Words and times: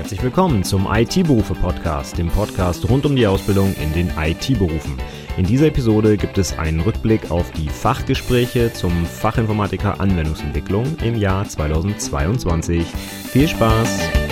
Herzlich 0.00 0.22
willkommen 0.22 0.64
zum 0.64 0.88
IT-Berufe-Podcast, 0.90 2.16
dem 2.16 2.28
Podcast 2.28 2.88
rund 2.88 3.04
um 3.04 3.14
die 3.14 3.26
Ausbildung 3.26 3.74
in 3.74 3.92
den 3.92 4.10
IT-Berufen. 4.18 4.96
In 5.36 5.44
dieser 5.44 5.66
Episode 5.66 6.16
gibt 6.16 6.38
es 6.38 6.58
einen 6.58 6.80
Rückblick 6.80 7.30
auf 7.30 7.50
die 7.50 7.68
Fachgespräche 7.68 8.72
zum 8.72 9.04
Fachinformatiker 9.04 10.00
Anwendungsentwicklung 10.00 10.96
im 11.04 11.18
Jahr 11.18 11.46
2022. 11.46 12.86
Viel 13.30 13.46
Spaß! 13.46 14.29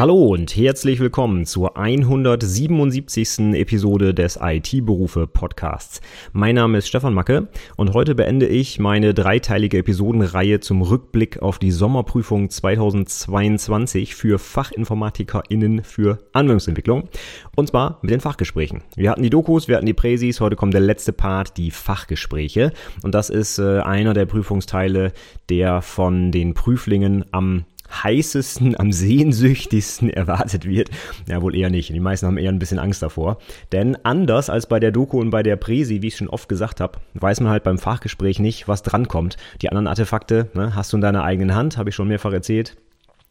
Hallo 0.00 0.28
und 0.28 0.56
herzlich 0.56 0.98
willkommen 0.98 1.44
zur 1.44 1.76
177. 1.76 3.52
Episode 3.52 4.14
des 4.14 4.38
IT-Berufe 4.40 5.26
Podcasts. 5.26 6.00
Mein 6.32 6.54
Name 6.54 6.78
ist 6.78 6.88
Stefan 6.88 7.12
Macke 7.12 7.48
und 7.76 7.92
heute 7.92 8.14
beende 8.14 8.46
ich 8.46 8.78
meine 8.78 9.12
dreiteilige 9.12 9.76
Episodenreihe 9.76 10.60
zum 10.60 10.80
Rückblick 10.80 11.42
auf 11.42 11.58
die 11.58 11.70
Sommerprüfung 11.70 12.48
2022 12.48 14.14
für 14.14 14.38
FachinformatikerInnen 14.38 15.84
für 15.84 16.16
Anwendungsentwicklung 16.32 17.10
und 17.54 17.68
zwar 17.68 17.98
mit 18.00 18.10
den 18.10 18.20
Fachgesprächen. 18.20 18.82
Wir 18.96 19.10
hatten 19.10 19.22
die 19.22 19.28
Dokus, 19.28 19.68
wir 19.68 19.76
hatten 19.76 19.84
die 19.84 19.92
Präsis, 19.92 20.40
heute 20.40 20.56
kommt 20.56 20.72
der 20.72 20.80
letzte 20.80 21.12
Part, 21.12 21.58
die 21.58 21.70
Fachgespräche 21.70 22.72
und 23.02 23.14
das 23.14 23.28
ist 23.28 23.58
äh, 23.58 23.80
einer 23.80 24.14
der 24.14 24.24
Prüfungsteile, 24.24 25.12
der 25.50 25.82
von 25.82 26.32
den 26.32 26.54
Prüflingen 26.54 27.26
am 27.32 27.66
heißesten, 27.90 28.78
am 28.78 28.92
sehnsüchtigsten 28.92 30.10
erwartet 30.10 30.64
wird. 30.64 30.90
Ja, 31.26 31.42
wohl 31.42 31.54
eher 31.54 31.70
nicht. 31.70 31.90
Die 31.90 32.00
meisten 32.00 32.26
haben 32.26 32.38
eher 32.38 32.50
ein 32.50 32.58
bisschen 32.58 32.78
Angst 32.78 33.02
davor. 33.02 33.38
Denn 33.72 33.96
anders 34.04 34.50
als 34.50 34.66
bei 34.66 34.80
der 34.80 34.92
Doku 34.92 35.20
und 35.20 35.30
bei 35.30 35.42
der 35.42 35.56
Präsi, 35.56 36.02
wie 36.02 36.08
ich 36.08 36.16
schon 36.16 36.28
oft 36.28 36.48
gesagt 36.48 36.80
habe, 36.80 36.98
weiß 37.14 37.40
man 37.40 37.50
halt 37.50 37.64
beim 37.64 37.78
Fachgespräch 37.78 38.38
nicht, 38.38 38.68
was 38.68 38.82
drankommt. 38.82 39.36
Die 39.62 39.68
anderen 39.68 39.86
Artefakte 39.86 40.48
ne, 40.54 40.74
hast 40.74 40.92
du 40.92 40.96
in 40.96 41.02
deiner 41.02 41.24
eigenen 41.24 41.54
Hand, 41.54 41.76
habe 41.76 41.90
ich 41.90 41.94
schon 41.94 42.08
mehrfach 42.08 42.32
erzählt. 42.32 42.76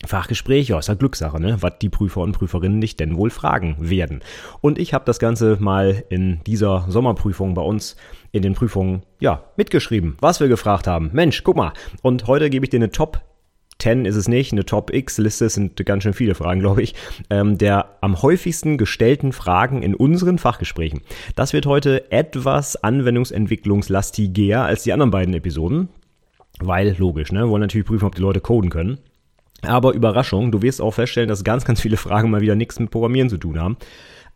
Fachgespräch, 0.05 0.69
ja, 0.69 0.79
ist 0.79 0.87
ja 0.87 0.93
Glückssache, 0.93 1.41
ne? 1.41 1.57
Was 1.59 1.73
die 1.81 1.89
Prüfer 1.89 2.21
und 2.21 2.31
Prüferinnen 2.31 2.79
nicht 2.79 3.01
denn 3.01 3.17
wohl 3.17 3.29
fragen 3.29 3.75
werden. 3.79 4.21
Und 4.61 4.79
ich 4.79 4.93
habe 4.93 5.03
das 5.03 5.19
Ganze 5.19 5.57
mal 5.59 6.05
in 6.09 6.39
dieser 6.47 6.85
Sommerprüfung 6.87 7.53
bei 7.53 7.61
uns 7.61 7.97
in 8.31 8.41
den 8.41 8.53
Prüfungen, 8.53 9.03
ja, 9.19 9.43
mitgeschrieben, 9.57 10.15
was 10.21 10.39
wir 10.39 10.47
gefragt 10.47 10.87
haben. 10.87 11.09
Mensch, 11.11 11.43
guck 11.43 11.57
mal. 11.57 11.73
Und 12.01 12.27
heute 12.27 12.49
gebe 12.49 12.65
ich 12.65 12.69
dir 12.69 12.77
eine 12.77 12.91
Top 12.91 13.21
10 13.79 14.05
ist 14.05 14.15
es 14.15 14.27
nicht, 14.27 14.51
eine 14.51 14.65
Top 14.65 14.93
X-Liste 14.93 15.49
sind 15.49 15.83
ganz 15.85 16.03
schön 16.03 16.13
viele 16.13 16.35
Fragen, 16.35 16.59
glaube 16.59 16.81
ich, 16.81 16.95
ähm, 17.29 17.57
der 17.57 17.97
am 18.01 18.21
häufigsten 18.21 18.77
gestellten 18.77 19.31
Fragen 19.31 19.81
in 19.81 19.95
unseren 19.95 20.37
Fachgesprächen. 20.37 21.01
Das 21.35 21.53
wird 21.53 21.65
heute 21.65 22.11
etwas 22.11 22.75
anwendungsentwicklungslastiger 22.75 24.63
als 24.63 24.83
die 24.83 24.93
anderen 24.93 25.11
beiden 25.11 25.33
Episoden, 25.33 25.89
weil 26.59 26.95
logisch, 26.97 27.31
ne, 27.31 27.49
wollen 27.49 27.61
natürlich 27.61 27.87
prüfen, 27.87 28.05
ob 28.05 28.15
die 28.15 28.21
Leute 28.21 28.41
coden 28.41 28.69
können. 28.69 28.99
Aber 29.61 29.93
Überraschung, 29.93 30.51
du 30.51 30.61
wirst 30.61 30.81
auch 30.81 30.93
feststellen, 30.93 31.29
dass 31.29 31.43
ganz, 31.43 31.65
ganz 31.65 31.81
viele 31.81 31.97
Fragen 31.97 32.29
mal 32.29 32.41
wieder 32.41 32.55
nichts 32.55 32.79
mit 32.79 32.91
Programmieren 32.91 33.29
zu 33.29 33.37
tun 33.37 33.59
haben. 33.59 33.77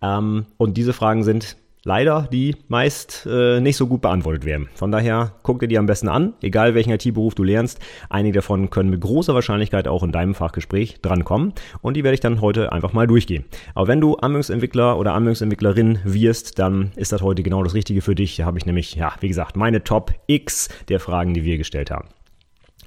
Ähm, 0.01 0.45
und 0.57 0.77
diese 0.77 0.93
Fragen 0.93 1.23
sind 1.23 1.57
leider 1.83 2.27
die 2.31 2.55
meist 2.67 3.27
äh, 3.29 3.59
nicht 3.59 3.77
so 3.77 3.87
gut 3.87 4.01
beantwortet 4.01 4.45
werden. 4.45 4.69
Von 4.75 4.91
daher 4.91 5.33
guck 5.43 5.59
dir 5.59 5.67
die 5.67 5.77
am 5.77 5.85
besten 5.85 6.07
an, 6.07 6.33
egal 6.41 6.75
welchen 6.75 6.91
IT-Beruf 6.91 7.35
du 7.35 7.43
lernst. 7.43 7.79
Einige 8.09 8.35
davon 8.35 8.69
können 8.69 8.89
mit 8.89 9.01
großer 9.01 9.33
Wahrscheinlichkeit 9.33 9.87
auch 9.87 10.03
in 10.03 10.11
deinem 10.11 10.35
Fachgespräch 10.35 11.01
drankommen 11.01 11.53
und 11.81 11.95
die 11.95 12.03
werde 12.03 12.15
ich 12.15 12.21
dann 12.21 12.41
heute 12.41 12.71
einfach 12.71 12.93
mal 12.93 13.07
durchgehen. 13.07 13.45
Aber 13.75 13.87
wenn 13.87 14.01
du 14.01 14.15
Anwendungsentwickler 14.15 14.97
oder 14.97 15.13
Anwendungsentwicklerin 15.13 15.99
wirst, 16.03 16.59
dann 16.59 16.91
ist 16.95 17.11
das 17.11 17.21
heute 17.21 17.43
genau 17.43 17.63
das 17.63 17.73
Richtige 17.73 18.01
für 18.01 18.15
dich. 18.15 18.37
Da 18.37 18.45
habe 18.45 18.57
ich 18.57 18.65
nämlich, 18.65 18.95
ja, 18.95 19.13
wie 19.19 19.27
gesagt, 19.27 19.55
meine 19.55 19.83
Top 19.83 20.13
X 20.27 20.69
der 20.89 20.99
Fragen, 20.99 21.33
die 21.33 21.43
wir 21.43 21.57
gestellt 21.57 21.91
haben. 21.91 22.07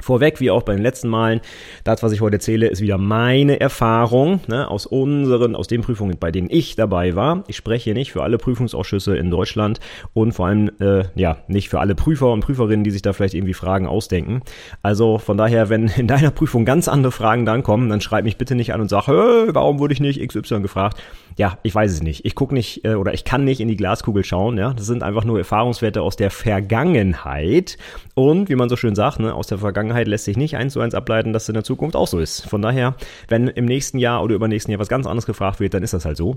Vorweg, 0.01 0.41
wie 0.41 0.51
auch 0.51 0.63
bei 0.63 0.75
den 0.75 0.83
letzten 0.83 1.09
Malen, 1.09 1.41
das, 1.85 2.03
was 2.03 2.13
ich 2.13 2.21
heute 2.21 2.37
erzähle, 2.37 2.69
ist 2.69 2.81
wieder 2.81 2.99
meine 2.99 3.61
Erfahrung 3.61 4.41
ne, 4.47 4.69
aus 4.69 4.87
unseren, 4.87 5.57
aus 5.57 5.69
den 5.69 5.83
Prüfungen, 5.83 6.19
bei 6.19 6.31
denen 6.31 6.49
ich 6.51 6.77
dabei 6.77 7.15
war. 7.15 7.45
Ich 7.49 7.57
spreche 7.57 7.85
hier 7.85 7.95
nicht 7.95 8.13
für 8.13 8.23
alle 8.23 8.39
Prüfungsausschüsse 8.39 9.17
in 9.17 9.31
Deutschland 9.31 9.81
und 10.13 10.33
vor 10.33 10.47
allem 10.47 10.71
äh, 10.81 11.05
ja 11.15 11.39
nicht 11.49 11.69
für 11.69 11.81
alle 11.81 11.95
Prüfer 11.95 12.33
und 12.33 12.41
Prüferinnen, 12.41 12.85
die 12.85 12.91
sich 12.91 13.03
da 13.03 13.13
vielleicht 13.13 13.35
irgendwie 13.35 13.55
Fragen 13.55 13.87
ausdenken. 13.87 14.43
Also 14.83 15.19
von 15.19 15.37
daher, 15.37 15.69
wenn 15.69 15.89
in 15.97 16.07
deiner 16.07 16.31
Prüfung 16.31 16.65
ganz 16.65 16.89
andere 16.89 17.13
Fragen 17.13 17.47
dann 17.47 17.63
kommen, 17.63 17.89
dann 17.89 18.01
schreib 18.01 18.25
mich 18.25 18.37
bitte 18.37 18.55
nicht 18.55 18.73
an 18.73 18.81
und 18.81 18.89
sag, 18.89 19.09
warum 19.09 19.79
wurde 19.79 19.95
ich 19.95 20.01
nicht 20.01 20.21
XY 20.27 20.61
gefragt? 20.61 20.99
Ja, 21.39 21.59
ich 21.63 21.75
weiß 21.75 21.93
es 21.93 22.03
nicht. 22.03 22.25
Ich 22.25 22.35
gucke 22.35 22.55
nicht 22.55 22.85
äh, 22.85 22.95
oder 22.95 23.13
ich 23.13 23.25
kann 23.25 23.45
nicht 23.45 23.61
in 23.61 23.69
die 23.69 23.77
Glaskugel 23.77 24.25
schauen. 24.25 24.57
Ja, 24.57 24.73
das 24.73 24.87
sind 24.87 25.03
einfach 25.03 25.25
nur 25.25 25.39
Erfahrungswerte 25.39 26.01
aus 26.01 26.17
der 26.17 26.31
Vergangenheit 26.31 27.77
und 28.15 28.49
wie 28.49 28.55
man 28.55 28.71
so 28.71 28.77
schön 28.77 28.95
sagt, 28.95 29.21
ne, 29.21 29.35
aus 29.35 29.47
der 29.47 29.59
Vergangenheit 29.59 29.86
Vergangenheit 29.87 30.09
lässt 30.09 30.25
sich 30.25 30.37
nicht 30.37 30.57
eins 30.57 30.73
zu 30.73 30.81
eins 30.81 30.95
ableiten, 30.95 31.33
dass 31.33 31.45
es 31.45 31.49
in 31.49 31.55
der 31.55 31.65
Zukunft 31.65 31.95
auch 31.95 32.09
so 32.09 32.19
ist. 32.19 32.49
Von 32.49 32.61
daher, 32.61 32.97
wenn 33.29 33.47
im 33.47 33.67
nächsten 33.67 33.99
Jahr 33.99 34.23
oder 34.23 34.35
übernächsten 34.35 34.73
Jahr 34.73 34.81
was 34.81 34.89
ganz 34.89 35.07
anderes 35.07 35.27
gefragt 35.27 35.61
wird, 35.61 35.75
dann 35.75 35.83
ist 35.83 35.95
das 35.95 36.05
halt 36.05 36.17
so. 36.17 36.37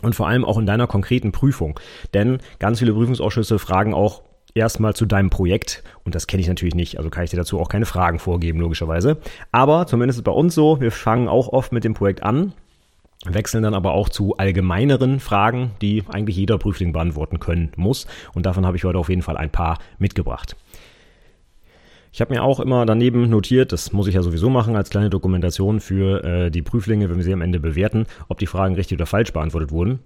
Und 0.00 0.14
vor 0.14 0.28
allem 0.28 0.44
auch 0.44 0.58
in 0.58 0.66
deiner 0.66 0.86
konkreten 0.86 1.32
Prüfung. 1.32 1.80
Denn 2.14 2.38
ganz 2.60 2.78
viele 2.78 2.92
Prüfungsausschüsse 2.92 3.58
fragen 3.58 3.94
auch 3.94 4.22
erstmal 4.54 4.94
zu 4.94 5.06
deinem 5.06 5.28
Projekt. 5.28 5.82
Und 6.04 6.14
das 6.14 6.28
kenne 6.28 6.40
ich 6.40 6.48
natürlich 6.48 6.76
nicht, 6.76 6.98
also 6.98 7.10
kann 7.10 7.24
ich 7.24 7.30
dir 7.30 7.36
dazu 7.36 7.58
auch 7.58 7.68
keine 7.68 7.84
Fragen 7.84 8.20
vorgeben, 8.20 8.60
logischerweise. 8.60 9.18
Aber 9.50 9.88
zumindest 9.88 10.22
bei 10.22 10.32
uns 10.32 10.54
so, 10.54 10.80
wir 10.80 10.92
fangen 10.92 11.26
auch 11.28 11.48
oft 11.48 11.72
mit 11.72 11.82
dem 11.82 11.94
Projekt 11.94 12.22
an, 12.22 12.52
wechseln 13.24 13.64
dann 13.64 13.74
aber 13.74 13.92
auch 13.92 14.08
zu 14.08 14.36
allgemeineren 14.36 15.18
Fragen, 15.18 15.72
die 15.82 16.04
eigentlich 16.08 16.36
jeder 16.36 16.58
Prüfling 16.58 16.92
beantworten 16.92 17.40
können 17.40 17.72
muss. 17.74 18.06
Und 18.34 18.46
davon 18.46 18.64
habe 18.64 18.76
ich 18.76 18.84
heute 18.84 18.98
auf 18.98 19.08
jeden 19.08 19.22
Fall 19.22 19.36
ein 19.36 19.50
paar 19.50 19.78
mitgebracht. 19.98 20.54
Ich 22.12 22.20
habe 22.20 22.34
mir 22.34 22.42
auch 22.42 22.60
immer 22.60 22.86
daneben 22.86 23.28
notiert, 23.28 23.72
das 23.72 23.92
muss 23.92 24.06
ich 24.06 24.14
ja 24.14 24.22
sowieso 24.22 24.50
machen 24.50 24.76
als 24.76 24.90
kleine 24.90 25.10
Dokumentation 25.10 25.80
für 25.80 26.24
äh, 26.24 26.50
die 26.50 26.62
Prüflinge, 26.62 27.08
wenn 27.08 27.16
wir 27.16 27.24
sie 27.24 27.32
am 27.32 27.42
Ende 27.42 27.60
bewerten, 27.60 28.06
ob 28.28 28.38
die 28.38 28.46
Fragen 28.46 28.74
richtig 28.74 28.96
oder 28.96 29.06
falsch 29.06 29.32
beantwortet 29.32 29.70
wurden. 29.70 30.00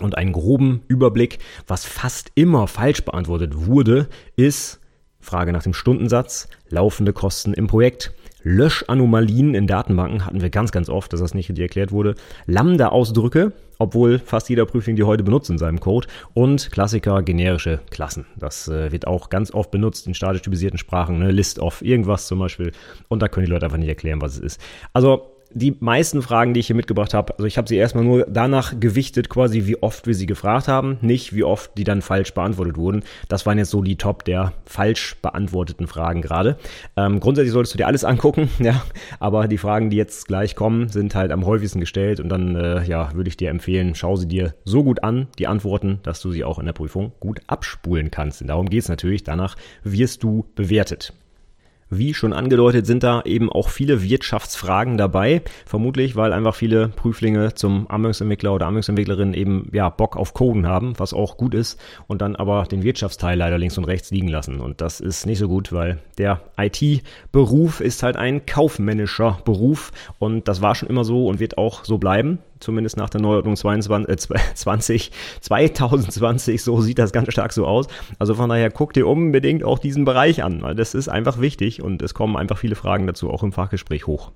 Und 0.00 0.16
einen 0.16 0.32
groben 0.32 0.82
Überblick, 0.88 1.38
was 1.66 1.84
fast 1.84 2.32
immer 2.34 2.66
falsch 2.66 3.04
beantwortet 3.04 3.66
wurde, 3.66 4.08
ist 4.36 4.80
Frage 5.20 5.52
nach 5.52 5.62
dem 5.62 5.74
Stundensatz, 5.74 6.48
laufende 6.68 7.12
Kosten 7.12 7.54
im 7.54 7.66
Projekt, 7.66 8.12
Löschanomalien 8.44 9.54
in 9.54 9.66
Datenbanken 9.66 10.24
hatten 10.24 10.40
wir 10.40 10.50
ganz, 10.50 10.70
ganz 10.70 10.88
oft, 10.88 11.12
dass 11.12 11.20
das 11.20 11.34
nicht 11.34 11.48
richtig 11.48 11.62
erklärt 11.62 11.92
wurde. 11.92 12.14
Lambda-Ausdrücke, 12.46 13.52
obwohl 13.78 14.18
fast 14.18 14.48
jeder 14.48 14.66
Prüfling 14.66 14.96
die 14.96 15.02
heute 15.02 15.24
benutzt 15.24 15.50
in 15.50 15.58
seinem 15.58 15.80
Code. 15.80 16.06
Und 16.34 16.70
Klassiker, 16.70 17.22
generische 17.22 17.80
Klassen. 17.90 18.26
Das 18.36 18.68
äh, 18.68 18.92
wird 18.92 19.06
auch 19.06 19.30
ganz 19.30 19.52
oft 19.52 19.70
benutzt 19.70 20.06
in 20.06 20.14
statisch 20.14 20.42
typisierten 20.42 20.78
Sprachen, 20.78 21.18
ne? 21.18 21.30
List 21.30 21.58
of 21.58 21.82
irgendwas 21.82 22.26
zum 22.26 22.38
Beispiel. 22.38 22.72
Und 23.08 23.20
da 23.20 23.28
können 23.28 23.46
die 23.46 23.52
Leute 23.52 23.64
einfach 23.64 23.78
nicht 23.78 23.88
erklären, 23.88 24.20
was 24.20 24.34
es 24.34 24.40
ist. 24.40 24.60
Also 24.92 25.33
die 25.54 25.76
meisten 25.80 26.22
Fragen, 26.22 26.52
die 26.52 26.60
ich 26.60 26.66
hier 26.66 26.76
mitgebracht 26.76 27.14
habe, 27.14 27.32
also 27.34 27.44
ich 27.44 27.56
habe 27.56 27.68
sie 27.68 27.76
erstmal 27.76 28.04
nur 28.04 28.26
danach 28.28 28.78
gewichtet, 28.78 29.28
quasi 29.28 29.66
wie 29.66 29.82
oft 29.82 30.06
wir 30.06 30.14
sie 30.14 30.26
gefragt 30.26 30.68
haben, 30.68 30.98
nicht 31.00 31.34
wie 31.34 31.44
oft 31.44 31.70
die 31.78 31.84
dann 31.84 32.02
falsch 32.02 32.34
beantwortet 32.34 32.76
wurden. 32.76 33.02
Das 33.28 33.46
waren 33.46 33.58
jetzt 33.58 33.70
so 33.70 33.80
die 33.80 33.96
Top 33.96 34.24
der 34.24 34.52
falsch 34.66 35.16
beantworteten 35.22 35.86
Fragen 35.86 36.22
gerade. 36.22 36.58
Ähm, 36.96 37.20
grundsätzlich 37.20 37.52
solltest 37.52 37.74
du 37.74 37.78
dir 37.78 37.86
alles 37.86 38.04
angucken, 38.04 38.50
ja, 38.58 38.82
aber 39.20 39.48
die 39.48 39.58
Fragen, 39.58 39.90
die 39.90 39.96
jetzt 39.96 40.26
gleich 40.26 40.56
kommen, 40.56 40.88
sind 40.88 41.14
halt 41.14 41.30
am 41.30 41.46
häufigsten 41.46 41.80
gestellt 41.80 42.20
und 42.20 42.28
dann, 42.28 42.56
äh, 42.56 42.84
ja, 42.84 43.14
würde 43.14 43.28
ich 43.28 43.36
dir 43.36 43.50
empfehlen, 43.50 43.94
schau 43.94 44.16
sie 44.16 44.28
dir 44.28 44.54
so 44.64 44.82
gut 44.82 45.04
an, 45.04 45.28
die 45.38 45.46
Antworten, 45.46 46.00
dass 46.02 46.20
du 46.20 46.32
sie 46.32 46.44
auch 46.44 46.58
in 46.58 46.66
der 46.66 46.72
Prüfung 46.72 47.12
gut 47.20 47.40
abspulen 47.46 48.10
kannst. 48.10 48.42
Und 48.42 48.48
darum 48.48 48.68
geht 48.68 48.82
es 48.82 48.88
natürlich, 48.88 49.22
danach 49.22 49.56
wirst 49.82 50.22
du 50.22 50.46
bewertet. 50.56 51.12
Wie 51.98 52.14
schon 52.14 52.32
angedeutet, 52.32 52.86
sind 52.86 53.02
da 53.02 53.22
eben 53.22 53.50
auch 53.50 53.68
viele 53.68 54.02
Wirtschaftsfragen 54.02 54.96
dabei. 54.96 55.42
Vermutlich, 55.66 56.16
weil 56.16 56.32
einfach 56.32 56.54
viele 56.54 56.88
Prüflinge 56.88 57.54
zum 57.54 57.90
Anwendungsentwickler 57.90 58.52
oder 58.52 58.66
Anwendungsentwicklerin 58.66 59.34
eben 59.34 59.68
ja 59.72 59.88
Bock 59.88 60.16
auf 60.16 60.34
Coden 60.34 60.66
haben, 60.66 60.94
was 60.98 61.14
auch 61.14 61.36
gut 61.36 61.54
ist, 61.54 61.80
und 62.06 62.22
dann 62.22 62.36
aber 62.36 62.64
den 62.64 62.82
Wirtschaftsteil 62.82 63.38
leider 63.38 63.58
links 63.58 63.78
und 63.78 63.84
rechts 63.84 64.10
liegen 64.10 64.28
lassen. 64.28 64.60
Und 64.60 64.80
das 64.80 65.00
ist 65.00 65.26
nicht 65.26 65.38
so 65.38 65.48
gut, 65.48 65.72
weil 65.72 65.98
der 66.18 66.40
IT-Beruf 66.56 67.80
ist 67.80 68.02
halt 68.02 68.16
ein 68.16 68.46
kaufmännischer 68.46 69.38
Beruf 69.44 69.92
und 70.18 70.48
das 70.48 70.62
war 70.62 70.74
schon 70.74 70.88
immer 70.88 71.04
so 71.04 71.26
und 71.26 71.40
wird 71.40 71.58
auch 71.58 71.84
so 71.84 71.98
bleiben 71.98 72.38
zumindest 72.64 72.96
nach 72.96 73.10
der 73.10 73.20
Neuordnung 73.20 73.56
22, 73.56 74.30
äh, 74.30 74.38
20, 74.54 75.12
2020, 75.40 76.62
so 76.64 76.80
sieht 76.80 76.98
das 76.98 77.12
ganz 77.12 77.30
stark 77.32 77.52
so 77.52 77.66
aus. 77.66 77.86
Also 78.18 78.34
von 78.34 78.48
daher 78.48 78.70
guck 78.70 78.92
dir 78.92 79.06
unbedingt 79.06 79.62
auch 79.62 79.78
diesen 79.78 80.04
Bereich 80.04 80.42
an, 80.42 80.62
weil 80.62 80.74
das 80.74 80.94
ist 80.94 81.08
einfach 81.08 81.40
wichtig 81.40 81.82
und 81.82 82.02
es 82.02 82.14
kommen 82.14 82.36
einfach 82.36 82.58
viele 82.58 82.74
Fragen 82.74 83.06
dazu 83.06 83.30
auch 83.30 83.42
im 83.42 83.52
Fachgespräch 83.52 84.06
hoch. 84.06 84.32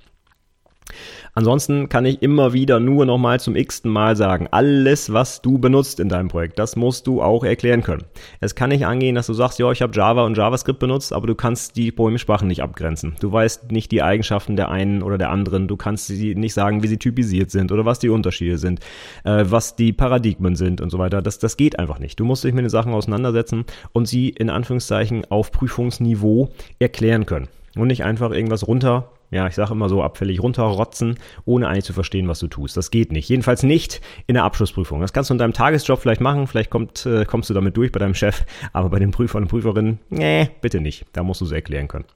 Ansonsten 1.35 1.89
kann 1.89 2.05
ich 2.05 2.23
immer 2.23 2.53
wieder 2.53 2.81
nur 2.81 3.07
nochmal 3.07 3.39
zum 3.41 3.55
x-ten 3.55 3.91
Mal 3.91 4.17
sagen, 4.17 4.49
alles, 4.51 5.13
was 5.13 5.41
du 5.43 5.59
benutzt 5.59 6.01
in 6.01 6.09
deinem 6.09 6.29
Projekt, 6.29 6.59
das 6.59 6.77
musst 6.77 7.07
du 7.07 7.23
auch 7.23 7.45
erklären 7.45 7.83
können. 7.83 8.05
Es 8.41 8.55
kann 8.55 8.71
nicht 8.71 8.87
angehen, 8.87 9.15
dass 9.15 9.27
du 9.27 9.35
sagst, 9.35 9.59
ja, 9.59 9.71
ich 9.71 9.83
habe 9.83 9.95
Java 9.95 10.25
und 10.25 10.37
JavaScript 10.37 10.79
benutzt, 10.79 11.13
aber 11.13 11.27
du 11.27 11.35
kannst 11.35 11.77
die 11.77 11.93
Programmiersprachen 11.93 12.49
nicht 12.49 12.63
abgrenzen. 12.63 13.17
Du 13.21 13.31
weißt 13.31 13.71
nicht 13.71 13.93
die 13.93 14.03
Eigenschaften 14.03 14.57
der 14.57 14.71
einen 14.71 15.03
oder 15.03 15.19
der 15.19 15.31
anderen. 15.31 15.69
Du 15.69 15.77
kannst 15.77 16.07
sie 16.09 16.35
nicht 16.35 16.55
sagen, 16.55 16.83
wie 16.83 16.89
sie 16.89 16.99
typisiert 16.99 17.51
sind 17.51 17.71
oder 17.71 17.85
was 17.85 17.99
die 17.99 18.09
Unterschiede 18.09 18.59
sind, 18.59 18.81
äh, 19.25 19.45
was 19.47 19.77
die 19.77 19.93
Paradigmen 19.93 20.57
sind 20.57 20.81
und 20.81 20.91
so 20.91 20.99
weiter. 20.99 21.23
Das, 21.23 21.39
das 21.39 21.57
geht 21.57 21.79
einfach 21.79 21.99
nicht. 21.99 22.19
Du 22.19 22.25
musst 22.25 22.45
dich 22.45 22.55
mit 22.55 22.65
den 22.65 22.71
Sachen 22.71 22.93
auseinandersetzen 22.93 23.65
und 23.93 24.09
sie 24.09 24.31
in 24.31 24.51
Anführungszeichen 24.51 25.25
auf 25.31 25.53
Prüfungsniveau 25.53 26.51
erklären 26.79 27.27
können 27.27 27.49
und 27.77 27.89
nicht 27.89 28.05
einfach 28.05 28.33
irgendwas 28.33 28.67
runter 28.67 29.11
ja, 29.31 29.47
ich 29.47 29.55
sage 29.55 29.73
immer 29.73 29.89
so 29.89 30.03
abfällig 30.03 30.43
runterrotzen, 30.43 31.19
ohne 31.45 31.69
eigentlich 31.69 31.85
zu 31.85 31.93
verstehen, 31.93 32.29
was 32.29 32.39
du 32.39 32.49
tust. 32.49 32.77
Das 32.77 32.91
geht 32.91 33.13
nicht. 33.13 33.29
Jedenfalls 33.29 33.63
nicht 33.63 34.01
in 34.27 34.35
der 34.35 34.45
Abschlussprüfung. 34.45 35.01
Das 35.01 35.13
kannst 35.13 35.31
du 35.31 35.35
in 35.35 35.39
deinem 35.39 35.53
Tagesjob 35.53 36.01
vielleicht 36.01 36.21
machen, 36.21 36.47
vielleicht 36.47 36.71
kommt, 36.71 37.07
äh, 37.07 37.25
kommst 37.25 37.51
du 37.51 37.55
damit 37.55 37.77
durch 37.77 37.93
bei 37.93 37.99
deinem 37.99 38.15
Chef, 38.15 38.45
aber 38.73 38.89
bei 38.89 38.99
den 38.99 39.11
Prüfern 39.11 39.43
und 39.43 39.49
Prüferinnen, 39.49 39.99
nee, 40.11 40.51
bitte 40.61 40.81
nicht. 40.81 41.07
Da 41.13 41.23
musst 41.23 41.41
du 41.41 41.45
es 41.45 41.53
erklären 41.53 41.89
können. 41.89 42.07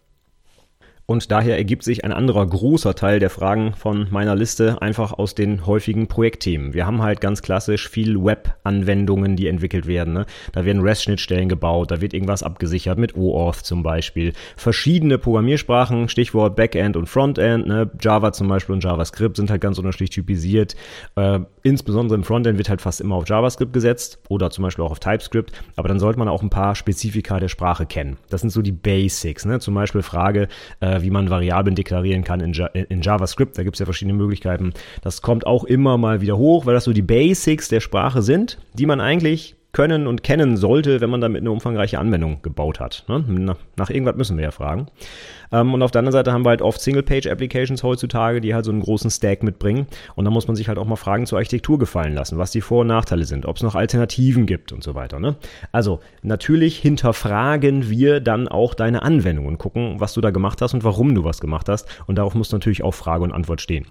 Und 1.06 1.30
daher 1.30 1.56
ergibt 1.56 1.82
sich 1.82 2.04
ein 2.04 2.12
anderer 2.12 2.46
großer 2.46 2.94
Teil 2.94 3.18
der 3.18 3.30
Fragen 3.30 3.74
von 3.74 4.06
meiner 4.10 4.34
Liste 4.34 4.80
einfach 4.80 5.12
aus 5.12 5.34
den 5.34 5.66
häufigen 5.66 6.06
Projektthemen. 6.06 6.74
Wir 6.74 6.86
haben 6.86 7.02
halt 7.02 7.20
ganz 7.20 7.42
klassisch 7.42 7.88
viel 7.88 8.22
Web-Anwendungen, 8.22 9.36
die 9.36 9.48
entwickelt 9.48 9.86
werden. 9.86 10.14
Ne? 10.14 10.26
Da 10.52 10.64
werden 10.64 10.82
REST-Schnittstellen 10.82 11.48
gebaut, 11.48 11.90
da 11.90 12.00
wird 12.00 12.14
irgendwas 12.14 12.42
abgesichert 12.42 12.98
mit 12.98 13.16
OAuth 13.16 13.56
zum 13.56 13.82
Beispiel. 13.82 14.32
Verschiedene 14.56 15.18
Programmiersprachen, 15.18 16.08
Stichwort 16.08 16.56
Backend 16.56 16.96
und 16.96 17.08
Frontend, 17.08 17.66
ne? 17.66 17.90
Java 18.00 18.32
zum 18.32 18.48
Beispiel 18.48 18.74
und 18.74 18.84
JavaScript 18.84 19.36
sind 19.36 19.50
halt 19.50 19.60
ganz 19.60 19.78
unterschiedlich 19.78 20.10
typisiert. 20.10 20.76
Äh, 21.16 21.40
insbesondere 21.62 22.16
im 22.16 22.24
Frontend 22.24 22.58
wird 22.58 22.68
halt 22.68 22.80
fast 22.80 23.00
immer 23.00 23.16
auf 23.16 23.28
JavaScript 23.28 23.72
gesetzt 23.72 24.18
oder 24.28 24.50
zum 24.50 24.62
Beispiel 24.62 24.84
auch 24.84 24.92
auf 24.92 25.00
TypeScript. 25.00 25.52
Aber 25.76 25.88
dann 25.88 25.98
sollte 25.98 26.18
man 26.18 26.28
auch 26.28 26.42
ein 26.42 26.50
paar 26.50 26.74
Spezifika 26.74 27.40
der 27.40 27.48
Sprache 27.48 27.86
kennen. 27.86 28.18
Das 28.30 28.40
sind 28.40 28.50
so 28.50 28.62
die 28.62 28.72
Basics. 28.72 29.44
Ne? 29.44 29.60
Zum 29.60 29.74
Beispiel 29.74 30.02
Frage, 30.02 30.48
äh, 30.80 30.91
wie 31.00 31.10
man 31.10 31.30
Variablen 31.30 31.74
deklarieren 31.74 32.24
kann 32.24 32.40
in, 32.40 32.52
in 32.52 33.00
JavaScript. 33.00 33.56
Da 33.56 33.62
gibt 33.62 33.76
es 33.76 33.80
ja 33.80 33.86
verschiedene 33.86 34.18
Möglichkeiten. 34.18 34.74
Das 35.00 35.22
kommt 35.22 35.46
auch 35.46 35.64
immer 35.64 35.96
mal 35.96 36.20
wieder 36.20 36.36
hoch, 36.36 36.66
weil 36.66 36.74
das 36.74 36.84
so 36.84 36.92
die 36.92 37.00
Basics 37.00 37.68
der 37.68 37.80
Sprache 37.80 38.20
sind, 38.20 38.58
die 38.74 38.84
man 38.84 39.00
eigentlich 39.00 39.56
können 39.72 40.06
und 40.06 40.22
kennen 40.22 40.58
sollte, 40.58 41.00
wenn 41.00 41.08
man 41.08 41.22
damit 41.22 41.40
eine 41.40 41.50
umfangreiche 41.50 41.98
Anwendung 41.98 42.42
gebaut 42.42 42.78
hat. 42.78 43.04
Ne? 43.08 43.56
Nach, 43.76 43.88
irgendwas 43.88 44.16
müssen 44.16 44.36
wir 44.36 44.44
ja 44.44 44.50
fragen. 44.50 44.86
Ähm, 45.50 45.72
und 45.72 45.82
auf 45.82 45.90
der 45.90 46.00
anderen 46.00 46.12
Seite 46.12 46.32
haben 46.32 46.44
wir 46.44 46.50
halt 46.50 46.60
oft 46.60 46.80
Single-Page-Applications 46.82 47.82
heutzutage, 47.82 48.42
die 48.42 48.54
halt 48.54 48.66
so 48.66 48.70
einen 48.70 48.82
großen 48.82 49.10
Stack 49.10 49.42
mitbringen. 49.42 49.86
Und 50.14 50.26
da 50.26 50.30
muss 50.30 50.46
man 50.46 50.56
sich 50.56 50.68
halt 50.68 50.76
auch 50.76 50.84
mal 50.84 50.96
Fragen 50.96 51.24
zur 51.24 51.38
Architektur 51.38 51.78
gefallen 51.78 52.14
lassen, 52.14 52.36
was 52.36 52.50
die 52.50 52.60
Vor- 52.60 52.82
und 52.82 52.88
Nachteile 52.88 53.24
sind, 53.24 53.46
ob 53.46 53.56
es 53.56 53.62
noch 53.62 53.74
Alternativen 53.74 54.44
gibt 54.44 54.72
und 54.72 54.84
so 54.84 54.94
weiter. 54.94 55.18
Ne? 55.18 55.36
Also 55.72 56.00
natürlich 56.22 56.78
hinterfragen 56.78 57.88
wir 57.88 58.20
dann 58.20 58.48
auch 58.48 58.74
deine 58.74 59.02
Anwendung 59.02 59.46
und 59.46 59.56
gucken, 59.56 60.00
was 60.00 60.12
du 60.12 60.20
da 60.20 60.30
gemacht 60.30 60.60
hast 60.60 60.74
und 60.74 60.84
warum 60.84 61.14
du 61.14 61.24
was 61.24 61.40
gemacht 61.40 61.70
hast. 61.70 61.88
Und 62.06 62.16
darauf 62.16 62.34
muss 62.34 62.52
natürlich 62.52 62.84
auch 62.84 62.92
Frage 62.92 63.24
und 63.24 63.32
Antwort 63.32 63.62
stehen. 63.62 63.86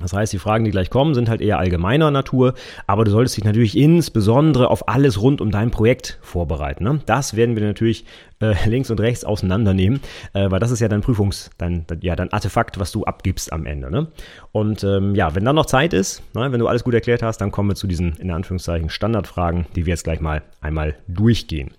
Das 0.00 0.12
heißt, 0.12 0.32
die 0.32 0.38
Fragen, 0.38 0.64
die 0.64 0.70
gleich 0.70 0.90
kommen, 0.90 1.14
sind 1.14 1.28
halt 1.28 1.40
eher 1.40 1.58
allgemeiner 1.58 2.10
Natur, 2.10 2.54
aber 2.86 3.04
du 3.04 3.10
solltest 3.10 3.36
dich 3.36 3.44
natürlich 3.44 3.76
insbesondere 3.76 4.70
auf 4.70 4.88
alles 4.88 5.20
rund 5.20 5.40
um 5.40 5.50
dein 5.50 5.70
Projekt 5.70 6.18
vorbereiten. 6.22 6.84
Ne? 6.84 7.00
Das 7.06 7.34
werden 7.34 7.56
wir 7.56 7.64
natürlich 7.64 8.04
äh, 8.40 8.54
links 8.68 8.90
und 8.90 9.00
rechts 9.00 9.24
auseinandernehmen, 9.24 10.00
äh, 10.34 10.50
weil 10.50 10.60
das 10.60 10.70
ist 10.70 10.80
ja 10.80 10.88
dein 10.88 11.02
Prüfungs-, 11.02 11.50
dein, 11.58 11.84
ja, 12.00 12.14
dein 12.16 12.32
Artefakt, 12.32 12.78
was 12.78 12.92
du 12.92 13.04
abgibst 13.04 13.52
am 13.52 13.66
Ende. 13.66 13.90
Ne? 13.90 14.08
Und 14.52 14.84
ähm, 14.84 15.14
ja, 15.14 15.34
wenn 15.34 15.44
dann 15.44 15.56
noch 15.56 15.66
Zeit 15.66 15.92
ist, 15.92 16.22
ne, 16.34 16.52
wenn 16.52 16.60
du 16.60 16.68
alles 16.68 16.84
gut 16.84 16.94
erklärt 16.94 17.22
hast, 17.22 17.38
dann 17.38 17.50
kommen 17.50 17.70
wir 17.70 17.74
zu 17.74 17.86
diesen, 17.86 18.14
in 18.14 18.30
Anführungszeichen, 18.30 18.90
Standardfragen, 18.90 19.66
die 19.74 19.86
wir 19.86 19.92
jetzt 19.92 20.04
gleich 20.04 20.20
mal 20.20 20.42
einmal 20.60 20.96
durchgehen. 21.08 21.72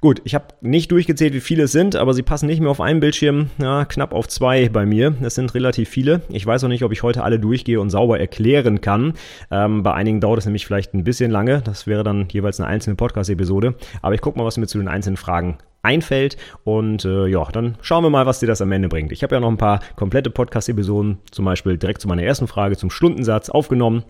Gut, 0.00 0.20
ich 0.22 0.36
habe 0.36 0.46
nicht 0.60 0.92
durchgezählt, 0.92 1.34
wie 1.34 1.40
viele 1.40 1.64
es 1.64 1.72
sind, 1.72 1.96
aber 1.96 2.14
sie 2.14 2.22
passen 2.22 2.46
nicht 2.46 2.60
mehr 2.60 2.70
auf 2.70 2.80
einen 2.80 3.00
Bildschirm, 3.00 3.50
ja, 3.60 3.84
knapp 3.84 4.12
auf 4.12 4.28
zwei 4.28 4.68
bei 4.68 4.86
mir. 4.86 5.16
Es 5.22 5.34
sind 5.34 5.52
relativ 5.56 5.88
viele. 5.88 6.22
Ich 6.28 6.46
weiß 6.46 6.62
auch 6.62 6.68
nicht, 6.68 6.84
ob 6.84 6.92
ich 6.92 7.02
heute 7.02 7.24
alle 7.24 7.40
durchgehe 7.40 7.80
und 7.80 7.90
sauber 7.90 8.20
erklären 8.20 8.80
kann. 8.80 9.14
Ähm, 9.50 9.82
bei 9.82 9.92
einigen 9.94 10.20
dauert 10.20 10.38
es 10.38 10.44
nämlich 10.44 10.66
vielleicht 10.66 10.94
ein 10.94 11.02
bisschen 11.02 11.32
lange. 11.32 11.62
Das 11.62 11.88
wäre 11.88 12.04
dann 12.04 12.28
jeweils 12.30 12.60
eine 12.60 12.68
einzelne 12.68 12.94
Podcast-Episode. 12.94 13.74
Aber 14.00 14.14
ich 14.14 14.20
gucke 14.20 14.38
mal, 14.38 14.44
was 14.44 14.56
mir 14.56 14.68
zu 14.68 14.78
den 14.78 14.86
einzelnen 14.86 15.16
Fragen 15.16 15.58
einfällt. 15.82 16.36
Und 16.62 17.04
äh, 17.04 17.26
ja, 17.26 17.44
dann 17.50 17.76
schauen 17.80 18.04
wir 18.04 18.10
mal, 18.10 18.24
was 18.26 18.38
dir 18.38 18.46
das 18.46 18.60
am 18.60 18.70
Ende 18.70 18.88
bringt. 18.88 19.10
Ich 19.10 19.24
habe 19.24 19.34
ja 19.34 19.40
noch 19.40 19.50
ein 19.50 19.56
paar 19.56 19.80
komplette 19.96 20.30
Podcast-Episoden, 20.30 21.18
zum 21.32 21.44
Beispiel 21.44 21.76
direkt 21.76 22.00
zu 22.00 22.06
meiner 22.06 22.22
ersten 22.22 22.46
Frage 22.46 22.76
zum 22.76 22.90
Stundensatz 22.90 23.50
aufgenommen. 23.50 24.04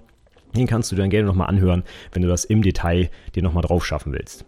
Den 0.55 0.67
kannst 0.67 0.93
du 0.93 0.97
dann 0.97 1.09
gerne 1.09 1.27
nochmal 1.27 1.49
anhören, 1.49 1.83
wenn 2.13 2.21
du 2.21 2.29
das 2.29 2.45
im 2.45 2.61
Detail 2.61 3.09
dir 3.35 3.43
nochmal 3.43 3.63
drauf 3.63 3.87
schaffen 3.87 4.13
willst. 4.13 4.45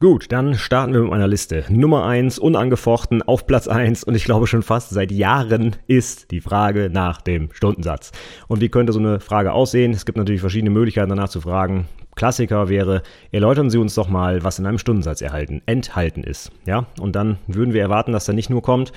Gut, 0.00 0.32
dann 0.32 0.54
starten 0.56 0.92
wir 0.92 1.00
mit 1.02 1.10
meiner 1.10 1.28
Liste. 1.28 1.64
Nummer 1.68 2.04
eins 2.04 2.38
unangefochten 2.38 3.22
auf 3.22 3.46
Platz 3.46 3.68
eins 3.68 4.02
und 4.02 4.16
ich 4.16 4.24
glaube 4.24 4.48
schon 4.48 4.62
fast 4.62 4.90
seit 4.90 5.12
Jahren 5.12 5.76
ist 5.86 6.32
die 6.32 6.40
Frage 6.40 6.90
nach 6.92 7.22
dem 7.22 7.50
Stundensatz. 7.52 8.10
Und 8.48 8.60
wie 8.60 8.68
könnte 8.68 8.92
so 8.92 8.98
eine 8.98 9.20
Frage 9.20 9.52
aussehen? 9.52 9.92
Es 9.92 10.04
gibt 10.04 10.18
natürlich 10.18 10.40
verschiedene 10.40 10.70
Möglichkeiten 10.70 11.10
danach 11.10 11.28
zu 11.28 11.40
fragen. 11.40 11.86
Klassiker 12.16 12.68
wäre, 12.68 13.02
erläutern 13.30 13.70
Sie 13.70 13.78
uns 13.78 13.94
doch 13.94 14.08
mal, 14.08 14.42
was 14.42 14.58
in 14.58 14.66
einem 14.66 14.78
Stundensatz 14.78 15.22
erhalten, 15.22 15.62
enthalten 15.66 16.24
ist. 16.24 16.50
Ja, 16.66 16.86
und 17.00 17.14
dann 17.14 17.38
würden 17.46 17.72
wir 17.72 17.80
erwarten, 17.80 18.12
dass 18.12 18.24
da 18.24 18.32
nicht 18.32 18.50
nur 18.50 18.62
kommt, 18.62 18.92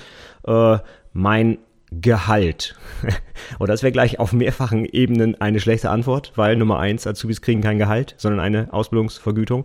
äh, 0.46 0.78
mein 1.12 1.58
Gehalt. 1.90 2.76
Oder 3.58 3.72
das 3.72 3.82
wäre 3.82 3.92
gleich 3.92 4.18
auf 4.18 4.32
mehrfachen 4.32 4.84
Ebenen 4.84 5.40
eine 5.40 5.58
schlechte 5.58 5.88
Antwort, 5.88 6.32
weil 6.36 6.56
Nummer 6.56 6.78
eins, 6.78 7.06
Azubis 7.06 7.40
kriegen 7.40 7.62
kein 7.62 7.78
Gehalt, 7.78 8.14
sondern 8.18 8.40
eine 8.40 8.72
Ausbildungsvergütung. 8.72 9.64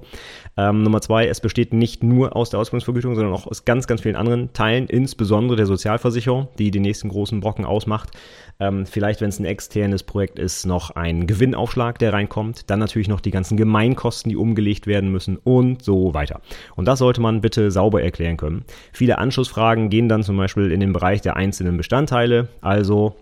Ähm, 0.55 0.83
Nummer 0.83 1.01
zwei, 1.01 1.27
es 1.27 1.41
besteht 1.41 1.73
nicht 1.73 2.03
nur 2.03 2.35
aus 2.35 2.49
der 2.51 2.59
Ausbildungsvergütung, 2.59 3.15
sondern 3.15 3.33
auch 3.33 3.47
aus 3.47 3.65
ganz, 3.65 3.87
ganz 3.87 4.01
vielen 4.01 4.15
anderen 4.15 4.53
Teilen, 4.53 4.87
insbesondere 4.87 5.57
der 5.57 5.65
Sozialversicherung, 5.65 6.47
die 6.59 6.69
den 6.69 6.83
nächsten 6.83 7.09
großen 7.09 7.39
Brocken 7.39 7.65
ausmacht. 7.65 8.11
Ähm, 8.59 8.85
vielleicht, 8.85 9.21
wenn 9.21 9.29
es 9.29 9.39
ein 9.39 9.45
externes 9.45 10.03
Projekt 10.03 10.37
ist, 10.37 10.65
noch 10.65 10.91
ein 10.91 11.25
Gewinnaufschlag, 11.25 11.97
der 11.97 12.13
reinkommt. 12.13 12.69
Dann 12.69 12.79
natürlich 12.79 13.07
noch 13.07 13.19
die 13.19 13.31
ganzen 13.31 13.57
Gemeinkosten, 13.57 14.29
die 14.29 14.35
umgelegt 14.35 14.85
werden 14.85 15.11
müssen 15.11 15.37
und 15.37 15.83
so 15.83 16.13
weiter. 16.13 16.41
Und 16.75 16.87
das 16.87 16.99
sollte 16.99 17.21
man 17.21 17.41
bitte 17.41 17.71
sauber 17.71 18.03
erklären 18.03 18.37
können. 18.37 18.63
Viele 18.91 19.17
Anschlussfragen 19.17 19.89
gehen 19.89 20.07
dann 20.07 20.23
zum 20.23 20.37
Beispiel 20.37 20.71
in 20.71 20.79
den 20.79 20.93
Bereich 20.93 21.21
der 21.21 21.35
einzelnen 21.35 21.77
Bestandteile. 21.77 22.49
Also 22.61 23.15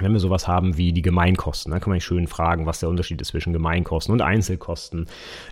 wenn 0.00 0.12
wir 0.12 0.18
sowas 0.18 0.48
haben 0.48 0.76
wie 0.76 0.92
die 0.92 1.02
Gemeinkosten, 1.02 1.70
dann 1.70 1.80
kann 1.80 1.90
man 1.90 2.00
schön 2.00 2.26
fragen, 2.26 2.66
was 2.66 2.80
der 2.80 2.88
Unterschied 2.88 3.20
ist 3.20 3.28
zwischen 3.28 3.52
Gemeinkosten 3.52 4.12
und 4.12 4.22
Einzelkosten 4.22 5.06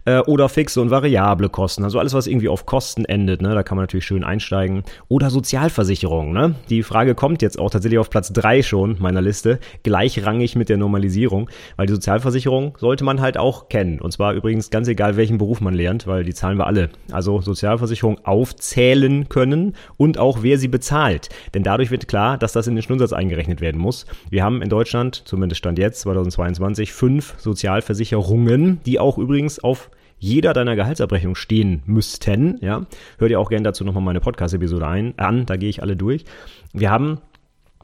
äh, 0.04 0.18
oder 0.18 0.48
fixe 0.48 0.80
und 0.80 0.90
variable 0.90 1.48
Kosten, 1.48 1.84
also 1.84 2.00
alles, 2.00 2.12
was 2.12 2.26
irgendwie 2.26 2.48
auf 2.48 2.66
Kosten 2.66 3.04
endet, 3.04 3.40
ne, 3.40 3.54
da 3.54 3.62
kann 3.62 3.76
man 3.76 3.84
natürlich 3.84 4.04
schön 4.04 4.24
einsteigen. 4.24 4.82
Oder 5.06 5.30
Sozialversicherung, 5.30 6.32
ne? 6.32 6.56
Die 6.70 6.82
Frage 6.82 7.14
kommt 7.14 7.40
jetzt 7.40 7.58
auch 7.58 7.70
tatsächlich 7.70 8.00
auf 8.00 8.10
Platz 8.10 8.32
drei 8.32 8.62
schon 8.62 8.96
meiner 8.98 9.22
Liste, 9.22 9.60
gleichrangig 9.84 10.56
mit 10.56 10.68
der 10.68 10.76
Normalisierung, 10.76 11.48
weil 11.76 11.86
die 11.86 11.92
Sozialversicherung 11.92 12.76
sollte 12.78 13.04
man 13.04 13.20
halt 13.20 13.38
auch 13.38 13.68
kennen. 13.68 14.00
Und 14.00 14.12
zwar 14.12 14.32
übrigens 14.32 14.70
ganz 14.70 14.88
egal, 14.88 15.16
welchen 15.16 15.38
Beruf 15.38 15.60
man 15.60 15.74
lernt, 15.74 16.08
weil 16.08 16.24
die 16.24 16.34
zahlen 16.34 16.58
wir 16.58 16.66
alle. 16.66 16.90
Also 17.12 17.40
Sozialversicherung 17.40 18.18
aufzählen 18.24 19.28
können 19.28 19.76
und 19.96 20.18
auch 20.18 20.42
wer 20.42 20.58
sie 20.58 20.68
bezahlt. 20.68 21.28
Denn 21.54 21.62
dadurch 21.62 21.92
wird 21.92 22.08
klar, 22.08 22.38
dass 22.38 22.52
das 22.52 22.66
in 22.66 22.74
den 22.74 22.82
Stundensatz 22.82 23.12
eingerechnet 23.12 23.60
werden 23.60 23.80
muss. 23.80 24.06
Wir 24.32 24.44
haben 24.44 24.62
in 24.62 24.70
Deutschland, 24.70 25.24
zumindest 25.26 25.58
Stand 25.58 25.78
jetzt, 25.78 26.00
2022, 26.00 26.94
fünf 26.94 27.34
Sozialversicherungen, 27.36 28.80
die 28.86 28.98
auch 28.98 29.18
übrigens 29.18 29.62
auf 29.62 29.90
jeder 30.18 30.54
deiner 30.54 30.74
Gehaltsabrechnung 30.74 31.34
stehen 31.34 31.82
müssten. 31.84 32.56
Ja, 32.62 32.86
hör 33.18 33.28
dir 33.28 33.38
auch 33.38 33.50
gerne 33.50 33.64
dazu 33.64 33.84
nochmal 33.84 34.02
meine 34.02 34.22
Podcast-Episode 34.22 34.86
ein, 34.86 35.12
an, 35.18 35.44
da 35.44 35.56
gehe 35.56 35.68
ich 35.68 35.82
alle 35.82 35.96
durch. 35.96 36.24
Wir 36.72 36.90
haben 36.90 37.20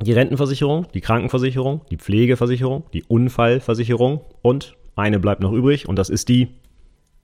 die 0.01 0.15
Rentenversicherung, 0.15 0.87
die 0.95 1.03
Krankenversicherung, 1.03 1.83
die 1.91 1.99
Pflegeversicherung, 1.99 2.85
die 2.95 3.05
Unfallversicherung 3.05 4.23
und 4.41 4.75
eine 4.97 5.21
bleibt 5.21 5.43
noch 5.43 5.53
übrig 5.53 5.87
und 5.87 5.97
das 5.99 6.09
ist 6.09 6.31
die 6.31 6.49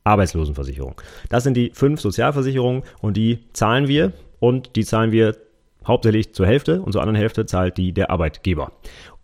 Arbeitslosenversicherung. 0.05 1.01
Das 1.31 1.45
sind 1.45 1.57
die 1.57 1.71
fünf 1.73 1.99
Sozialversicherungen 2.03 2.83
und 3.01 3.17
die 3.17 3.39
zahlen 3.55 3.89
wir 3.89 4.13
und 4.39 4.77
die 4.77 4.85
zahlen 4.85 5.13
wir 5.13 5.35
hauptsächlich 5.87 6.35
zur 6.35 6.47
Hälfte 6.47 6.83
und 6.83 6.93
zur 6.93 7.03
anderen 7.03 7.19
Hälfte 7.19 7.47
zahlt 7.47 7.77
die 7.77 7.93
der 7.93 8.11
Arbeitgeber. 8.11 8.73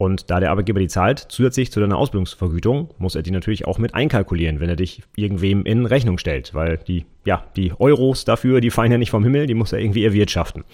Und 0.01 0.31
da 0.31 0.41
der 0.41 0.51
Arbeitgeber 0.51 0.81
die 0.81 0.89
zahlt, 0.89 1.19
zusätzlich 1.19 1.71
zu 1.71 1.79
deiner 1.79 1.99
Ausbildungsvergütung, 1.99 2.89
muss 2.97 3.17
er 3.17 3.23
die 3.23 3.31
natürlich 3.31 3.67
auch 3.67 3.77
mit 3.77 3.95
einkalkulieren, 3.95 4.59
wenn 4.59 4.71
er 4.71 4.77
dich 4.77 5.03
irgendwem 5.15 5.67
in 5.67 5.85
Rechnung 5.85 6.17
stellt, 6.17 6.55
weil 6.55 6.79
die, 6.79 7.05
ja, 7.27 7.45
die 7.55 7.75
Euros 7.79 8.25
dafür, 8.25 8.63
die 8.63 8.71
fallen 8.71 8.91
ja 8.91 8.97
nicht 8.97 9.11
vom 9.11 9.25
Himmel, 9.25 9.47
die 9.47 9.53
muss 9.53 9.75
er 9.75 9.79
irgendwie 9.79 10.07
erwirtschaften. 10.07 10.65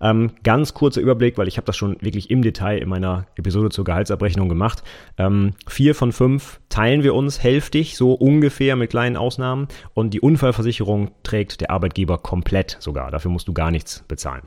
Ähm, 0.00 0.30
ganz 0.44 0.72
kurzer 0.72 1.02
Überblick, 1.02 1.36
weil 1.36 1.46
ich 1.46 1.58
habe 1.58 1.66
das 1.66 1.76
schon 1.76 1.98
wirklich 2.00 2.30
im 2.30 2.40
Detail 2.40 2.78
in 2.78 2.88
meiner 2.88 3.26
Episode 3.36 3.68
zur 3.68 3.84
Gehaltsabrechnung 3.84 4.48
gemacht. 4.48 4.82
Ähm, 5.18 5.50
vier 5.68 5.94
von 5.94 6.12
fünf 6.12 6.60
teilen 6.70 7.02
wir 7.02 7.14
uns 7.14 7.42
hälftig, 7.42 7.98
so 7.98 8.14
ungefähr 8.14 8.76
mit 8.76 8.88
kleinen 8.88 9.18
Ausnahmen. 9.18 9.68
Und 9.92 10.14
die 10.14 10.20
Unfallversicherung 10.20 11.10
trägt 11.22 11.60
der 11.60 11.70
Arbeitgeber 11.70 12.16
komplett 12.16 12.78
sogar. 12.80 13.10
Dafür 13.10 13.30
musst 13.30 13.46
du 13.46 13.52
gar 13.52 13.70
nichts 13.70 14.04
bezahlen. 14.08 14.44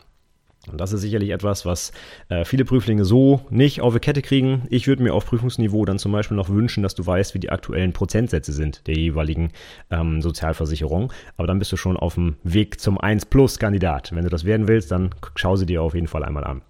Und 0.71 0.79
das 0.79 0.93
ist 0.93 1.01
sicherlich 1.01 1.31
etwas, 1.31 1.65
was 1.65 1.91
äh, 2.29 2.45
viele 2.45 2.63
Prüflinge 2.63 3.03
so 3.03 3.41
nicht 3.49 3.81
auf 3.81 3.93
die 3.93 3.99
Kette 3.99 4.21
kriegen. 4.21 4.63
Ich 4.69 4.87
würde 4.87 5.03
mir 5.03 5.13
auf 5.13 5.25
Prüfungsniveau 5.25 5.83
dann 5.83 5.99
zum 5.99 6.13
Beispiel 6.13 6.37
noch 6.37 6.49
wünschen, 6.49 6.83
dass 6.83 6.95
du 6.95 7.05
weißt, 7.05 7.33
wie 7.33 7.39
die 7.39 7.49
aktuellen 7.49 7.91
Prozentsätze 7.91 8.53
sind 8.53 8.87
der 8.87 8.95
jeweiligen 8.95 9.51
ähm, 9.91 10.21
Sozialversicherung. 10.21 11.11
Aber 11.35 11.47
dann 11.47 11.59
bist 11.59 11.71
du 11.73 11.77
schon 11.77 11.97
auf 11.97 12.15
dem 12.15 12.37
Weg 12.43 12.79
zum 12.79 12.97
1-Plus-Kandidat. 12.97 14.15
Wenn 14.15 14.23
du 14.23 14.29
das 14.29 14.45
werden 14.45 14.67
willst, 14.67 14.91
dann 14.91 15.13
schau 15.35 15.57
sie 15.57 15.65
dir 15.65 15.81
auf 15.81 15.95
jeden 15.95 16.07
Fall 16.07 16.23
einmal 16.23 16.45
an. 16.45 16.61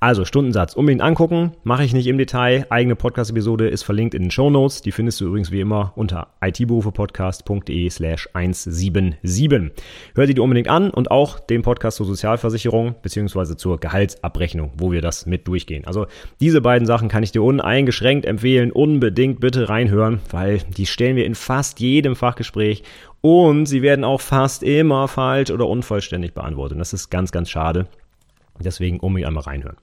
Also 0.00 0.24
Stundensatz 0.24 0.74
unbedingt 0.74 1.02
angucken, 1.02 1.52
mache 1.64 1.84
ich 1.84 1.92
nicht 1.92 2.06
im 2.06 2.18
Detail. 2.18 2.66
Eigene 2.70 2.96
Podcast-Episode 2.96 3.68
ist 3.68 3.82
verlinkt 3.82 4.14
in 4.14 4.22
den 4.22 4.30
Show 4.30 4.50
Notes. 4.50 4.82
Die 4.82 4.92
findest 4.92 5.20
du 5.20 5.26
übrigens 5.26 5.50
wie 5.50 5.60
immer 5.60 5.92
unter 5.96 6.28
itberufepodcast.de 6.40 7.90
slash 7.90 8.28
177. 8.32 9.72
Hör 10.14 10.26
dir 10.26 10.34
die 10.34 10.40
unbedingt 10.40 10.68
an 10.68 10.90
und 10.90 11.10
auch 11.10 11.40
den 11.40 11.62
Podcast 11.62 11.96
zur 11.96 12.06
Sozialversicherung 12.06 12.94
beziehungsweise 13.02 13.56
zur 13.56 13.80
Gehaltsabrechnung, 13.80 14.72
wo 14.76 14.92
wir 14.92 15.02
das 15.02 15.26
mit 15.26 15.48
durchgehen. 15.48 15.84
Also 15.84 16.06
diese 16.40 16.60
beiden 16.60 16.86
Sachen 16.86 17.08
kann 17.08 17.22
ich 17.22 17.32
dir 17.32 17.42
uneingeschränkt 17.42 18.26
empfehlen. 18.26 18.70
Unbedingt 18.70 19.40
bitte 19.40 19.68
reinhören, 19.68 20.20
weil 20.30 20.58
die 20.76 20.86
stellen 20.86 21.16
wir 21.16 21.26
in 21.26 21.34
fast 21.34 21.80
jedem 21.80 22.16
Fachgespräch 22.16 22.82
und 23.20 23.66
sie 23.66 23.82
werden 23.82 24.04
auch 24.04 24.20
fast 24.20 24.62
immer 24.62 25.08
falsch 25.08 25.50
oder 25.50 25.66
unvollständig 25.66 26.34
beantwortet. 26.34 26.78
Das 26.78 26.92
ist 26.92 27.10
ganz, 27.10 27.32
ganz 27.32 27.50
schade. 27.50 27.86
Deswegen 28.60 29.00
unbedingt 29.00 29.28
einmal 29.28 29.44
reinhören. 29.44 29.76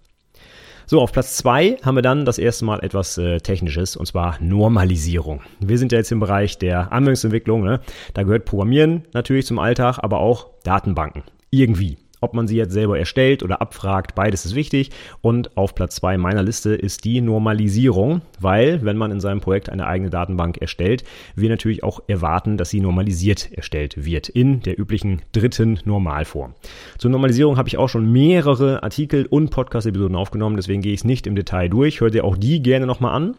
So, 0.88 1.02
auf 1.02 1.12
Platz 1.12 1.38
zwei 1.38 1.78
haben 1.84 1.96
wir 1.96 2.04
dann 2.04 2.26
das 2.26 2.38
erste 2.38 2.64
Mal 2.64 2.84
etwas 2.84 3.18
äh, 3.18 3.40
Technisches 3.40 3.96
und 3.96 4.06
zwar 4.06 4.38
Normalisierung. 4.40 5.42
Wir 5.60 5.80
sind 5.80 5.92
ja 5.92 5.98
jetzt 5.98 6.12
im 6.12 6.20
Bereich 6.20 6.60
der 6.60 6.92
Anwendungsentwicklung. 6.92 7.64
Ne? 7.64 7.80
Da 8.14 8.22
gehört 8.22 8.46
Programmieren 8.46 9.04
natürlich 9.14 9.48
zum 9.48 9.58
Alltag, 9.58 9.98
aber 10.02 10.20
auch 10.20 10.50
Datenbanken. 10.64 11.24
Irgendwie. 11.50 11.98
Ob 12.22 12.34
man 12.34 12.48
sie 12.48 12.58
jetzt 12.58 12.74
selber 12.74 12.98
erstellt 12.98 13.44
oder 13.44 13.62
abfragt, 13.62 14.16
beides 14.16 14.46
ist 14.46 14.56
wichtig. 14.56 14.92
Und 15.22 15.56
auf 15.58 15.76
Platz 15.76 15.96
zwei 15.96 16.18
meiner 16.18 16.44
Liste 16.44 16.74
ist 16.74 17.06
die 17.06 17.22
Normalisierung, 17.22 18.22
weil 18.40 18.84
wenn 18.84 18.98
man 18.98 19.12
in 19.12 19.20
seinem 19.20 19.42
Projekt 19.42 19.70
eine 19.70 19.88
eigene 19.88 20.10
Datenbank 20.10 20.58
erstellt, 20.58 21.04
wir 21.36 21.50
natürlich 21.50 21.84
auch 21.84 22.02
erwarten, 22.08 22.58
dass 22.58 22.70
sie 22.70 22.82
normalisiert 22.82 23.52
erstellt 23.52 24.06
wird 24.06 24.30
in 24.30 24.62
der 24.62 24.80
üblichen 24.80 25.22
dritten 25.32 25.80
Normalform. 25.86 26.54
Zur 26.98 27.12
Normalisierung 27.12 27.58
habe 27.58 27.68
ich 27.68 27.78
auch 27.78 27.90
schon 27.90 28.12
mehrere 28.12 28.84
Artikel 28.84 29.26
und 29.26 29.50
Podcast-Episoden 29.50 30.16
aufgenommen, 30.16 30.56
deswegen 30.56 30.82
gehe 30.82 30.94
ich 30.94 31.02
es 31.02 31.06
nicht 31.06 31.28
im 31.28 31.36
Detail 31.36 31.70
durch. 31.70 32.02
Hört 32.02 32.16
ihr 32.16 32.26
auch 32.26 32.38
die 32.38 32.62
gerne 32.62 32.86
nochmal 32.86 33.16
an. 33.16 33.36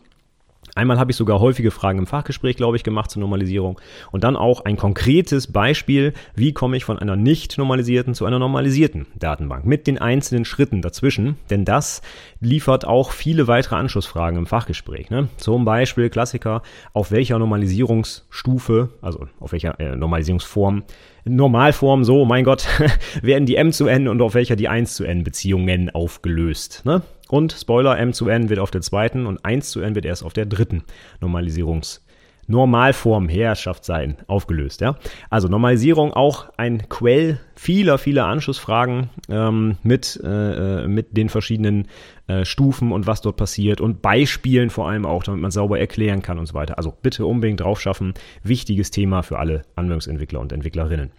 Einmal 0.76 0.98
habe 0.98 1.10
ich 1.10 1.16
sogar 1.16 1.40
häufige 1.40 1.70
Fragen 1.70 1.98
im 1.98 2.06
Fachgespräch, 2.06 2.56
glaube 2.56 2.76
ich, 2.76 2.84
gemacht 2.84 3.10
zur 3.10 3.20
Normalisierung. 3.20 3.80
Und 4.12 4.24
dann 4.24 4.36
auch 4.36 4.66
ein 4.66 4.76
konkretes 4.76 5.50
Beispiel, 5.50 6.12
wie 6.34 6.52
komme 6.52 6.76
ich 6.76 6.84
von 6.84 6.98
einer 6.98 7.16
nicht 7.16 7.56
normalisierten 7.56 8.14
zu 8.14 8.26
einer 8.26 8.38
normalisierten 8.38 9.06
Datenbank 9.18 9.64
mit 9.64 9.86
den 9.86 9.96
einzelnen 9.96 10.44
Schritten 10.44 10.82
dazwischen. 10.82 11.38
Denn 11.48 11.64
das 11.64 12.02
liefert 12.40 12.86
auch 12.86 13.12
viele 13.12 13.48
weitere 13.48 13.76
Anschlussfragen 13.76 14.38
im 14.38 14.46
Fachgespräch. 14.46 15.08
Ne? 15.08 15.28
Zum 15.38 15.64
Beispiel 15.64 16.10
Klassiker, 16.10 16.62
auf 16.92 17.10
welcher 17.10 17.38
Normalisierungsstufe, 17.38 18.90
also 19.00 19.28
auf 19.40 19.52
welcher 19.52 19.80
äh, 19.80 19.96
Normalisierungsform 19.96 20.84
Normalform 21.28 22.04
so, 22.04 22.24
mein 22.24 22.44
Gott, 22.44 22.68
werden 23.22 23.46
die 23.46 23.56
M 23.56 23.72
zu 23.72 23.88
N 23.88 24.06
und 24.06 24.22
auf 24.22 24.34
welcher 24.34 24.54
die 24.54 24.68
1 24.68 24.94
zu 24.94 25.04
N 25.04 25.24
Beziehungen 25.24 25.90
aufgelöst. 25.90 26.82
Ne? 26.84 27.02
Und 27.28 27.52
Spoiler, 27.52 27.98
M 27.98 28.12
zu 28.12 28.28
N 28.28 28.48
wird 28.48 28.60
auf 28.60 28.70
der 28.70 28.82
zweiten 28.82 29.26
und 29.26 29.44
1 29.44 29.70
zu 29.70 29.80
N 29.80 29.94
wird 29.94 30.04
erst 30.04 30.24
auf 30.24 30.32
der 30.32 30.46
dritten 30.46 30.84
Normalisierungs- 31.20 32.00
Normalform 32.48 33.28
Herrschaft 33.28 33.84
sein 33.84 34.16
aufgelöst. 34.26 34.80
Ja? 34.80 34.96
Also 35.30 35.48
Normalisierung 35.48 36.12
auch 36.12 36.48
ein 36.56 36.88
Quell 36.88 37.40
vieler, 37.54 37.98
vieler 37.98 38.26
Anschlussfragen 38.26 39.10
ähm, 39.28 39.78
mit, 39.82 40.20
äh, 40.22 40.84
äh, 40.84 40.88
mit 40.88 41.16
den 41.16 41.28
verschiedenen 41.28 41.88
äh, 42.28 42.44
Stufen 42.44 42.92
und 42.92 43.06
was 43.06 43.20
dort 43.20 43.36
passiert 43.36 43.80
und 43.80 44.00
Beispielen 44.00 44.70
vor 44.70 44.88
allem 44.88 45.06
auch, 45.06 45.24
damit 45.24 45.40
man 45.40 45.50
sauber 45.50 45.78
erklären 45.78 46.22
kann 46.22 46.38
und 46.38 46.46
so 46.46 46.54
weiter. 46.54 46.78
Also 46.78 46.92
bitte 47.02 47.26
unbedingt 47.26 47.60
drauf 47.60 47.80
schaffen. 47.80 48.14
Wichtiges 48.42 48.90
Thema 48.90 49.22
für 49.22 49.38
alle 49.38 49.62
Anwendungsentwickler 49.74 50.40
und 50.40 50.52
Entwicklerinnen. 50.52 51.10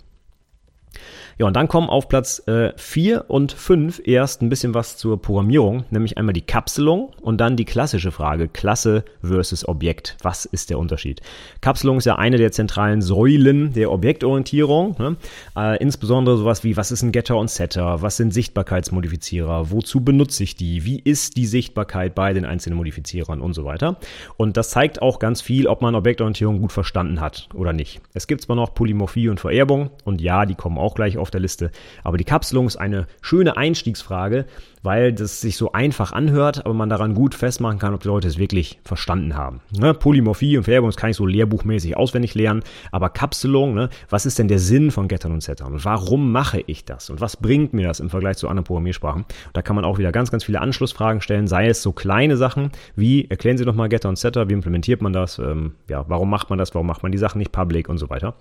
Ja, 1.40 1.46
und 1.46 1.56
dann 1.56 1.68
kommen 1.68 1.88
auf 1.88 2.10
Platz 2.10 2.42
4 2.78 3.16
äh, 3.16 3.20
und 3.28 3.52
5 3.52 4.02
erst 4.06 4.42
ein 4.42 4.50
bisschen 4.50 4.74
was 4.74 4.98
zur 4.98 5.22
Programmierung, 5.22 5.86
nämlich 5.92 6.18
einmal 6.18 6.34
die 6.34 6.42
Kapselung 6.42 7.12
und 7.22 7.40
dann 7.40 7.56
die 7.56 7.66
klassische 7.66 8.12
Frage, 8.12 8.48
Klasse 8.48 9.06
versus 9.22 9.68
Objekt. 9.68 10.18
Was 10.24 10.46
ist 10.46 10.72
der 10.72 10.80
Unterschied? 10.80 11.22
Kapselung 11.62 11.98
ist 11.98 12.06
ja 12.06 12.16
eine 12.16 12.38
der 12.38 12.52
zentralen 12.52 13.04
Säulen 13.04 13.74
der 13.74 13.92
Objektorientierung. 13.92 14.96
Ne? 14.98 15.16
Äh, 15.56 15.78
insbesondere 15.78 16.38
sowas 16.38 16.64
wie, 16.64 16.76
was 16.76 16.92
ist 16.92 17.04
ein 17.04 17.12
Getter 17.12 17.38
und 17.38 17.52
Setter? 17.52 18.02
Was 18.02 18.18
sind 18.18 18.34
Sichtbarkeitsmodifizierer? 18.34 19.70
Wozu 19.70 20.02
benutze 20.02 20.42
ich 20.42 20.56
die? 20.56 20.86
Wie 20.86 21.00
ist 21.00 21.38
die 21.38 21.46
Sichtbarkeit 21.46 22.16
bei 22.16 22.34
den 22.34 22.46
einzelnen 22.46 22.78
Modifizierern 22.78 23.42
und 23.42 23.54
so 23.54 23.64
weiter? 23.64 23.98
Und 24.38 24.58
das 24.58 24.72
zeigt 24.72 25.04
auch 25.04 25.20
ganz 25.20 25.42
viel, 25.42 25.68
ob 25.68 25.84
man 25.84 25.94
Objektorientierung 25.94 26.60
gut 26.60 26.72
verstanden 26.72 27.22
hat 27.22 27.48
oder 27.54 27.74
nicht. 27.74 28.02
Es 28.16 28.26
gibt 28.26 28.42
zwar 28.42 28.56
noch 28.56 28.74
Polymorphie 28.74 29.30
und 29.30 29.40
Vererbung 29.40 29.92
und 30.04 30.20
ja, 30.20 30.48
die 30.48 30.56
kommen 30.56 30.80
auch 30.80 30.96
gleich 30.96 31.20
auf 31.20 31.27
auf 31.28 31.32
der 31.32 31.42
Liste. 31.42 31.72
Aber 32.04 32.18
die 32.18 32.24
Kapselung 32.24 32.68
ist 32.68 32.78
eine 32.78 33.06
schöne 33.22 33.58
Einstiegsfrage, 33.58 34.46
weil 34.82 35.12
das 35.12 35.42
sich 35.42 35.58
so 35.58 35.74
einfach 35.74 36.14
anhört, 36.14 36.66
aber 36.66 36.74
man 36.74 36.88
daran 36.88 37.14
gut 37.14 37.36
festmachen 37.36 37.78
kann, 37.78 37.94
ob 37.94 38.02
die 38.02 38.08
Leute 38.08 38.28
es 38.28 38.38
wirklich 38.38 38.80
verstanden 38.86 39.36
haben. 39.36 39.60
Ne? 39.78 39.94
Polymorphie 39.94 40.58
und 40.58 40.64
Vererbung, 40.64 40.92
kann 40.92 41.10
ich 41.10 41.18
so 41.18 41.26
lehrbuchmäßig 41.26 41.98
auswendig 41.98 42.34
lernen, 42.36 42.64
aber 42.92 43.10
Kapselung, 43.10 43.74
ne? 43.74 43.90
was 44.10 44.26
ist 44.26 44.40
denn 44.40 44.48
der 44.48 44.60
Sinn 44.60 44.90
von 44.90 45.10
Gettern 45.10 45.34
und 45.34 45.44
Settern 45.44 45.74
und 45.74 45.84
warum 45.84 46.32
mache 46.32 46.64
ich 46.66 46.86
das 46.86 47.10
und 47.10 47.20
was 47.20 47.36
bringt 47.36 47.74
mir 47.74 47.86
das 47.86 48.00
im 48.00 48.10
Vergleich 48.10 48.38
zu 48.38 48.48
anderen 48.48 48.64
Programmiersprachen? 48.64 49.26
Da 49.52 49.62
kann 49.62 49.76
man 49.76 49.84
auch 49.84 49.98
wieder 49.98 50.14
ganz, 50.14 50.32
ganz 50.32 50.46
viele 50.46 50.62
Anschlussfragen 50.62 51.22
stellen, 51.22 51.48
sei 51.48 51.68
es 51.68 51.82
so 51.82 51.92
kleine 51.92 52.38
Sachen 52.38 52.72
wie, 52.96 53.30
erklären 53.30 53.58
Sie 53.58 53.66
doch 53.66 53.76
mal 53.76 53.90
Getter 53.90 54.08
und 54.08 54.18
Setter, 54.18 54.48
wie 54.48 54.54
implementiert 54.54 55.02
man 55.02 55.12
das, 55.12 55.38
ähm, 55.38 55.76
ja, 55.90 56.06
warum 56.08 56.30
macht 56.30 56.50
man 56.50 56.58
das, 56.58 56.74
warum 56.74 56.88
macht 56.88 57.04
man 57.04 57.12
die 57.12 57.18
Sachen 57.18 57.40
nicht 57.40 57.52
public 57.52 57.90
und 57.90 57.98
so 57.98 58.10
weiter. 58.10 58.36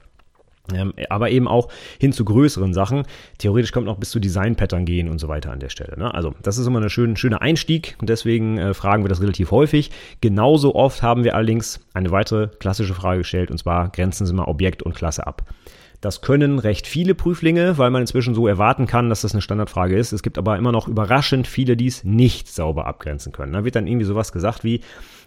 Ähm, 0.75 0.95
aber 1.11 1.31
eben 1.31 1.49
auch 1.49 1.69
hin 1.99 2.13
zu 2.13 2.25
größeren 2.25 2.75
Sachen. 2.75 3.05
Theoretisch 3.39 3.73
kommt 3.73 3.87
noch 3.87 3.99
bis 3.99 4.11
zu 4.11 4.21
Design-Pattern 4.21 4.85
gehen 4.85 5.09
und 5.09 5.19
so 5.19 5.29
weiter 5.29 5.53
an 5.53 5.61
der 5.61 5.69
Stelle. 5.69 5.99
Ne? 5.99 6.13
Also 6.13 6.35
das 6.43 6.59
ist 6.59 6.67
immer 6.67 6.81
ein 6.81 6.91
schön, 6.91 7.17
schöner 7.17 7.43
Einstieg 7.43 7.97
und 8.01 8.09
deswegen 8.09 8.59
äh, 8.59 8.75
fragen 8.75 9.05
wir 9.05 9.09
das 9.09 9.21
relativ 9.21 9.51
häufig. 9.51 9.91
Genauso 10.21 10.75
oft 10.75 11.03
haben 11.03 11.25
wir 11.25 11.35
allerdings 11.35 11.81
eine 11.95 12.11
weitere 12.11 12.49
klassische 12.49 12.95
Frage 12.95 13.19
gestellt 13.19 13.51
und 13.51 13.59
zwar 13.59 13.89
grenzen 13.91 14.27
Sie 14.27 14.35
mal 14.35 14.45
Objekt 14.45 14.83
und 14.83 14.95
Klasse 14.95 15.27
ab. 15.27 15.43
Das 16.01 16.21
können 16.21 16.59
recht 16.59 16.87
viele 16.87 17.15
Prüflinge, 17.15 17.79
weil 17.79 17.91
man 17.91 18.03
inzwischen 18.03 18.35
so 18.35 18.47
erwarten 18.47 18.87
kann, 18.87 19.09
dass 19.09 19.23
das 19.23 19.33
eine 19.33 19.41
Standardfrage 19.41 19.97
ist. 19.97 20.13
Es 20.13 20.23
gibt 20.23 20.39
aber 20.39 20.57
immer 20.59 20.73
noch 20.73 20.89
überraschend 20.89 21.47
viele, 21.47 21.77
die 21.77 21.87
es 21.87 22.05
nicht 22.05 22.49
sauber 22.49 22.87
abgrenzen 22.87 23.33
können. 23.33 23.53
Da 23.53 23.65
wird 23.65 23.77
dann 23.77 23.87
irgendwie 23.87 24.07
sowas 24.07 24.33
gesagt 24.33 24.63
wie, 24.63 24.81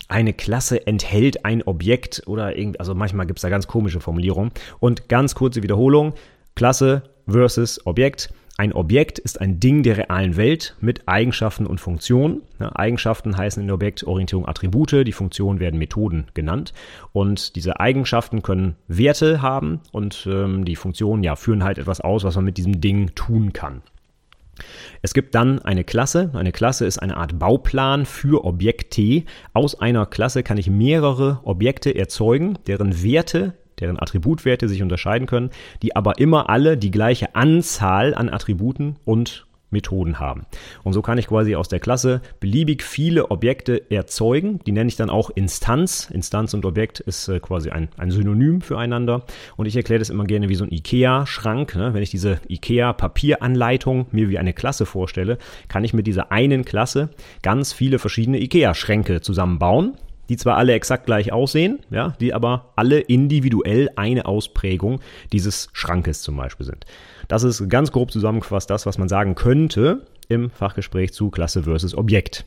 eine 0.10 0.34
Klasse 0.34 0.86
enthält 0.86 1.46
ein 1.46 1.64
Objekt 1.64 2.24
oder 2.26 2.58
irgendwie, 2.58 2.80
also 2.80 2.96
manchmal 2.96 3.28
gibt 3.28 3.40
es 3.40 3.44
da 3.44 3.50
ganz 3.50 3.68
komische 3.68 4.02
Formulierungen. 4.02 4.52
Und 4.80 5.08
ganz 5.08 5.36
kurze 5.36 5.64
Wiederholung, 5.64 6.14
Klasse 6.56 7.04
versus 7.28 7.86
Objekt. 7.86 8.34
Ein 8.58 8.74
Objekt 8.74 9.20
ist 9.20 9.40
ein 9.40 9.62
Ding 9.62 9.84
der 9.84 9.96
realen 9.96 10.36
Welt 10.36 10.76
mit 10.82 11.08
Eigenschaften 11.08 11.66
und 11.66 11.80
Funktionen. 11.80 12.42
Eigenschaften 12.60 13.38
heißen 13.38 13.62
in 13.62 13.68
der 13.68 13.76
Objektorientierung 13.76 14.46
Attribute, 14.50 15.08
die 15.08 15.14
Funktionen 15.14 15.62
werden 15.62 15.80
Methoden 15.80 16.28
genannt. 16.34 16.74
Und 17.14 17.56
diese 17.56 17.80
Eigenschaften 17.80 18.42
können 18.42 18.76
Werte 18.90 19.42
haben 19.42 19.80
und 19.94 20.28
ähm, 20.30 20.66
die 20.66 20.76
Funktionen 20.76 21.24
ja, 21.24 21.38
führen 21.38 21.64
halt 21.64 21.78
etwas 21.78 22.02
aus, 22.02 22.26
was 22.26 22.36
man 22.36 22.44
mit 22.44 22.58
diesem 22.58 22.82
Ding 22.82 23.16
tun 23.16 23.54
kann. 23.54 23.82
Es 25.02 25.14
gibt 25.14 25.36
dann 25.36 25.60
eine 25.60 25.84
Klasse. 25.84 26.32
Eine 26.34 26.52
Klasse 26.52 26.86
ist 26.86 27.00
eine 27.00 27.18
Art 27.18 27.40
Bauplan 27.40 28.06
für 28.06 28.46
Objekte. 28.46 29.24
Aus 29.54 29.80
einer 29.80 30.06
Klasse 30.06 30.44
kann 30.44 30.58
ich 30.58 30.70
mehrere 30.70 31.40
Objekte 31.44 31.96
erzeugen, 31.96 32.58
deren 32.68 33.04
Werte 33.04 33.54
deren 33.80 33.98
Attributwerte 33.98 34.68
sich 34.68 34.82
unterscheiden 34.82 35.26
können, 35.26 35.52
die 35.82 35.96
aber 35.96 36.20
immer 36.20 36.50
alle 36.50 36.78
die 36.78 36.92
gleiche 36.92 37.36
Anzahl 37.36 38.14
an 38.14 38.30
Attributen 38.30 38.98
und 39.06 39.46
Methoden 39.72 40.20
haben. 40.20 40.46
Und 40.84 40.94
so 40.94 41.02
kann 41.02 41.18
ich 41.18 41.28
quasi 41.28 41.56
aus 41.56 41.68
der 41.68 41.80
Klasse 41.80 42.22
beliebig 42.40 42.84
viele 42.84 43.32
Objekte 43.32 43.90
erzeugen. 43.92 44.60
Die 44.66 44.72
nenne 44.72 44.88
ich 44.88 44.96
dann 44.96 45.10
auch 45.10 45.30
Instanz. 45.30 46.10
Instanz 46.12 46.54
und 46.54 46.66
Objekt 46.66 47.00
ist 47.00 47.28
äh, 47.28 47.40
quasi 47.40 47.70
ein, 47.70 47.90
ein 47.98 48.12
Synonym 48.12 48.62
füreinander. 48.62 49.26
Und 49.58 49.66
ich 49.66 49.76
erkläre 49.76 50.00
das 50.00 50.10
immer 50.10 50.26
gerne 50.26 50.50
wie 50.50 50.56
so 50.56 50.64
ein 50.64 50.72
IKEA-Schrank. 50.72 51.76
Ne? 51.76 51.94
Wenn 51.94 52.04
ich 52.04 52.12
diese 52.12 52.40
IKEA-Papieranleitung 52.48 54.08
mir 54.12 54.30
wie 54.30 54.40
eine 54.40 54.54
Klasse 54.54 54.86
vorstelle, 54.86 55.38
kann 55.68 55.84
ich 55.84 55.94
mit 55.94 56.08
dieser 56.08 56.32
einen 56.32 56.66
Klasse 56.66 57.10
ganz 57.42 57.74
viele 57.74 58.00
verschiedene 58.00 58.40
IKEA-Schränke 58.40 59.22
zusammenbauen 59.22 59.98
die 60.30 60.38
zwar 60.38 60.58
alle 60.58 60.74
exakt 60.74 61.08
gleich 61.08 61.34
aussehen, 61.34 61.80
ja, 61.90 62.16
die 62.22 62.34
aber 62.34 62.72
alle 62.76 63.00
individuell 63.00 63.90
eine 63.96 64.26
Ausprägung 64.26 65.02
dieses 65.34 65.70
Schrankes 65.74 66.22
zum 66.22 66.38
Beispiel 66.38 66.68
sind. 66.68 66.86
Das 67.30 67.44
ist 67.44 67.70
ganz 67.70 67.92
grob 67.92 68.12
zusammengefasst 68.12 68.72
das, 68.72 68.88
was 68.88 68.98
man 68.98 69.08
sagen 69.08 69.36
könnte 69.36 70.02
im 70.30 70.50
Fachgespräch 70.50 71.14
zu 71.14 71.30
Klasse 71.30 71.62
versus 71.62 71.96
Objekt. 71.96 72.44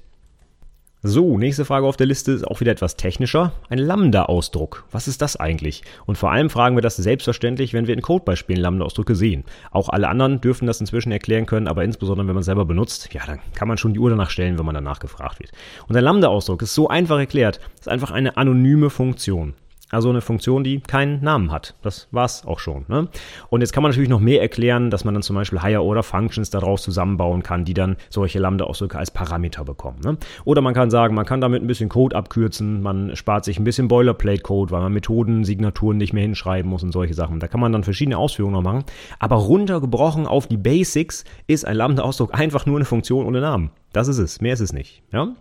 So, 1.05 1.39
nächste 1.39 1.65
Frage 1.65 1.87
auf 1.87 1.97
der 1.97 2.07
Liste 2.07 2.33
ist 2.33 2.45
auch 2.45 2.61
wieder 2.61 2.73
etwas 2.73 2.97
technischer. 2.97 3.53
Ein 3.69 3.79
Lambda-Ausdruck. 3.79 4.85
Was 4.91 5.07
ist 5.07 5.23
das 5.23 5.37
eigentlich? 5.37 5.85
Und 6.05 6.19
vor 6.19 6.33
allem 6.33 6.51
fragen 6.51 6.77
wir 6.77 6.83
das 6.83 6.97
selbstverständlich, 6.97 7.75
wenn 7.75 7.87
wir 7.87 7.95
in 7.95 8.03
Codebeispielen 8.03 8.61
Lambda-Ausdrücke 8.61 9.15
sehen. 9.15 9.45
Auch 9.71 9.89
alle 9.89 10.09
anderen 10.09 10.41
dürfen 10.41 10.67
das 10.67 10.81
inzwischen 10.81 11.13
erklären 11.13 11.47
können, 11.47 11.69
aber 11.69 11.85
insbesondere 11.85 12.27
wenn 12.27 12.35
man 12.35 12.41
es 12.41 12.47
selber 12.47 12.65
benutzt, 12.65 13.13
ja, 13.13 13.23
dann 13.25 13.39
kann 13.55 13.69
man 13.69 13.79
schon 13.79 13.95
die 13.95 14.01
Uhr 14.01 14.11
danach 14.11 14.31
stellen, 14.31 14.59
wenn 14.59 14.67
man 14.67 14.75
danach 14.75 14.99
gefragt 14.99 15.39
wird. 15.39 15.53
Und 15.87 15.97
ein 15.97 16.03
Lambda-Ausdruck 16.03 16.63
ist 16.63 16.75
so 16.75 16.89
einfach 16.89 17.19
erklärt, 17.19 17.61
ist 17.79 17.89
einfach 17.89 18.11
eine 18.11 18.37
anonyme 18.37 18.91
Funktion. 18.91 19.55
Also 19.93 20.09
eine 20.09 20.23
Funktion, 20.23 20.65
die 20.65 20.81
keinen 20.81 21.23
Namen 21.23 21.53
hat. 21.53 21.75
Das 21.83 22.09
war's 22.13 22.47
auch 22.47 22.61
schon. 22.61 22.87
Ne? 22.89 23.09
Und 23.51 23.61
jetzt 23.61 23.75
kann 23.75 23.83
man 23.83 23.91
natürlich 23.91 24.09
noch 24.09 24.21
mehr 24.21 24.41
erklären, 24.41 24.89
dass 24.91 25.05
man 25.05 25.13
dann 25.13 25.23
zum 25.23 25.37
Beispiel 25.37 25.61
Higher 25.61 25.83
Order 25.83 26.03
Functions 26.03 26.49
daraus 26.49 26.83
zusammenbauen 26.83 27.43
kann, 27.43 27.67
die 27.67 27.75
dann 27.75 27.97
solche 28.09 28.39
Lambda-Ausdrücke 28.39 28.97
als 28.97 29.11
Parameter 29.11 29.67
bekommen. 29.67 29.99
Ne? 30.03 30.17
Oder 30.47 30.63
man 30.63 30.73
kann 30.73 30.91
sagen, 30.91 31.15
man 31.15 31.27
kann 31.27 31.43
damit 31.43 31.63
ein 31.63 31.67
bisschen 31.67 31.91
Code 31.91 32.17
abkürzen, 32.17 32.81
man 32.81 33.15
spart 33.17 33.45
sich 33.45 33.59
ein 33.59 33.65
bisschen 33.65 33.89
Boilerplate-Code, 33.89 34.71
weil 34.71 34.81
man 34.81 34.95
Methoden, 34.95 35.45
Signaturen 35.45 35.99
nicht 35.99 36.15
mehr 36.15 36.23
hinschreiben 36.23 36.71
muss 36.71 36.83
und 36.83 36.93
solche 36.93 37.13
Sachen. 37.13 37.39
Da 37.39 37.47
kann 37.47 37.61
man 37.61 37.73
dann 37.73 37.85
verschiedene 37.85 38.17
Ausführungen 38.17 38.55
noch 38.55 38.63
machen. 38.63 38.85
Aber 39.19 39.37
runtergebrochen 39.37 40.27
auf 40.27 40.47
die 40.47 40.57
Basics 40.57 41.25
ist 41.47 41.67
ein 41.67 41.77
Lambda-Ausdruck 41.77 42.33
einfach 42.39 42.65
nur 42.65 42.77
eine 42.77 42.87
Funktion 42.87 43.27
ohne 43.27 43.43
Namen. 43.43 43.71
Das 43.93 44.09
ist 44.09 44.17
es. 44.17 44.41
Mehr 44.41 44.55
ist 44.55 44.61
es 44.61 44.73
nicht. 44.73 45.03
Ja? 45.13 45.35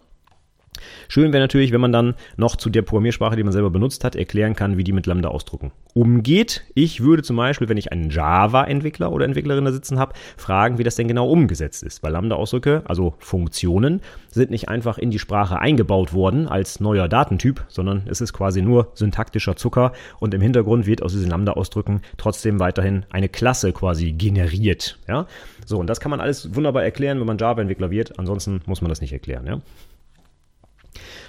Schön 1.08 1.34
wäre 1.34 1.44
natürlich, 1.44 1.72
wenn 1.72 1.82
man 1.82 1.92
dann 1.92 2.16
noch 2.38 2.56
zu 2.56 2.70
der 2.70 2.82
Programmiersprache, 2.82 3.36
die 3.36 3.44
man 3.44 3.51
selber 3.51 3.70
benutzt 3.70 4.04
hat, 4.04 4.16
erklären 4.16 4.56
kann, 4.56 4.78
wie 4.78 4.84
die 4.84 4.94
mit 4.94 5.06
Lambda-Ausdrucken 5.06 5.72
umgeht. 5.94 6.63
Ich 6.74 7.01
würde 7.01 7.24
zum 7.24 7.36
Beispiel, 7.36 7.68
wenn 7.68 7.78
ich 7.78 7.92
einen 7.92 8.10
Java-Entwickler 8.10 9.12
oder 9.12 9.25
Entwicklerin 9.25 9.66
da 9.66 9.72
sitzen 9.72 10.00
habe, 10.00 10.13
fragen, 10.38 10.78
wie 10.78 10.84
das 10.84 10.96
denn 10.96 11.08
genau 11.08 11.30
umgesetzt 11.30 11.84
ist. 11.84 12.01
Weil 12.01 12.13
Lambda-Ausdrücke, 12.13 12.84
also 12.86 13.16
Funktionen, 13.20 14.01
sind 14.30 14.51
nicht 14.51 14.70
einfach 14.70 14.98
in 14.98 15.12
die 15.12 15.20
Sprache 15.20 15.60
eingebaut 15.60 16.13
worden 16.13 16.48
als 16.48 16.80
neuer 16.80 17.10
Datentyp, 17.10 17.66
sondern 17.68 18.04
es 18.06 18.22
ist 18.22 18.32
quasi 18.32 18.62
nur 18.62 18.92
syntaktischer 18.94 19.58
Zucker 19.58 19.92
und 20.20 20.34
im 20.34 20.42
Hintergrund 20.42 20.86
wird 20.86 21.04
aus 21.04 21.12
diesen 21.12 21.30
Lambda-Ausdrücken 21.30 22.01
trotzdem 22.18 22.60
weiterhin 22.60 23.06
eine 23.10 23.28
Klasse 23.28 23.74
quasi 23.74 24.13
generiert. 24.13 24.98
Ja? 25.08 25.28
So, 25.66 25.78
und 25.78 25.88
das 25.88 26.00
kann 26.00 26.10
man 26.10 26.22
alles 26.22 26.56
wunderbar 26.56 26.84
erklären, 26.84 27.20
wenn 27.20 27.28
man 27.28 27.38
Java-Entwickler 27.38 27.92
wird. 27.92 28.18
Ansonsten 28.18 28.62
muss 28.66 28.82
man 28.82 28.90
das 28.90 29.01
nicht 29.01 29.12
erklären. 29.12 29.46
Ja? 29.46 29.62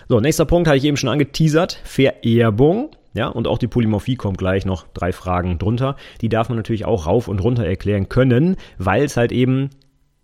So, 0.08 0.20
nächster 0.20 0.44
Punkt 0.44 0.68
hatte 0.68 0.78
ich 0.78 0.84
eben 0.84 0.96
schon 0.96 1.10
angeteasert. 1.10 1.80
Vererbung. 1.84 2.90
Ja, 3.14 3.28
und 3.28 3.46
auch 3.46 3.58
die 3.58 3.68
Polymorphie 3.68 4.16
kommt 4.16 4.38
gleich 4.38 4.64
noch 4.64 4.86
drei 4.94 5.12
Fragen 5.12 5.58
drunter. 5.58 5.96
Die 6.22 6.28
darf 6.28 6.48
man 6.48 6.56
natürlich 6.56 6.86
auch 6.86 7.06
rauf 7.06 7.28
und 7.28 7.40
runter 7.40 7.64
erklären 7.64 8.08
können, 8.08 8.56
weil 8.78 9.04
es 9.04 9.16
halt 9.16 9.32
eben, 9.32 9.68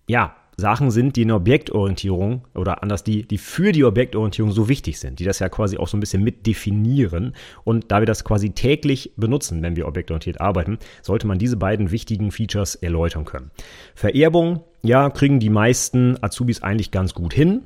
ja, 0.09 0.35
Sachen 0.61 0.90
sind, 0.90 1.14
die 1.14 1.23
in 1.23 1.28
der 1.28 1.37
Objektorientierung 1.37 2.42
oder 2.57 2.83
anders, 2.83 3.04
die, 3.04 3.23
die 3.23 3.38
für 3.38 3.71
die 3.71 3.85
Objektorientierung 3.85 4.50
so 4.50 4.68
wichtig 4.68 4.99
sind, 4.99 5.21
die 5.21 5.25
das 5.25 5.38
ja 5.38 5.49
quasi 5.49 5.78
auch 5.78 5.87
so 5.87 5.97
ein 5.97 6.00
bisschen 6.00 6.25
mit 6.25 6.49
definieren. 6.49 7.35
Und 7.62 7.92
da 7.92 8.00
wir 8.00 8.07
das 8.07 8.25
quasi 8.25 8.50
täglich 8.50 9.12
benutzen, 9.16 9.62
wenn 9.62 9.76
wir 9.76 9.87
objektorientiert 9.87 10.40
arbeiten, 10.40 10.78
sollte 11.00 11.28
man 11.28 11.38
diese 11.38 11.57
beiden 11.57 11.92
wichtigen 11.92 12.33
Features 12.33 12.75
erläutern 12.75 13.25
können. 13.25 13.52
Vererbung, 13.95 14.64
ja, 14.83 15.11
kriegen 15.11 15.38
die 15.38 15.49
meisten 15.49 16.21
Azubis 16.23 16.61
eigentlich 16.61 16.90
ganz 16.90 17.14
gut 17.14 17.33
hin. 17.33 17.62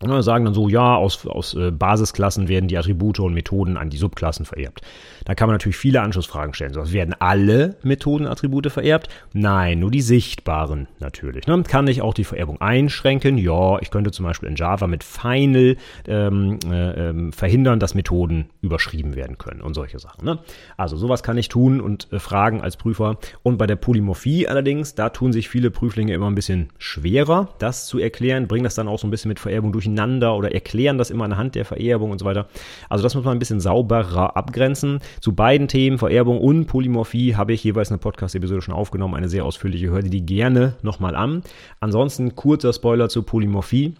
Sagen 0.00 0.44
dann 0.44 0.54
so, 0.54 0.68
ja, 0.68 0.94
aus, 0.94 1.26
aus 1.26 1.54
äh, 1.54 1.72
Basisklassen 1.72 2.46
werden 2.46 2.68
die 2.68 2.78
Attribute 2.78 3.18
und 3.18 3.34
Methoden 3.34 3.76
an 3.76 3.90
die 3.90 3.96
Subklassen 3.96 4.44
vererbt. 4.44 4.82
Da 5.24 5.34
kann 5.34 5.48
man 5.48 5.54
natürlich 5.54 5.76
viele 5.76 6.02
Anschlussfragen 6.02 6.54
stellen. 6.54 6.72
So, 6.72 6.92
werden 6.92 7.16
alle 7.18 7.74
Methodenattribute 7.82 8.70
vererbt? 8.70 9.08
Nein, 9.32 9.80
nur 9.80 9.90
die 9.90 10.00
sichtbaren 10.00 10.86
natürlich. 11.00 11.48
Ne? 11.48 11.64
Kann 11.64 11.88
ich 11.88 12.00
auch 12.00 12.14
die 12.14 12.22
Vererbung 12.22 12.60
einschränken? 12.60 13.38
Ja, 13.38 13.80
ich 13.80 13.90
könnte 13.90 14.12
zum 14.12 14.24
Beispiel 14.24 14.48
in 14.48 14.54
Java 14.54 14.86
mit 14.86 15.02
Final 15.02 15.76
ähm, 16.06 16.60
äh, 16.70 17.08
ähm, 17.08 17.32
verhindern, 17.32 17.80
dass 17.80 17.96
Methoden 17.96 18.50
überschrieben 18.60 19.16
werden 19.16 19.36
können 19.36 19.60
und 19.60 19.74
solche 19.74 19.98
Sachen. 19.98 20.24
Ne? 20.24 20.38
Also 20.76 20.96
sowas 20.96 21.24
kann 21.24 21.36
ich 21.38 21.48
tun 21.48 21.80
und 21.80 22.06
äh, 22.12 22.20
fragen 22.20 22.60
als 22.60 22.76
Prüfer. 22.76 23.18
Und 23.42 23.58
bei 23.58 23.66
der 23.66 23.76
Polymorphie 23.76 24.46
allerdings, 24.46 24.94
da 24.94 25.08
tun 25.08 25.32
sich 25.32 25.48
viele 25.48 25.72
Prüflinge 25.72 26.14
immer 26.14 26.30
ein 26.30 26.36
bisschen 26.36 26.68
schwerer, 26.78 27.48
das 27.58 27.86
zu 27.86 27.98
erklären, 27.98 28.46
bringen 28.46 28.62
das 28.62 28.76
dann 28.76 28.86
auch 28.86 29.00
so 29.00 29.08
ein 29.08 29.10
bisschen 29.10 29.30
mit 29.30 29.40
Vererbung 29.40 29.72
durch 29.72 29.87
durcheinander 29.88 30.36
oder 30.36 30.52
erklären 30.52 30.98
das 30.98 31.10
immer 31.10 31.24
anhand 31.24 31.54
der 31.54 31.64
Vererbung 31.64 32.10
und 32.10 32.18
so 32.18 32.24
weiter. 32.24 32.48
Also 32.88 33.02
das 33.02 33.14
muss 33.14 33.24
man 33.24 33.36
ein 33.36 33.38
bisschen 33.38 33.60
sauberer 33.60 34.36
abgrenzen. 34.36 35.00
Zu 35.20 35.34
beiden 35.34 35.68
Themen, 35.68 35.98
Vererbung 35.98 36.40
und 36.40 36.66
Polymorphie, 36.66 37.34
habe 37.34 37.52
ich 37.52 37.64
jeweils 37.64 37.90
eine 37.90 37.98
Podcast-Episode 37.98 38.62
schon 38.62 38.74
aufgenommen, 38.74 39.14
eine 39.14 39.28
sehr 39.28 39.44
ausführliche. 39.44 39.90
Hör 39.90 40.02
dir 40.02 40.10
die 40.10 40.24
gerne 40.26 40.74
nochmal 40.82 41.14
an. 41.14 41.42
Ansonsten 41.80 42.34
kurzer 42.34 42.72
Spoiler 42.72 43.08
zur 43.08 43.24
Polymorphie 43.24 43.94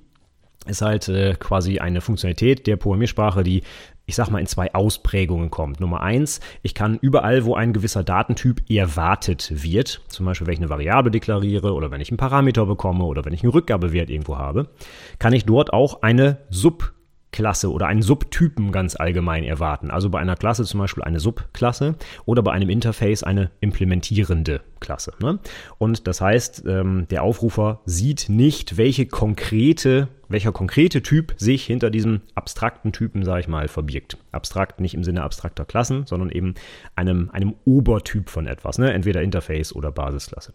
ist 0.66 0.82
halt 0.82 1.08
äh, 1.08 1.34
quasi 1.38 1.78
eine 1.78 2.00
Funktionalität 2.00 2.66
der 2.66 2.76
Programmiersprache, 2.76 3.42
die 3.42 3.62
ich 4.08 4.16
sag 4.16 4.30
mal, 4.30 4.40
in 4.40 4.46
zwei 4.46 4.74
Ausprägungen 4.74 5.50
kommt. 5.50 5.80
Nummer 5.80 6.00
eins, 6.00 6.40
ich 6.62 6.74
kann 6.74 6.98
überall, 7.00 7.44
wo 7.44 7.54
ein 7.54 7.74
gewisser 7.74 8.02
Datentyp 8.02 8.68
erwartet 8.70 9.52
wird, 9.62 10.00
zum 10.08 10.24
Beispiel 10.24 10.46
wenn 10.46 10.54
ich 10.54 10.60
eine 10.60 10.70
Variable 10.70 11.10
deklariere 11.10 11.74
oder 11.74 11.90
wenn 11.90 12.00
ich 12.00 12.10
einen 12.10 12.16
Parameter 12.16 12.64
bekomme 12.64 13.04
oder 13.04 13.26
wenn 13.26 13.34
ich 13.34 13.42
einen 13.42 13.52
Rückgabewert 13.52 14.08
irgendwo 14.08 14.38
habe, 14.38 14.70
kann 15.18 15.34
ich 15.34 15.44
dort 15.44 15.74
auch 15.74 16.00
eine 16.00 16.38
Sub 16.48 16.94
Klasse 17.32 17.70
oder 17.70 17.86
einen 17.86 18.02
Subtypen 18.02 18.72
ganz 18.72 18.96
allgemein 18.96 19.44
erwarten. 19.44 19.90
Also 19.90 20.10
bei 20.10 20.18
einer 20.18 20.36
Klasse 20.36 20.64
zum 20.64 20.80
Beispiel 20.80 21.04
eine 21.04 21.20
Subklasse 21.20 21.96
oder 22.24 22.42
bei 22.42 22.52
einem 22.52 22.70
Interface 22.70 23.22
eine 23.22 23.50
implementierende 23.60 24.62
Klasse. 24.80 25.12
Ne? 25.20 25.38
Und 25.78 26.06
das 26.06 26.20
heißt, 26.20 26.64
ähm, 26.66 27.06
der 27.10 27.22
Aufrufer 27.22 27.80
sieht 27.84 28.28
nicht, 28.28 28.76
welche 28.76 29.06
konkrete, 29.06 30.08
welcher 30.28 30.52
konkrete 30.52 31.02
Typ 31.02 31.34
sich 31.36 31.64
hinter 31.64 31.90
diesem 31.90 32.22
abstrakten 32.34 32.92
Typen, 32.92 33.24
sage 33.24 33.40
ich 33.40 33.48
mal, 33.48 33.68
verbirgt. 33.68 34.16
Abstrakt 34.32 34.80
nicht 34.80 34.94
im 34.94 35.04
Sinne 35.04 35.22
abstrakter 35.22 35.64
Klassen, 35.64 36.06
sondern 36.06 36.30
eben 36.30 36.54
einem, 36.96 37.30
einem 37.30 37.54
Obertyp 37.64 38.30
von 38.30 38.46
etwas, 38.46 38.78
ne? 38.78 38.92
entweder 38.92 39.22
Interface 39.22 39.74
oder 39.74 39.92
Basisklasse. 39.92 40.54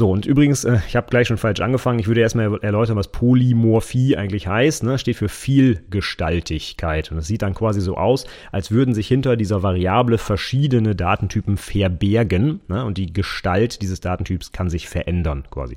So, 0.00 0.10
und 0.10 0.24
übrigens, 0.24 0.64
äh, 0.64 0.78
ich 0.88 0.96
habe 0.96 1.10
gleich 1.10 1.28
schon 1.28 1.36
falsch 1.36 1.60
angefangen. 1.60 1.98
Ich 1.98 2.06
würde 2.06 2.22
erstmal 2.22 2.58
erläutern, 2.62 2.96
was 2.96 3.08
Polymorphie 3.08 4.16
eigentlich 4.16 4.46
heißt. 4.46 4.82
Ne? 4.82 4.98
Steht 4.98 5.16
für 5.16 5.28
Vielgestaltigkeit. 5.28 7.12
Und 7.12 7.18
es 7.18 7.26
sieht 7.26 7.42
dann 7.42 7.52
quasi 7.52 7.82
so 7.82 7.98
aus, 7.98 8.24
als 8.50 8.70
würden 8.70 8.94
sich 8.94 9.06
hinter 9.08 9.36
dieser 9.36 9.62
Variable 9.62 10.16
verschiedene 10.16 10.96
Datentypen 10.96 11.58
verbergen. 11.58 12.60
Ne? 12.66 12.82
Und 12.82 12.96
die 12.96 13.12
Gestalt 13.12 13.82
dieses 13.82 14.00
Datentyps 14.00 14.52
kann 14.52 14.70
sich 14.70 14.88
verändern 14.88 15.44
quasi. 15.50 15.76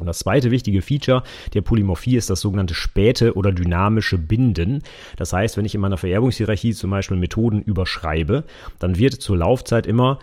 Und 0.00 0.06
das 0.06 0.18
zweite 0.18 0.50
wichtige 0.50 0.82
Feature 0.82 1.22
der 1.54 1.62
Polymorphie 1.62 2.16
ist 2.16 2.28
das 2.28 2.40
sogenannte 2.40 2.74
späte 2.74 3.34
oder 3.34 3.52
dynamische 3.52 4.18
Binden. 4.18 4.82
Das 5.18 5.32
heißt, 5.32 5.56
wenn 5.56 5.64
ich 5.64 5.76
in 5.76 5.80
meiner 5.80 5.98
Vererbungshierarchie 5.98 6.74
zum 6.74 6.90
Beispiel 6.90 7.16
Methoden 7.16 7.62
überschreibe, 7.62 8.42
dann 8.80 8.98
wird 8.98 9.14
zur 9.14 9.36
Laufzeit 9.36 9.86
immer 9.86 10.18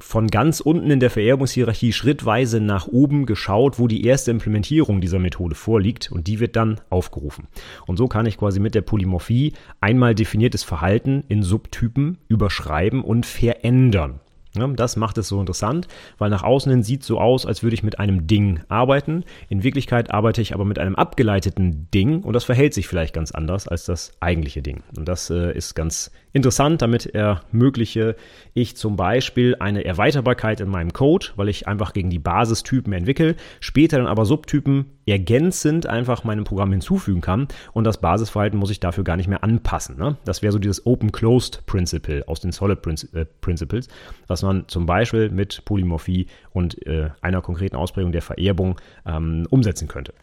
von 0.00 0.28
ganz 0.28 0.60
unten 0.60 0.90
in 0.90 1.00
der 1.00 1.10
Vererbungshierarchie 1.10 1.92
schrittweise 1.92 2.60
nach 2.60 2.86
oben 2.86 3.26
geschaut, 3.26 3.78
wo 3.78 3.88
die 3.88 4.04
erste 4.04 4.30
Implementierung 4.30 5.00
dieser 5.00 5.18
Methode 5.18 5.54
vorliegt 5.54 6.12
und 6.12 6.26
die 6.26 6.38
wird 6.38 6.56
dann 6.56 6.80
aufgerufen. 6.88 7.48
Und 7.86 7.96
so 7.96 8.06
kann 8.06 8.26
ich 8.26 8.36
quasi 8.36 8.60
mit 8.60 8.74
der 8.74 8.82
Polymorphie 8.82 9.54
einmal 9.80 10.14
definiertes 10.14 10.62
Verhalten 10.62 11.24
in 11.28 11.42
Subtypen 11.42 12.18
überschreiben 12.28 13.02
und 13.02 13.26
verändern. 13.26 14.20
Das 14.54 14.96
macht 14.96 15.18
es 15.18 15.28
so 15.28 15.38
interessant, 15.40 15.88
weil 16.16 16.30
nach 16.30 16.42
außen 16.42 16.70
hin 16.70 16.82
sieht 16.82 17.02
es 17.02 17.06
so 17.06 17.20
aus, 17.20 17.46
als 17.46 17.62
würde 17.62 17.74
ich 17.74 17.82
mit 17.82 17.98
einem 17.98 18.26
Ding 18.26 18.60
arbeiten. 18.68 19.24
In 19.48 19.62
Wirklichkeit 19.62 20.10
arbeite 20.12 20.40
ich 20.40 20.54
aber 20.54 20.64
mit 20.64 20.78
einem 20.78 20.94
abgeleiteten 20.94 21.88
Ding 21.92 22.22
und 22.22 22.32
das 22.32 22.44
verhält 22.44 22.74
sich 22.74 22.88
vielleicht 22.88 23.14
ganz 23.14 23.30
anders 23.30 23.68
als 23.68 23.84
das 23.84 24.12
eigentliche 24.20 24.62
Ding. 24.62 24.82
Und 24.96 25.06
das 25.06 25.30
äh, 25.30 25.52
ist 25.52 25.74
ganz 25.74 26.10
interessant, 26.32 26.82
damit 26.82 27.06
ermögliche 27.06 28.16
ich 28.54 28.76
zum 28.76 28.96
Beispiel 28.96 29.56
eine 29.60 29.84
Erweiterbarkeit 29.84 30.60
in 30.60 30.68
meinem 30.68 30.92
Code, 30.92 31.28
weil 31.36 31.48
ich 31.48 31.68
einfach 31.68 31.92
gegen 31.92 32.10
die 32.10 32.18
Basistypen 32.18 32.92
entwickle, 32.92 33.36
später 33.60 33.98
dann 33.98 34.06
aber 34.06 34.24
Subtypen 34.24 34.86
ergänzend 35.06 35.86
einfach 35.86 36.24
meinem 36.24 36.44
Programm 36.44 36.70
hinzufügen 36.70 37.20
kann 37.20 37.48
und 37.72 37.84
das 37.84 38.00
Basisverhalten 38.00 38.58
muss 38.58 38.70
ich 38.70 38.80
dafür 38.80 39.04
gar 39.04 39.16
nicht 39.16 39.28
mehr 39.28 39.42
anpassen. 39.42 39.96
Ne? 39.96 40.16
Das 40.24 40.42
wäre 40.42 40.52
so 40.52 40.58
dieses 40.58 40.86
Open-Closed 40.86 41.64
Principle 41.66 42.24
aus 42.26 42.40
den 42.40 42.52
Solid 42.52 42.78
äh, 43.14 43.24
Principles, 43.40 43.88
was 44.26 44.37
man 44.42 44.68
zum 44.68 44.86
Beispiel 44.86 45.30
mit 45.30 45.64
Polymorphie 45.64 46.26
und 46.50 46.86
äh, 46.86 47.10
einer 47.20 47.42
konkreten 47.42 47.76
Ausprägung 47.76 48.12
der 48.12 48.22
Vererbung 48.22 48.80
ähm, 49.06 49.46
umsetzen 49.50 49.88
könnte. 49.88 50.14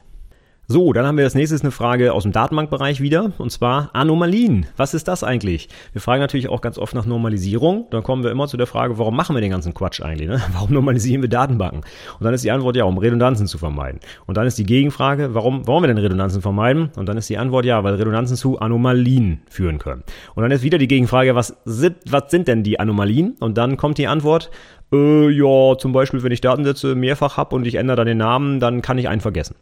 So, 0.68 0.94
dann 0.94 1.06
haben 1.06 1.16
wir 1.16 1.26
als 1.26 1.36
nächstes 1.36 1.62
eine 1.62 1.70
Frage 1.70 2.12
aus 2.12 2.24
dem 2.24 2.32
Datenbankbereich 2.32 3.00
wieder, 3.00 3.32
und 3.38 3.52
zwar 3.52 3.92
Anomalien. 3.94 4.66
Was 4.78 4.96
ist 4.96 5.08
das 5.08 5.24
eigentlich? 5.24 5.70
Wir 5.92 6.02
fragen 6.02 6.22
natürlich 6.22 6.50
auch 6.50 6.60
ganz 6.60 6.80
oft 6.80 6.96
nach 6.96 7.06
Normalisierung. 7.06 7.86
Dann 7.92 8.02
kommen 8.02 8.24
wir 8.24 8.32
immer 8.32 8.48
zu 8.48 8.58
der 8.58 8.66
Frage, 8.66 8.98
warum 8.98 9.16
machen 9.16 9.36
wir 9.36 9.42
den 9.42 9.52
ganzen 9.52 9.76
Quatsch 9.76 10.02
eigentlich? 10.02 10.28
Ne? 10.28 10.42
Warum 10.54 10.74
normalisieren 10.74 11.22
wir 11.22 11.30
Datenbanken? 11.30 11.82
Und 12.20 12.24
dann 12.24 12.34
ist 12.34 12.44
die 12.44 12.50
Antwort 12.50 12.76
ja, 12.76 12.86
um 12.86 12.98
Redundanzen 12.98 13.46
zu 13.46 13.60
vermeiden. 13.60 14.00
Und 14.26 14.38
dann 14.38 14.48
ist 14.48 14.58
die 14.58 14.64
Gegenfrage, 14.64 15.36
warum 15.36 15.68
wollen 15.68 15.84
wir 15.84 15.88
denn 15.88 16.00
Redundanzen 16.00 16.42
vermeiden? 16.42 16.90
Und 16.96 17.08
dann 17.08 17.18
ist 17.18 17.30
die 17.30 17.38
Antwort 17.38 17.66
ja, 17.66 17.84
weil 17.84 17.94
Redundanzen 17.94 18.36
zu 18.36 18.58
Anomalien 18.60 19.42
führen 19.48 19.78
können. 19.78 20.04
Und 20.34 20.42
dann 20.42 20.52
ist 20.52 20.64
wieder 20.64 20.80
die 20.80 20.88
Gegenfrage, 20.88 21.36
was 21.36 21.56
sind, 21.66 21.98
was 22.10 22.32
sind 22.32 22.48
denn 22.48 22.64
die 22.64 22.80
Anomalien? 22.80 23.36
Und 23.40 23.60
dann 23.60 23.78
kommt 23.78 24.00
die 24.00 24.08
Antwort, 24.08 24.50
äh, 24.92 25.30
ja, 25.30 25.78
zum 25.78 25.92
Beispiel, 25.92 26.24
wenn 26.24 26.32
ich 26.32 26.42
Datensätze 26.42 26.96
mehrfach 26.96 27.38
habe 27.38 27.56
und 27.56 27.68
ich 27.68 27.76
ändere 27.76 27.98
dann 27.98 28.08
den 28.08 28.18
Namen, 28.18 28.60
dann 28.60 28.82
kann 28.82 28.98
ich 28.98 29.08
einen 29.08 29.22
vergessen. 29.22 29.56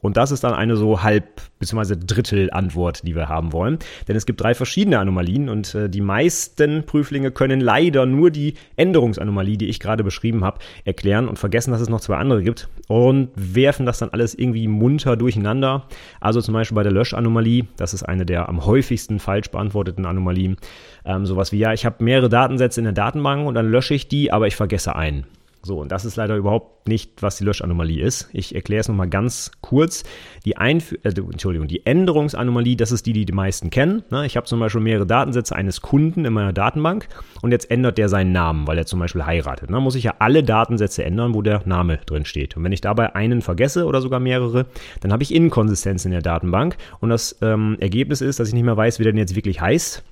Und 0.00 0.16
das 0.16 0.30
ist 0.30 0.44
dann 0.44 0.54
eine 0.54 0.76
so 0.76 1.02
halb 1.02 1.40
bzw. 1.58 1.96
Drittel 1.96 2.50
Antwort, 2.52 3.06
die 3.06 3.16
wir 3.16 3.28
haben 3.28 3.52
wollen. 3.52 3.78
Denn 4.06 4.14
es 4.14 4.26
gibt 4.26 4.40
drei 4.40 4.54
verschiedene 4.54 5.00
Anomalien 5.00 5.48
und 5.48 5.74
äh, 5.74 5.88
die 5.88 6.00
meisten 6.00 6.84
Prüflinge 6.84 7.32
können 7.32 7.60
leider 7.60 8.06
nur 8.06 8.30
die 8.30 8.54
Änderungsanomalie, 8.76 9.56
die 9.56 9.68
ich 9.68 9.80
gerade 9.80 10.04
beschrieben 10.04 10.44
habe, 10.44 10.60
erklären 10.84 11.28
und 11.28 11.38
vergessen, 11.38 11.72
dass 11.72 11.80
es 11.80 11.88
noch 11.88 12.00
zwei 12.00 12.16
andere 12.16 12.42
gibt 12.42 12.68
und 12.86 13.30
werfen 13.34 13.84
das 13.84 13.98
dann 13.98 14.10
alles 14.10 14.34
irgendwie 14.34 14.68
munter 14.68 15.16
durcheinander. 15.16 15.88
Also 16.20 16.40
zum 16.40 16.54
Beispiel 16.54 16.76
bei 16.76 16.84
der 16.84 16.92
Löschanomalie, 16.92 17.66
das 17.76 17.92
ist 17.92 18.04
eine 18.04 18.24
der 18.24 18.48
am 18.48 18.64
häufigsten 18.64 19.18
falsch 19.18 19.50
beantworteten 19.50 20.06
Anomalien. 20.06 20.58
Ähm, 21.04 21.26
sowas 21.26 21.50
wie, 21.50 21.58
ja, 21.58 21.72
ich 21.72 21.84
habe 21.84 22.04
mehrere 22.04 22.28
Datensätze 22.28 22.80
in 22.80 22.84
der 22.84 22.92
Datenbank 22.92 23.48
und 23.48 23.54
dann 23.54 23.68
lösche 23.68 23.94
ich 23.94 24.06
die, 24.06 24.32
aber 24.32 24.46
ich 24.46 24.54
vergesse 24.54 24.94
einen. 24.94 25.26
So, 25.64 25.78
und 25.78 25.92
das 25.92 26.04
ist 26.04 26.16
leider 26.16 26.36
überhaupt 26.36 26.88
nicht, 26.88 27.22
was 27.22 27.36
die 27.36 27.44
Löschanomalie 27.44 28.04
ist. 28.04 28.28
Ich 28.32 28.52
erkläre 28.52 28.80
es 28.80 28.88
nochmal 28.88 29.08
ganz 29.08 29.52
kurz. 29.60 30.02
Die 30.44 30.56
Einf 30.56 30.92
äh, 31.04 31.10
Entschuldigung, 31.10 31.68
die 31.68 31.86
Änderungsanomalie, 31.86 32.74
das 32.74 32.90
ist 32.90 33.06
die, 33.06 33.12
die 33.12 33.24
die 33.24 33.32
meisten 33.32 33.70
kennen. 33.70 34.02
Ne? 34.10 34.26
Ich 34.26 34.36
habe 34.36 34.46
zum 34.46 34.58
Beispiel 34.58 34.80
mehrere 34.80 35.06
Datensätze 35.06 35.54
eines 35.54 35.80
Kunden 35.80 36.24
in 36.24 36.32
meiner 36.32 36.52
Datenbank 36.52 37.06
und 37.42 37.52
jetzt 37.52 37.70
ändert 37.70 37.96
der 37.96 38.08
seinen 38.08 38.32
Namen, 38.32 38.66
weil 38.66 38.76
er 38.76 38.86
zum 38.86 38.98
Beispiel 38.98 39.24
heiratet. 39.24 39.68
Dann 39.68 39.76
ne? 39.76 39.80
muss 39.80 39.94
ich 39.94 40.02
ja 40.02 40.14
alle 40.18 40.42
Datensätze 40.42 41.04
ändern, 41.04 41.32
wo 41.32 41.42
der 41.42 41.62
Name 41.64 41.98
drin 42.06 42.24
steht. 42.24 42.56
Und 42.56 42.64
wenn 42.64 42.72
ich 42.72 42.80
dabei 42.80 43.14
einen 43.14 43.40
vergesse 43.40 43.86
oder 43.86 44.00
sogar 44.00 44.18
mehrere, 44.18 44.66
dann 45.00 45.12
habe 45.12 45.22
ich 45.22 45.32
Inkonsistenz 45.32 46.04
in 46.04 46.10
der 46.10 46.22
Datenbank 46.22 46.76
und 46.98 47.10
das 47.10 47.38
ähm, 47.40 47.76
Ergebnis 47.78 48.20
ist, 48.20 48.40
dass 48.40 48.48
ich 48.48 48.54
nicht 48.54 48.64
mehr 48.64 48.76
weiß, 48.76 48.98
wie 48.98 49.04
der 49.04 49.12
denn 49.12 49.18
jetzt 49.18 49.36
wirklich 49.36 49.60
heißt 49.60 50.02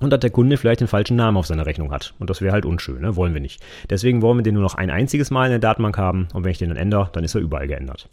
und 0.00 0.10
dass 0.10 0.20
der 0.20 0.30
Kunde 0.30 0.56
vielleicht 0.56 0.80
den 0.80 0.88
falschen 0.88 1.16
Namen 1.16 1.36
auf 1.36 1.46
seiner 1.46 1.66
Rechnung 1.66 1.92
hat. 1.92 2.14
Und 2.18 2.30
das 2.30 2.40
wäre 2.40 2.52
halt 2.52 2.64
unschön, 2.64 3.00
ne? 3.00 3.16
wollen 3.16 3.34
wir 3.34 3.40
nicht. 3.40 3.62
Deswegen 3.88 4.22
wollen 4.22 4.38
wir 4.38 4.42
den 4.42 4.54
nur 4.54 4.62
noch 4.62 4.74
ein 4.74 4.90
einziges 4.90 5.30
Mal 5.30 5.46
in 5.46 5.50
der 5.52 5.58
Datenbank 5.58 5.98
haben 5.98 6.28
und 6.34 6.44
wenn 6.44 6.50
ich 6.50 6.58
den 6.58 6.68
dann 6.68 6.78
ändere, 6.78 7.10
dann 7.12 7.24
ist 7.24 7.34
er 7.34 7.40
überall 7.40 7.68
geändert. 7.68 8.08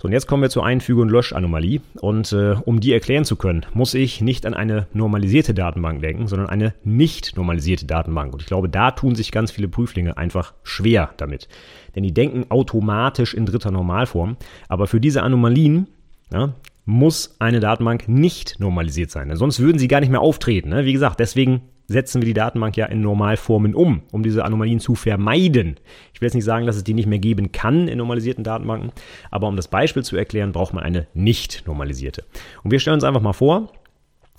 So, 0.00 0.06
und 0.06 0.12
jetzt 0.12 0.26
kommen 0.26 0.42
wir 0.42 0.48
zur 0.48 0.64
Einfüge- 0.64 1.02
und 1.02 1.10
Löschanomalie. 1.10 1.82
Und 2.00 2.32
äh, 2.32 2.54
um 2.64 2.80
die 2.80 2.94
erklären 2.94 3.26
zu 3.26 3.36
können, 3.36 3.66
muss 3.74 3.92
ich 3.92 4.22
nicht 4.22 4.46
an 4.46 4.54
eine 4.54 4.86
normalisierte 4.94 5.52
Datenbank 5.52 6.00
denken, 6.00 6.26
sondern 6.26 6.48
eine 6.48 6.72
nicht 6.84 7.36
normalisierte 7.36 7.84
Datenbank. 7.84 8.32
Und 8.32 8.40
ich 8.40 8.46
glaube, 8.46 8.70
da 8.70 8.92
tun 8.92 9.14
sich 9.14 9.30
ganz 9.30 9.50
viele 9.50 9.68
Prüflinge 9.68 10.16
einfach 10.16 10.54
schwer 10.62 11.10
damit. 11.18 11.48
Denn 11.94 12.02
die 12.02 12.14
denken 12.14 12.46
automatisch 12.48 13.34
in 13.34 13.44
dritter 13.44 13.70
Normalform. 13.70 14.38
Aber 14.68 14.86
für 14.86 15.00
diese 15.00 15.22
Anomalien, 15.22 15.86
ja, 16.32 16.54
muss 16.84 17.36
eine 17.38 17.60
Datenbank 17.60 18.08
nicht 18.08 18.58
normalisiert 18.58 19.10
sein. 19.10 19.34
Sonst 19.36 19.60
würden 19.60 19.78
sie 19.78 19.88
gar 19.88 20.00
nicht 20.00 20.10
mehr 20.10 20.20
auftreten. 20.20 20.70
Ne? 20.70 20.84
Wie 20.84 20.92
gesagt, 20.92 21.20
deswegen 21.20 21.62
setzen 21.90 22.22
wir 22.22 22.26
die 22.26 22.34
Datenbank 22.34 22.76
ja 22.76 22.86
in 22.86 23.00
Normalformen 23.00 23.74
um, 23.74 24.02
um 24.12 24.22
diese 24.22 24.44
Anomalien 24.44 24.78
zu 24.78 24.94
vermeiden. 24.94 25.76
Ich 26.14 26.20
will 26.20 26.26
jetzt 26.26 26.34
nicht 26.34 26.44
sagen, 26.44 26.64
dass 26.64 26.76
es 26.76 26.84
die 26.84 26.94
nicht 26.94 27.08
mehr 27.08 27.18
geben 27.18 27.50
kann 27.50 27.88
in 27.88 27.98
normalisierten 27.98 28.44
Datenbanken, 28.44 28.92
aber 29.30 29.48
um 29.48 29.56
das 29.56 29.66
Beispiel 29.66 30.04
zu 30.04 30.16
erklären, 30.16 30.52
braucht 30.52 30.72
man 30.72 30.84
eine 30.84 31.08
nicht 31.14 31.64
normalisierte. 31.66 32.24
Und 32.62 32.70
wir 32.70 32.78
stellen 32.78 32.94
uns 32.94 33.04
einfach 33.04 33.22
mal 33.22 33.32
vor, 33.32 33.72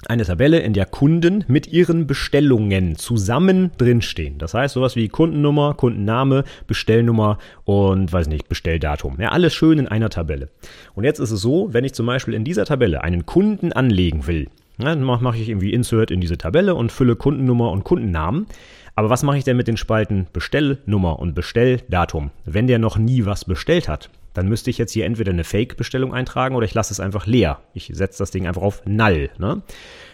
eine 0.07 0.25
Tabelle, 0.25 0.59
in 0.59 0.73
der 0.73 0.85
Kunden 0.85 1.43
mit 1.47 1.67
ihren 1.67 2.07
Bestellungen 2.07 2.95
zusammen 2.95 3.71
drinstehen. 3.77 4.37
Das 4.39 4.53
heißt, 4.53 4.73
sowas 4.73 4.95
wie 4.95 5.09
Kundennummer, 5.09 5.75
Kundenname, 5.75 6.43
Bestellnummer 6.67 7.37
und, 7.65 8.11
weiß 8.11 8.27
nicht, 8.27 8.49
Bestelldatum. 8.49 9.17
Ja, 9.19 9.29
alles 9.29 9.53
schön 9.53 9.77
in 9.79 9.87
einer 9.87 10.09
Tabelle. 10.09 10.49
Und 10.95 11.03
jetzt 11.03 11.19
ist 11.19 11.31
es 11.31 11.41
so, 11.41 11.69
wenn 11.71 11.85
ich 11.85 11.93
zum 11.93 12.05
Beispiel 12.07 12.33
in 12.33 12.43
dieser 12.43 12.65
Tabelle 12.65 13.03
einen 13.03 13.25
Kunden 13.25 13.73
anlegen 13.73 14.27
will, 14.27 14.47
dann 14.77 15.03
mache 15.03 15.37
ich 15.37 15.49
irgendwie 15.49 15.73
Insert 15.73 16.09
in 16.09 16.21
diese 16.21 16.37
Tabelle 16.37 16.73
und 16.73 16.91
fülle 16.91 17.15
Kundennummer 17.15 17.71
und 17.71 17.83
Kundennamen. 17.83 18.47
Aber 18.95 19.09
was 19.09 19.23
mache 19.23 19.37
ich 19.37 19.43
denn 19.43 19.57
mit 19.57 19.67
den 19.67 19.77
Spalten 19.77 20.27
Bestellnummer 20.33 21.19
und 21.19 21.35
Bestelldatum, 21.35 22.31
wenn 22.45 22.67
der 22.67 22.79
noch 22.79 22.97
nie 22.97 23.25
was 23.25 23.45
bestellt 23.45 23.87
hat? 23.87 24.09
Dann 24.33 24.47
müsste 24.47 24.69
ich 24.69 24.77
jetzt 24.77 24.91
hier 24.91 25.05
entweder 25.05 25.31
eine 25.31 25.43
Fake-Bestellung 25.43 26.13
eintragen 26.13 26.55
oder 26.55 26.65
ich 26.65 26.73
lasse 26.73 26.93
es 26.93 26.99
einfach 26.99 27.25
leer. 27.25 27.59
Ich 27.73 27.91
setze 27.93 28.19
das 28.19 28.31
Ding 28.31 28.47
einfach 28.47 28.61
auf 28.61 28.81
Null. 28.85 29.29
Ne? 29.37 29.61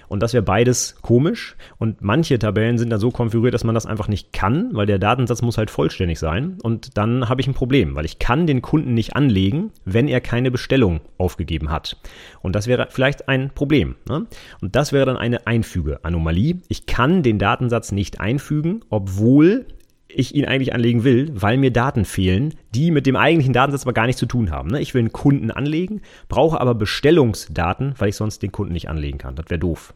Und 0.08 0.24
das 0.24 0.34
wäre 0.34 0.44
beides 0.44 0.96
komisch. 1.02 1.56
Und 1.78 2.02
manche 2.02 2.40
Tabellen 2.40 2.78
sind 2.78 2.90
dann 2.90 3.00
so 3.00 3.12
konfiguriert, 3.12 3.54
dass 3.54 3.64
man 3.64 3.76
das 3.76 3.86
einfach 3.86 4.08
nicht 4.08 4.34
kann, 4.34 4.70
weil 4.74 4.86
der 4.86 5.00
Datensatz 5.00 5.42
muss 5.42 5.58
halt 5.58 5.70
vollständig 5.70 6.20
sein. 6.20 6.58
Und 6.64 6.98
dann 6.98 7.30
habe 7.30 7.42
ich 7.42 7.48
ein 7.48 7.54
Problem, 7.54 7.96
weil 7.96 8.06
ich 8.06 8.20
kann 8.20 8.48
den 8.48 8.62
Kunden 8.62 8.94
nicht 8.94 9.16
anlegen, 9.16 9.72
wenn 9.86 10.08
er 10.08 10.22
keine 10.22 10.52
Bestellung 10.52 11.02
aufgegeben 11.18 11.70
hat. 11.70 11.98
Und 12.42 12.56
das 12.56 12.68
wäre 12.68 12.88
vielleicht 12.90 13.28
ein 13.28 13.52
Problem. 13.54 13.96
Ne? 14.08 14.28
Und 14.62 14.76
das 14.76 14.94
wäre 14.94 15.06
dann 15.06 15.18
eine 15.18 15.46
Einfügeanomalie. 15.46 16.62
Ich 16.70 16.86
kann 16.86 17.24
den 17.24 17.40
Datensatz 17.40 17.92
nicht 17.92 18.20
einfügen, 18.22 18.82
obwohl 18.90 19.66
ich 20.10 20.36
ihn 20.36 20.46
eigentlich 20.46 20.74
anlegen 20.74 21.04
will, 21.04 21.32
weil 21.34 21.58
mir 21.58 21.72
Daten 21.72 22.06
fehlen, 22.06 22.54
die 22.74 22.92
mit 22.92 23.06
dem 23.06 23.16
eigentlichen 23.16 23.54
Datensatz 23.54 23.84
aber 23.84 23.94
gar 23.94 24.06
nichts 24.06 24.20
zu 24.20 24.26
tun 24.26 24.52
haben. 24.52 24.70
Ne? 24.70 24.82
Ich 24.82 24.94
will 24.94 25.02
einen 25.02 25.12
Kunden 25.12 25.52
anlegen, 25.52 26.02
brauche 26.30 26.60
aber 26.60 26.76
Bestellungsdaten, 26.76 27.96
weil 27.98 28.10
ich 28.10 28.16
sonst 28.16 28.42
den 28.42 28.52
Kunden 28.52 28.74
nicht 28.74 28.90
anlegen 28.90 29.18
kann. 29.18 29.36
Das 29.36 29.50
wäre 29.50 29.60
doof. 29.60 29.94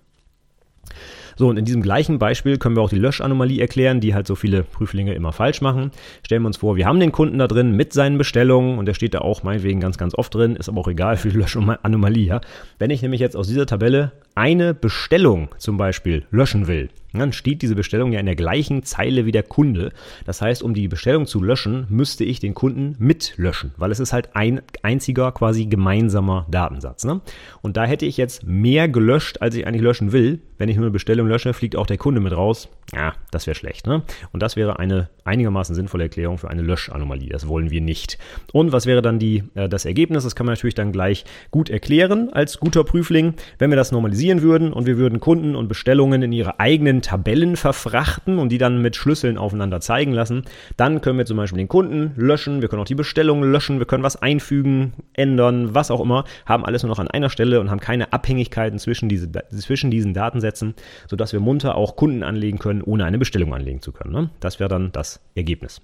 So, 1.38 1.48
und 1.48 1.58
in 1.58 1.66
diesem 1.66 1.82
gleichen 1.82 2.20
Beispiel 2.20 2.58
können 2.58 2.76
wir 2.76 2.84
auch 2.84 2.90
die 2.90 3.00
Löschanomalie 3.00 3.62
erklären, 3.62 4.00
die 4.00 4.14
halt 4.14 4.28
so 4.28 4.36
viele 4.36 4.64
Prüflinge 4.64 5.14
immer 5.14 5.32
falsch 5.32 5.62
machen. 5.62 5.92
Stellen 6.24 6.44
wir 6.44 6.48
uns 6.48 6.58
vor, 6.58 6.76
wir 6.76 6.86
haben 6.86 7.00
den 7.00 7.12
Kunden 7.12 7.38
da 7.38 7.48
drin 7.48 7.76
mit 7.76 7.94
seinen 7.94 8.18
Bestellungen 8.18 8.78
und 8.78 8.86
der 8.86 8.94
steht 8.94 9.14
da 9.14 9.20
auch 9.20 9.44
meinetwegen 9.44 9.80
ganz, 9.80 9.98
ganz 9.98 10.14
oft 10.14 10.36
drin, 10.36 10.56
ist 10.56 10.70
aber 10.70 10.82
auch 10.82 10.88
egal 10.88 11.18
für 11.18 11.30
die 11.30 11.38
Löschanomalie. 11.38 12.26
Ja? 12.26 12.42
Wenn 12.80 12.92
ich 12.92 13.02
nämlich 13.02 13.22
jetzt 13.22 13.36
aus 13.36 13.48
dieser 13.48 13.66
Tabelle 13.66 14.12
eine 14.36 14.74
Bestellung 14.74 15.50
zum 15.58 15.78
Beispiel 15.78 16.26
löschen 16.32 16.68
will, 16.68 16.90
dann 17.14 17.34
steht 17.34 17.62
diese 17.62 17.76
Bestellung 17.76 18.14
ja 18.14 18.20
in 18.20 18.26
der 18.26 18.36
gleichen 18.36 18.84
Zeile 18.84 19.26
wie 19.26 19.32
der 19.32 19.44
Kunde. 19.44 19.92
Das 20.26 20.42
heißt, 20.42 20.64
um 20.64 20.74
die 20.74 20.88
Bestellung 20.88 21.26
zu 21.26 21.42
löschen, 21.42 21.86
müsste 21.90 22.24
ich 22.24 22.40
den 22.40 22.54
Kunden 22.54 22.96
mitlöschen, 23.00 23.72
weil 23.78 23.92
es 23.92 24.00
ist 24.00 24.14
halt 24.14 24.30
ein 24.36 24.62
einziger 24.82 25.32
quasi 25.32 25.66
gemeinsamer 25.66 26.46
Datensatz. 26.50 27.04
Ne? 27.04 27.22
Und 27.62 27.78
da 27.78 27.86
hätte 27.86 28.06
ich 28.06 28.18
jetzt 28.18 28.46
mehr 28.46 28.88
gelöscht, 28.88 29.42
als 29.42 29.56
ich 29.56 29.68
eigentlich 29.68 29.82
löschen 29.82 30.12
will. 30.14 30.40
Wenn 30.58 30.70
ich 30.70 30.76
nur 30.76 30.86
eine 30.86 30.92
Bestellung 30.92 31.28
lösche, 31.28 31.54
fliegt 31.54 31.76
auch 31.76 31.88
der 31.88 31.98
Kunde 31.98 32.22
mit 32.22 32.34
raus. 32.34 32.70
Ja, 32.94 33.14
das 33.32 33.48
wäre 33.48 33.56
schlecht. 33.56 33.88
Ne? 33.88 34.04
Und 34.32 34.44
das 34.44 34.56
wäre 34.56 34.80
eine 34.80 35.10
einigermaßen 35.24 35.76
sinnvolle 35.76 36.04
Erklärung 36.04 36.38
für 36.38 36.50
eine 36.50 36.62
Löschanomalie. 36.62 37.30
Das 37.30 37.48
wollen 37.48 37.72
wir 37.72 37.82
nicht. 37.82 38.20
Und 38.54 38.72
was 38.72 38.86
wäre 38.86 39.02
dann 39.02 39.18
die, 39.18 39.44
äh, 39.56 39.68
das 39.68 39.86
Ergebnis? 39.86 40.24
Das 40.24 40.36
kann 40.36 40.46
man 40.46 40.54
natürlich 40.54 40.76
dann 40.76 40.92
gleich 40.92 41.26
gut 41.50 41.70
erklären 41.70 42.32
als 42.32 42.60
guter 42.60 42.84
Prüfling. 42.84 43.34
Wenn 43.58 43.70
wir 43.70 43.78
das 43.78 43.92
normalisieren 43.92 44.21
würden 44.42 44.72
und 44.74 44.86
wir 44.86 44.98
würden 44.98 45.20
Kunden 45.20 45.56
und 45.56 45.68
Bestellungen 45.68 46.22
in 46.22 46.32
ihre 46.32 46.60
eigenen 46.60 47.02
Tabellen 47.02 47.56
verfrachten 47.56 48.40
und 48.40 48.50
die 48.50 48.58
dann 48.58 48.82
mit 48.82 48.96
Schlüsseln 48.96 49.38
aufeinander 49.38 49.82
zeigen 49.82 50.14
lassen, 50.14 50.44
dann 50.78 51.02
können 51.02 51.18
wir 51.18 51.26
zum 51.26 51.38
Beispiel 51.38 51.58
den 51.58 51.68
Kunden 51.68 52.12
löschen, 52.16 52.62
wir 52.62 52.70
können 52.70 52.82
auch 52.82 52.88
die 52.88 52.96
Bestellung 52.96 53.44
löschen, 53.44 53.80
wir 53.80 53.86
können 53.86 54.04
was 54.04 54.22
einfügen, 54.22 54.94
ändern, 55.14 55.74
was 55.74 55.92
auch 55.92 56.02
immer, 56.02 56.26
haben 56.46 56.66
alles 56.66 56.84
nur 56.84 56.90
noch 56.90 57.00
an 57.00 57.08
einer 57.08 57.30
Stelle 57.30 57.60
und 57.60 57.72
haben 57.72 57.80
keine 57.80 58.14
Abhängigkeiten 58.14 58.80
zwischen, 58.80 59.10
diese, 59.10 59.30
zwischen 59.50 59.92
diesen 59.92 60.14
Datensätzen, 60.14 60.76
sodass 61.10 61.34
wir 61.34 61.40
munter 61.40 61.76
auch 61.76 61.96
Kunden 61.96 62.24
anlegen 62.24 62.60
können, 62.60 62.82
ohne 62.82 63.06
eine 63.06 63.18
Bestellung 63.18 63.54
anlegen 63.54 63.82
zu 63.82 63.92
können. 63.92 64.14
Ne? 64.14 64.30
Das 64.40 64.60
wäre 64.60 64.70
dann 64.70 64.92
das 64.92 65.20
Ergebnis. 65.36 65.82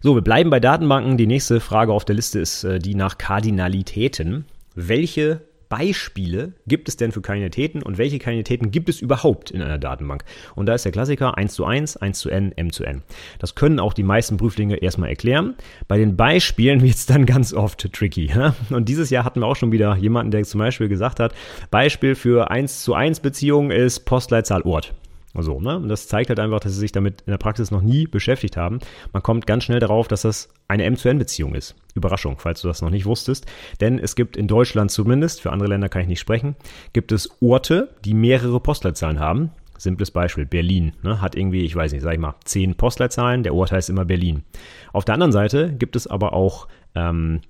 So, 0.00 0.16
wir 0.16 0.22
bleiben 0.22 0.50
bei 0.50 0.58
Datenbanken. 0.58 1.16
Die 1.16 1.28
nächste 1.28 1.60
Frage 1.60 1.92
auf 1.92 2.04
der 2.04 2.16
Liste 2.16 2.40
ist 2.40 2.64
äh, 2.64 2.80
die 2.80 2.96
nach 2.96 3.18
Kardinalitäten. 3.18 4.46
Welche 4.74 5.42
Beispiele 5.72 6.52
gibt 6.66 6.86
es 6.90 6.98
denn 6.98 7.12
für 7.12 7.22
Kardinalitäten 7.22 7.82
und 7.82 7.96
welche 7.96 8.18
Kardinalitäten 8.18 8.70
gibt 8.70 8.90
es 8.90 9.00
überhaupt 9.00 9.50
in 9.50 9.62
einer 9.62 9.78
Datenbank? 9.78 10.22
Und 10.54 10.66
da 10.66 10.74
ist 10.74 10.84
der 10.84 10.92
Klassiker 10.92 11.38
1 11.38 11.54
zu 11.54 11.64
1, 11.64 11.96
1 11.96 12.18
zu 12.18 12.28
n, 12.28 12.52
m 12.52 12.70
zu 12.70 12.84
n. 12.84 13.00
Das 13.38 13.54
können 13.54 13.80
auch 13.80 13.94
die 13.94 14.02
meisten 14.02 14.36
Prüflinge 14.36 14.76
erstmal 14.76 15.08
erklären. 15.08 15.54
Bei 15.88 15.96
den 15.96 16.14
Beispielen 16.14 16.82
wird 16.82 16.96
es 16.96 17.06
dann 17.06 17.24
ganz 17.24 17.54
oft 17.54 17.90
tricky. 17.90 18.30
Und 18.68 18.90
dieses 18.90 19.08
Jahr 19.08 19.24
hatten 19.24 19.40
wir 19.40 19.46
auch 19.46 19.56
schon 19.56 19.72
wieder 19.72 19.96
jemanden, 19.96 20.30
der 20.30 20.42
zum 20.44 20.58
Beispiel 20.58 20.88
gesagt 20.88 21.20
hat, 21.20 21.32
Beispiel 21.70 22.16
für 22.16 22.50
1 22.50 22.82
zu 22.82 22.92
1 22.92 23.20
Beziehung 23.20 23.70
ist 23.70 24.00
Postleitzahl 24.00 24.60
Ort. 24.62 24.92
So, 25.34 25.60
ne? 25.60 25.76
Und 25.76 25.88
das 25.88 26.08
zeigt 26.08 26.28
halt 26.28 26.40
einfach, 26.40 26.60
dass 26.60 26.72
sie 26.72 26.80
sich 26.80 26.92
damit 26.92 27.22
in 27.22 27.30
der 27.30 27.38
Praxis 27.38 27.70
noch 27.70 27.80
nie 27.80 28.06
beschäftigt 28.06 28.56
haben. 28.56 28.80
Man 29.12 29.22
kommt 29.22 29.46
ganz 29.46 29.64
schnell 29.64 29.80
darauf, 29.80 30.06
dass 30.08 30.22
das 30.22 30.50
eine 30.68 30.84
M-zu-N-Beziehung 30.84 31.54
ist. 31.54 31.74
Überraschung, 31.94 32.36
falls 32.38 32.60
du 32.60 32.68
das 32.68 32.82
noch 32.82 32.90
nicht 32.90 33.06
wusstest. 33.06 33.46
Denn 33.80 33.98
es 33.98 34.14
gibt 34.14 34.36
in 34.36 34.46
Deutschland 34.46 34.90
zumindest, 34.90 35.40
für 35.40 35.50
andere 35.50 35.70
Länder 35.70 35.88
kann 35.88 36.02
ich 36.02 36.08
nicht 36.08 36.20
sprechen, 36.20 36.54
gibt 36.92 37.12
es 37.12 37.30
Orte, 37.40 37.94
die 38.04 38.14
mehrere 38.14 38.60
Postleitzahlen 38.60 39.20
haben. 39.20 39.50
Simples 39.78 40.10
Beispiel, 40.10 40.46
Berlin 40.46 40.92
ne, 41.02 41.20
hat 41.20 41.34
irgendwie, 41.34 41.64
ich 41.64 41.74
weiß 41.74 41.92
nicht, 41.92 42.02
sag 42.02 42.12
ich 42.12 42.20
mal, 42.20 42.36
zehn 42.44 42.76
Postleitzahlen, 42.76 43.42
der 43.42 43.54
Ort 43.54 43.72
heißt 43.72 43.90
immer 43.90 44.04
Berlin. 44.04 44.44
Auf 44.92 45.04
der 45.04 45.14
anderen 45.14 45.32
Seite 45.32 45.72
gibt 45.72 45.96
es 45.96 46.06
aber 46.06 46.34
auch 46.34 46.68
ähm, 46.94 47.40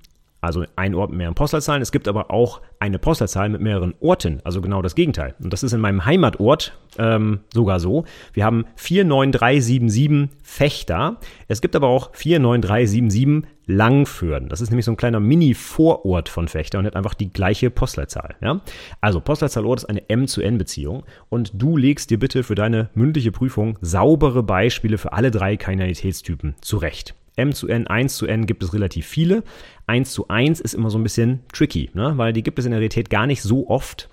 also 0.43 0.65
ein 0.77 0.95
Ort 0.95 1.11
mit 1.11 1.19
mehreren 1.19 1.37
Postleitzahlen. 1.37 1.81
Es 1.81 1.93
gibt 1.93 2.09
aber 2.09 2.31
auch 2.31 2.61
eine 2.81 2.99
Postleitzahl 2.99 3.49
mit 3.49 3.61
mehreren 3.61 3.95
Orten, 4.01 4.41
also 4.45 4.61
genau 4.61 4.83
das 4.83 4.97
Gegenteil. 4.97 5.35
Und 5.43 5.53
das 5.53 5.63
ist 5.63 5.73
in 5.73 5.81
meinem 5.81 6.05
Heimatort 6.05 6.77
ähm, 6.99 7.41
sogar 7.55 7.81
so. 7.81 8.05
Wir 8.33 8.45
haben 8.45 8.67
49377 8.77 10.37
Fechter. 10.43 11.19
Es 11.47 11.61
gibt 11.63 11.77
aber 11.77 11.87
auch 11.87 12.11
49377 12.13 13.49
Langfürden. 13.67 14.49
Das 14.49 14.61
ist 14.61 14.71
nämlich 14.71 14.85
so 14.85 14.91
ein 14.91 14.97
kleiner 14.97 15.21
Mini-Vorort 15.21 16.29
von 16.29 16.49
Fechter 16.49 16.81
und 16.81 16.87
hat 16.87 16.97
einfach 16.97 17.15
die 17.15 17.33
gleiche 17.33 17.71
Postleitzahl. 17.71 18.35
Ja? 18.41 18.61
Also 19.01 19.21
Postleitzahlort 19.21 19.79
ist 19.79 19.85
eine 19.89 20.11
M 20.11 20.27
zu 20.27 20.43
N-Beziehung 20.43 21.05
und 21.29 21.53
du 21.55 21.77
legst 21.77 22.11
dir 22.11 22.19
bitte 22.19 22.43
für 22.43 22.57
deine 22.57 22.91
mündliche 22.95 23.31
Prüfung 23.31 23.79
saubere 23.81 24.43
Beispiele 24.43 24.99
für 24.99 25.13
alle 25.13 25.31
drei 25.31 25.57
Kainalitätstypen 25.57 26.57
zurecht. 26.61 27.15
M 27.37 27.53
zu 27.53 27.69
N, 27.69 27.87
1 27.87 28.17
zu 28.17 28.27
N 28.27 28.47
gibt 28.47 28.63
es 28.63 28.75
relativ 28.75 29.07
viele. 29.07 29.43
1 29.87 30.13
zu 30.13 30.29
1 30.29 30.61
ist 30.61 30.75
immer 30.75 30.91
so 30.91 30.99
ein 30.99 31.03
bisschen 31.03 31.41
tricky, 31.53 31.91
ne? 31.95 32.13
weil 32.17 32.33
die 32.33 32.43
gibt 32.43 32.59
es 32.59 32.65
in 32.65 32.73
der 32.73 32.81
Realität 32.81 33.11
gar 33.11 33.27
nicht 33.27 33.43
so 33.43 33.69
oft, 33.69 34.11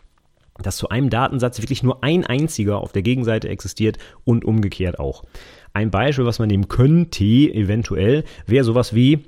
dass 0.57 0.77
zu 0.77 0.89
einem 0.89 1.09
Datensatz 1.09 1.61
wirklich 1.61 1.83
nur 1.83 2.03
ein 2.03 2.25
einziger 2.25 2.79
auf 2.79 2.91
der 2.91 3.01
Gegenseite 3.01 3.49
existiert 3.49 3.97
und 4.23 4.45
umgekehrt 4.45 4.99
auch. 4.99 5.23
Ein 5.73 5.91
Beispiel, 5.91 6.25
was 6.25 6.39
man 6.39 6.47
nehmen 6.47 6.67
könnte, 6.67 7.23
eventuell, 7.23 8.23
wäre 8.45 8.65
sowas 8.65 8.93
wie 8.95 9.25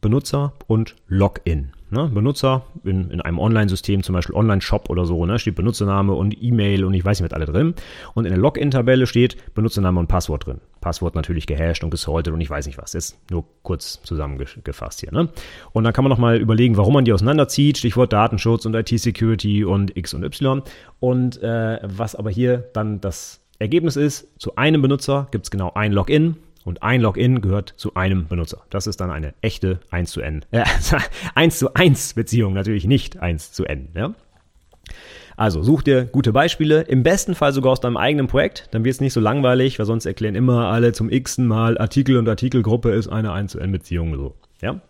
Benutzer 0.00 0.54
und 0.66 0.96
Login. 1.06 1.72
Ne? 1.90 2.10
Benutzer 2.12 2.64
in, 2.84 3.10
in 3.10 3.20
einem 3.20 3.38
Online-System, 3.38 4.02
zum 4.02 4.14
Beispiel 4.14 4.34
Online-Shop 4.34 4.90
oder 4.90 5.06
so, 5.06 5.24
ne? 5.24 5.38
steht 5.38 5.54
Benutzername 5.54 6.12
und 6.14 6.36
E-Mail 6.42 6.84
und 6.84 6.94
ich 6.94 7.04
weiß 7.04 7.20
nicht, 7.20 7.30
was 7.30 7.36
alle 7.36 7.46
drin. 7.46 7.74
Und 8.14 8.24
in 8.24 8.30
der 8.30 8.40
Login-Tabelle 8.40 9.06
steht 9.06 9.54
Benutzername 9.54 10.00
und 10.00 10.08
Passwort 10.08 10.46
drin. 10.46 10.60
Passwort 10.80 11.14
natürlich 11.14 11.46
gehasht 11.46 11.84
und 11.84 11.90
gesaltet 11.90 12.34
und 12.34 12.40
ich 12.40 12.50
weiß 12.50 12.66
nicht 12.66 12.78
was. 12.78 12.94
Ist 12.94 13.18
nur 13.30 13.44
kurz 13.62 14.02
zusammengefasst 14.02 15.00
hier. 15.00 15.12
Ne? 15.12 15.28
Und 15.72 15.84
dann 15.84 15.92
kann 15.92 16.04
man 16.04 16.10
nochmal 16.10 16.38
überlegen, 16.38 16.76
warum 16.76 16.94
man 16.94 17.04
die 17.04 17.12
auseinanderzieht. 17.12 17.78
Stichwort 17.78 18.12
Datenschutz 18.12 18.66
und 18.66 18.74
IT-Security 18.74 19.64
und 19.64 19.96
X 19.96 20.12
und 20.14 20.24
Y. 20.24 20.62
Und 20.98 21.42
äh, 21.42 21.78
was 21.82 22.16
aber 22.16 22.30
hier 22.30 22.68
dann 22.72 23.00
das 23.00 23.40
Ergebnis 23.58 23.96
ist, 23.96 24.28
zu 24.40 24.56
einem 24.56 24.82
Benutzer 24.82 25.28
gibt 25.30 25.46
es 25.46 25.50
genau 25.50 25.72
ein 25.74 25.92
Login 25.92 26.36
und 26.66 26.82
ein 26.82 27.00
Login 27.00 27.40
gehört 27.40 27.74
zu 27.76 27.94
einem 27.94 28.26
Benutzer. 28.26 28.62
Das 28.70 28.86
ist 28.86 29.00
dann 29.00 29.10
eine 29.10 29.34
echte 29.40 29.78
1 29.90 30.10
zu 30.10 30.20
N, 30.20 30.44
äh, 30.50 30.64
1 31.34 31.58
zu 31.58 31.72
1 31.74 32.14
Beziehung, 32.14 32.52
natürlich 32.54 32.86
nicht 32.86 33.18
1 33.18 33.52
zu 33.52 33.64
N. 33.64 33.88
Ja? 33.94 34.14
Also 35.36 35.62
such 35.62 35.82
dir 35.82 36.04
gute 36.04 36.32
Beispiele, 36.32 36.82
im 36.82 37.02
besten 37.02 37.34
Fall 37.34 37.52
sogar 37.52 37.72
aus 37.72 37.80
deinem 37.80 37.96
eigenen 37.96 38.26
Projekt, 38.26 38.68
dann 38.72 38.84
wird 38.84 38.94
es 38.94 39.00
nicht 39.00 39.12
so 39.12 39.20
langweilig, 39.20 39.78
weil 39.78 39.86
sonst 39.86 40.06
erklären 40.06 40.34
immer 40.34 40.66
alle 40.66 40.92
zum 40.92 41.08
x-ten 41.08 41.46
Mal 41.46 41.78
Artikel 41.78 42.16
und 42.16 42.28
Artikelgruppe 42.28 42.90
ist 42.90 43.08
eine 43.08 43.32
1 43.32 43.52
zu 43.52 43.60
N 43.60 43.70
Beziehung 43.70 44.16
so. 44.16 44.34
Ja? 44.60 44.80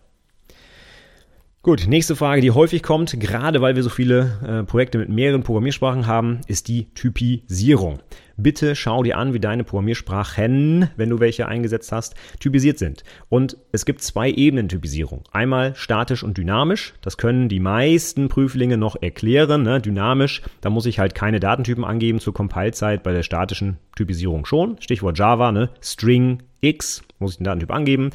Gut, 1.61 1.85
nächste 1.87 2.15
Frage, 2.15 2.41
die 2.41 2.51
häufig 2.51 2.81
kommt, 2.81 3.19
gerade 3.19 3.61
weil 3.61 3.75
wir 3.75 3.83
so 3.83 3.89
viele 3.89 4.39
äh, 4.47 4.63
Projekte 4.63 4.97
mit 4.97 5.09
mehreren 5.09 5.43
Programmiersprachen 5.43 6.07
haben, 6.07 6.39
ist 6.47 6.69
die 6.69 6.85
Typisierung. 6.93 7.99
Bitte 8.39 8.75
schau 8.75 9.01
dir 9.01 9.17
an, 9.17 9.33
wie 9.33 9.39
deine 9.39 9.63
Programmiersprachen, 9.63 10.91
wenn 10.95 11.09
du 11.09 11.19
welche 11.19 11.47
eingesetzt 11.47 11.91
hast, 11.91 12.13
typisiert 12.39 12.77
sind. 12.77 13.03
Und 13.29 13.57
es 13.71 13.83
gibt 13.83 14.01
zwei 14.03 14.29
Ebenen 14.29 14.69
Typisierung. 14.69 15.23
Einmal 15.31 15.73
statisch 15.75 16.23
und 16.23 16.37
dynamisch. 16.37 16.93
Das 17.01 17.17
können 17.17 17.49
die 17.49 17.59
meisten 17.59 18.29
Prüflinge 18.29 18.77
noch 18.77 18.95
erklären. 19.01 19.63
Ne? 19.63 19.81
Dynamisch, 19.81 20.43
da 20.61 20.69
muss 20.69 20.85
ich 20.85 20.99
halt 20.99 21.15
keine 21.15 21.39
Datentypen 21.39 21.83
angeben 21.83 22.19
zur 22.19 22.35
Compile-Zeit, 22.35 23.01
bei 23.01 23.11
der 23.11 23.23
statischen 23.23 23.77
Typisierung 23.95 24.45
schon. 24.45 24.79
Stichwort 24.81 25.17
Java, 25.17 25.51
ne? 25.51 25.69
String 25.81 26.43
X, 26.61 27.01
muss 27.17 27.31
ich 27.31 27.37
den 27.37 27.45
Datentyp 27.45 27.71
angeben. 27.71 28.11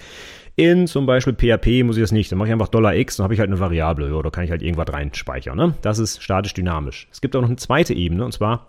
In 0.54 0.86
zum 0.86 1.04
Beispiel 1.04 1.34
PHP 1.34 1.82
muss 1.82 1.96
ich 1.96 2.02
das 2.02 2.12
nicht. 2.12 2.30
Dann 2.30 2.38
mache 2.38 2.48
ich 2.48 2.52
einfach 2.52 2.68
$x, 2.70 3.16
dann 3.16 3.24
habe 3.24 3.34
ich 3.34 3.40
halt 3.40 3.50
eine 3.50 3.58
Variable. 3.58 4.22
Da 4.22 4.30
kann 4.30 4.44
ich 4.44 4.52
halt 4.52 4.62
irgendwas 4.62 4.92
reinspeichern. 4.92 5.56
Ne? 5.56 5.74
Das 5.82 5.98
ist 5.98 6.22
statisch 6.22 6.54
dynamisch. 6.54 7.08
Es 7.10 7.20
gibt 7.20 7.34
auch 7.34 7.40
noch 7.40 7.48
eine 7.48 7.56
zweite 7.56 7.94
Ebene, 7.94 8.24
und 8.24 8.32
zwar 8.32 8.68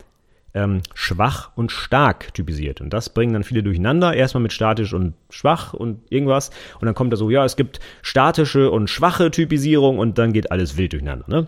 ähm, 0.53 0.81
schwach 0.93 1.51
und 1.55 1.71
stark 1.71 2.33
typisiert. 2.33 2.81
Und 2.81 2.91
das 2.91 3.09
bringen 3.09 3.33
dann 3.33 3.43
viele 3.43 3.63
durcheinander. 3.63 4.13
Erstmal 4.13 4.43
mit 4.43 4.53
statisch 4.53 4.93
und 4.93 5.13
schwach 5.29 5.73
und 5.73 5.99
irgendwas. 6.09 6.51
Und 6.79 6.85
dann 6.85 6.95
kommt 6.95 7.13
da 7.13 7.17
so, 7.17 7.29
ja, 7.29 7.43
es 7.45 7.55
gibt 7.55 7.79
statische 8.01 8.69
und 8.69 8.89
schwache 8.89 9.31
Typisierung 9.31 9.97
und 9.99 10.17
dann 10.17 10.33
geht 10.33 10.51
alles 10.51 10.77
wild 10.77 10.93
durcheinander. 10.93 11.25
Ne? 11.27 11.47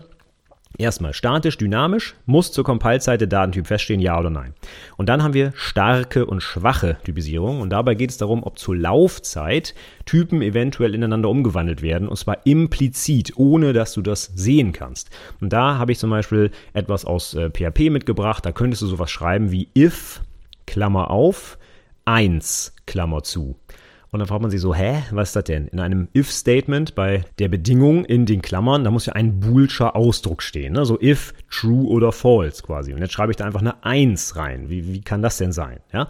Erstmal 0.78 1.14
statisch, 1.14 1.56
dynamisch, 1.56 2.14
muss 2.26 2.52
zur 2.52 2.64
Compile-Zeit 2.64 3.20
der 3.20 3.28
Datentyp 3.28 3.66
feststehen, 3.66 4.00
ja 4.00 4.18
oder 4.18 4.28
nein. 4.28 4.52
Und 4.98 5.08
dann 5.08 5.22
haben 5.22 5.32
wir 5.32 5.52
starke 5.56 6.26
und 6.26 6.42
schwache 6.42 6.98
Typisierung. 7.02 7.60
Und 7.60 7.70
dabei 7.70 7.94
geht 7.94 8.10
es 8.10 8.18
darum, 8.18 8.42
ob 8.42 8.58
zur 8.58 8.76
Laufzeit 8.76 9.74
Typen 10.04 10.42
eventuell 10.42 10.94
ineinander 10.94 11.30
umgewandelt 11.30 11.80
werden. 11.80 12.08
Und 12.08 12.16
zwar 12.16 12.44
implizit, 12.44 13.32
ohne 13.36 13.72
dass 13.72 13.94
du 13.94 14.02
das 14.02 14.30
sehen 14.34 14.72
kannst. 14.72 15.08
Und 15.40 15.52
da 15.52 15.78
habe 15.78 15.92
ich 15.92 15.98
zum 15.98 16.10
Beispiel 16.10 16.50
etwas 16.74 17.06
aus 17.06 17.32
äh, 17.32 17.48
PHP 17.48 17.90
mitgebracht. 17.90 18.44
Da 18.44 18.52
könntest 18.52 18.82
du 18.82 18.86
sowas 18.86 19.10
schreiben 19.10 19.50
wie 19.50 19.68
if, 19.74 20.20
Klammer 20.66 21.10
auf, 21.10 21.56
1, 22.04 22.74
Klammer 22.86 23.22
zu. 23.22 23.56
Und 24.16 24.20
dann 24.20 24.28
fragt 24.28 24.40
man 24.40 24.50
sich 24.50 24.62
so, 24.62 24.74
hä, 24.74 25.02
was 25.10 25.28
ist 25.28 25.36
das 25.36 25.44
denn? 25.44 25.68
In 25.68 25.78
einem 25.78 26.08
if-Statement 26.16 26.94
bei 26.94 27.22
der 27.38 27.50
Bedingung 27.50 28.06
in 28.06 28.24
den 28.24 28.40
Klammern, 28.40 28.82
da 28.82 28.90
muss 28.90 29.04
ja 29.04 29.12
ein 29.12 29.40
boolscher 29.40 29.94
Ausdruck 29.94 30.42
stehen. 30.42 30.72
Ne? 30.72 30.86
So 30.86 30.98
if, 30.98 31.34
true 31.50 31.86
oder 31.86 32.12
false 32.12 32.62
quasi. 32.62 32.94
Und 32.94 33.00
jetzt 33.00 33.12
schreibe 33.12 33.32
ich 33.32 33.36
da 33.36 33.44
einfach 33.44 33.60
eine 33.60 33.84
1 33.84 34.36
rein. 34.36 34.70
Wie, 34.70 34.90
wie 34.90 35.02
kann 35.02 35.20
das 35.20 35.36
denn 35.36 35.52
sein? 35.52 35.80
Ja? 35.92 36.08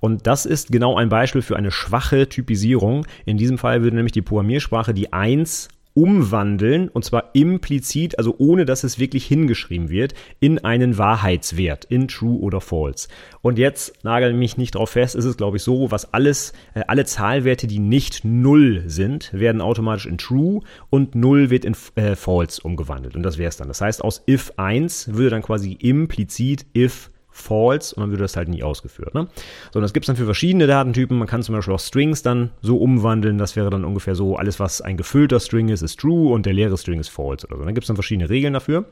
Und 0.00 0.26
das 0.26 0.44
ist 0.44 0.70
genau 0.70 0.96
ein 0.96 1.08
Beispiel 1.08 1.40
für 1.40 1.56
eine 1.56 1.70
schwache 1.70 2.28
Typisierung. 2.28 3.06
In 3.24 3.38
diesem 3.38 3.56
Fall 3.56 3.82
würde 3.82 3.96
nämlich 3.96 4.12
die 4.12 4.20
Programmiersprache 4.20 4.92
die 4.92 5.14
1 5.14 5.68
umwandeln, 5.96 6.88
und 6.88 7.04
zwar 7.06 7.30
implizit, 7.32 8.18
also 8.18 8.34
ohne 8.36 8.66
dass 8.66 8.84
es 8.84 8.98
wirklich 8.98 9.24
hingeschrieben 9.24 9.88
wird, 9.88 10.12
in 10.40 10.62
einen 10.62 10.98
Wahrheitswert, 10.98 11.86
in 11.86 12.06
True 12.06 12.38
oder 12.38 12.60
False. 12.60 13.08
Und 13.40 13.58
jetzt 13.58 14.04
nagel 14.04 14.34
mich 14.34 14.58
nicht 14.58 14.74
drauf 14.74 14.90
fest, 14.90 15.14
ist 15.14 15.24
es 15.24 15.38
glaube 15.38 15.56
ich 15.56 15.62
so, 15.62 15.90
was 15.90 16.12
alles, 16.12 16.52
äh, 16.74 16.82
alle 16.86 17.06
Zahlwerte, 17.06 17.66
die 17.66 17.78
nicht 17.78 18.24
Null 18.24 18.84
sind, 18.86 19.32
werden 19.32 19.62
automatisch 19.62 20.04
in 20.04 20.18
True 20.18 20.60
und 20.90 21.14
Null 21.14 21.48
wird 21.48 21.64
in 21.64 21.74
äh, 21.94 22.14
False 22.14 22.60
umgewandelt. 22.62 23.16
Und 23.16 23.22
das 23.22 23.38
wäre 23.38 23.48
es 23.48 23.56
dann. 23.56 23.68
Das 23.68 23.80
heißt, 23.80 24.04
aus 24.04 24.22
if 24.28 24.52
1 24.58 25.14
würde 25.14 25.30
dann 25.30 25.42
quasi 25.42 25.72
implizit 25.72 26.66
if 26.76 27.10
false 27.36 27.94
und 27.94 28.00
dann 28.00 28.10
würde 28.10 28.22
das 28.22 28.36
halt 28.36 28.48
nie 28.48 28.62
ausgeführt. 28.62 29.14
Ne? 29.14 29.28
So, 29.72 29.78
und 29.78 29.82
das 29.82 29.92
gibt 29.92 30.04
es 30.04 30.06
dann 30.06 30.16
für 30.16 30.24
verschiedene 30.24 30.66
Datentypen. 30.66 31.18
Man 31.18 31.28
kann 31.28 31.42
zum 31.42 31.54
Beispiel 31.54 31.74
auch 31.74 31.80
Strings 31.80 32.22
dann 32.22 32.50
so 32.62 32.78
umwandeln. 32.78 33.38
Das 33.38 33.56
wäre 33.56 33.70
dann 33.70 33.84
ungefähr 33.84 34.14
so, 34.14 34.36
alles 34.36 34.58
was 34.58 34.80
ein 34.80 34.96
gefüllter 34.96 35.38
String 35.38 35.68
ist, 35.68 35.82
ist 35.82 36.00
true 36.00 36.32
und 36.32 36.46
der 36.46 36.54
leere 36.54 36.76
String 36.78 36.98
ist 36.98 37.08
false 37.08 37.46
oder 37.46 37.58
so. 37.58 37.64
Dann 37.64 37.74
gibt 37.74 37.84
es 37.84 37.88
dann 37.88 37.96
verschiedene 37.96 38.30
Regeln 38.30 38.54
dafür. 38.54 38.86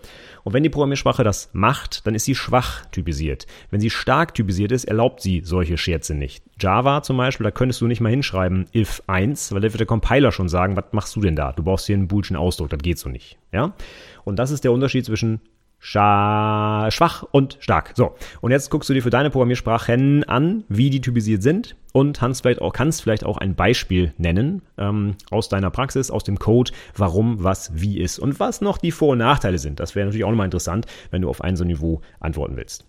Und 0.45 0.53
wenn 0.53 0.63
die 0.63 0.69
Programmiersprache 0.69 1.25
das 1.25 1.51
macht, 1.53 2.07
dann 2.07 2.15
ist 2.15 2.25
sie 2.25 2.35
schwach 2.35 2.85
typisiert. 2.87 3.47
Wenn 3.71 3.81
sie 3.81 3.91
stark 3.91 4.35
typisiert 4.35 4.73
ist, 4.73 4.85
erlaubt 4.85 5.21
sie 5.21 5.43
solche 5.45 5.79
Scherze 5.79 6.15
nicht. 6.15 6.45
Java 6.61 7.03
zum 7.03 7.17
Beispiel, 7.17 7.45
da 7.45 7.51
könntest 7.51 7.81
du 7.81 7.87
nicht 7.87 8.01
mal 8.01 8.11
hinschreiben 8.11 8.67
if 8.75 9.03
1, 9.07 9.53
weil 9.53 9.61
da 9.61 9.73
wird 9.73 9.81
der 9.81 9.87
Compiler 9.87 10.31
schon 10.31 10.49
sagen, 10.49 10.77
was 10.77 10.85
machst 10.93 11.17
du 11.17 11.21
denn 11.21 11.35
da? 11.35 11.53
Du 11.53 11.63
brauchst 11.63 11.87
hier 11.87 11.97
einen 11.97 12.09
boolschen 12.09 12.37
Ausdruck, 12.37 12.71
das 12.71 12.81
geht 12.81 12.99
so 12.99 13.09
nicht. 13.09 13.39
Ja? 13.53 13.75
Und 14.25 14.39
das 14.39 14.51
ist 14.51 14.65
der 14.65 14.73
Unterschied 14.73 15.05
zwischen 15.05 15.41
schwach 15.85 17.25
und 17.31 17.59
stark. 17.61 17.93
So, 17.95 18.15
und 18.41 18.51
jetzt 18.51 18.71
guckst 18.71 18.89
du 18.89 18.95
dir 18.95 19.03
für 19.03 19.11
deine 19.11 19.31
Programmiersprachen 19.31 20.25
an, 20.25 20.65
wie 20.69 20.89
die 20.89 21.03
typisiert 21.03 21.43
sind 21.43 21.77
und 21.93 22.19
kannst 22.19 22.43
vielleicht 22.43 22.63
auch, 22.63 22.73
kannst 22.73 23.03
vielleicht 23.03 23.25
auch 23.25 23.37
ein 23.37 23.55
Beispiel 23.55 24.15
nennen 24.17 24.63
ähm, 24.79 25.17
aus 25.31 25.51
deiner 25.51 25.71
Praxis, 25.71 26.11
aus 26.11 26.25
dem 26.25 26.39
Code, 26.39 26.73
warum 26.97 27.45
was 27.45 27.71
wie 27.75 28.01
ist 28.01 28.19
und 28.19 28.41
was 28.41 28.63
noch 28.63 28.79
die 28.79 28.93
Vor- 28.93 29.13
und 29.13 29.19
Nachteile 29.19 29.59
sind. 29.59 29.79
Das 29.79 29.95
wäre 29.95 30.07
natürlich 30.07 30.25
auch 30.25 30.31
nochmal 30.31 30.47
interessant, 30.47 30.87
wenn 31.11 31.23
du 31.23 31.29
auf 31.29 31.43
ein 31.43 31.57
so 31.57 31.65
Niveau 31.65 32.01
antworten 32.19 32.57
willst. 32.57 32.87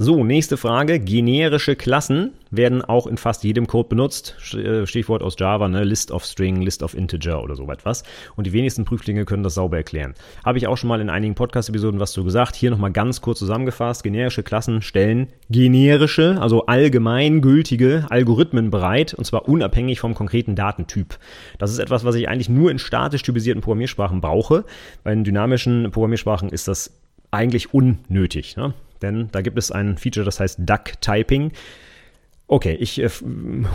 So, 0.00 0.22
nächste 0.22 0.56
Frage. 0.56 1.00
Generische 1.00 1.74
Klassen 1.74 2.30
werden 2.52 2.82
auch 2.82 3.08
in 3.08 3.16
fast 3.16 3.42
jedem 3.42 3.66
Code 3.66 3.88
benutzt. 3.88 4.36
Äh, 4.54 4.86
Stichwort 4.86 5.24
aus 5.24 5.34
Java, 5.36 5.66
ne? 5.66 5.82
List 5.82 6.12
of 6.12 6.24
String, 6.24 6.62
List 6.62 6.84
of 6.84 6.94
Integer 6.94 7.42
oder 7.42 7.56
so 7.56 7.68
etwas. 7.68 8.04
Und 8.36 8.46
die 8.46 8.52
wenigsten 8.52 8.84
Prüflinge 8.84 9.24
können 9.24 9.42
das 9.42 9.54
sauber 9.54 9.78
erklären. 9.78 10.14
Habe 10.44 10.58
ich 10.58 10.68
auch 10.68 10.76
schon 10.76 10.86
mal 10.86 11.00
in 11.00 11.10
einigen 11.10 11.34
Podcast-Episoden 11.34 11.98
was 11.98 12.12
zu 12.12 12.22
gesagt. 12.22 12.54
Hier 12.54 12.70
nochmal 12.70 12.92
ganz 12.92 13.20
kurz 13.20 13.40
zusammengefasst. 13.40 14.04
Generische 14.04 14.44
Klassen 14.44 14.82
stellen 14.82 15.26
generische, 15.50 16.40
also 16.40 16.66
allgemeingültige 16.66 18.06
Algorithmen 18.08 18.70
bereit, 18.70 19.14
und 19.14 19.24
zwar 19.24 19.48
unabhängig 19.48 19.98
vom 19.98 20.14
konkreten 20.14 20.54
Datentyp. 20.54 21.18
Das 21.58 21.72
ist 21.72 21.80
etwas, 21.80 22.04
was 22.04 22.14
ich 22.14 22.28
eigentlich 22.28 22.48
nur 22.48 22.70
in 22.70 22.78
statisch 22.78 23.24
typisierten 23.24 23.62
Programmiersprachen 23.62 24.20
brauche. 24.20 24.64
Bei 25.02 25.10
den 25.10 25.24
dynamischen 25.24 25.90
Programmiersprachen 25.90 26.50
ist 26.50 26.68
das 26.68 26.96
eigentlich 27.32 27.74
unnötig. 27.74 28.56
Ne? 28.56 28.74
Denn 29.02 29.28
da 29.32 29.40
gibt 29.40 29.58
es 29.58 29.70
ein 29.70 29.98
Feature, 29.98 30.24
das 30.24 30.40
heißt 30.40 30.60
Duck 30.60 31.00
Typing. 31.00 31.52
Okay, 32.50 32.74
ich 32.80 32.98
äh, 32.98 33.10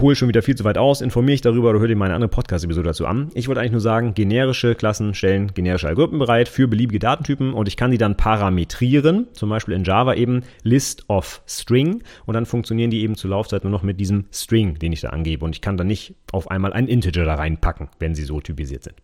hole 0.02 0.16
schon 0.16 0.30
wieder 0.30 0.42
viel 0.42 0.56
zu 0.56 0.64
weit 0.64 0.80
aus, 0.80 1.02
informiere 1.02 1.34
mich 1.34 1.42
darüber 1.42 1.70
oder 1.70 1.80
höre 1.80 1.90
dir 1.90 1.96
meine 1.96 2.16
andere 2.16 2.30
Podcast-Episode 2.30 2.88
dazu 2.88 3.06
an. 3.06 3.30
Ich 3.36 3.48
wollte 3.48 3.62
eigentlich 3.62 3.74
nur 3.74 3.82
sagen, 3.82 4.16
generische 4.16 4.74
Klassen 4.74 5.14
stellen 5.14 5.54
generische 5.54 5.88
Algorithmen 5.88 6.18
bereit 6.18 6.50
für 6.50 6.68
beliebige 6.68 6.98
Datentypen 6.98 7.54
und 7.54 7.68
ich 7.68 7.78
kann 7.78 7.92
die 7.92 8.00
dann 8.00 8.18
parametrieren, 8.18 9.28
zum 9.34 9.50
Beispiel 9.50 9.76
in 9.76 9.84
Java 9.84 10.16
eben 10.16 10.42
List 10.64 11.08
of 11.08 11.44
String 11.48 12.02
und 12.26 12.34
dann 12.34 12.48
funktionieren 12.48 12.90
die 12.90 13.04
eben 13.04 13.16
zur 13.16 13.30
Laufzeit 13.30 13.64
nur 13.64 13.70
noch 13.70 13.84
mit 13.84 14.00
diesem 14.00 14.26
String, 14.34 14.80
den 14.80 14.92
ich 14.92 15.02
da 15.02 15.10
angebe 15.10 15.46
und 15.46 15.54
ich 15.54 15.62
kann 15.62 15.78
dann 15.78 15.86
nicht 15.86 16.16
auf 16.32 16.50
einmal 16.50 16.74
ein 16.74 16.88
Integer 16.88 17.26
da 17.26 17.36
reinpacken, 17.36 17.90
wenn 18.00 18.16
sie 18.16 18.24
so 18.24 18.42
typisiert 18.42 18.86
sind. 18.86 18.96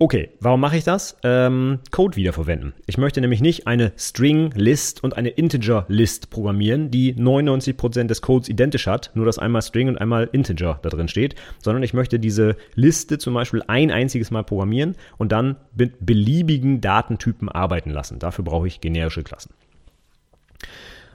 Okay, 0.00 0.30
warum 0.38 0.60
mache 0.60 0.76
ich 0.76 0.84
das? 0.84 1.16
Ähm, 1.24 1.80
Code 1.90 2.14
wiederverwenden. 2.14 2.72
Ich 2.86 2.98
möchte 2.98 3.20
nämlich 3.20 3.40
nicht 3.40 3.66
eine 3.66 3.92
String-List 3.98 5.02
und 5.02 5.16
eine 5.16 5.30
Integer-List 5.30 6.30
programmieren, 6.30 6.92
die 6.92 7.14
99% 7.14 8.04
des 8.04 8.22
Codes 8.22 8.48
identisch 8.48 8.86
hat, 8.86 9.10
nur 9.14 9.26
dass 9.26 9.40
einmal 9.40 9.60
String 9.60 9.88
und 9.88 10.00
einmal 10.00 10.28
Integer 10.30 10.78
da 10.82 10.88
drin 10.88 11.08
steht, 11.08 11.34
sondern 11.58 11.82
ich 11.82 11.94
möchte 11.94 12.20
diese 12.20 12.54
Liste 12.76 13.18
zum 13.18 13.34
Beispiel 13.34 13.60
ein 13.66 13.90
einziges 13.90 14.30
Mal 14.30 14.44
programmieren 14.44 14.94
und 15.16 15.32
dann 15.32 15.56
mit 15.74 16.06
beliebigen 16.06 16.80
Datentypen 16.80 17.48
arbeiten 17.48 17.90
lassen. 17.90 18.20
Dafür 18.20 18.44
brauche 18.44 18.68
ich 18.68 18.80
generische 18.80 19.24
Klassen. 19.24 19.52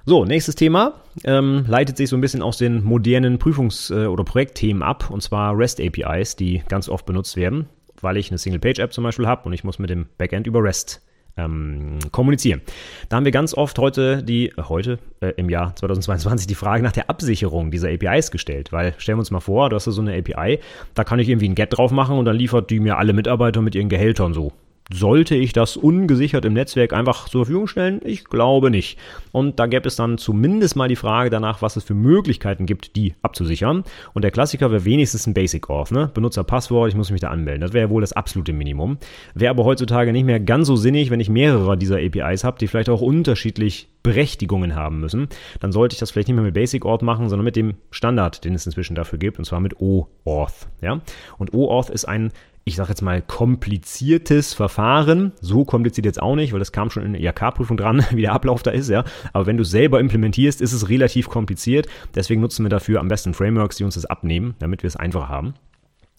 So, 0.06 0.26
nächstes 0.26 0.56
Thema 0.56 0.96
ähm, 1.24 1.64
leitet 1.70 1.96
sich 1.96 2.10
so 2.10 2.18
ein 2.18 2.22
bisschen 2.22 2.42
aus 2.42 2.58
den 2.58 2.84
modernen 2.84 3.40
Prüfungs- 3.40 3.94
äh, 3.94 4.08
oder 4.08 4.26
Projektthemen 4.26 4.84
ab, 4.84 5.10
und 5.10 5.24
zwar 5.24 5.58
REST 5.58 5.80
APIs, 5.80 6.36
die 6.36 6.64
ganz 6.68 6.90
oft 6.90 7.06
benutzt 7.06 7.38
werden, 7.38 7.70
weil 8.04 8.18
ich 8.18 8.30
eine 8.30 8.38
Single-Page-App 8.38 8.94
zum 8.94 9.04
Beispiel 9.04 9.28
habe 9.28 9.46
und 9.46 9.54
ich 9.54 9.64
muss 9.64 9.80
mit 9.80 9.90
dem 9.90 10.08
Backend 10.18 10.48
über 10.48 10.64
REST 10.64 11.02
ähm, 11.38 12.00
kommunizieren. 12.12 12.62
Da 13.10 13.18
haben 13.18 13.26
wir 13.26 13.32
ganz 13.32 13.56
oft 13.56 13.80
heute 13.80 14.24
die, 14.24 14.50
äh, 14.50 14.64
heute 14.70 15.00
äh, 15.20 15.30
im 15.38 15.50
Jahr 15.50 15.76
2022 15.76 16.48
die 16.48 16.56
Frage 16.56 16.84
nach 16.84 16.92
der 16.92 17.10
Absicherung 17.10 17.72
dieser 17.72 17.90
APIs 17.90 18.30
gestellt, 18.30 18.72
weil 18.72 18.94
stellen 18.98 19.18
wir 19.18 19.22
uns 19.22 19.32
mal 19.32 19.40
vor, 19.40 19.70
du 19.70 19.76
hast 19.76 19.86
so 19.86 20.02
eine 20.02 20.16
API, 20.16 20.60
da 20.94 21.04
kann 21.04 21.20
ich 21.20 21.30
irgendwie 21.30 21.50
ein 21.50 21.56
Get 21.56 21.76
drauf 21.76 21.92
machen 21.92 22.18
und 22.18 22.26
dann 22.26 22.36
liefert 22.36 22.70
die 22.70 22.80
mir 22.80 22.98
alle 22.98 23.14
Mitarbeiter 23.14 23.62
mit 23.62 23.74
ihren 23.74 23.90
Gehältern 23.90 24.34
so 24.34 24.54
sollte 24.92 25.36
ich 25.36 25.54
das 25.54 25.78
ungesichert 25.78 26.46
im 26.46 26.54
Netzwerk 26.54 26.94
einfach 26.94 27.30
zur 27.30 27.46
Verfügung 27.46 27.68
stellen? 27.68 28.02
Ich 28.04 28.26
glaube 28.26 28.70
nicht. 28.70 28.98
Und 29.32 29.60
da 29.60 29.68
gäbe 29.68 29.88
es 29.88 29.96
dann 29.96 30.18
zumindest 30.18 30.76
mal 30.76 30.90
die 30.90 30.96
Frage 30.96 31.30
danach, 31.30 31.62
was 31.62 31.76
es 31.76 31.84
für 31.84 31.94
Möglichkeiten 31.94 32.66
gibt, 32.66 32.96
die 32.96 33.16
abzusichern. 33.22 33.84
Und 34.14 34.24
der 34.24 34.32
Klassiker 34.32 34.72
wäre 34.72 34.86
wenigstens 34.86 35.26
ein 35.26 35.34
Basic 35.34 35.70
Auth, 35.70 35.92
ne? 35.92 36.12
Benutzer 36.14 36.44
Passwort, 36.44 36.90
ich 36.90 36.96
muss 36.96 37.12
mich 37.12 37.22
da 37.22 37.30
anmelden. 37.30 37.62
Das 37.62 37.74
wäre 37.74 37.90
wohl 37.90 38.02
das 38.02 38.14
absolute 38.14 38.54
Minimum. 38.54 38.98
Wäre 39.34 39.52
aber 39.52 39.64
heutzutage 39.64 40.12
nicht 40.12 40.26
mehr 40.26 40.40
ganz 40.40 40.68
so 40.68 40.76
sinnig, 40.76 41.10
wenn 41.10 41.20
ich 41.20 41.30
mehrere 41.30 41.78
dieser 41.78 41.98
APIs 41.98 42.44
habe, 42.44 42.60
die 42.60 42.68
vielleicht 42.68 42.90
auch 42.90 43.02
unterschiedlich 43.02 43.90
Berechtigungen 44.04 44.76
haben 44.76 45.00
müssen. 45.00 45.30
Dann 45.62 45.72
sollte 45.72 45.94
ich 45.94 46.00
das 46.00 46.12
vielleicht 46.12 46.28
nicht 46.28 46.36
mehr 46.36 46.44
mit 46.44 46.54
Basic 46.54 46.86
Auth 46.86 47.02
machen, 47.02 47.30
sondern 47.30 47.46
mit 47.46 47.56
dem 47.56 47.76
Standard, 47.90 48.44
den 48.44 48.54
es 48.54 48.66
inzwischen 48.66 48.96
dafür 48.96 49.18
gibt, 49.18 49.40
und 49.40 49.46
zwar 49.46 49.62
mit 49.62 49.80
OAuth. 49.80 50.68
Ja? 50.82 51.02
Und 51.38 51.54
OAuth 51.54 51.90
ist 51.90 52.06
ein 52.06 52.32
ich 52.66 52.76
sage 52.76 52.90
jetzt 52.90 53.02
mal, 53.02 53.22
kompliziertes 53.22 54.54
Verfahren. 54.54 55.34
So 55.42 55.66
kompliziert 55.66 56.06
jetzt 56.06 56.22
auch 56.22 56.36
nicht, 56.36 56.54
weil 56.54 56.60
das 56.60 56.72
kam 56.72 56.90
schon 56.90 57.04
in 57.04 57.14
der 57.14 57.22
IHK-Prüfung 57.22 57.78
dran, 57.78 58.06
wie 58.12 58.22
der 58.22 58.34
Ablauf 58.34 58.64
da 58.64 58.72
ist, 58.72 58.90
ja. 58.90 59.04
Aber 59.34 59.46
wenn 59.46 59.58
du 59.58 59.64
selber 59.64 60.00
implementierst, 60.00 60.62
ist 60.62 60.74
es 60.74 60.90
relativ 60.90 61.30
kompliziert. 61.30 61.88
Deswegen 62.16 62.42
nutzen 62.42 62.64
wir 62.64 62.70
dafür 62.70 63.00
am 63.00 63.10
besten 63.10 63.34
Frameworks, 63.34 63.78
die 63.78 63.84
uns 63.84 63.96
das 63.96 64.06
abnehmen, 64.06 64.56
damit 64.60 64.84
wir 64.84 64.88
es 64.88 64.96
einfach 64.96 65.28
haben. 65.28 65.56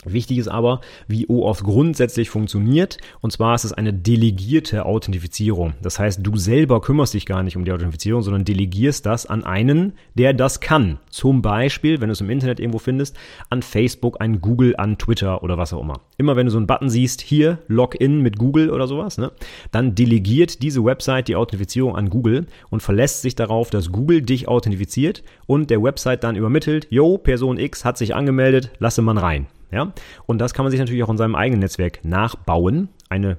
Wichtig 0.04 0.38
ist 0.38 0.48
aber, 0.48 0.80
wie 1.08 1.26
OAuth 1.28 1.62
grundsätzlich 1.62 2.30
funktioniert. 2.30 2.98
Und 3.20 3.32
zwar 3.32 3.54
ist 3.54 3.64
es 3.64 3.72
eine 3.72 3.92
delegierte 3.92 4.86
Authentifizierung. 4.86 5.74
Das 5.82 5.98
heißt, 5.98 6.20
du 6.22 6.36
selber 6.36 6.80
kümmerst 6.80 7.14
dich 7.14 7.26
gar 7.26 7.42
nicht 7.42 7.56
um 7.56 7.64
die 7.64 7.72
Authentifizierung, 7.72 8.22
sondern 8.22 8.44
delegierst 8.44 9.06
das 9.06 9.26
an 9.26 9.44
einen, 9.44 9.94
der 10.14 10.32
das 10.32 10.60
kann. 10.60 10.98
Zum 11.10 11.42
Beispiel, 11.42 12.00
wenn 12.00 12.08
du 12.08 12.12
es 12.12 12.20
im 12.20 12.30
Internet 12.30 12.60
irgendwo 12.60 12.78
findest, 12.78 13.16
an 13.50 13.62
Facebook, 13.62 14.20
an 14.20 14.40
Google, 14.40 14.74
an 14.76 14.98
Twitter 14.98 15.42
oder 15.42 15.58
was 15.58 15.72
auch 15.72 15.80
immer. 15.82 16.00
Immer 16.16 16.36
wenn 16.36 16.46
du 16.46 16.52
so 16.52 16.58
einen 16.58 16.66
Button 16.66 16.88
siehst, 16.88 17.20
hier, 17.20 17.58
Login 17.68 18.20
mit 18.20 18.38
Google 18.38 18.70
oder 18.70 18.86
sowas, 18.86 19.18
ne, 19.18 19.32
dann 19.72 19.94
delegiert 19.94 20.62
diese 20.62 20.84
Website 20.84 21.28
die 21.28 21.36
Authentifizierung 21.36 21.96
an 21.96 22.10
Google 22.10 22.46
und 22.70 22.82
verlässt 22.82 23.22
sich 23.22 23.34
darauf, 23.34 23.70
dass 23.70 23.92
Google 23.92 24.22
dich 24.22 24.48
authentifiziert 24.48 25.22
und 25.46 25.70
der 25.70 25.82
Website 25.82 26.24
dann 26.24 26.36
übermittelt, 26.36 26.86
yo, 26.90 27.18
Person 27.18 27.58
X 27.58 27.84
hat 27.84 27.98
sich 27.98 28.14
angemeldet, 28.14 28.70
lasse 28.78 29.02
man 29.02 29.18
rein. 29.18 29.46
Ja? 29.74 29.92
Und 30.26 30.38
das 30.38 30.54
kann 30.54 30.64
man 30.64 30.70
sich 30.70 30.80
natürlich 30.80 31.02
auch 31.02 31.10
in 31.10 31.18
seinem 31.18 31.34
eigenen 31.34 31.60
Netzwerk 31.60 32.04
nachbauen. 32.04 32.88
Eine 33.08 33.38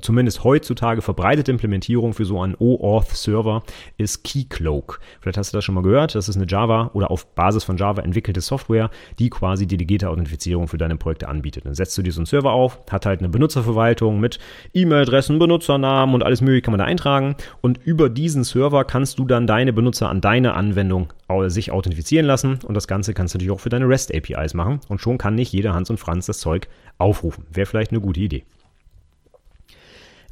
zumindest 0.00 0.42
heutzutage 0.42 1.02
verbreitete 1.02 1.50
Implementierung 1.50 2.14
für 2.14 2.24
so 2.24 2.40
einen 2.40 2.54
OAuth-Server 2.58 3.62
ist 3.98 4.24
Keycloak. 4.24 5.00
Vielleicht 5.20 5.36
hast 5.36 5.52
du 5.52 5.58
das 5.58 5.64
schon 5.64 5.74
mal 5.74 5.82
gehört. 5.82 6.14
Das 6.14 6.30
ist 6.30 6.36
eine 6.36 6.46
Java 6.48 6.90
oder 6.94 7.10
auf 7.10 7.26
Basis 7.34 7.62
von 7.62 7.76
Java 7.76 8.00
entwickelte 8.00 8.40
Software, 8.40 8.90
die 9.18 9.28
quasi 9.28 9.66
delegierte 9.66 10.08
Authentifizierung 10.08 10.66
für 10.66 10.78
deine 10.78 10.96
Projekte 10.96 11.28
anbietet. 11.28 11.66
Dann 11.66 11.74
setzt 11.74 11.96
du 11.98 12.02
dir 12.02 12.10
so 12.10 12.20
einen 12.20 12.26
Server 12.26 12.52
auf, 12.52 12.78
hat 12.90 13.04
halt 13.04 13.20
eine 13.20 13.28
Benutzerverwaltung 13.28 14.18
mit 14.18 14.38
E-Mail-Adressen, 14.72 15.38
Benutzernamen 15.38 16.14
und 16.14 16.22
alles 16.22 16.40
mögliche 16.40 16.62
kann 16.62 16.72
man 16.72 16.78
da 16.78 16.86
eintragen. 16.86 17.36
Und 17.60 17.78
über 17.84 18.08
diesen 18.08 18.44
Server 18.44 18.84
kannst 18.84 19.18
du 19.18 19.26
dann 19.26 19.46
deine 19.46 19.74
Benutzer 19.74 20.08
an 20.08 20.22
deine 20.22 20.54
Anwendung 20.54 21.12
sich 21.48 21.70
authentifizieren 21.70 22.24
lassen. 22.24 22.60
Und 22.64 22.74
das 22.74 22.88
Ganze 22.88 23.12
kannst 23.12 23.34
du 23.34 23.38
natürlich 23.38 23.52
auch 23.52 23.60
für 23.60 23.68
deine 23.68 23.88
REST-APIs 23.88 24.54
machen. 24.54 24.80
Und 24.88 25.02
schon 25.02 25.18
kann 25.18 25.34
nicht 25.34 25.52
jeder 25.52 25.74
Hans 25.74 25.90
und 25.90 25.98
Franz 25.98 26.24
das 26.24 26.38
Zeug 26.38 26.68
aufrufen. 26.96 27.44
Wäre 27.52 27.66
vielleicht 27.66 27.90
eine 27.90 28.00
gute 28.00 28.20
Idee. 28.20 28.44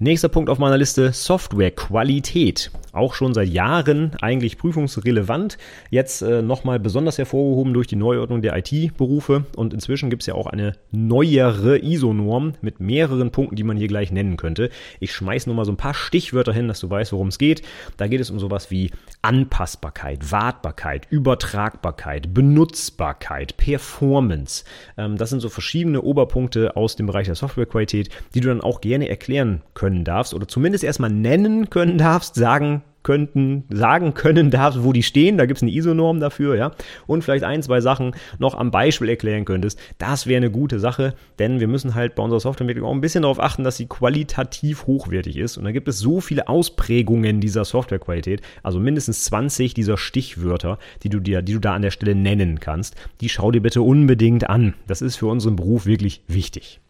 Nächster 0.02 0.28
Punkt 0.28 0.50
auf 0.50 0.58
meiner 0.58 0.78
Liste, 0.78 1.12
Softwarequalität. 1.12 2.72
Auch 2.90 3.14
schon 3.14 3.34
seit 3.34 3.48
Jahren 3.48 4.10
eigentlich 4.20 4.58
prüfungsrelevant. 4.58 5.58
Jetzt 5.90 6.22
äh, 6.22 6.42
nochmal 6.42 6.80
besonders 6.80 7.18
hervorgehoben 7.18 7.72
durch 7.72 7.86
die 7.86 7.94
Neuordnung 7.94 8.42
der 8.42 8.56
IT-Berufe. 8.56 9.44
Und 9.54 9.72
inzwischen 9.72 10.10
gibt 10.10 10.24
es 10.24 10.26
ja 10.26 10.34
auch 10.34 10.48
eine 10.48 10.72
neuere 10.90 11.78
ISO-Norm 11.78 12.54
mit 12.62 12.80
mehreren 12.80 13.30
Punkten, 13.30 13.54
die 13.54 13.62
man 13.62 13.76
hier 13.76 13.86
gleich 13.86 14.10
nennen 14.10 14.36
könnte. 14.36 14.70
Ich 14.98 15.12
schmeiße 15.12 15.48
nur 15.48 15.54
mal 15.54 15.64
so 15.64 15.70
ein 15.70 15.76
paar 15.76 15.94
Stichwörter 15.94 16.52
hin, 16.52 16.66
dass 16.66 16.80
du 16.80 16.90
weißt, 16.90 17.12
worum 17.12 17.28
es 17.28 17.38
geht. 17.38 17.62
Da 17.96 18.08
geht 18.08 18.20
es 18.20 18.28
um 18.28 18.40
sowas 18.40 18.72
wie 18.72 18.90
Anpassbarkeit, 19.22 20.32
Wartbarkeit, 20.32 21.06
Übertragbarkeit, 21.10 22.34
Benutzbarkeit, 22.34 23.56
Performance. 23.56 24.64
Ähm, 24.98 25.16
das 25.16 25.30
sind 25.30 25.38
so 25.38 25.48
verschiedene 25.48 26.02
Oberpunkte 26.02 26.74
aus 26.74 26.96
dem 26.96 27.06
Bereich 27.06 27.26
der 27.26 27.36
Softwarequalität, 27.36 28.08
die 28.34 28.40
du 28.40 28.48
dann 28.48 28.62
auch 28.62 28.80
gerne 28.80 29.08
erklären 29.08 29.62
könntest 29.74 29.91
können 29.92 30.04
darfst 30.04 30.32
oder 30.32 30.48
zumindest 30.48 30.84
erstmal 30.84 31.10
nennen 31.10 31.68
können 31.68 31.98
darfst, 31.98 32.34
sagen 32.34 32.82
könnten, 33.02 33.64
sagen 33.68 34.14
können 34.14 34.50
darfst, 34.50 34.84
wo 34.84 34.92
die 34.92 35.02
stehen. 35.02 35.36
Da 35.36 35.44
gibt 35.46 35.58
es 35.58 35.62
eine 35.62 35.72
ISO-Norm 35.72 36.20
dafür, 36.20 36.54
ja. 36.54 36.70
Und 37.08 37.22
vielleicht 37.22 37.44
ein, 37.44 37.60
zwei 37.60 37.80
Sachen 37.80 38.14
noch 38.38 38.54
am 38.54 38.70
Beispiel 38.70 39.08
erklären 39.08 39.44
könntest. 39.44 39.78
Das 39.98 40.28
wäre 40.28 40.36
eine 40.36 40.52
gute 40.52 40.78
Sache, 40.78 41.14
denn 41.40 41.58
wir 41.58 41.66
müssen 41.66 41.96
halt 41.96 42.14
bei 42.14 42.22
unserer 42.22 42.38
Softwareentwicklung 42.38 42.88
auch 42.88 42.94
ein 42.94 43.00
bisschen 43.00 43.22
darauf 43.22 43.40
achten, 43.40 43.64
dass 43.64 43.76
sie 43.76 43.86
qualitativ 43.86 44.86
hochwertig 44.86 45.36
ist. 45.36 45.56
Und 45.56 45.64
da 45.64 45.72
gibt 45.72 45.88
es 45.88 45.98
so 45.98 46.20
viele 46.20 46.48
Ausprägungen 46.48 47.40
dieser 47.40 47.64
Softwarequalität, 47.64 48.40
also 48.62 48.78
mindestens 48.78 49.24
20 49.24 49.74
dieser 49.74 49.98
Stichwörter, 49.98 50.78
die 51.02 51.08
du 51.08 51.18
dir, 51.18 51.42
die 51.42 51.54
du 51.54 51.58
da 51.58 51.74
an 51.74 51.82
der 51.82 51.90
Stelle 51.90 52.14
nennen 52.14 52.60
kannst. 52.60 52.94
Die 53.20 53.28
schau 53.28 53.50
dir 53.50 53.62
bitte 53.62 53.82
unbedingt 53.82 54.48
an. 54.48 54.74
Das 54.86 55.02
ist 55.02 55.16
für 55.16 55.26
unseren 55.26 55.56
Beruf 55.56 55.86
wirklich 55.86 56.22
wichtig. 56.28 56.80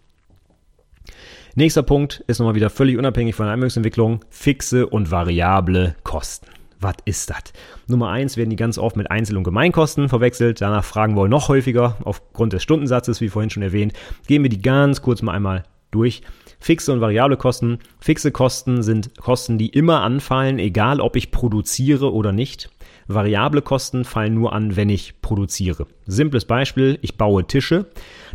Nächster 1.55 1.83
Punkt 1.83 2.25
ist 2.29 2.39
nochmal 2.39 2.55
wieder 2.55 2.71
völlig 2.71 2.97
unabhängig 2.97 3.35
von 3.35 3.45
der 3.45 3.53
Anwendungsentwicklung. 3.53 4.21
Fixe 4.31 4.87
und 4.87 5.11
variable 5.11 5.95
Kosten. 6.03 6.47
Was 6.81 6.95
ist 7.05 7.29
das? 7.29 7.53
Nummer 7.87 8.09
eins 8.09 8.39
werden 8.39 8.49
die 8.49 8.57
ganz 8.57 8.79
oft 8.79 8.97
mit 8.97 9.11
Einzel- 9.11 9.37
und 9.37 9.45
Gemeinkosten 9.45 10.09
verwechselt. 10.09 10.63
Danach 10.63 10.83
fragen 10.83 11.15
wir 11.15 11.29
noch 11.29 11.49
häufiger 11.49 11.99
aufgrund 12.05 12.55
des 12.55 12.63
Stundensatzes, 12.63 13.21
wie 13.21 13.29
vorhin 13.29 13.51
schon 13.51 13.63
erwähnt. 13.63 13.93
Gehen 14.27 14.43
wir 14.43 14.49
die 14.49 14.63
ganz 14.63 15.03
kurz 15.03 15.21
mal 15.21 15.33
einmal 15.33 15.65
durch. 15.91 16.23
Fixe 16.59 16.91
und 16.91 17.03
variable 17.03 17.37
Kosten. 17.37 17.81
Fixe 18.01 18.33
Kosten 18.33 18.83
sind 18.83 19.15
Kosten, 19.19 19.59
die 19.59 19.69
immer 19.69 20.01
anfallen, 20.01 20.59
egal 20.59 21.03
ob 21.03 21.17
ich 21.17 21.33
produziere 21.33 22.15
oder 22.15 22.33
nicht. 22.33 22.71
Variable 23.09 23.63
Kosten 23.63 24.05
fallen 24.05 24.35
nur 24.35 24.53
an, 24.53 24.77
wenn 24.77 24.89
ich 24.89 25.21
produziere. 25.21 25.87
Simples 26.07 26.45
Beispiel, 26.45 26.99
ich 27.03 27.17
baue 27.17 27.47
Tische, 27.47 27.87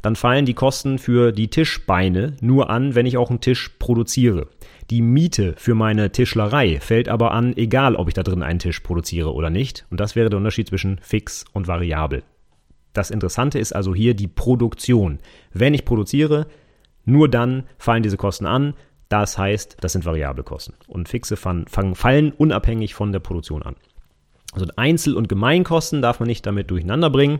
dann 0.01 0.15
fallen 0.15 0.45
die 0.45 0.53
Kosten 0.53 0.99
für 0.99 1.31
die 1.31 1.49
Tischbeine 1.49 2.35
nur 2.41 2.69
an, 2.69 2.95
wenn 2.95 3.05
ich 3.05 3.17
auch 3.17 3.29
einen 3.29 3.41
Tisch 3.41 3.69
produziere. 3.79 4.47
Die 4.89 5.01
Miete 5.01 5.53
für 5.57 5.75
meine 5.75 6.11
Tischlerei 6.11 6.79
fällt 6.79 7.09
aber 7.09 7.31
an, 7.31 7.55
egal 7.57 7.95
ob 7.95 8.07
ich 8.07 8.13
da 8.13 8.23
drin 8.23 8.43
einen 8.43 8.59
Tisch 8.59 8.79
produziere 8.79 9.33
oder 9.33 9.49
nicht. 9.49 9.85
Und 9.89 9.99
das 9.99 10.15
wäre 10.15 10.29
der 10.29 10.37
Unterschied 10.37 10.67
zwischen 10.69 10.99
fix 11.01 11.45
und 11.53 11.67
variabel. 11.67 12.23
Das 12.93 13.11
Interessante 13.11 13.59
ist 13.59 13.73
also 13.73 13.93
hier 13.93 14.13
die 14.13 14.27
Produktion. 14.27 15.19
Wenn 15.51 15.73
ich 15.73 15.85
produziere, 15.85 16.47
nur 17.05 17.29
dann 17.29 17.63
fallen 17.77 18.03
diese 18.03 18.17
Kosten 18.17 18.45
an. 18.45 18.73
Das 19.09 19.37
heißt, 19.37 19.77
das 19.79 19.93
sind 19.93 20.05
variable 20.05 20.43
Kosten. 20.43 20.73
Und 20.87 21.07
fixe 21.07 21.37
fallen 21.37 22.31
unabhängig 22.31 22.95
von 22.95 23.11
der 23.11 23.19
Produktion 23.19 23.63
an. 23.63 23.75
Also 24.53 24.65
Einzel- 24.75 25.15
und 25.15 25.29
Gemeinkosten 25.29 26.01
darf 26.01 26.19
man 26.19 26.27
nicht 26.27 26.45
damit 26.45 26.71
durcheinander 26.71 27.09
bringen, 27.09 27.39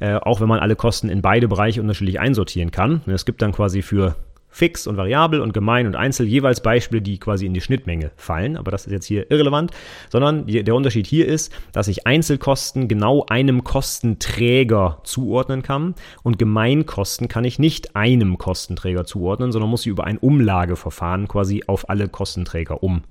äh, 0.00 0.14
auch 0.14 0.40
wenn 0.40 0.48
man 0.48 0.60
alle 0.60 0.76
Kosten 0.76 1.08
in 1.08 1.20
beide 1.20 1.48
Bereiche 1.48 1.80
unterschiedlich 1.80 2.20
einsortieren 2.20 2.70
kann. 2.70 3.02
Es 3.06 3.24
gibt 3.24 3.42
dann 3.42 3.52
quasi 3.52 3.82
für 3.82 4.16
fix 4.54 4.86
und 4.86 4.96
variabel 4.96 5.40
und 5.40 5.52
gemein 5.52 5.86
und 5.86 5.96
einzel 5.96 6.26
jeweils 6.26 6.62
Beispiele, 6.62 7.02
die 7.02 7.18
quasi 7.18 7.44
in 7.44 7.54
die 7.54 7.60
Schnittmenge 7.60 8.12
fallen. 8.16 8.56
Aber 8.56 8.70
das 8.70 8.86
ist 8.86 8.92
jetzt 8.92 9.06
hier 9.06 9.28
irrelevant, 9.30 9.72
sondern 10.10 10.46
der 10.46 10.74
Unterschied 10.76 11.08
hier 11.08 11.26
ist, 11.26 11.52
dass 11.72 11.88
ich 11.88 12.06
Einzelkosten 12.06 12.86
genau 12.86 13.26
einem 13.28 13.64
Kostenträger 13.64 15.00
zuordnen 15.02 15.62
kann 15.62 15.96
und 16.22 16.38
Gemeinkosten 16.38 17.26
kann 17.26 17.44
ich 17.44 17.58
nicht 17.58 17.96
einem 17.96 18.38
Kostenträger 18.38 19.04
zuordnen, 19.04 19.50
sondern 19.50 19.70
muss 19.70 19.82
sie 19.82 19.90
über 19.90 20.04
ein 20.04 20.18
Umlageverfahren 20.18 21.26
quasi 21.26 21.64
auf 21.66 21.90
alle 21.90 22.08
Kostenträger 22.08 22.80
um, 22.84 23.02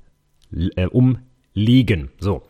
äh, 0.77 0.87
umlegen. 0.87 2.09
So. 2.19 2.43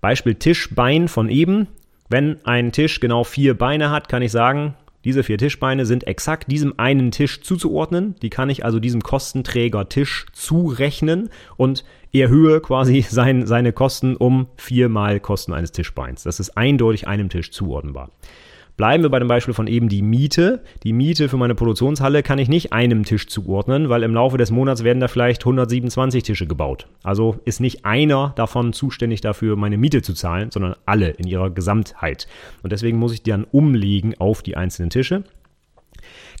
Beispiel 0.00 0.34
Tischbein 0.34 1.08
von 1.08 1.28
eben. 1.28 1.68
Wenn 2.08 2.44
ein 2.44 2.72
Tisch 2.72 3.00
genau 3.00 3.24
vier 3.24 3.56
Beine 3.56 3.90
hat, 3.90 4.08
kann 4.08 4.22
ich 4.22 4.32
sagen, 4.32 4.74
diese 5.04 5.22
vier 5.22 5.38
Tischbeine 5.38 5.86
sind 5.86 6.06
exakt 6.06 6.50
diesem 6.52 6.78
einen 6.78 7.10
Tisch 7.10 7.40
zuzuordnen. 7.40 8.16
Die 8.20 8.28
kann 8.28 8.50
ich 8.50 8.64
also 8.64 8.80
diesem 8.80 9.00
Kostenträger 9.02 9.88
Tisch 9.88 10.26
zurechnen 10.32 11.30
und 11.56 11.84
erhöhe 12.12 12.60
quasi 12.60 13.02
sein, 13.08 13.46
seine 13.46 13.72
Kosten 13.72 14.16
um 14.16 14.48
viermal 14.56 15.20
Kosten 15.20 15.54
eines 15.54 15.72
Tischbeins. 15.72 16.24
Das 16.24 16.40
ist 16.40 16.56
eindeutig 16.56 17.08
einem 17.08 17.30
Tisch 17.30 17.50
zuordnenbar. 17.50 18.10
Bleiben 18.80 19.02
wir 19.02 19.10
bei 19.10 19.18
dem 19.18 19.28
Beispiel 19.28 19.52
von 19.52 19.66
eben 19.66 19.90
die 19.90 20.00
Miete. 20.00 20.62
Die 20.84 20.94
Miete 20.94 21.28
für 21.28 21.36
meine 21.36 21.54
Produktionshalle 21.54 22.22
kann 22.22 22.38
ich 22.38 22.48
nicht 22.48 22.72
einem 22.72 23.04
Tisch 23.04 23.26
zuordnen, 23.26 23.90
weil 23.90 24.02
im 24.02 24.14
Laufe 24.14 24.38
des 24.38 24.50
Monats 24.50 24.84
werden 24.84 25.00
da 25.00 25.08
vielleicht 25.08 25.42
127 25.42 26.22
Tische 26.22 26.46
gebaut. 26.46 26.86
Also 27.02 27.38
ist 27.44 27.60
nicht 27.60 27.84
einer 27.84 28.32
davon 28.36 28.72
zuständig 28.72 29.20
dafür, 29.20 29.56
meine 29.56 29.76
Miete 29.76 30.00
zu 30.00 30.14
zahlen, 30.14 30.50
sondern 30.50 30.76
alle 30.86 31.10
in 31.10 31.26
ihrer 31.26 31.50
Gesamtheit. 31.50 32.26
Und 32.62 32.72
deswegen 32.72 32.96
muss 32.96 33.12
ich 33.12 33.22
die 33.22 33.32
dann 33.32 33.44
umlegen 33.44 34.14
auf 34.18 34.40
die 34.42 34.56
einzelnen 34.56 34.88
Tische. 34.88 35.24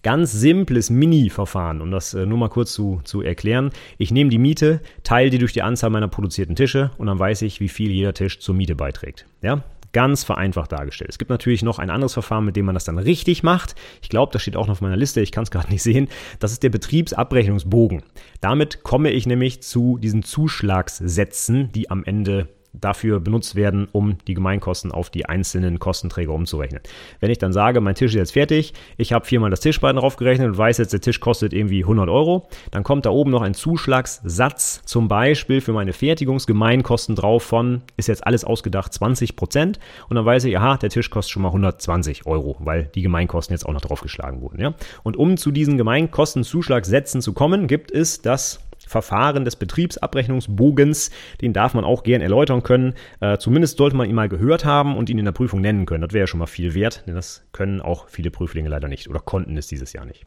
Ganz 0.02 0.32
simples 0.32 0.88
Mini-Verfahren, 0.88 1.82
um 1.82 1.90
das 1.90 2.14
äh, 2.14 2.24
nur 2.24 2.38
mal 2.38 2.48
kurz 2.48 2.72
zu, 2.72 3.02
zu 3.04 3.20
erklären. 3.20 3.68
Ich 3.98 4.12
nehme 4.12 4.30
die 4.30 4.38
Miete, 4.38 4.80
teile 5.02 5.28
die 5.28 5.36
durch 5.36 5.52
die 5.52 5.60
Anzahl 5.60 5.90
meiner 5.90 6.08
produzierten 6.08 6.56
Tische 6.56 6.90
und 6.96 7.08
dann 7.08 7.18
weiß 7.18 7.42
ich, 7.42 7.60
wie 7.60 7.68
viel 7.68 7.90
jeder 7.90 8.14
Tisch 8.14 8.38
zur 8.38 8.54
Miete 8.54 8.76
beiträgt. 8.76 9.26
Ja, 9.42 9.62
Ganz 9.92 10.24
vereinfacht 10.24 10.72
dargestellt. 10.72 11.10
Es 11.10 11.18
gibt 11.18 11.30
natürlich 11.30 11.62
noch 11.62 11.78
ein 11.78 11.90
anderes 11.90 12.12
Verfahren, 12.12 12.44
mit 12.44 12.56
dem 12.56 12.66
man 12.66 12.74
das 12.74 12.84
dann 12.84 12.98
richtig 12.98 13.42
macht. 13.42 13.74
Ich 14.02 14.08
glaube, 14.08 14.32
das 14.32 14.42
steht 14.42 14.56
auch 14.56 14.66
noch 14.66 14.74
auf 14.74 14.80
meiner 14.80 14.96
Liste, 14.96 15.20
ich 15.20 15.32
kann 15.32 15.42
es 15.42 15.50
gerade 15.50 15.70
nicht 15.70 15.82
sehen. 15.82 16.08
Das 16.38 16.52
ist 16.52 16.62
der 16.62 16.70
Betriebsabrechnungsbogen. 16.70 18.02
Damit 18.40 18.82
komme 18.82 19.10
ich 19.10 19.26
nämlich 19.26 19.62
zu 19.62 19.98
diesen 19.98 20.22
Zuschlagssätzen, 20.22 21.72
die 21.72 21.90
am 21.90 22.04
Ende 22.04 22.48
dafür 22.72 23.20
benutzt 23.20 23.56
werden, 23.56 23.88
um 23.92 24.18
die 24.26 24.34
Gemeinkosten 24.34 24.92
auf 24.92 25.10
die 25.10 25.26
einzelnen 25.26 25.78
Kostenträger 25.78 26.32
umzurechnen. 26.32 26.80
Wenn 27.18 27.30
ich 27.30 27.38
dann 27.38 27.52
sage, 27.52 27.80
mein 27.80 27.94
Tisch 27.94 28.12
ist 28.12 28.18
jetzt 28.18 28.32
fertig, 28.32 28.74
ich 28.96 29.12
habe 29.12 29.24
viermal 29.24 29.50
das 29.50 29.60
Tischbein 29.60 29.96
drauf 29.96 30.16
gerechnet 30.16 30.48
und 30.48 30.58
weiß 30.58 30.78
jetzt, 30.78 30.92
der 30.92 31.00
Tisch 31.00 31.20
kostet 31.20 31.52
irgendwie 31.52 31.82
100 31.82 32.08
Euro, 32.08 32.48
dann 32.70 32.82
kommt 32.82 33.06
da 33.06 33.10
oben 33.10 33.30
noch 33.30 33.42
ein 33.42 33.54
Zuschlagssatz, 33.54 34.82
zum 34.84 35.08
Beispiel 35.08 35.60
für 35.60 35.72
meine 35.72 35.92
Fertigungsgemeinkosten 35.92 37.16
drauf 37.16 37.42
von, 37.42 37.82
ist 37.96 38.08
jetzt 38.08 38.26
alles 38.26 38.44
ausgedacht, 38.44 38.92
20 38.92 39.36
Prozent 39.36 39.80
und 40.08 40.16
dann 40.16 40.24
weiß 40.24 40.44
ich, 40.44 40.56
aha, 40.56 40.76
der 40.76 40.90
Tisch 40.90 41.10
kostet 41.10 41.32
schon 41.32 41.42
mal 41.42 41.48
120 41.48 42.26
Euro, 42.26 42.56
weil 42.60 42.90
die 42.94 43.02
Gemeinkosten 43.02 43.54
jetzt 43.54 43.66
auch 43.66 43.72
noch 43.72 43.80
draufgeschlagen 43.80 44.40
wurden. 44.40 44.60
Ja? 44.60 44.74
Und 45.02 45.16
um 45.16 45.36
zu 45.36 45.50
diesen 45.50 45.76
Gemeinkostenzuschlagssätzen 45.76 47.20
zu 47.20 47.32
kommen, 47.32 47.66
gibt 47.66 47.90
es 47.90 48.22
das 48.22 48.60
Verfahren 48.90 49.44
des 49.44 49.56
Betriebsabrechnungsbogens. 49.56 51.10
Den 51.40 51.52
darf 51.52 51.74
man 51.74 51.84
auch 51.84 52.02
gern 52.02 52.20
erläutern 52.20 52.62
können. 52.64 52.94
Äh, 53.20 53.38
zumindest 53.38 53.78
sollte 53.78 53.96
man 53.96 54.08
ihn 54.08 54.16
mal 54.16 54.28
gehört 54.28 54.64
haben 54.64 54.96
und 54.96 55.08
ihn 55.08 55.18
in 55.18 55.24
der 55.24 55.32
Prüfung 55.32 55.60
nennen 55.60 55.86
können. 55.86 56.02
Das 56.02 56.12
wäre 56.12 56.24
ja 56.24 56.26
schon 56.26 56.40
mal 56.40 56.46
viel 56.46 56.74
wert, 56.74 57.04
denn 57.06 57.14
das 57.14 57.44
können 57.52 57.80
auch 57.80 58.08
viele 58.08 58.30
Prüflinge 58.30 58.68
leider 58.68 58.88
nicht 58.88 59.08
oder 59.08 59.20
konnten 59.20 59.56
es 59.56 59.68
dieses 59.68 59.92
Jahr 59.92 60.04
nicht. 60.04 60.26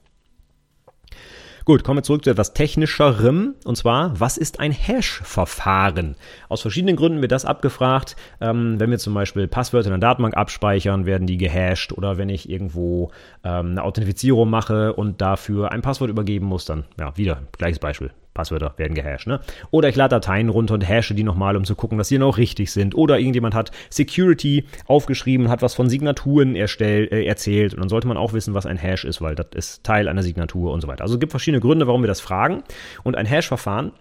Gut, 1.65 1.85
kommen 1.85 1.99
wir 1.99 2.03
zurück 2.03 2.25
zu 2.25 2.29
etwas 2.29 2.53
technischerem. 2.53 3.55
Und 3.63 3.77
zwar, 3.77 4.19
was 4.19 4.37
ist 4.37 4.59
ein 4.59 4.73
Hash-Verfahren? 4.73 6.15
Aus 6.49 6.61
verschiedenen 6.61 6.97
Gründen 6.97 7.21
wird 7.21 7.31
das 7.31 7.45
abgefragt. 7.45 8.17
Ähm, 8.41 8.79
wenn 8.79 8.91
wir 8.91 8.97
zum 8.97 9.13
Beispiel 9.13 9.47
Passwörter 9.47 9.87
in 9.87 9.99
der 9.99 10.09
Datenbank 10.09 10.35
abspeichern, 10.35 11.05
werden 11.05 11.25
die 11.25 11.37
gehasht. 11.37 11.93
Oder 11.93 12.17
wenn 12.17 12.27
ich 12.27 12.49
irgendwo 12.49 13.11
ähm, 13.45 13.71
eine 13.71 13.83
Authentifizierung 13.83 14.49
mache 14.49 14.93
und 14.93 15.21
dafür 15.21 15.71
ein 15.71 15.81
Passwort 15.81 16.09
übergeben 16.09 16.47
muss, 16.47 16.65
dann, 16.65 16.83
ja, 16.99 17.15
wieder, 17.15 17.43
gleiches 17.57 17.79
Beispiel. 17.79 18.11
Passwörter 18.33 18.73
werden 18.77 18.93
gehasht. 18.93 19.27
Ne? 19.27 19.39
Oder 19.71 19.89
ich 19.89 19.95
lade 19.95 20.15
Dateien 20.15 20.49
runter 20.49 20.73
und 20.73 20.87
hashe 20.87 21.13
die 21.13 21.23
nochmal, 21.23 21.55
um 21.55 21.65
zu 21.65 21.75
gucken, 21.75 21.97
dass 21.97 22.07
die 22.07 22.17
noch 22.17 22.37
richtig 22.37 22.71
sind. 22.71 22.95
Oder 22.95 23.19
irgendjemand 23.19 23.55
hat 23.55 23.71
Security 23.89 24.65
aufgeschrieben, 24.87 25.49
hat 25.49 25.61
was 25.61 25.73
von 25.73 25.89
Signaturen 25.89 26.55
erstell, 26.55 27.07
äh, 27.11 27.25
erzählt. 27.25 27.73
Und 27.73 27.81
dann 27.81 27.89
sollte 27.89 28.07
man 28.07 28.17
auch 28.17 28.33
wissen, 28.33 28.53
was 28.53 28.65
ein 28.65 28.77
Hash 28.77 29.05
ist, 29.05 29.21
weil 29.21 29.35
das 29.35 29.47
ist 29.55 29.83
Teil 29.83 30.07
einer 30.07 30.23
Signatur 30.23 30.71
und 30.71 30.81
so 30.81 30.87
weiter. 30.87 31.03
Also 31.03 31.15
es 31.15 31.19
gibt 31.19 31.31
verschiedene 31.31 31.61
Gründe, 31.61 31.87
warum 31.87 32.01
wir 32.01 32.07
das 32.07 32.21
fragen. 32.21 32.63
Und 33.03 33.15
ein 33.15 33.25
Hash-Verfahren 33.25 33.91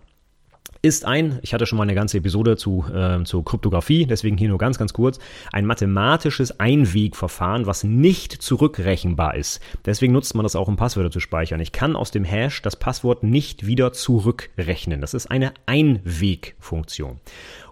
ist 0.82 1.04
ein, 1.04 1.38
ich 1.42 1.54
hatte 1.54 1.64
schon 1.64 1.78
mal 1.78 1.84
eine 1.84 1.94
ganze 1.94 2.18
Episode 2.18 2.56
zu, 2.56 2.84
äh, 2.92 3.22
zur 3.22 3.44
Kryptographie, 3.44 4.04
deswegen 4.04 4.36
hier 4.36 4.48
nur 4.48 4.58
ganz, 4.58 4.78
ganz 4.78 4.92
kurz, 4.92 5.20
ein 5.52 5.64
mathematisches 5.64 6.58
Einwegverfahren, 6.58 7.66
was 7.66 7.84
nicht 7.84 8.32
zurückrechenbar 8.32 9.36
ist. 9.36 9.60
Deswegen 9.86 10.12
nutzt 10.12 10.34
man 10.34 10.42
das 10.42 10.56
auch, 10.56 10.66
um 10.66 10.76
Passwörter 10.76 11.12
zu 11.12 11.20
speichern. 11.20 11.60
Ich 11.60 11.70
kann 11.70 11.94
aus 11.94 12.10
dem 12.10 12.24
Hash 12.24 12.62
das 12.62 12.74
Passwort 12.74 13.22
nicht 13.22 13.64
wieder 13.64 13.92
zurückrechnen. 13.92 15.00
Das 15.00 15.14
ist 15.14 15.30
eine 15.30 15.54
Einwegfunktion. 15.66 17.20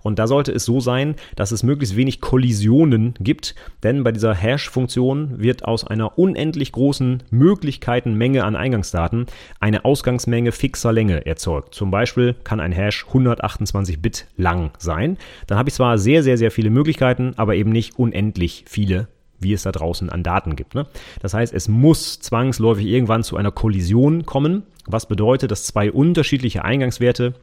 Und 0.03 0.18
da 0.18 0.26
sollte 0.26 0.53
es 0.53 0.64
so 0.64 0.80
sein, 0.80 1.14
dass 1.36 1.53
es 1.53 1.62
möglichst 1.62 1.96
wenig 1.96 2.20
Kollisionen 2.20 3.14
gibt, 3.20 3.55
denn 3.82 4.03
bei 4.03 4.12
dieser 4.12 4.34
Hash-Funktion 4.34 5.40
wird 5.40 5.64
aus 5.64 5.86
einer 5.86 6.18
unendlich 6.18 6.72
großen 6.72 7.22
Möglichkeitenmenge 7.30 8.44
an 8.44 8.57
Eingangsdaten 8.57 9.26
eine 9.61 9.84
Ausgangsmenge 9.84 10.53
fixer 10.53 10.92
Länge 10.92 11.26
erzeugt. 11.26 11.74
Zum 11.74 11.90
Beispiel 11.90 12.34
kann 12.44 12.61
ein 12.61 12.72
Hash 12.72 13.07
128 13.07 14.01
Bit 14.01 14.26
lang 14.36 14.70
sein. 14.78 15.18
Dann 15.46 15.59
habe 15.59 15.68
ich 15.68 15.74
zwar 15.74 15.98
sehr, 15.98 16.22
sehr, 16.22 16.38
sehr 16.38 16.51
viele 16.51 16.70
Möglichkeiten, 16.70 17.34
aber 17.36 17.55
eben 17.55 17.70
nicht 17.70 17.98
unendlich 17.98 18.64
viele 18.66 19.09
wie 19.40 19.55
es 19.55 19.62
da 19.62 19.72
draußen 19.72 20.11
an 20.11 20.22
Daten 20.22 20.55
gibt. 20.55 20.74
Ne? 20.74 20.86
Das 21.20 21.34
heißt, 21.34 21.53
es 21.53 21.66
muss 21.66 22.20
zwangsläufig 22.20 22.86
irgendwann 22.86 23.22
zu 23.22 23.36
einer 23.36 23.51
Kollision 23.51 24.26
kommen, 24.26 24.64
was 24.86 25.07
bedeutet, 25.07 25.51
dass 25.51 25.64
zwei 25.64 25.90
unterschiedliche 25.90 26.64
Eingangswerte 26.64 27.34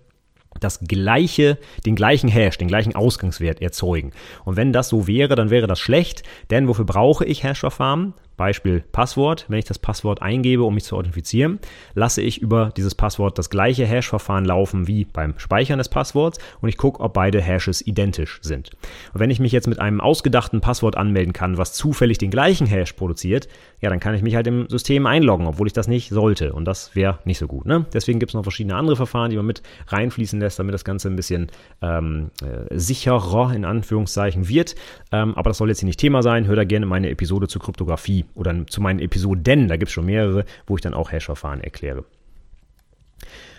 das 0.60 0.80
gleiche, 0.82 1.58
den 1.86 1.95
gleichen 1.95 2.30
Hash, 2.30 2.58
den 2.58 2.68
gleichen 2.68 2.95
Ausgangswert 2.95 3.62
erzeugen. 3.62 4.12
Und 4.45 4.55
wenn 4.55 4.74
das 4.74 4.89
so 4.89 5.08
wäre, 5.08 5.36
dann 5.36 5.49
wäre 5.49 5.68
das 5.68 5.80
schlecht, 5.80 6.24
denn 6.49 6.68
wofür 6.68 6.86
brauche 6.86 7.26
ich 7.26 7.43
Hash-Verfahren? 7.43 8.14
Beispiel 8.38 8.84
Passwort. 8.92 9.46
Wenn 9.50 9.60
ich 9.60 9.66
das 9.66 9.80
Passwort 9.80 10.22
eingebe, 10.22 10.64
um 10.64 10.76
mich 10.76 10.84
zu 10.86 10.96
authentifizieren, 10.96 11.60
lasse 11.96 12.22
ich 12.22 12.42
über 12.42 12.72
dieses 12.78 12.96
Passwort 12.96 13.38
das 13.38 13.50
gleiche 13.50 13.86
Hash-Verfahren 13.86 14.46
laufen 14.46 14.88
wie 14.88 15.06
beim 15.06 15.38
Speichern 15.38 15.80
des 15.80 15.90
Passworts 15.90 16.40
und 16.62 16.70
ich 16.70 16.78
gucke, 16.78 17.02
ob 17.02 17.14
beide 17.14 17.42
Hashes 17.42 17.86
identisch 17.86 18.40
sind. 18.44 18.72
Und 19.14 19.20
wenn 19.20 19.32
ich 19.32 19.40
mich 19.40 19.52
jetzt 19.52 19.68
mit 19.68 19.80
einem 19.80 20.00
ausgedachten 20.00 20.62
Passwort 20.62 20.96
anmelden 20.96 21.34
kann, 21.34 21.58
was 21.58 21.74
zufällig 21.74 22.20
den 22.20 22.32
gleichen 22.32 22.68
Hash 22.68 22.94
produziert, 22.94 23.48
ja, 23.82 23.90
dann 23.90 24.00
kann 24.00 24.16
ich 24.16 24.22
mich 24.22 24.36
halt 24.36 24.48
im 24.48 24.70
System 24.70 25.06
einloggen, 25.06 25.48
obwohl 25.48 25.68
ich 25.68 25.74
das 25.74 25.88
nicht 25.88 26.10
sollte. 26.10 26.54
Und 26.54 26.66
das 26.66 26.96
wäre 26.96 27.20
nicht 27.26 27.40
so 27.40 27.48
gut. 27.48 27.66
Ne? 27.66 27.86
Deswegen 27.94 28.20
gibt 28.20 28.32
es 28.32 28.34
noch 28.36 28.44
verschiedene 28.44 28.76
andere 28.76 28.96
Verfahren, 28.96 29.30
die 29.32 29.38
man 29.38 29.46
mit 29.46 29.62
reinfließen 29.88 30.40
lässt, 30.40 30.60
damit 30.60 30.74
das 30.74 30.86
Ganze 30.86 31.10
ein 31.10 31.16
bisschen 31.16 31.48
ähm, 31.82 32.32
äh, 32.42 32.78
sicherer 32.78 33.54
in 33.54 33.66
Anführungszeichen 33.66 34.48
wird. 34.48 34.76
Ähm, 35.12 35.36
aber 35.36 35.50
das 35.50 35.58
soll 35.58 35.70
jetzt 35.70 35.80
hier 35.80 35.88
nicht 35.88 36.00
Thema 36.00 36.22
sein. 36.22 36.48
Hör 36.48 36.56
da 36.56 36.64
gerne 36.64 36.86
meine 36.86 37.10
Episode 37.10 37.48
zur 37.48 37.62
Kryptographie 37.62 38.26
oder 38.36 38.68
zu 38.68 38.82
meinen 38.82 39.00
Episoden, 39.00 39.68
da 39.68 39.78
gibt 39.78 39.90
es 39.90 39.94
schon 39.94 40.06
mehrere, 40.06 40.46
wo 40.66 40.76
ich 40.76 40.82
dann 40.82 40.94
auch 40.94 41.12
Hash-Verfahren 41.12 41.62
erkläre. 41.62 42.06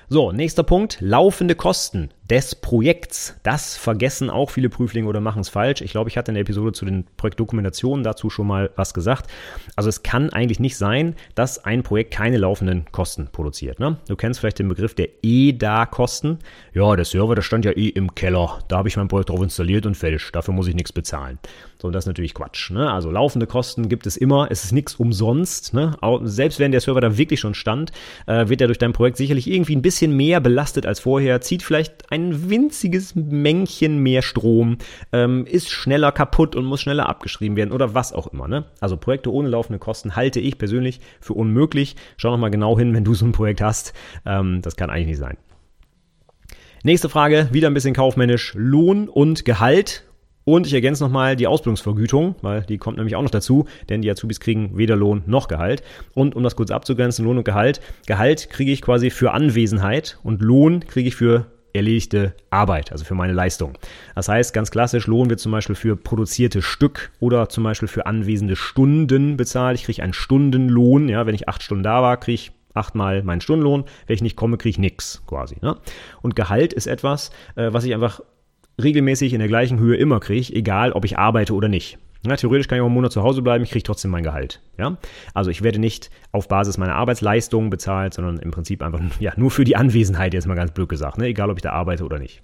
So, 0.09 0.33
nächster 0.33 0.63
Punkt, 0.63 0.99
laufende 1.01 1.55
Kosten 1.55 2.11
des 2.31 2.55
Projekts. 2.55 3.37
Das 3.43 3.77
vergessen 3.77 4.29
auch 4.29 4.51
viele 4.51 4.69
Prüflinge 4.69 5.09
oder 5.09 5.21
machen 5.21 5.41
es 5.41 5.49
falsch. 5.49 5.81
Ich 5.81 5.93
glaube, 5.93 6.11
ich 6.11 6.19
hatte 6.19 6.31
in 6.31 6.35
der 6.35 6.43
Episode 6.43 6.73
zu 6.73 6.85
den 6.85 7.05
Projektdokumentationen 7.17 8.05
dazu 8.05 8.29
schon 8.29 8.47
mal 8.47 8.71
was 8.77 8.93
gesagt. 8.93 9.31
Also 9.77 9.89
es 9.89 10.03
kann 10.03 10.31
eigentlich 10.31 10.61
nicht 10.61 10.77
sein, 10.77 11.15
dass 11.35 11.65
ein 11.65 11.83
Projekt 11.83 12.13
keine 12.13 12.37
laufenden 12.37 12.85
Kosten 12.93 13.29
produziert. 13.33 13.81
Ne? 13.81 13.97
Du 14.09 14.17
kennst 14.17 14.41
vielleicht 14.41 14.59
den 14.59 14.69
Begriff 14.69 14.95
der 14.95 15.09
EDA-Kosten. 15.23 16.39
Ja, 16.75 16.95
der 16.97 17.05
Server, 17.05 17.35
der 17.35 17.43
stand 17.43 17.65
ja 17.65 17.73
eh 17.73 17.89
im 17.89 18.15
Keller. 18.15 18.59
Da 18.69 18.79
habe 18.79 18.89
ich 18.89 18.97
mein 18.97 19.09
Projekt 19.09 19.31
drauf 19.31 19.43
installiert 19.43 19.87
und 19.87 19.97
fertig. 19.97 20.31
Dafür 20.33 20.53
muss 20.53 20.69
ich 20.69 20.75
nichts 20.75 20.93
bezahlen. 20.93 21.39
So, 21.81 21.91
das 21.91 22.05
ist 22.05 22.09
natürlich 22.09 22.35
Quatsch. 22.35 22.71
Ne? 22.71 22.91
Also 22.91 23.11
laufende 23.11 23.47
Kosten 23.47 23.89
gibt 23.89 24.07
es 24.07 24.17
immer. 24.17 24.49
Es 24.51 24.65
ist 24.65 24.73
nichts 24.73 24.97
umsonst. 24.97 25.73
Ne? 25.75 25.97
Selbst 26.25 26.59
wenn 26.59 26.73
der 26.73 26.81
Server 26.81 27.01
da 27.01 27.17
wirklich 27.17 27.41
schon 27.41 27.55
stand, 27.55 27.93
äh, 28.27 28.49
wird 28.49 28.61
er 28.61 28.67
durch 28.67 28.79
dein 28.79 28.93
Projekt 28.93 29.17
sicherlich 29.17 29.49
irgendwie 29.49 29.77
ein 29.77 29.83
bisschen 29.83 30.15
mehr 30.17 30.41
belastet 30.41 30.87
als 30.87 31.01
vorher, 31.01 31.41
zieht 31.41 31.63
vielleicht 31.63 32.11
ein 32.11 32.18
winziges 32.51 33.15
Mängchen 33.15 33.99
mehr 33.99 34.23
Strom, 34.23 34.79
ähm, 35.13 35.47
ist 35.47 35.71
schneller 35.71 36.13
kaputt 36.13 36.57
und 36.57 36.65
muss 36.65 36.81
schneller 36.81 37.09
abgeschrieben 37.09 37.57
werden 37.57 37.73
oder 37.73 37.95
was 37.95 38.13
auch 38.13 38.27
immer. 38.29 38.49
Ne? 38.49 38.65
Also 38.81 38.97
Projekte 38.97 39.33
ohne 39.33 39.49
laufende 39.49 39.79
Kosten 39.79 40.17
halte 40.17 40.41
ich 40.41 40.59
persönlich 40.59 41.01
für 41.21 41.35
unmöglich. 41.35 41.97
Schau 42.17 42.31
noch 42.31 42.39
mal 42.39 42.51
genau 42.51 42.79
hin, 42.79 42.95
wenn 42.95 43.05
du 43.05 43.15
so 43.15 43.27
ein 43.27 43.33
Projekt 43.33 43.61
hast. 43.61 43.93
Ähm, 44.27 44.61
das 44.63 44.77
kann 44.77 44.91
eigentlich 44.91 45.09
nicht 45.09 45.19
sein. 45.19 45.37
Nächste 46.85 47.09
Frage, 47.09 47.49
wieder 47.53 47.69
ein 47.69 47.75
bisschen 47.75 47.95
kaufmännisch. 47.95 48.53
Lohn 48.57 49.09
und 49.09 49.45
Gehalt 49.45 50.05
und 50.49 50.67
ich 50.67 50.73
ergänze 50.73 51.05
nochmal 51.05 51.37
die 51.37 51.47
Ausbildungsvergütung, 51.47 52.37
weil 52.41 52.63
die 52.63 52.79
kommt 52.79 52.97
nämlich 52.97 53.17
auch 53.17 53.23
noch 53.23 53.31
dazu, 53.31 53.67
denn 53.91 54.01
die 54.01 54.11
Azubis 54.11 54.41
kriegen 54.41 54.79
weder 54.79 54.97
Lohn 54.97 55.23
noch 55.27 55.47
Gehalt. 55.47 55.83
Und 56.15 56.35
um 56.35 56.43
das 56.43 56.57
kurz 56.57 56.71
abzugrenzen, 56.71 57.27
Lohn 57.27 57.37
und 57.37 57.45
Gehalt. 57.45 57.83
Gehalt 58.07 58.49
kriege 58.49 58.73
ich 58.73 58.81
quasi 58.81 59.11
für 59.11 59.33
Anwesenheit 59.33 60.19
und 60.23 60.41
Lohn 60.41 60.87
kriege 60.87 61.09
ich 61.09 61.17
für 61.17 61.45
erledigte 61.73 62.35
Arbeit, 62.51 62.93
also 62.93 63.05
für 63.05 63.15
meine 63.15 63.33
Leistung. 63.33 63.75
Das 64.15 64.29
heißt, 64.29 64.53
ganz 64.53 64.71
klassisch, 64.71 65.07
Lohn 65.07 65.31
wird 65.31 65.41
zum 65.41 65.53
Beispiel 65.53 65.77
für 65.77 65.97
produzierte 65.97 66.63
Stück 66.63 67.11
oder 67.21 67.49
zum 67.49 67.65
Beispiel 67.65 67.89
für 67.89 68.07
anwesende 68.07 68.57
Stunden 68.57 69.37
bezahlt. 69.37 69.79
Ich 69.79 69.85
kriege 69.85 70.03
einen 70.03 70.13
Stundenlohn, 70.13 71.09
ja, 71.09 71.27
wenn 71.27 71.35
ich 71.35 71.49
acht 71.49 71.63
Stunden 71.63 71.85
da 71.85 72.03
war, 72.03 72.17
kriege 72.17 72.35
ich 72.35 72.53
achtmal 72.75 73.23
meinen 73.23 73.41
Stundenlohn. 73.41 73.85
Wenn 74.07 74.15
ich 74.15 74.23
nicht 74.23 74.37
komme, 74.37 74.57
kriege 74.57 74.71
ich 74.71 74.79
nichts 74.79 75.23
quasi. 75.27 75.57
Ne? 75.61 75.77
Und 76.23 76.37
Gehalt 76.37 76.73
ist 76.73 76.87
etwas, 76.87 77.31
äh, 77.57 77.73
was 77.73 77.85
ich 77.85 77.95
einfach 77.95 78.21
regelmäßig 78.83 79.33
in 79.33 79.41
der 79.41 79.49
gleichen 79.49 79.79
Höhe 79.79 79.97
immer 79.97 80.21
kriege, 80.21 80.55
egal 80.55 80.93
ob 80.93 81.05
ich 81.05 81.19
arbeite 81.19 81.55
oder 81.55 81.69
nicht. 81.69 81.99
Ja, 82.27 82.37
theoretisch 82.37 82.67
kann 82.67 82.77
ich 82.77 82.83
auch 82.83 82.87
einen 82.87 82.95
Monat 82.95 83.13
zu 83.13 83.23
Hause 83.23 83.43
bleiben, 83.43 83.63
ich 83.63 83.71
kriege 83.71 83.85
trotzdem 83.85 84.11
mein 84.11 84.25
Gehalt. 84.25 84.61
Ja? 84.77 84.99
Also 85.35 85.51
ich 85.51 85.63
werde 85.63 85.79
nicht 85.79 86.11
auf 86.33 86.49
Basis 86.49 86.77
meiner 86.77 86.97
Arbeitsleistung 86.97 87.71
bezahlt, 87.71 88.15
sondern 88.15 88.39
im 88.39 88.51
Prinzip 88.51 88.83
einfach 88.83 89.01
ja, 89.21 89.33
nur 89.37 89.51
für 89.51 89.65
die 89.65 89.77
Anwesenheit, 89.77 90.35
jetzt 90.35 90.47
mal 90.47 90.55
ganz 90.55 90.73
blöd 90.73 90.89
gesagt, 90.89 91.19
ne? 91.19 91.27
egal 91.27 91.51
ob 91.51 91.59
ich 91.59 91.63
da 91.63 91.73
arbeite 91.73 92.05
oder 92.05 92.19
nicht. 92.19 92.43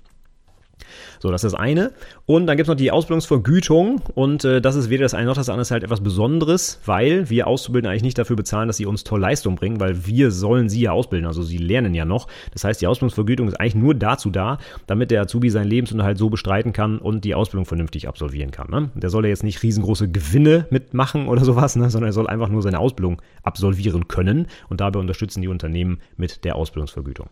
So, 1.21 1.31
das 1.31 1.45
ist 1.45 1.53
das 1.53 1.61
eine. 1.61 1.93
Und 2.27 2.47
dann 2.47 2.57
gibt 2.57 2.67
es 2.67 2.69
noch 2.69 2.77
die 2.77 2.91
Ausbildungsvergütung 2.91 4.01
und 4.15 4.45
äh, 4.45 4.61
das 4.61 4.77
ist 4.77 4.91
weder 4.91 5.03
das 5.03 5.15
eine 5.15 5.27
noch 5.27 5.35
das 5.35 5.49
andere 5.49 5.63
ist 5.63 5.71
halt 5.71 5.85
etwas 5.85 6.03
Besonderes, 6.03 6.81
weil 6.85 7.29
wir 7.31 7.47
Auszubildende 7.47 7.91
eigentlich 7.91 8.03
nicht 8.03 8.19
dafür 8.19 8.37
bezahlen, 8.37 8.69
dass 8.69 8.77
sie 8.77 8.87
uns 8.87 9.05
toll 9.05 9.21
Leistung 9.21 9.57
bringen, 9.57 9.81
weil 9.81 10.07
wir 10.07 10.31
sollen 10.31 10.69
sie 10.69 10.83
ja 10.83 10.93
ausbilden, 10.93 11.27
also 11.27 11.43
sie 11.43 11.59
lernen 11.59 11.95
ja 11.95 12.05
noch. 12.05 12.29
Das 12.53 12.65
heißt, 12.65 12.81
die 12.81 12.87
Ausbildungsvergütung 12.87 13.49
ist 13.49 13.61
eigentlich 13.61 13.75
nur 13.75 13.95
dazu 13.95 14.31
da, 14.31 14.59
damit 14.87 15.11
der 15.11 15.23
Azubi 15.23 15.51
seinen 15.51 15.69
Lebensunterhalt 15.69 16.19
so 16.19 16.31
bestreiten 16.31 16.73
kann 16.73 16.99
und 16.99 17.25
die 17.25 17.35
Ausbildung 17.35 17.67
vernünftig 17.67 18.09
absolvieren 18.09 18.51
kann. 18.51 18.71
Ne? 18.71 18.91
Der 18.95 19.11
soll 19.11 19.25
ja 19.25 19.31
jetzt 19.31 19.45
nicht 19.45 19.63
riesengroße 19.63 20.11
Gewinne 20.11 20.67
mitmachen 20.71 21.29
oder 21.29 21.45
sowas, 21.45 21.77
ne? 21.77 21.91
sondern 21.91 22.11
er 22.11 22.15
soll 22.15 22.27
einfach 22.27 22.49
nur 22.49 22.63
seine 22.63 22.79
Ausbildung 22.79 23.21
absolvieren 23.43 24.09
können 24.09 24.47
und 24.69 24.81
dabei 24.81 24.99
unterstützen 24.99 25.43
die 25.43 25.49
Unternehmen 25.49 26.01
mit 26.17 26.45
der 26.45 26.57
Ausbildungsvergütung. 26.57 27.29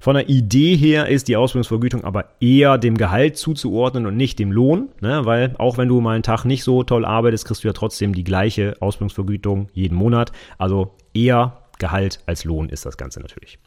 Von 0.00 0.14
der 0.14 0.28
Idee 0.28 0.76
her 0.76 1.08
ist 1.08 1.28
die 1.28 1.36
Ausbildungsvergütung 1.36 2.04
aber 2.04 2.26
eher 2.40 2.78
dem 2.78 2.96
Gehalt 2.96 3.36
zuzuordnen 3.36 4.06
und 4.06 4.16
nicht 4.16 4.38
dem 4.38 4.52
Lohn, 4.52 4.88
ne? 5.00 5.24
weil 5.24 5.54
auch 5.58 5.78
wenn 5.78 5.88
du 5.88 6.00
mal 6.00 6.14
einen 6.14 6.22
Tag 6.22 6.44
nicht 6.44 6.64
so 6.64 6.82
toll 6.82 7.04
arbeitest, 7.04 7.46
kriegst 7.46 7.64
du 7.64 7.68
ja 7.68 7.72
trotzdem 7.72 8.14
die 8.14 8.24
gleiche 8.24 8.76
Ausbildungsvergütung 8.80 9.68
jeden 9.72 9.96
Monat. 9.96 10.32
Also 10.58 10.94
eher 11.14 11.62
Gehalt 11.78 12.20
als 12.26 12.44
Lohn 12.44 12.68
ist 12.68 12.86
das 12.86 12.96
Ganze 12.96 13.20
natürlich. 13.20 13.58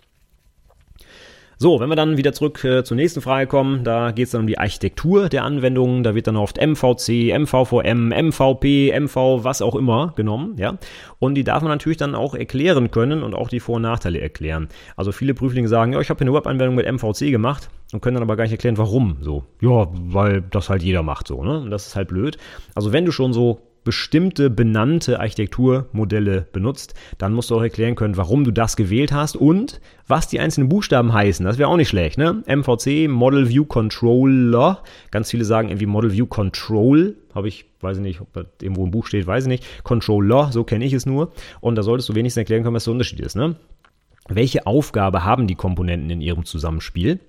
So, 1.62 1.82
wenn 1.82 1.90
wir 1.90 1.98
dann 1.98 2.16
wieder 2.16 2.32
zurück 2.32 2.64
äh, 2.64 2.86
zur 2.86 2.96
nächsten 2.96 3.20
Frage 3.20 3.46
kommen, 3.46 3.84
da 3.84 4.12
geht 4.12 4.28
es 4.28 4.32
dann 4.32 4.40
um 4.42 4.48
die 4.48 4.58
Architektur 4.58 5.28
der 5.28 5.44
Anwendungen. 5.44 6.04
Da 6.04 6.16
wird 6.16 6.28
dann 6.28 6.38
oft 6.38 6.56
MVC, 6.56 7.38
MVVM, 7.38 8.14
MVP, 8.14 8.98
MV, 8.98 9.44
was 9.44 9.62
auch 9.62 9.76
immer 9.76 10.14
genommen, 10.16 10.56
ja. 10.56 10.78
Und 11.20 11.36
die 11.36 11.44
darf 11.44 11.62
man 11.62 11.70
natürlich 11.70 11.98
dann 11.98 12.16
auch 12.16 12.34
erklären 12.34 12.92
können 12.92 13.24
und 13.24 13.36
auch 13.36 13.50
die 13.50 13.60
Vor- 13.60 13.76
und 13.76 13.82
Nachteile 13.82 14.22
erklären. 14.22 14.70
Also 14.96 15.12
viele 15.12 15.34
Prüflinge 15.34 15.68
sagen, 15.68 15.92
ja, 15.92 16.00
ich 16.00 16.10
habe 16.10 16.20
hier 16.20 16.28
eine 16.28 16.38
Webanwendung 16.38 16.76
mit 16.76 16.90
MVC 16.90 17.30
gemacht 17.30 17.70
und 17.92 18.00
können 18.02 18.16
dann 18.16 18.24
aber 18.24 18.38
gar 18.38 18.46
nicht 18.46 18.54
erklären, 18.54 18.78
warum 18.78 19.18
so. 19.20 19.44
Ja, 19.60 19.90
weil 19.92 20.42
das 20.42 20.70
halt 20.70 20.82
jeder 20.82 21.04
macht 21.04 21.28
so, 21.28 21.44
ne? 21.44 21.60
Und 21.60 21.72
das 21.72 21.88
ist 21.88 21.96
halt 21.98 22.08
blöd. 22.08 22.38
Also 22.74 22.94
wenn 22.94 23.04
du 23.04 23.12
schon 23.12 23.34
so 23.34 23.60
bestimmte 23.84 24.50
benannte 24.50 25.20
Architekturmodelle 25.20 26.48
benutzt, 26.52 26.94
dann 27.18 27.34
musst 27.34 27.50
du 27.50 27.56
auch 27.56 27.62
erklären 27.62 27.96
können, 27.96 28.18
warum 28.18 28.44
du 28.44 28.52
das 28.52 28.76
gewählt 28.76 29.12
hast 29.12 29.36
und 29.36 29.82
was 30.08 30.28
die 30.28 30.40
einzelnen 30.40 30.70
Buchstaben 30.70 31.14
heißen. 31.14 31.46
Das 31.46 31.58
wäre 31.58 31.70
auch 31.70 31.78
nicht 31.78 31.90
schlecht, 31.90 32.18
ne? 32.18 32.44
MVC, 32.46 33.10
Model 33.10 33.50
View 33.50 33.66
Controller. 33.66 34.84
Ganz 35.12 35.30
viele 35.32 35.46
sagen 35.46 35.70
irgendwie 35.70 35.86
Model 35.86 36.12
View 36.12 36.26
Control. 36.26 37.16
Habe 37.34 37.48
ich, 37.48 37.66
weiß 37.82 37.98
ich 37.98 38.04
nicht, 38.04 38.22
ob 38.22 38.34
da 38.34 38.44
irgendwo 38.62 38.84
im 38.84 38.92
Buch 38.92 39.08
steht, 39.08 39.28
weiß 39.28 39.44
ich 39.46 39.50
nicht. 39.50 39.84
Controller, 39.84 40.52
so 40.52 40.64
kenne 40.64 40.86
ich 40.86 40.94
es 40.94 41.06
nur. 41.06 41.32
Und 41.62 41.76
da 41.76 41.84
solltest 41.84 42.10
du 42.10 42.16
wenigstens 42.16 42.42
erklären 42.42 42.64
können, 42.64 42.76
was 42.76 42.86
der 42.86 42.94
Unterschied 42.94 43.20
ist, 43.20 43.36
ne? 43.36 43.56
Welche 44.28 44.68
Aufgabe 44.68 45.24
haben 45.24 45.48
die 45.48 45.56
Komponenten 45.56 46.10
in 46.10 46.22
ihrem 46.22 46.46
Zusammenspiel? 46.46 47.20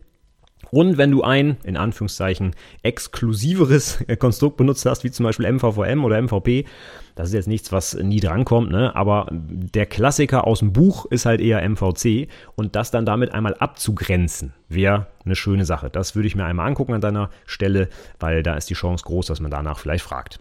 Und 0.70 0.98
wenn 0.98 1.10
du 1.10 1.22
ein, 1.22 1.56
in 1.64 1.76
Anführungszeichen, 1.76 2.54
exklusiveres 2.82 4.04
Konstrukt 4.18 4.56
benutzt 4.56 4.86
hast, 4.86 5.04
wie 5.04 5.10
zum 5.10 5.24
Beispiel 5.24 5.50
MVVM 5.50 6.04
oder 6.04 6.20
MVP, 6.20 6.64
das 7.16 7.28
ist 7.28 7.34
jetzt 7.34 7.48
nichts, 7.48 7.72
was 7.72 7.94
nie 7.94 8.20
drankommt, 8.20 8.70
ne? 8.70 8.94
aber 8.94 9.26
der 9.30 9.86
Klassiker 9.86 10.46
aus 10.46 10.60
dem 10.60 10.72
Buch 10.72 11.06
ist 11.06 11.26
halt 11.26 11.40
eher 11.40 11.68
MVC 11.68 12.28
und 12.54 12.76
das 12.76 12.90
dann 12.90 13.04
damit 13.04 13.32
einmal 13.32 13.54
abzugrenzen, 13.54 14.54
wäre 14.68 15.08
eine 15.24 15.36
schöne 15.36 15.64
Sache. 15.64 15.90
Das 15.90 16.14
würde 16.14 16.28
ich 16.28 16.36
mir 16.36 16.44
einmal 16.44 16.68
angucken 16.68 16.94
an 16.94 17.00
deiner 17.00 17.30
Stelle, 17.46 17.88
weil 18.18 18.42
da 18.42 18.54
ist 18.54 18.70
die 18.70 18.74
Chance 18.74 19.04
groß, 19.04 19.26
dass 19.26 19.40
man 19.40 19.50
danach 19.50 19.78
vielleicht 19.78 20.04
fragt. 20.04 20.40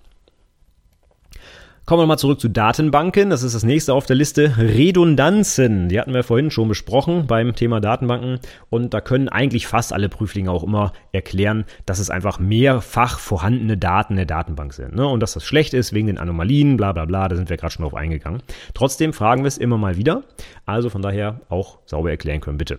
Kommen 1.90 2.04
wir 2.04 2.06
mal 2.06 2.18
zurück 2.18 2.40
zu 2.40 2.50
Datenbanken. 2.50 3.32
Das 3.32 3.42
ist 3.42 3.56
das 3.56 3.64
nächste 3.64 3.96
auf 3.96 4.06
der 4.06 4.16
Liste. 4.16 4.54
Redundanzen. 4.60 5.90
Die 5.90 6.00
hatten 6.00 6.14
wir 6.14 6.22
vorhin 6.22 6.52
schon 6.52 6.68
besprochen 6.68 7.26
beim 7.26 7.56
Thema 7.56 7.82
Datenbanken. 7.82 8.38
Und 8.70 8.94
da 8.94 9.02
können 9.02 9.28
eigentlich 9.28 9.66
fast 9.66 9.92
alle 9.92 10.08
Prüflinge 10.08 10.52
auch 10.52 10.62
immer 10.62 10.94
erklären, 11.14 11.66
dass 11.88 11.98
es 11.98 12.12
einfach 12.12 12.38
mehrfach 12.38 13.18
vorhandene 13.18 13.76
Daten 13.76 14.14
in 14.14 14.18
der 14.18 14.26
Datenbank 14.28 14.74
sind. 14.74 14.94
Ne? 14.94 15.08
Und 15.08 15.20
dass 15.20 15.34
das 15.34 15.44
schlecht 15.44 15.74
ist 15.74 15.92
wegen 15.92 16.06
den 16.06 16.20
Anomalien, 16.20 16.78
bla 16.78 16.92
bla 16.92 17.06
bla. 17.06 17.28
Da 17.28 17.36
sind 17.36 17.50
wir 17.50 17.58
gerade 17.58 17.74
schon 17.74 17.82
drauf 17.82 17.96
eingegangen. 17.96 18.44
Trotzdem 18.76 19.12
fragen 19.12 19.42
wir 19.42 19.48
es 19.48 19.58
immer 19.58 19.80
mal 19.80 19.98
wieder. 19.98 20.22
Also 20.68 20.92
von 20.92 21.02
daher 21.02 21.42
auch 21.50 21.80
sauber 21.88 22.12
erklären 22.12 22.40
können, 22.40 22.60
bitte. 22.60 22.78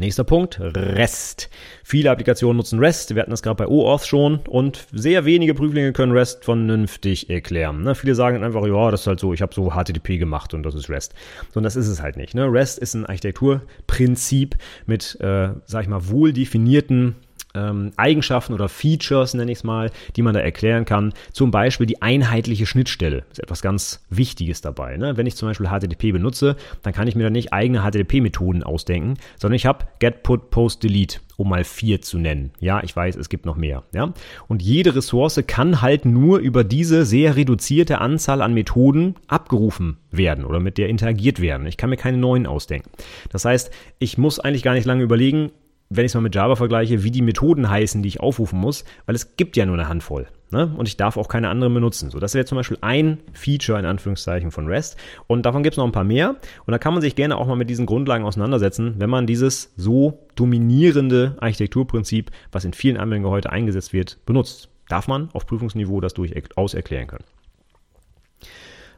Nächster 0.00 0.22
Punkt, 0.22 0.60
REST. 0.60 1.50
Viele 1.82 2.12
Applikationen 2.12 2.56
nutzen 2.56 2.78
REST. 2.78 3.16
Wir 3.16 3.22
hatten 3.22 3.32
das 3.32 3.42
gerade 3.42 3.56
bei 3.56 3.66
OAuth 3.66 4.06
schon 4.06 4.38
und 4.46 4.86
sehr 4.92 5.24
wenige 5.24 5.54
Prüflinge 5.54 5.92
können 5.92 6.12
REST 6.12 6.44
vernünftig 6.44 7.28
erklären. 7.28 7.82
Ne? 7.82 7.96
Viele 7.96 8.14
sagen 8.14 8.44
einfach, 8.44 8.64
ja, 8.64 8.92
das 8.92 9.00
ist 9.00 9.06
halt 9.08 9.18
so, 9.18 9.34
ich 9.34 9.42
habe 9.42 9.52
so 9.52 9.70
HTTP 9.70 10.18
gemacht 10.18 10.54
und 10.54 10.62
das 10.62 10.76
ist 10.76 10.88
REST. 10.88 11.14
Und 11.54 11.64
das 11.64 11.74
ist 11.74 11.88
es 11.88 12.00
halt 12.00 12.16
nicht. 12.16 12.36
Ne? 12.36 12.44
REST 12.44 12.78
ist 12.78 12.94
ein 12.94 13.06
Architekturprinzip 13.06 14.54
mit, 14.86 15.18
äh, 15.20 15.50
sag 15.64 15.82
ich 15.82 15.88
mal, 15.88 16.08
wohl 16.08 16.32
definierten 16.32 17.16
ähm, 17.58 17.92
Eigenschaften 17.96 18.52
oder 18.52 18.68
Features, 18.68 19.34
nenne 19.34 19.50
ich 19.50 19.58
es 19.58 19.64
mal, 19.64 19.90
die 20.16 20.22
man 20.22 20.34
da 20.34 20.40
erklären 20.40 20.84
kann. 20.84 21.12
Zum 21.32 21.50
Beispiel 21.50 21.86
die 21.86 22.02
einheitliche 22.02 22.66
Schnittstelle 22.66 23.24
ist 23.30 23.40
etwas 23.40 23.62
ganz 23.62 24.04
Wichtiges 24.10 24.60
dabei. 24.60 24.96
Ne? 24.96 25.16
Wenn 25.16 25.26
ich 25.26 25.36
zum 25.36 25.48
Beispiel 25.48 25.68
HTTP 25.68 26.12
benutze, 26.12 26.56
dann 26.82 26.92
kann 26.92 27.08
ich 27.08 27.16
mir 27.16 27.24
da 27.24 27.30
nicht 27.30 27.52
eigene 27.52 27.82
HTTP-Methoden 27.82 28.62
ausdenken, 28.62 29.14
sondern 29.38 29.56
ich 29.56 29.66
habe 29.66 29.86
Get, 29.98 30.22
Put, 30.22 30.50
Post, 30.50 30.82
Delete, 30.82 31.20
um 31.36 31.48
mal 31.48 31.64
vier 31.64 32.00
zu 32.00 32.18
nennen. 32.18 32.50
Ja, 32.60 32.82
ich 32.82 32.94
weiß, 32.94 33.16
es 33.16 33.28
gibt 33.28 33.46
noch 33.46 33.56
mehr. 33.56 33.84
Ja? 33.92 34.12
Und 34.46 34.62
jede 34.62 34.94
Ressource 34.94 35.40
kann 35.46 35.82
halt 35.82 36.04
nur 36.04 36.38
über 36.38 36.64
diese 36.64 37.04
sehr 37.04 37.36
reduzierte 37.36 38.00
Anzahl 38.00 38.42
an 38.42 38.54
Methoden 38.54 39.16
abgerufen 39.26 39.98
werden 40.10 40.44
oder 40.44 40.60
mit 40.60 40.78
der 40.78 40.88
interagiert 40.88 41.40
werden. 41.40 41.66
Ich 41.66 41.76
kann 41.76 41.90
mir 41.90 41.96
keine 41.96 42.18
neuen 42.18 42.46
ausdenken. 42.46 42.90
Das 43.30 43.44
heißt, 43.44 43.70
ich 43.98 44.18
muss 44.18 44.40
eigentlich 44.40 44.62
gar 44.62 44.74
nicht 44.74 44.86
lange 44.86 45.02
überlegen, 45.02 45.50
wenn 45.90 46.04
ich 46.04 46.10
es 46.10 46.14
mal 46.14 46.20
mit 46.20 46.34
Java 46.34 46.56
vergleiche, 46.56 47.02
wie 47.02 47.10
die 47.10 47.22
Methoden 47.22 47.70
heißen, 47.70 48.02
die 48.02 48.08
ich 48.08 48.20
aufrufen 48.20 48.58
muss, 48.58 48.84
weil 49.06 49.14
es 49.14 49.36
gibt 49.36 49.56
ja 49.56 49.64
nur 49.64 49.74
eine 49.74 49.88
Handvoll. 49.88 50.26
Ne? 50.50 50.72
Und 50.76 50.88
ich 50.88 50.96
darf 50.96 51.16
auch 51.16 51.28
keine 51.28 51.48
anderen 51.48 51.74
benutzen. 51.74 52.10
So, 52.10 52.18
das 52.18 52.34
wäre 52.34 52.44
zum 52.44 52.56
Beispiel 52.56 52.78
ein 52.80 53.18
Feature 53.32 53.78
in 53.78 53.84
Anführungszeichen 53.84 54.50
von 54.50 54.66
REST. 54.66 54.96
Und 55.26 55.44
davon 55.44 55.62
gibt 55.62 55.74
es 55.74 55.78
noch 55.78 55.84
ein 55.84 55.92
paar 55.92 56.04
mehr. 56.04 56.36
Und 56.66 56.72
da 56.72 56.78
kann 56.78 56.94
man 56.94 57.02
sich 57.02 57.16
gerne 57.16 57.36
auch 57.36 57.46
mal 57.46 57.56
mit 57.56 57.68
diesen 57.68 57.86
Grundlagen 57.86 58.24
auseinandersetzen, 58.24 58.94
wenn 58.98 59.10
man 59.10 59.26
dieses 59.26 59.72
so 59.76 60.26
dominierende 60.36 61.36
Architekturprinzip, 61.40 62.30
was 62.50 62.64
in 62.64 62.72
vielen 62.72 62.96
Anwendungen 62.96 63.34
heute 63.34 63.50
eingesetzt 63.50 63.92
wird, 63.92 64.18
benutzt. 64.24 64.70
Darf 64.88 65.06
man 65.06 65.28
auf 65.34 65.46
Prüfungsniveau 65.46 66.00
das 66.00 66.14
durchaus 66.14 66.72
erklären 66.72 67.08
können. 67.08 67.24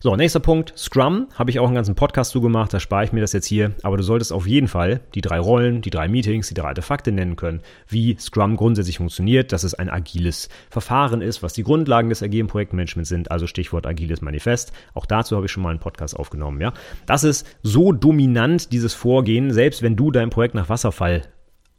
So, 0.03 0.17
nächster 0.17 0.41
Punkt, 0.41 0.73
Scrum. 0.79 1.29
Habe 1.35 1.51
ich 1.51 1.61
auch 1.61 1.67
einen 1.67 1.75
ganzen 1.75 1.95
Podcast 1.95 2.31
zugemacht, 2.31 2.73
da 2.73 2.81
spare 2.81 3.05
ich 3.05 3.13
mir 3.13 3.21
das 3.21 3.35
jetzt 3.35 3.45
hier. 3.45 3.75
Aber 3.83 3.99
du 3.99 4.03
solltest 4.03 4.33
auf 4.33 4.47
jeden 4.47 4.67
Fall 4.67 5.03
die 5.15 5.21
drei 5.21 5.39
Rollen, 5.39 5.83
die 5.83 5.91
drei 5.91 6.09
Meetings, 6.09 6.49
die 6.49 6.55
drei 6.55 6.69
Artefakte 6.69 7.13
nennen 7.13 7.37
können, 7.37 7.61
wie 7.87 8.17
Scrum 8.19 8.57
grundsätzlich 8.57 8.97
funktioniert, 8.97 9.53
dass 9.53 9.63
es 9.63 9.75
ein 9.75 9.91
agiles 9.91 10.49
Verfahren 10.71 11.21
ist, 11.21 11.43
was 11.43 11.53
die 11.53 11.65
Grundlagen 11.65 12.09
des 12.09 12.23
agilen 12.23 12.47
Projektmanagements 12.47 13.11
sind, 13.11 13.31
also 13.31 13.47
Stichwort 13.47 13.87
agiles 13.87 14.23
Manifest. 14.23 14.73
Auch 14.95 15.05
dazu 15.05 15.37
habe 15.37 15.45
ich 15.45 15.53
schon 15.53 15.63
mal 15.63 15.69
einen 15.69 15.81
Podcast 15.81 16.17
aufgenommen, 16.17 16.63
ja. 16.63 16.73
Das 17.05 17.23
ist 17.23 17.47
so 17.63 17.93
dominant, 17.93 18.73
dieses 18.73 18.95
Vorgehen, 18.95 19.53
selbst 19.53 19.83
wenn 19.83 19.97
du 19.97 20.11
dein 20.11 20.31
Projekt 20.31 20.55
nach 20.55 20.71
Wasserfall 20.71 21.25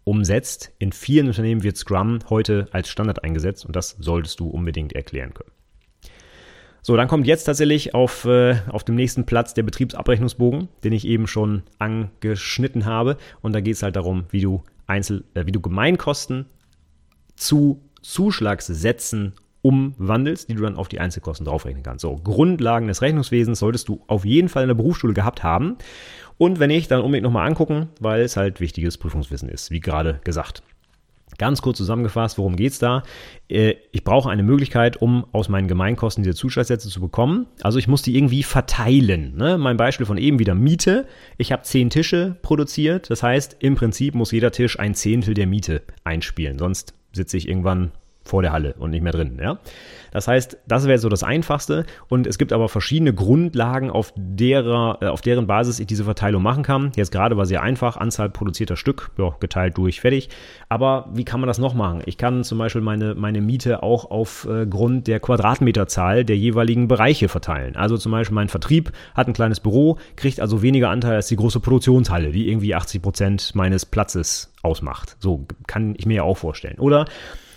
umsetzt. 0.04 0.74
In 0.78 0.92
vielen 0.92 1.26
Unternehmen 1.26 1.64
wird 1.64 1.78
Scrum 1.78 2.20
heute 2.30 2.68
als 2.72 2.88
Standard 2.88 3.24
eingesetzt 3.24 3.66
und 3.66 3.76
das 3.76 3.98
solltest 4.00 4.40
du 4.40 4.48
unbedingt 4.48 4.94
erklären 4.94 5.34
können. 5.34 5.50
So, 6.84 6.98
dann 6.98 7.08
kommt 7.08 7.28
jetzt 7.28 7.44
tatsächlich 7.44 7.94
auf, 7.94 8.26
äh, 8.26 8.56
auf 8.70 8.84
dem 8.84 8.96
nächsten 8.96 9.26
Platz 9.26 9.54
der 9.54 9.64
Betriebsabrechnungsbogen, 9.64 10.68
den 10.84 10.94
ich 10.94 11.06
eben 11.06 11.28
schon 11.28 11.62
angeschnitten 11.78 12.86
habe. 12.86 13.18
Und 13.42 13.54
da 13.54 13.62
geht 13.62 13.76
es 13.76 13.84
halt 13.84 13.96
darum, 13.96 14.26
wie 14.32 14.42
du 14.42 14.64
Einzel, 14.88 15.24
äh, 15.36 15.46
wie 15.46 15.52
du 15.52 15.62
Gemeinkosten 15.62 16.48
zu 17.36 17.82
Zuschlagssätzen 18.02 19.34
umwandelst, 19.62 20.50
die 20.50 20.56
du 20.56 20.64
dann 20.64 20.76
auf 20.76 20.88
die 20.88 21.00
Einzelkosten 21.00 21.46
draufrechnen 21.46 21.84
kannst. 21.84 22.02
So, 22.02 22.16
Grundlagen 22.16 22.88
des 22.88 23.04
Rechnungswesens 23.04 23.60
solltest 23.60 23.88
du 23.88 24.04
auf 24.08 24.26
jeden 24.26 24.50
Fall 24.50 24.64
in 24.64 24.70
der 24.70 24.76
Berufsschule 24.76 25.14
gehabt 25.14 25.44
haben. 25.44 25.78
Und 26.40 26.60
wenn 26.60 26.70
nicht, 26.70 26.90
dann 26.90 27.02
unbedingt 27.02 27.26
nochmal 27.26 27.48
angucken, 27.48 27.90
weil 28.00 28.22
es 28.22 28.38
halt 28.38 28.60
wichtiges 28.60 28.98
Prüfungswissen 28.98 29.50
ist, 29.50 29.70
wie 29.70 29.80
gerade 29.80 30.20
gesagt. 30.24 30.64
Ganz 31.42 31.64
kurz 31.64 31.78
zusammengefasst, 31.78 32.38
worum 32.38 32.56
geht's 32.56 32.78
da? 32.78 33.02
Äh, 33.50 33.74
ich 33.92 34.04
brauche 34.04 34.30
eine 34.30 34.44
Möglichkeit, 34.44 35.02
um 35.02 35.26
aus 35.32 35.50
meinen 35.50 35.68
Gemeinkosten 35.68 36.24
diese 36.24 36.36
Zuschlagssätze 36.36 36.88
zu 36.88 37.02
bekommen. 37.02 37.48
Also 37.64 37.80
ich 37.80 37.88
muss 37.88 38.04
die 38.04 38.16
irgendwie 38.16 38.44
verteilen. 38.44 39.36
Ne? 39.38 39.58
Mein 39.58 39.76
Beispiel 39.76 40.06
von 40.06 40.20
eben 40.20 40.38
wieder 40.38 40.54
Miete. 40.54 41.08
Ich 41.40 41.52
habe 41.52 41.64
zehn 41.64 41.90
Tische 41.90 42.36
produziert. 42.44 43.10
Das 43.10 43.24
heißt, 43.24 43.58
im 43.58 43.74
Prinzip 43.74 44.14
muss 44.14 44.32
jeder 44.32 44.52
Tisch 44.52 44.78
ein 44.78 44.94
Zehntel 44.94 45.34
der 45.34 45.48
Miete 45.48 45.82
einspielen. 46.04 46.60
Sonst 46.60 46.94
sitze 47.12 47.38
ich 47.38 47.50
irgendwann 47.50 47.92
vor 48.24 48.44
der 48.44 48.52
Halle 48.52 48.76
und 48.78 48.92
nicht 48.92 49.02
mehr 49.02 49.12
drin. 49.12 49.40
Ja? 49.42 49.58
Das 50.12 50.28
heißt, 50.28 50.58
das 50.68 50.88
wäre 50.88 50.98
so 51.00 51.10
das 51.10 51.24
Einfachste. 51.24 51.86
Und 52.08 52.28
es 52.28 52.38
gibt 52.38 52.54
aber 52.54 52.70
verschiedene 52.70 53.14
Grundlagen, 53.14 53.90
auf, 53.90 54.14
derer, 54.16 54.98
äh, 55.02 55.08
auf 55.08 55.22
deren 55.22 55.48
Basis 55.48 55.80
ich 55.80 55.88
diese 55.88 56.04
Verteilung 56.04 56.44
machen 56.44 56.64
kann. 56.64 56.92
Jetzt 56.96 57.12
gerade 57.12 57.38
war 57.38 57.46
sehr 57.46 57.64
einfach, 57.64 57.98
Anzahl 57.98 58.30
produzierter 58.30 58.76
Stück, 58.76 59.12
ja, 59.18 59.36
geteilt 59.40 59.78
durch, 59.78 60.02
fertig. 60.02 60.30
Aber 60.70 61.10
wie 61.14 61.26
kann 61.26 61.40
man 61.40 61.48
das 61.48 61.58
noch 61.58 61.74
machen? 61.74 62.02
Ich 62.06 62.18
kann 62.18 62.44
zum 62.44 62.58
Beispiel 62.58 62.82
meine, 62.82 63.16
meine 63.16 63.42
Miete 63.42 63.84
auch 63.84 64.12
aufgrund 64.12 65.00
äh, 65.00 65.12
der 65.12 65.20
Quadratmeterzahl 65.20 66.26
der 66.26 66.38
jeweiligen 66.38 66.88
Bereiche 66.88 67.30
verteilen. 67.30 67.76
Also 67.76 67.98
zum 67.98 68.12
Beispiel 68.12 68.36
mein 68.36 68.50
Vertrieb 68.50 68.92
hat 69.14 69.28
ein 69.28 69.34
kleines 69.34 69.60
Büro, 69.60 69.98
kriegt 70.16 70.40
also 70.40 70.62
weniger 70.62 70.90
Anteil 70.90 71.16
als 71.16 71.28
die 71.28 71.36
große 71.36 71.60
Produktionshalle, 71.60 72.32
die 72.32 72.50
irgendwie 72.50 72.76
80 72.76 73.02
Prozent 73.02 73.56
meines 73.56 73.86
Platzes 73.86 74.54
ausmacht. 74.62 75.16
So 75.20 75.46
kann 75.68 75.96
ich 75.98 76.06
mir 76.06 76.16
ja 76.16 76.24
auch 76.24 76.38
vorstellen. 76.38 76.80
Oder 76.80 77.06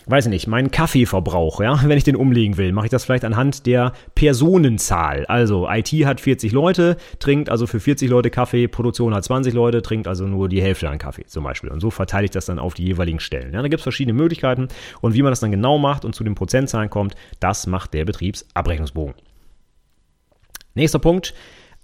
weiß 0.06 0.26
ich 0.26 0.30
nicht, 0.30 0.46
meinen 0.46 0.70
Kaffeeverbrauch, 0.70 1.60
ja, 1.60 1.80
wenn 1.84 1.98
ich 1.98 2.04
den 2.04 2.16
umlegen 2.16 2.56
will, 2.56 2.72
mache 2.72 2.86
ich 2.86 2.90
das 2.90 3.04
vielleicht 3.04 3.24
anhand 3.24 3.66
der 3.66 3.92
Personenzahl. 4.14 5.26
Also 5.26 5.68
IT 5.68 5.90
hat 6.04 6.20
40 6.20 6.52
Leute, 6.52 6.96
trinkt 7.18 7.48
also 7.48 7.66
für 7.66 7.80
40 7.80 8.10
Leute 8.10 8.30
Kaffee, 8.30 8.68
Produktion 8.68 9.14
hat 9.14 9.24
20 9.24 9.54
Leute, 9.54 9.82
trinkt 9.82 10.08
also 10.08 10.26
nur 10.26 10.48
die 10.48 10.62
Hälfte 10.62 10.88
an 10.88 10.98
Kaffee 10.98 11.24
zum 11.26 11.44
Beispiel. 11.44 11.70
Und 11.70 11.80
so 11.80 11.90
verteile 11.90 12.24
ich 12.24 12.30
das 12.30 12.46
dann 12.46 12.58
auf 12.58 12.74
die 12.74 12.84
jeweiligen 12.84 13.20
Stellen. 13.20 13.52
Ja, 13.54 13.62
da 13.62 13.68
gibt 13.68 13.80
es 13.80 13.84
verschiedene 13.84 14.14
Möglichkeiten 14.14 14.68
und 15.00 15.14
wie 15.14 15.22
man 15.22 15.32
das 15.32 15.40
dann 15.40 15.50
genau 15.50 15.78
macht 15.78 16.04
und 16.04 16.14
zu 16.14 16.24
den 16.24 16.34
Prozentzahlen 16.34 16.90
kommt, 16.90 17.14
das 17.40 17.66
macht 17.66 17.94
der 17.94 18.04
Betriebsabrechnungsbogen. 18.04 19.14
Nächster 20.74 20.98
Punkt. 20.98 21.34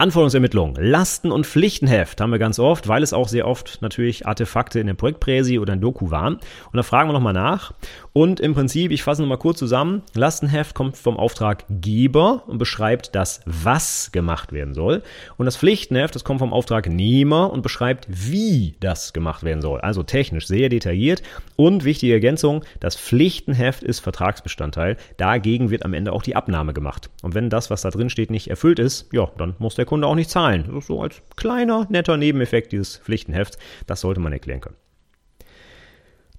Anforderungsermittlung, 0.01 0.77
Lasten- 0.79 1.31
und 1.31 1.47
Pflichtenheft 1.47 2.23
haben 2.23 2.31
wir 2.31 2.39
ganz 2.39 2.59
oft, 2.59 2.89
weil 2.89 3.03
es 3.03 3.13
auch 3.13 3.29
sehr 3.29 3.47
oft 3.47 3.83
natürlich 3.83 4.27
Artefakte 4.27 4.81
in 4.81 4.87
der 4.87 4.95
Projektpräsi 4.95 5.59
oder 5.59 5.75
in 5.75 5.83
Doku 5.83 6.11
waren. 6.11 6.37
Und 6.37 6.77
da 6.77 6.83
fragen 6.83 7.11
wir 7.11 7.13
nochmal 7.13 7.35
nach. 7.35 7.75
Und 8.15 8.41
im 8.41 8.55
Prinzip, 8.55 8.93
ich 8.93 9.03
fasse 9.03 9.21
nochmal 9.21 9.37
kurz 9.37 9.59
zusammen, 9.59 10.01
Lastenheft 10.15 10.75
kommt 10.75 10.97
vom 10.97 11.19
Auftraggeber 11.19 12.45
und 12.47 12.57
beschreibt 12.57 13.15
das, 13.15 13.43
was 13.45 14.11
gemacht 14.11 14.55
werden 14.55 14.73
soll. 14.73 15.03
Und 15.37 15.45
das 15.45 15.59
Pflichtenheft, 15.59 16.15
das 16.15 16.25
kommt 16.25 16.39
vom 16.39 16.55
Auftragnehmer 16.55 17.53
und 17.53 17.61
beschreibt, 17.61 18.07
wie 18.09 18.77
das 18.81 19.13
gemacht 19.13 19.43
werden 19.43 19.61
soll. 19.61 19.83
Also 19.83 20.03
technisch 20.03 20.47
sehr 20.47 20.71
detailliert. 20.71 21.23
Und 21.57 21.85
wichtige 21.85 22.15
Ergänzung, 22.15 22.65
das 22.81 22.97
Pflichtenheft 22.97 23.83
ist 23.83 24.01
Vertragsbestandteil. 24.01 24.97
Dagegen 25.19 25.69
wird 25.69 25.85
am 25.85 25.93
Ende 25.93 26.15
auch 26.15 26.23
die 26.23 26.37
Abnahme 26.37 26.73
gemacht. 26.73 27.11
Und 27.21 27.35
wenn 27.35 27.51
das, 27.51 27.69
was 27.69 27.83
da 27.83 27.91
drin 27.91 28.09
steht, 28.09 28.31
nicht 28.31 28.49
erfüllt 28.49 28.79
ist, 28.79 29.13
ja, 29.13 29.31
dann 29.37 29.57
muss 29.59 29.75
der 29.75 29.90
Kunde 29.91 30.07
auch 30.07 30.15
nicht 30.15 30.31
zahlen. 30.31 30.81
So 30.83 31.03
als 31.03 31.21
kleiner, 31.35 31.85
netter 31.91 32.17
Nebeneffekt 32.17 32.71
dieses 32.71 32.99
Pflichtenhefts. 32.99 33.59
Das 33.89 34.03
sollte 34.03 34.21
man 34.21 34.33
erklären 34.33 34.61
können. 34.61 34.77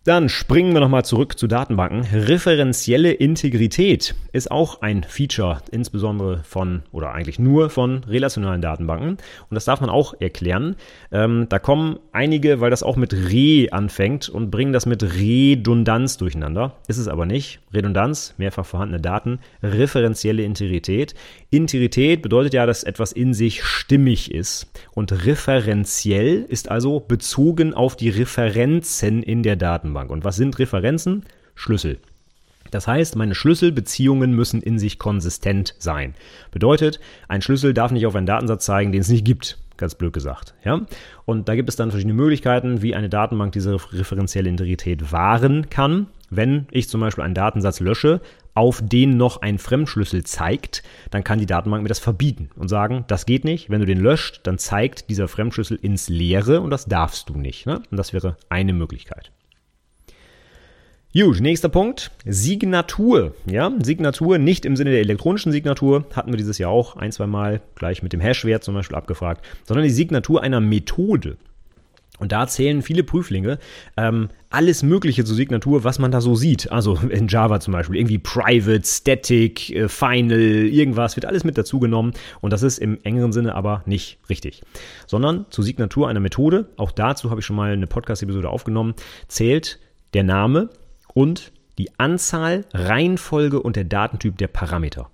Dann 0.03 0.29
springen 0.29 0.73
wir 0.73 0.79
nochmal 0.79 1.05
zurück 1.05 1.37
zu 1.37 1.45
Datenbanken. 1.45 2.01
Referenzielle 2.11 3.11
Integrität 3.11 4.15
ist 4.31 4.49
auch 4.49 4.81
ein 4.81 5.03
Feature, 5.03 5.61
insbesondere 5.69 6.41
von 6.43 6.81
oder 6.91 7.11
eigentlich 7.11 7.37
nur 7.37 7.69
von 7.69 8.03
relationalen 8.05 8.63
Datenbanken. 8.63 9.09
Und 9.09 9.19
das 9.51 9.65
darf 9.65 9.79
man 9.79 9.91
auch 9.91 10.15
erklären. 10.19 10.75
Ähm, 11.11 11.45
da 11.49 11.59
kommen 11.59 11.99
einige, 12.13 12.59
weil 12.61 12.71
das 12.71 12.81
auch 12.81 12.95
mit 12.95 13.13
Re 13.13 13.67
anfängt 13.71 14.27
und 14.27 14.49
bringen 14.49 14.73
das 14.73 14.87
mit 14.87 15.03
Redundanz 15.03 16.17
durcheinander. 16.17 16.77
Ist 16.87 16.97
es 16.97 17.07
aber 17.07 17.27
nicht. 17.27 17.59
Redundanz, 17.71 18.33
mehrfach 18.39 18.65
vorhandene 18.65 19.01
Daten, 19.01 19.37
referenzielle 19.61 20.41
Integrität. 20.41 21.13
Integrität 21.51 22.23
bedeutet 22.23 22.55
ja, 22.55 22.65
dass 22.65 22.83
etwas 22.83 23.11
in 23.11 23.35
sich 23.35 23.63
stimmig 23.63 24.33
ist. 24.33 24.71
Und 24.95 25.27
referenziell 25.27 26.43
ist 26.49 26.71
also 26.71 26.99
bezogen 26.99 27.75
auf 27.75 27.95
die 27.95 28.09
Referenzen 28.09 29.21
in 29.21 29.43
der 29.43 29.57
Datenbank. 29.57 29.90
Datenbank. 29.91 30.09
Und 30.09 30.23
was 30.23 30.35
sind 30.35 30.57
Referenzen? 30.59 31.23
Schlüssel. 31.55 31.99
Das 32.71 32.87
heißt, 32.87 33.15
meine 33.17 33.35
Schlüsselbeziehungen 33.35 34.33
müssen 34.33 34.61
in 34.61 34.79
sich 34.79 34.97
konsistent 34.97 35.75
sein. 35.77 36.15
Bedeutet, 36.51 36.99
ein 37.27 37.41
Schlüssel 37.41 37.73
darf 37.73 37.91
nicht 37.91 38.05
auf 38.05 38.15
einen 38.15 38.25
Datensatz 38.27 38.65
zeigen, 38.65 38.91
den 38.91 39.01
es 39.01 39.09
nicht 39.09 39.25
gibt. 39.25 39.57
Ganz 39.75 39.95
blöd 39.95 40.13
gesagt. 40.13 40.53
Ja? 40.63 40.81
Und 41.25 41.49
da 41.49 41.55
gibt 41.55 41.67
es 41.67 41.75
dann 41.75 41.91
verschiedene 41.91 42.13
Möglichkeiten, 42.13 42.81
wie 42.81 42.95
eine 42.95 43.09
Datenbank 43.09 43.51
diese 43.51 43.73
referenzielle 43.73 44.47
Integrität 44.47 45.11
wahren 45.11 45.69
kann. 45.69 46.07
Wenn 46.29 46.67
ich 46.71 46.87
zum 46.87 47.01
Beispiel 47.01 47.25
einen 47.25 47.33
Datensatz 47.33 47.81
lösche, 47.81 48.21
auf 48.53 48.81
den 48.81 49.17
noch 49.17 49.41
ein 49.41 49.57
Fremdschlüssel 49.57 50.23
zeigt, 50.23 50.83
dann 51.09 51.23
kann 51.23 51.39
die 51.39 51.45
Datenbank 51.45 51.83
mir 51.83 51.89
das 51.89 51.99
verbieten 51.99 52.49
und 52.55 52.69
sagen, 52.69 53.03
das 53.07 53.25
geht 53.25 53.43
nicht. 53.43 53.69
Wenn 53.69 53.79
du 53.81 53.85
den 53.85 53.99
löscht, 53.99 54.41
dann 54.43 54.57
zeigt 54.57 55.09
dieser 55.09 55.27
Fremdschlüssel 55.27 55.77
ins 55.81 56.07
Leere 56.07 56.61
und 56.61 56.69
das 56.69 56.85
darfst 56.85 57.27
du 57.27 57.37
nicht. 57.37 57.65
Ne? 57.65 57.81
Und 57.89 57.97
das 57.97 58.13
wäre 58.13 58.37
eine 58.49 58.73
Möglichkeit. 58.73 59.31
Gut, 61.13 61.41
nächster 61.41 61.67
Punkt. 61.67 62.09
Signatur. 62.23 63.35
Ja, 63.45 63.69
Signatur 63.83 64.37
nicht 64.37 64.63
im 64.63 64.77
Sinne 64.77 64.91
der 64.91 65.01
elektronischen 65.01 65.51
Signatur, 65.51 66.05
hatten 66.13 66.31
wir 66.31 66.37
dieses 66.37 66.57
Jahr 66.57 66.71
auch 66.71 66.95
ein, 66.95 67.11
zwei 67.11 67.27
Mal 67.27 67.59
gleich 67.75 68.01
mit 68.01 68.13
dem 68.13 68.21
Hashwert 68.21 68.63
zum 68.63 68.75
Beispiel 68.75 68.95
abgefragt, 68.95 69.45
sondern 69.65 69.83
die 69.83 69.89
Signatur 69.89 70.41
einer 70.41 70.61
Methode. 70.61 71.35
Und 72.17 72.31
da 72.31 72.47
zählen 72.47 72.81
viele 72.81 73.03
Prüflinge 73.03 73.59
ähm, 73.97 74.29
alles 74.49 74.83
Mögliche 74.83 75.25
zur 75.25 75.35
Signatur, 75.35 75.83
was 75.83 75.99
man 75.99 76.11
da 76.11 76.21
so 76.21 76.35
sieht. 76.35 76.71
Also 76.71 76.95
in 77.09 77.27
Java 77.27 77.59
zum 77.59 77.73
Beispiel 77.73 77.97
irgendwie 77.97 78.19
Private, 78.19 78.83
Static, 78.85 79.69
äh, 79.71 79.89
Final, 79.89 80.39
irgendwas 80.39 81.17
wird 81.17 81.25
alles 81.25 81.43
mit 81.43 81.57
dazu 81.57 81.81
genommen. 81.81 82.13
Und 82.39 82.53
das 82.53 82.63
ist 82.63 82.77
im 82.77 82.99
engeren 83.03 83.33
Sinne 83.33 83.55
aber 83.55 83.83
nicht 83.85 84.19
richtig. 84.29 84.61
Sondern 85.07 85.45
zur 85.49 85.65
Signatur 85.65 86.07
einer 86.07 86.21
Methode, 86.21 86.69
auch 86.77 86.91
dazu 86.91 87.31
habe 87.31 87.41
ich 87.41 87.45
schon 87.45 87.57
mal 87.57 87.73
eine 87.73 87.87
Podcast-Episode 87.87 88.49
aufgenommen, 88.49 88.93
zählt 89.27 89.77
der 90.13 90.23
Name, 90.23 90.69
und 91.13 91.51
die 91.77 91.89
Anzahl, 91.97 92.65
Reihenfolge 92.73 93.61
und 93.61 93.75
der 93.75 93.85
Datentyp 93.85 94.37
der 94.37 94.47
Parameter. 94.47 95.09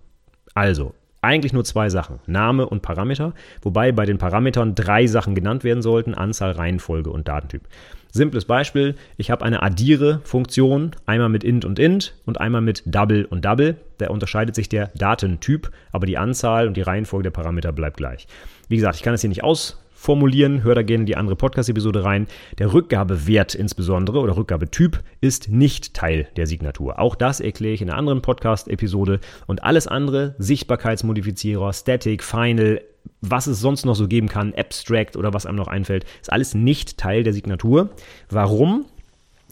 Also, 0.53 0.93
eigentlich 1.21 1.53
nur 1.53 1.63
zwei 1.65 1.89
Sachen, 1.89 2.19
Name 2.25 2.67
und 2.67 2.81
Parameter, 2.81 3.33
wobei 3.61 3.91
bei 3.91 4.05
den 4.05 4.17
Parametern 4.17 4.75
drei 4.75 5.07
Sachen 5.07 5.35
genannt 5.35 5.63
werden 5.63 5.81
sollten, 5.81 6.13
Anzahl, 6.13 6.51
Reihenfolge 6.51 7.09
und 7.09 7.27
Datentyp. 7.27 7.63
Simples 8.11 8.45
Beispiel, 8.45 8.95
ich 9.17 9.29
habe 9.29 9.43
eine 9.43 9.61
addiere-Funktion, 9.61 10.91
einmal 11.05 11.29
mit 11.29 11.43
int 11.43 11.65
und 11.65 11.79
int 11.79 12.15
und 12.25 12.39
einmal 12.39 12.61
mit 12.61 12.83
double 12.85 13.25
und 13.25 13.45
double. 13.45 13.75
Da 13.97 14.09
unterscheidet 14.09 14.55
sich 14.55 14.69
der 14.69 14.87
Datentyp, 14.95 15.71
aber 15.91 16.05
die 16.05 16.17
Anzahl 16.17 16.67
und 16.67 16.77
die 16.77 16.81
Reihenfolge 16.81 17.23
der 17.23 17.31
Parameter 17.31 17.71
bleibt 17.71 17.97
gleich. 17.97 18.27
Wie 18.69 18.77
gesagt, 18.77 18.95
ich 18.95 19.03
kann 19.03 19.13
es 19.13 19.21
hier 19.21 19.29
nicht 19.29 19.43
aus 19.43 19.77
formulieren. 19.97 20.63
Hör 20.63 20.75
da 20.75 20.83
gerne 20.83 21.05
die 21.05 21.17
andere 21.17 21.35
Podcast-Episode 21.35 22.03
rein. 22.03 22.27
Der 22.59 22.71
Rückgabewert 22.71 23.55
insbesondere 23.55 24.19
oder 24.19 24.37
Rückgabetyp 24.37 25.03
ist 25.21 25.49
nicht 25.49 25.95
Teil 25.95 26.27
der 26.37 26.45
Signatur. 26.45 26.99
Auch 26.99 27.15
das 27.15 27.39
erkläre 27.39 27.73
ich 27.73 27.81
in 27.81 27.89
einer 27.89 27.97
anderen 27.97 28.21
Podcast-Episode. 28.21 29.19
Und 29.47 29.63
alles 29.63 29.87
andere, 29.87 30.35
Sichtbarkeitsmodifizierer, 30.37 31.73
Static, 31.73 32.23
Final, 32.23 32.81
was 33.21 33.47
es 33.47 33.59
sonst 33.59 33.85
noch 33.85 33.95
so 33.95 34.07
geben 34.07 34.29
kann, 34.29 34.53
Abstract 34.53 35.17
oder 35.17 35.33
was 35.33 35.45
einem 35.45 35.57
noch 35.57 35.67
einfällt, 35.67 36.05
ist 36.21 36.31
alles 36.31 36.53
nicht 36.53 36.97
Teil 36.97 37.23
der 37.23 37.33
Signatur. 37.33 37.89
Warum? 38.29 38.85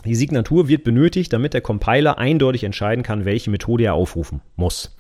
Die 0.06 0.16
Signatur 0.16 0.68
wird 0.68 0.84
benötigt, 0.84 1.34
damit 1.34 1.56
der 1.56 1.62
Compiler 1.62 2.20
eindeutig 2.20 2.64
entscheiden 2.64 3.04
kann, 3.04 3.26
welche 3.26 3.50
Methode 3.50 3.86
er 3.86 3.96
aufrufen 3.96 4.42
muss. 4.56 4.96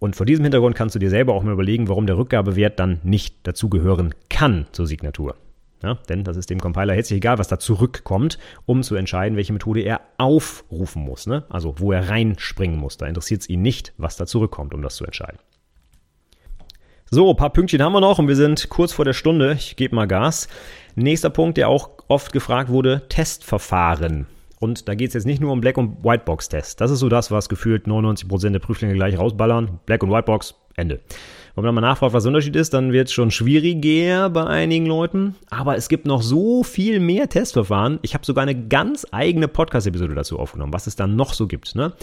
Und 0.00 0.16
vor 0.16 0.26
diesem 0.26 0.44
Hintergrund 0.44 0.74
kannst 0.74 0.94
du 0.94 0.98
dir 0.98 1.10
selber 1.10 1.34
auch 1.34 1.42
mal 1.42 1.52
überlegen, 1.52 1.86
warum 1.86 2.06
der 2.06 2.16
Rückgabewert 2.18 2.80
dann 2.80 3.00
nicht 3.04 3.36
dazugehören 3.44 4.14
kann 4.30 4.66
zur 4.72 4.86
Signatur. 4.86 5.36
Ja, 5.82 5.94
denn 6.08 6.24
das 6.24 6.36
ist 6.36 6.50
dem 6.50 6.60
Compiler 6.60 6.94
herzlich 6.94 7.18
egal, 7.18 7.38
was 7.38 7.48
da 7.48 7.58
zurückkommt, 7.58 8.38
um 8.66 8.82
zu 8.82 8.96
entscheiden, 8.96 9.36
welche 9.36 9.52
Methode 9.52 9.80
er 9.80 10.00
aufrufen 10.18 11.02
muss. 11.02 11.26
Ne? 11.26 11.44
Also 11.48 11.74
wo 11.78 11.92
er 11.92 12.08
reinspringen 12.08 12.78
muss. 12.78 12.96
Da 12.96 13.06
interessiert 13.06 13.42
es 13.42 13.48
ihn 13.48 13.62
nicht, 13.62 13.94
was 13.96 14.16
da 14.16 14.26
zurückkommt, 14.26 14.74
um 14.74 14.82
das 14.82 14.96
zu 14.96 15.04
entscheiden. 15.04 15.38
So, 17.10 17.30
ein 17.30 17.36
paar 17.36 17.50
Pünktchen 17.50 17.82
haben 17.82 17.92
wir 17.92 18.00
noch 18.00 18.18
und 18.18 18.28
wir 18.28 18.36
sind 18.36 18.68
kurz 18.68 18.92
vor 18.92 19.04
der 19.04 19.14
Stunde. 19.14 19.54
Ich 19.54 19.76
gebe 19.76 19.94
mal 19.96 20.06
Gas. 20.06 20.48
Nächster 20.94 21.30
Punkt, 21.30 21.56
der 21.56 21.68
auch 21.68 21.90
oft 22.08 22.32
gefragt 22.32 22.70
wurde, 22.70 23.02
Testverfahren. 23.08 24.26
Und 24.60 24.88
da 24.88 24.94
geht 24.94 25.08
es 25.08 25.14
jetzt 25.14 25.26
nicht 25.26 25.40
nur 25.40 25.52
um 25.52 25.62
Black- 25.62 25.78
und 25.78 26.04
Whitebox-Tests. 26.04 26.76
Das 26.76 26.90
ist 26.90 26.98
so 27.00 27.08
das, 27.08 27.30
was 27.30 27.48
gefühlt 27.48 27.86
99% 27.86 28.50
der 28.50 28.58
Prüflinge 28.58 28.92
gleich 28.92 29.18
rausballern. 29.18 29.80
Black- 29.86 30.02
und 30.02 30.10
Whitebox, 30.10 30.54
Ende. 30.76 31.00
Wenn 31.54 31.64
man 31.64 31.74
mal 31.74 31.80
nachfragt, 31.80 32.12
was 32.12 32.24
der 32.24 32.28
Unterschied 32.28 32.56
ist, 32.56 32.74
dann 32.74 32.92
wird 32.92 33.08
es 33.08 33.12
schon 33.12 33.30
schwieriger 33.30 34.28
bei 34.28 34.44
einigen 34.44 34.84
Leuten. 34.84 35.34
Aber 35.48 35.76
es 35.76 35.88
gibt 35.88 36.06
noch 36.06 36.22
so 36.22 36.62
viel 36.62 37.00
mehr 37.00 37.28
Testverfahren. 37.28 37.98
Ich 38.02 38.12
habe 38.12 38.24
sogar 38.24 38.42
eine 38.42 38.68
ganz 38.68 39.06
eigene 39.10 39.48
Podcast-Episode 39.48 40.14
dazu 40.14 40.38
aufgenommen, 40.38 40.74
was 40.74 40.86
es 40.86 40.94
dann 40.94 41.16
noch 41.16 41.32
so 41.32 41.46
gibt. 41.46 41.74
Ne? 41.74 41.94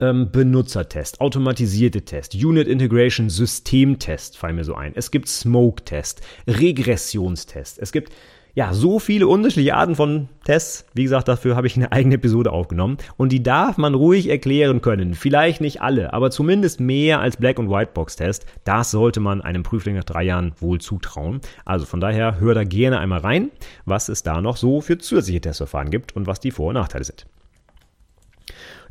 Ähm, 0.00 0.30
Benutzertest, 0.30 1.22
automatisierte 1.22 2.02
Test, 2.02 2.34
Unit 2.34 2.68
Integration, 2.68 3.30
Systemtest 3.30 4.36
fallen 4.36 4.56
mir 4.56 4.64
so 4.64 4.74
ein. 4.74 4.92
Es 4.94 5.10
gibt 5.10 5.28
Smoke-Test, 5.28 6.20
Regressionstest. 6.46 7.78
Es 7.78 7.92
gibt 7.92 8.12
ja, 8.54 8.72
so 8.72 9.00
viele 9.00 9.26
unterschiedliche 9.26 9.74
Arten 9.74 9.96
von 9.96 10.28
Tests. 10.44 10.86
Wie 10.94 11.02
gesagt, 11.02 11.26
dafür 11.26 11.56
habe 11.56 11.66
ich 11.66 11.76
eine 11.76 11.90
eigene 11.90 12.14
Episode 12.14 12.52
aufgenommen. 12.52 12.98
Und 13.16 13.32
die 13.32 13.42
darf 13.42 13.78
man 13.78 13.94
ruhig 13.94 14.28
erklären 14.28 14.80
können. 14.80 15.14
Vielleicht 15.14 15.60
nicht 15.60 15.82
alle, 15.82 16.12
aber 16.12 16.30
zumindest 16.30 16.78
mehr 16.78 17.20
als 17.20 17.36
Black- 17.36 17.58
und 17.58 17.68
Whitebox-Test. 17.68 18.46
Das 18.64 18.92
sollte 18.92 19.18
man 19.18 19.42
einem 19.42 19.64
Prüfling 19.64 19.96
nach 19.96 20.04
drei 20.04 20.22
Jahren 20.22 20.52
wohl 20.60 20.80
zutrauen. 20.80 21.40
Also 21.64 21.84
von 21.84 22.00
daher 22.00 22.38
hör 22.38 22.54
da 22.54 22.62
gerne 22.62 23.00
einmal 23.00 23.20
rein, 23.20 23.50
was 23.86 24.08
es 24.08 24.22
da 24.22 24.40
noch 24.40 24.56
so 24.56 24.80
für 24.80 24.98
zusätzliche 24.98 25.40
Testverfahren 25.40 25.90
gibt 25.90 26.14
und 26.14 26.28
was 26.28 26.38
die 26.38 26.52
Vor- 26.52 26.68
und 26.68 26.74
Nachteile 26.74 27.04
sind. 27.04 27.26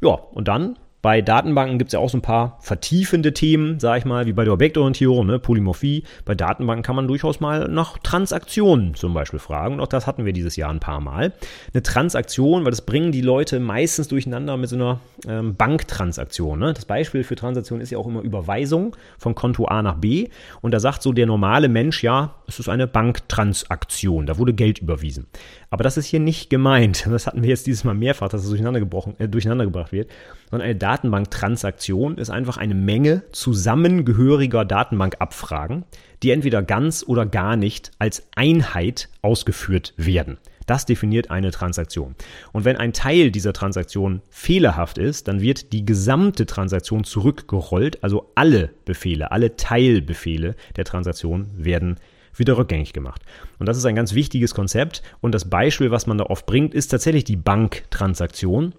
Ja, 0.01 0.09
und 0.11 0.49
dann 0.49 0.77
bei 1.03 1.21
Datenbanken 1.21 1.79
gibt 1.79 1.89
es 1.89 1.93
ja 1.93 1.99
auch 1.99 2.09
so 2.09 2.17
ein 2.17 2.21
paar 2.21 2.57
vertiefende 2.61 3.33
Themen, 3.33 3.77
sage 3.77 3.99
ich 3.99 4.05
mal, 4.05 4.25
wie 4.25 4.31
bei 4.31 4.45
der 4.45 4.53
Objektorientierung, 4.53 5.27
ne, 5.27 5.37
Polymorphie. 5.37 6.05
Bei 6.23 6.33
Datenbanken 6.33 6.81
kann 6.81 6.95
man 6.95 7.09
durchaus 7.09 7.41
mal 7.41 7.67
nach 7.67 7.97
Transaktionen 7.97 8.95
zum 8.95 9.13
Beispiel 9.13 9.39
fragen. 9.39 9.75
Und 9.75 9.79
auch 9.81 9.87
das 9.87 10.07
hatten 10.07 10.23
wir 10.23 10.31
dieses 10.31 10.55
Jahr 10.55 10.69
ein 10.69 10.79
paar 10.79 11.01
Mal. 11.01 11.33
Eine 11.73 11.83
Transaktion, 11.83 12.63
weil 12.63 12.71
das 12.71 12.85
bringen 12.85 13.11
die 13.11 13.19
Leute 13.19 13.59
meistens 13.59 14.07
durcheinander 14.07 14.55
mit 14.55 14.69
so 14.69 14.77
einer 14.77 15.01
ähm, 15.27 15.57
Banktransaktion. 15.57 16.57
Ne? 16.57 16.73
Das 16.73 16.85
Beispiel 16.85 17.25
für 17.25 17.35
Transaktion 17.35 17.81
ist 17.81 17.89
ja 17.89 17.97
auch 17.97 18.07
immer 18.07 18.21
Überweisung 18.21 18.95
von 19.17 19.35
Konto 19.35 19.65
A 19.65 19.81
nach 19.81 19.95
B. 19.95 20.29
Und 20.61 20.73
da 20.73 20.79
sagt 20.79 21.03
so 21.03 21.11
der 21.11 21.25
normale 21.25 21.67
Mensch, 21.67 22.01
ja, 22.01 22.35
es 22.47 22.59
ist 22.59 22.69
eine 22.69 22.87
Banktransaktion. 22.87 24.25
Da 24.25 24.37
wurde 24.37 24.53
Geld 24.53 24.79
überwiesen. 24.79 25.27
Aber 25.73 25.83
das 25.83 25.97
ist 25.97 26.05
hier 26.05 26.19
nicht 26.19 26.51
gemeint. 26.51 27.07
Das 27.13 27.25
hatten 27.25 27.41
wir 27.41 27.49
jetzt 27.49 27.65
dieses 27.65 27.83
Mal 27.83 27.95
mehrfach, 27.95 28.29
dass 28.29 28.43
es 28.43 28.49
durcheinander, 28.49 28.79
gebrochen, 28.79 29.15
äh, 29.17 29.27
durcheinander 29.27 29.65
gebracht 29.65 29.91
wird. 29.91 30.07
Sondern 30.51 30.69
eine 30.69 30.75
Datenbanktransaktion 30.75 32.19
ist 32.19 32.29
einfach 32.29 32.57
eine 32.57 32.75
Menge 32.75 33.23
zusammengehöriger 33.31 34.65
Datenbankabfragen, 34.65 35.83
die 36.21 36.29
entweder 36.29 36.61
ganz 36.61 37.03
oder 37.07 37.25
gar 37.25 37.55
nicht 37.55 37.89
als 37.97 38.27
Einheit 38.35 39.09
ausgeführt 39.23 39.95
werden. 39.97 40.37
Das 40.67 40.85
definiert 40.85 41.31
eine 41.31 41.49
Transaktion. 41.49 42.13
Und 42.51 42.65
wenn 42.65 42.77
ein 42.77 42.93
Teil 42.93 43.31
dieser 43.31 43.53
Transaktion 43.53 44.21
fehlerhaft 44.29 44.99
ist, 44.99 45.27
dann 45.27 45.41
wird 45.41 45.73
die 45.73 45.85
gesamte 45.85 46.45
Transaktion 46.45 47.03
zurückgerollt, 47.03 48.03
also 48.03 48.31
alle 48.35 48.69
Befehle, 48.85 49.31
alle 49.31 49.55
Teilbefehle 49.55 50.55
der 50.75 50.85
Transaktion 50.85 51.47
werden 51.57 51.97
wieder 52.35 52.57
rückgängig 52.57 52.93
gemacht. 52.93 53.21
Und 53.59 53.67
das 53.67 53.77
ist 53.77 53.85
ein 53.85 53.95
ganz 53.95 54.13
wichtiges 54.13 54.53
Konzept. 54.53 55.03
Und 55.21 55.33
das 55.33 55.49
Beispiel, 55.49 55.91
was 55.91 56.07
man 56.07 56.17
da 56.17 56.25
oft 56.25 56.45
bringt, 56.45 56.73
ist 56.73 56.89
tatsächlich 56.89 57.23
die 57.23 57.35
Banktransaktion. 57.35 58.73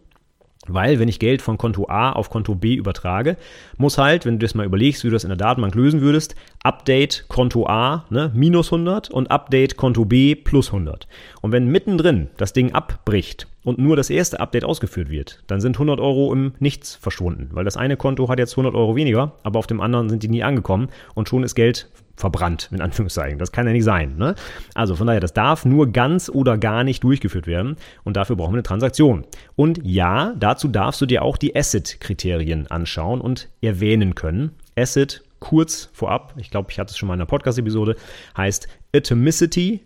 Weil, 0.66 0.98
wenn 0.98 1.08
ich 1.08 1.18
Geld 1.18 1.42
von 1.42 1.58
Konto 1.58 1.88
A 1.88 2.12
auf 2.12 2.30
Konto 2.30 2.54
B 2.54 2.74
übertrage, 2.74 3.36
muss 3.76 3.98
halt, 3.98 4.24
wenn 4.24 4.38
du 4.38 4.46
das 4.46 4.54
mal 4.54 4.64
überlegst, 4.64 5.04
wie 5.04 5.08
du 5.08 5.12
das 5.12 5.24
in 5.24 5.28
der 5.28 5.36
Datenbank 5.36 5.74
lösen 5.74 6.00
würdest, 6.00 6.34
Update 6.62 7.26
Konto 7.28 7.66
A 7.66 8.06
ne, 8.08 8.30
minus 8.34 8.72
100 8.72 9.10
und 9.10 9.30
Update 9.30 9.76
Konto 9.76 10.06
B 10.06 10.34
plus 10.34 10.68
100. 10.68 11.06
Und 11.42 11.52
wenn 11.52 11.66
mittendrin 11.66 12.28
das 12.38 12.54
Ding 12.54 12.72
abbricht 12.72 13.46
und 13.62 13.78
nur 13.78 13.96
das 13.96 14.08
erste 14.08 14.40
Update 14.40 14.64
ausgeführt 14.64 15.10
wird, 15.10 15.42
dann 15.48 15.60
sind 15.60 15.76
100 15.76 16.00
Euro 16.00 16.32
im 16.32 16.52
Nichts 16.60 16.94
verschwunden, 16.94 17.50
weil 17.52 17.64
das 17.64 17.76
eine 17.76 17.98
Konto 17.98 18.28
hat 18.28 18.38
jetzt 18.38 18.52
100 18.52 18.74
Euro 18.74 18.96
weniger, 18.96 19.32
aber 19.42 19.58
auf 19.58 19.66
dem 19.66 19.82
anderen 19.82 20.08
sind 20.08 20.22
die 20.22 20.28
nie 20.28 20.42
angekommen 20.42 20.88
und 21.14 21.28
schon 21.28 21.42
ist 21.42 21.54
Geld 21.54 21.88
verbrannt, 22.16 22.70
in 22.72 22.80
Anführungszeichen. 22.80 23.38
Das 23.38 23.52
kann 23.52 23.66
ja 23.66 23.72
nicht 23.72 23.84
sein. 23.84 24.16
Ne? 24.16 24.34
Also 24.74 24.96
von 24.96 25.06
daher, 25.06 25.20
das 25.20 25.32
darf 25.32 25.64
nur 25.64 25.92
ganz 25.92 26.28
oder 26.28 26.58
gar 26.58 26.84
nicht 26.84 27.02
durchgeführt 27.02 27.46
werden 27.46 27.76
und 28.04 28.16
dafür 28.16 28.36
brauchen 28.36 28.52
wir 28.52 28.58
eine 28.58 28.62
Transaktion. 28.62 29.24
Und 29.56 29.80
ja, 29.82 30.34
dazu 30.38 30.68
darfst 30.68 31.00
du 31.00 31.06
dir 31.06 31.22
auch 31.22 31.36
die 31.36 31.56
Asset-Kriterien 31.56 32.68
anschauen 32.68 33.20
und 33.20 33.48
erwähnen 33.60 34.14
können. 34.14 34.52
Asset, 34.76 35.22
kurz 35.40 35.90
vorab, 35.92 36.34
ich 36.36 36.50
glaube, 36.50 36.70
ich 36.70 36.78
hatte 36.78 36.92
es 36.92 36.98
schon 36.98 37.08
mal 37.08 37.14
in 37.14 37.20
einer 37.20 37.26
Podcast-Episode, 37.26 37.96
heißt 38.36 38.68
Atomicity, 38.94 39.80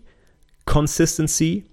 Consistency, 0.65 1.65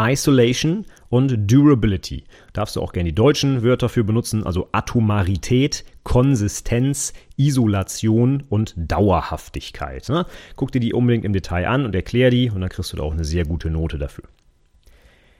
Isolation 0.00 0.86
und 1.08 1.50
Durability. 1.50 2.24
Darfst 2.52 2.76
du 2.76 2.80
auch 2.80 2.92
gerne 2.92 3.10
die 3.10 3.14
deutschen 3.14 3.62
Wörter 3.62 3.88
für 3.88 4.04
benutzen, 4.04 4.46
also 4.46 4.68
Atomarität, 4.72 5.84
Konsistenz, 6.04 7.12
Isolation 7.38 8.42
und 8.48 8.74
Dauerhaftigkeit. 8.76 10.08
Ne? 10.08 10.26
Guck 10.56 10.72
dir 10.72 10.80
die 10.80 10.92
unbedingt 10.92 11.24
im 11.24 11.32
Detail 11.32 11.66
an 11.66 11.86
und 11.86 11.94
erklär 11.94 12.30
die 12.30 12.50
und 12.50 12.60
dann 12.60 12.68
kriegst 12.68 12.92
du 12.92 12.96
da 12.98 13.02
auch 13.04 13.12
eine 13.12 13.24
sehr 13.24 13.44
gute 13.44 13.70
Note 13.70 13.98
dafür. 13.98 14.24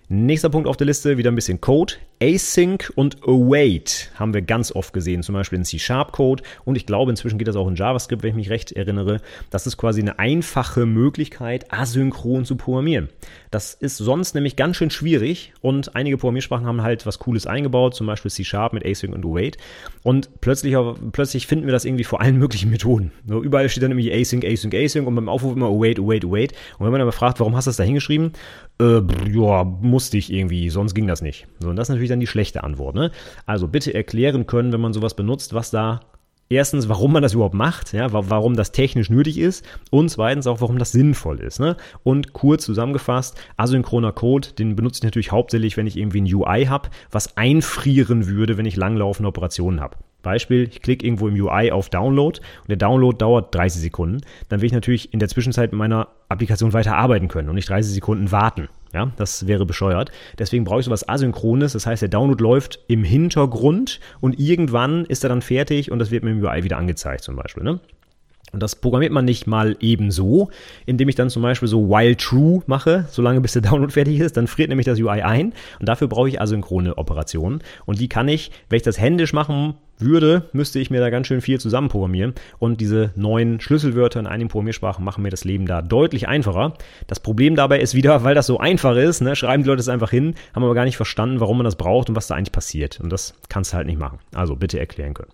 Nächster 0.09 0.49
Punkt 0.49 0.67
auf 0.67 0.79
der 0.79 0.87
Liste, 0.87 1.19
wieder 1.19 1.31
ein 1.31 1.35
bisschen 1.35 1.61
Code. 1.61 1.95
Async 2.21 2.93
und 2.97 3.23
Await 3.23 4.11
haben 4.17 4.35
wir 4.35 4.43
ganz 4.43 4.73
oft 4.73 4.93
gesehen, 4.93 5.23
zum 5.23 5.35
Beispiel 5.35 5.59
in 5.59 5.65
C-Sharp-Code 5.65 6.43
und 6.65 6.77
ich 6.77 6.85
glaube, 6.85 7.11
inzwischen 7.11 7.39
geht 7.39 7.47
das 7.47 7.57
auch 7.57 7.69
in 7.69 7.77
JavaScript, 7.77 8.23
wenn 8.23 8.31
ich 8.31 8.37
mich 8.37 8.51
recht 8.51 8.73
erinnere. 8.73 9.21
Das 9.51 9.67
ist 9.67 9.77
quasi 9.77 10.01
eine 10.01 10.19
einfache 10.19 10.85
Möglichkeit, 10.85 11.73
asynchron 11.73 12.45
zu 12.45 12.57
programmieren. 12.57 13.09
Das 13.51 13.73
ist 13.75 13.97
sonst 13.97 14.35
nämlich 14.35 14.57
ganz 14.57 14.77
schön 14.77 14.91
schwierig 14.91 15.53
und 15.61 15.95
einige 15.95 16.19
Programmiersprachen 16.19 16.67
haben 16.67 16.83
halt 16.83 17.07
was 17.07 17.19
Cooles 17.21 17.47
eingebaut, 17.47 17.95
zum 17.95 18.07
Beispiel 18.07 18.31
C-Sharp 18.31 18.73
mit 18.73 18.85
Async 18.85 19.15
und 19.15 19.25
Await 19.25 19.57
und 20.03 20.41
plötzlich, 20.41 20.75
plötzlich 21.13 21.47
finden 21.47 21.67
wir 21.67 21.73
das 21.73 21.85
irgendwie 21.85 22.05
vor 22.05 22.21
allen 22.21 22.39
möglichen 22.39 22.71
Methoden. 22.71 23.13
So, 23.27 23.43
überall 23.43 23.69
steht 23.69 23.85
dann 23.85 23.91
nämlich 23.91 24.13
Async, 24.13 24.45
Async, 24.45 24.75
Async 24.75 25.07
und 25.07 25.15
beim 25.15 25.29
Aufruf 25.29 25.55
immer 25.55 25.67
Await, 25.67 26.01
Await, 26.01 26.25
Await 26.25 26.53
und 26.79 26.87
wenn 26.87 26.93
man 26.93 27.01
aber 27.01 27.13
fragt, 27.13 27.39
warum 27.39 27.55
hast 27.55 27.67
du 27.67 27.71
das 27.71 27.77
da 27.77 27.85
hingeschrieben? 27.85 28.33
Äh, 28.81 29.03
ja, 29.31 29.65
musste 29.65 30.19
ich 30.19 30.33
irgendwie, 30.33 30.69
sonst 30.71 30.95
ging 30.95 31.07
das 31.07 31.23
nicht. 31.23 31.47
So, 31.61 31.71
und 31.71 31.77
das 31.77 31.87
ist 31.87 31.91
natürlich 31.91 32.08
dann 32.09 32.21
die 32.21 32.27
schlechte 32.27 32.65
Antwort. 32.65 32.95
Ne? 32.95 33.11
Also 33.47 33.69
bitte 33.69 33.95
erklären 33.95 34.47
können, 34.47 34.73
wenn 34.73 34.81
man 34.81 34.93
sowas 34.93 35.15
benutzt, 35.15 35.55
was 35.55 35.71
da 35.71 36.01
erstens, 36.49 36.89
warum 36.89 37.13
man 37.13 37.23
das 37.23 37.35
überhaupt 37.35 37.55
macht, 37.55 37.93
ja, 37.93 38.09
warum 38.13 38.57
das 38.57 38.73
technisch 38.73 39.11
nötig 39.11 39.39
ist 39.39 39.65
und 39.91 40.09
zweitens 40.09 40.47
auch, 40.47 40.61
warum 40.61 40.79
das 40.79 40.93
sinnvoll 40.93 41.41
ist. 41.41 41.61
Ne? 41.61 41.77
Und 42.03 42.33
kurz 42.33 42.65
zusammengefasst, 42.65 43.39
asynchroner 43.57 44.13
Code, 44.13 44.49
den 44.59 44.77
benutze 44.77 44.99
ich 44.99 45.05
natürlich 45.05 45.33
hauptsächlich, 45.33 45.77
wenn 45.77 45.87
ich 45.87 45.97
irgendwie 45.97 46.21
ein 46.21 46.35
UI 46.35 46.67
habe, 46.67 46.91
was 47.11 47.37
einfrieren 47.37 48.27
würde, 48.27 48.57
wenn 48.57 48.67
ich 48.67 48.77
langlaufende 48.77 49.29
Operationen 49.29 49.81
habe. 49.81 49.97
Beispiel, 50.23 50.65
ich 50.65 50.83
klicke 50.83 51.07
irgendwo 51.07 51.29
im 51.29 51.41
UI 51.41 51.71
auf 51.71 51.91
Download 51.91 52.39
und 52.39 52.69
der 52.69 52.77
Download 52.77 53.17
dauert 53.17 53.55
30 53.55 53.81
Sekunden. 53.81 54.21
Dann 54.49 54.61
will 54.61 54.67
ich 54.67 54.73
natürlich 54.73 55.13
in 55.13 55.21
der 55.21 55.29
Zwischenzeit 55.29 55.71
mit 55.71 55.79
meiner 55.79 56.09
Applikation 56.29 56.73
weiter 56.73 56.97
arbeiten 56.97 57.29
können 57.29 57.49
und 57.49 57.55
nicht 57.55 57.69
30 57.69 57.95
Sekunden 57.95 58.33
warten. 58.33 58.69
Ja, 58.93 59.11
das 59.17 59.47
wäre 59.47 59.67
bescheuert. 59.67 60.11
Deswegen 60.39 60.65
brauche 60.65 60.81
ich 60.81 60.87
sowas 60.87 61.09
Asynchrones. 61.09 61.73
Das 61.75 61.87
heißt, 61.87 62.03
der 62.03 62.09
Download 62.09 62.43
läuft 62.43 62.81
im 62.89 63.05
Hintergrund 63.05 64.01
und 64.21 64.39
irgendwann 64.39 65.05
ist 65.05 65.25
er 65.25 65.29
dann 65.29 65.43
fertig 65.43 65.91
und 65.91 65.99
das 65.99 66.11
wird 66.11 66.25
mir 66.25 66.35
UI 66.35 66.65
wieder 66.65 66.79
angezeigt 66.79 67.25
zum 67.25 67.37
Beispiel. 67.37 67.65
Ne? 67.65 67.81
Und 68.53 68.63
das 68.63 68.77
programmiert 68.77 69.13
man 69.13 69.25
nicht 69.25 69.47
mal 69.47 69.77
ebenso, 69.81 70.51
indem 70.87 71.09
ich 71.09 71.15
dann 71.15 71.31
zum 71.31 71.43
Beispiel 71.43 71.69
so 71.69 71.89
while 71.89 72.17
true 72.17 72.63
mache, 72.67 73.07
solange 73.11 73.41
bis 73.41 73.53
der 73.53 73.63
Download 73.69 73.93
fertig 73.93 74.21
ist, 74.21 74.37
dann 74.37 74.47
friert 74.47 74.69
nämlich 74.69 74.87
das 74.87 74.99
UI 74.99 75.23
ein 75.23 75.53
und 75.81 75.89
dafür 75.89 76.09
brauche 76.09 76.29
ich 76.29 76.41
asynchrone 76.41 76.97
Operationen 76.99 77.63
und 77.87 78.01
die 78.01 78.09
kann 78.09 78.29
ich, 78.29 78.51
wenn 78.69 78.77
ich 78.77 78.83
das 78.83 78.99
händisch 78.99 79.33
machen 79.33 79.75
würde, 80.01 80.49
müsste 80.53 80.79
ich 80.79 80.91
mir 80.91 81.01
da 81.01 81.11
ganz 81.11 81.27
schön 81.27 81.41
viel 81.41 81.59
zusammenprogrammieren 81.61 82.35
und 82.59 82.81
diese 82.81 83.11
neuen 83.17 83.61
Schlüsselwörter 83.61 84.21
in 84.21 84.27
einigen 84.27 84.49
Programmiersprachen 84.49 85.05
machen 85.05 85.23
mir 85.23 85.31
das 85.31 85.45
Leben 85.45 85.67
da 85.67 85.83
deutlich 85.83 86.29
einfacher. 86.29 86.75
Das 87.07 87.21
Problem 87.21 87.57
dabei 87.57 87.81
ist 87.81 87.95
wieder, 87.95 88.23
weil 88.25 88.35
das 88.35 88.47
so 88.47 88.59
einfach 88.59 88.97
ist, 88.97 89.21
ne, 89.21 89.37
schreiben 89.37 89.63
die 89.63 89.69
Leute 89.69 89.81
es 89.81 89.89
einfach 89.89 90.11
hin, 90.11 90.35
haben 90.55 90.65
aber 90.65 90.75
gar 90.75 90.85
nicht 90.85 90.97
verstanden, 90.97 91.41
warum 91.41 91.59
man 91.59 91.65
das 91.65 91.77
braucht 91.77 92.09
und 92.09 92.17
was 92.17 92.27
da 92.27 92.35
eigentlich 92.35 92.53
passiert 92.53 93.01
und 93.01 93.11
das 93.11 93.35
kannst 93.49 93.73
du 93.73 93.77
halt 93.77 93.87
nicht 93.87 93.99
machen. 93.99 94.19
Also 94.35 94.57
bitte 94.57 94.79
erklären 94.79 95.15
können. 95.15 95.31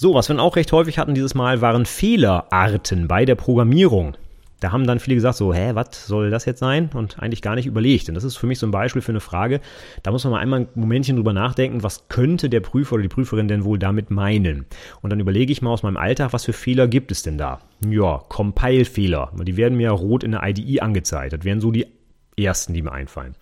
So, 0.00 0.14
was 0.14 0.28
wir 0.28 0.40
auch 0.40 0.54
recht 0.54 0.70
häufig 0.70 0.96
hatten 0.96 1.14
dieses 1.14 1.34
Mal, 1.34 1.60
waren 1.60 1.84
Fehlerarten 1.84 3.08
bei 3.08 3.24
der 3.24 3.34
Programmierung. 3.34 4.16
Da 4.60 4.70
haben 4.70 4.86
dann 4.86 5.00
viele 5.00 5.16
gesagt, 5.16 5.36
so, 5.36 5.52
hä, 5.52 5.72
was 5.74 6.06
soll 6.06 6.30
das 6.30 6.44
jetzt 6.44 6.60
sein? 6.60 6.88
Und 6.94 7.18
eigentlich 7.18 7.42
gar 7.42 7.56
nicht 7.56 7.66
überlegt. 7.66 8.08
Und 8.08 8.14
das 8.14 8.22
ist 8.22 8.36
für 8.36 8.46
mich 8.46 8.60
so 8.60 8.66
ein 8.68 8.70
Beispiel 8.70 9.02
für 9.02 9.10
eine 9.10 9.18
Frage. 9.18 9.60
Da 10.04 10.12
muss 10.12 10.22
man 10.22 10.34
mal 10.34 10.38
einmal 10.38 10.60
ein 10.60 10.68
Momentchen 10.76 11.16
drüber 11.16 11.32
nachdenken, 11.32 11.82
was 11.82 12.06
könnte 12.08 12.48
der 12.48 12.60
Prüfer 12.60 12.92
oder 12.92 13.02
die 13.02 13.08
Prüferin 13.08 13.48
denn 13.48 13.64
wohl 13.64 13.76
damit 13.76 14.12
meinen? 14.12 14.66
Und 15.02 15.10
dann 15.10 15.18
überlege 15.18 15.50
ich 15.50 15.62
mal 15.62 15.70
aus 15.70 15.82
meinem 15.82 15.96
Alltag, 15.96 16.32
was 16.32 16.44
für 16.44 16.52
Fehler 16.52 16.86
gibt 16.86 17.10
es 17.10 17.24
denn 17.24 17.36
da? 17.36 17.58
Ja, 17.84 18.18
Compile-Fehler. 18.28 19.32
Die 19.42 19.56
werden 19.56 19.76
mir 19.76 19.90
rot 19.90 20.22
in 20.22 20.30
der 20.30 20.44
IDE 20.44 20.80
angezeigt. 20.80 21.32
Das 21.32 21.42
wären 21.42 21.60
so 21.60 21.72
die 21.72 21.88
ersten, 22.36 22.72
die 22.72 22.82
mir 22.82 22.92
einfallen. 22.92 23.34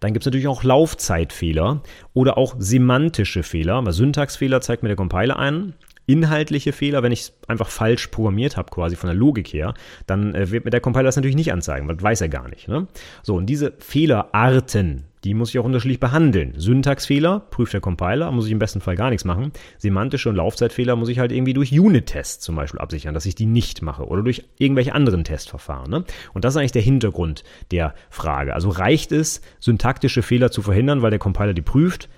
Dann 0.00 0.12
gibt 0.12 0.24
es 0.24 0.26
natürlich 0.26 0.48
auch 0.48 0.62
Laufzeitfehler 0.62 1.80
oder 2.12 2.36
auch 2.36 2.56
semantische 2.58 3.42
Fehler. 3.42 3.82
Syntaxfehler 3.90 4.60
zeigt 4.60 4.82
mir 4.82 4.90
der 4.90 4.96
Compiler 4.96 5.38
an 5.38 5.72
inhaltliche 6.06 6.72
Fehler, 6.72 7.02
wenn 7.02 7.12
ich 7.12 7.20
es 7.20 7.32
einfach 7.48 7.68
falsch 7.68 8.08
programmiert 8.08 8.56
habe, 8.56 8.70
quasi 8.70 8.96
von 8.96 9.08
der 9.08 9.16
Logik 9.16 9.52
her, 9.52 9.74
dann 10.06 10.34
äh, 10.34 10.50
wird 10.50 10.64
mir 10.64 10.70
der 10.70 10.80
Compiler 10.80 11.04
das 11.04 11.16
natürlich 11.16 11.36
nicht 11.36 11.52
anzeigen, 11.52 11.88
weil 11.88 11.96
das 11.96 12.02
weiß 12.02 12.20
er 12.22 12.28
gar 12.28 12.48
nicht. 12.48 12.68
Ne? 12.68 12.88
So, 13.22 13.36
und 13.36 13.46
diese 13.46 13.72
Fehlerarten, 13.78 15.04
die 15.24 15.34
muss 15.34 15.50
ich 15.50 15.58
auch 15.60 15.64
unterschiedlich 15.64 16.00
behandeln. 16.00 16.54
Syntaxfehler 16.56 17.40
prüft 17.50 17.72
der 17.72 17.80
Compiler, 17.80 18.32
muss 18.32 18.46
ich 18.46 18.52
im 18.52 18.58
besten 18.58 18.80
Fall 18.80 18.96
gar 18.96 19.10
nichts 19.10 19.24
machen. 19.24 19.52
Semantische 19.78 20.28
und 20.28 20.34
Laufzeitfehler 20.34 20.96
muss 20.96 21.08
ich 21.08 21.20
halt 21.20 21.30
irgendwie 21.30 21.54
durch 21.54 21.78
Unit-Tests 21.78 22.42
zum 22.42 22.56
Beispiel 22.56 22.80
absichern, 22.80 23.14
dass 23.14 23.26
ich 23.26 23.36
die 23.36 23.46
nicht 23.46 23.82
mache 23.82 24.04
oder 24.04 24.22
durch 24.22 24.44
irgendwelche 24.58 24.94
anderen 24.94 25.22
Testverfahren. 25.22 25.90
Ne? 25.90 26.04
Und 26.32 26.44
das 26.44 26.54
ist 26.54 26.58
eigentlich 26.58 26.72
der 26.72 26.82
Hintergrund 26.82 27.44
der 27.70 27.94
Frage. 28.10 28.54
Also 28.54 28.70
reicht 28.70 29.12
es, 29.12 29.42
syntaktische 29.60 30.22
Fehler 30.22 30.50
zu 30.50 30.62
verhindern, 30.62 31.02
weil 31.02 31.10
der 31.10 31.20
Compiler 31.20 31.54
die 31.54 31.62
prüft? 31.62 32.08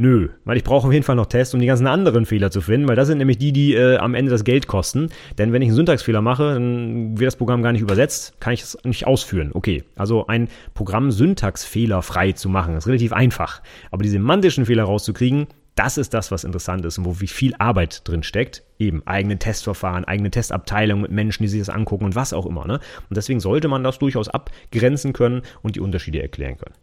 Nö, 0.00 0.30
weil 0.46 0.56
ich 0.56 0.64
brauche 0.64 0.86
auf 0.86 0.94
jeden 0.94 1.04
Fall 1.04 1.14
noch 1.14 1.26
Tests, 1.26 1.52
um 1.52 1.60
die 1.60 1.66
ganzen 1.66 1.86
anderen 1.86 2.24
Fehler 2.24 2.50
zu 2.50 2.62
finden, 2.62 2.88
weil 2.88 2.96
das 2.96 3.06
sind 3.06 3.18
nämlich 3.18 3.36
die, 3.36 3.52
die 3.52 3.74
äh, 3.74 3.98
am 3.98 4.14
Ende 4.14 4.30
das 4.30 4.44
Geld 4.44 4.66
kosten. 4.66 5.10
Denn 5.36 5.52
wenn 5.52 5.60
ich 5.60 5.68
einen 5.68 5.76
Syntaxfehler 5.76 6.22
mache, 6.22 6.54
dann 6.54 7.18
wird 7.18 7.26
das 7.26 7.36
Programm 7.36 7.62
gar 7.62 7.72
nicht 7.72 7.82
übersetzt, 7.82 8.40
kann 8.40 8.54
ich 8.54 8.62
es 8.62 8.78
nicht 8.82 9.06
ausführen. 9.06 9.50
Okay, 9.52 9.84
also 9.96 10.26
ein 10.26 10.48
Programm 10.72 11.10
syntaxfehlerfrei 11.10 12.32
zu 12.32 12.48
machen, 12.48 12.78
ist 12.78 12.86
relativ 12.86 13.12
einfach. 13.12 13.60
Aber 13.90 14.02
die 14.02 14.08
semantischen 14.08 14.64
Fehler 14.64 14.84
rauszukriegen, 14.84 15.48
das 15.74 15.98
ist 15.98 16.14
das, 16.14 16.30
was 16.30 16.44
interessant 16.44 16.82
ist 16.86 16.96
und 16.96 17.04
wo 17.04 17.20
wie 17.20 17.26
viel 17.26 17.52
Arbeit 17.58 18.08
drin 18.08 18.22
steckt. 18.22 18.62
Eben 18.78 19.06
eigene 19.06 19.38
Testverfahren, 19.38 20.06
eigene 20.06 20.30
Testabteilungen 20.30 21.02
mit 21.02 21.10
Menschen, 21.10 21.42
die 21.42 21.50
sich 21.50 21.60
das 21.60 21.68
angucken 21.68 22.06
und 22.06 22.14
was 22.14 22.32
auch 22.32 22.46
immer. 22.46 22.66
Ne? 22.66 22.80
Und 23.10 23.16
deswegen 23.18 23.40
sollte 23.40 23.68
man 23.68 23.84
das 23.84 23.98
durchaus 23.98 24.30
abgrenzen 24.30 25.12
können 25.12 25.42
und 25.60 25.76
die 25.76 25.80
Unterschiede 25.80 26.22
erklären 26.22 26.56
können. 26.56 26.74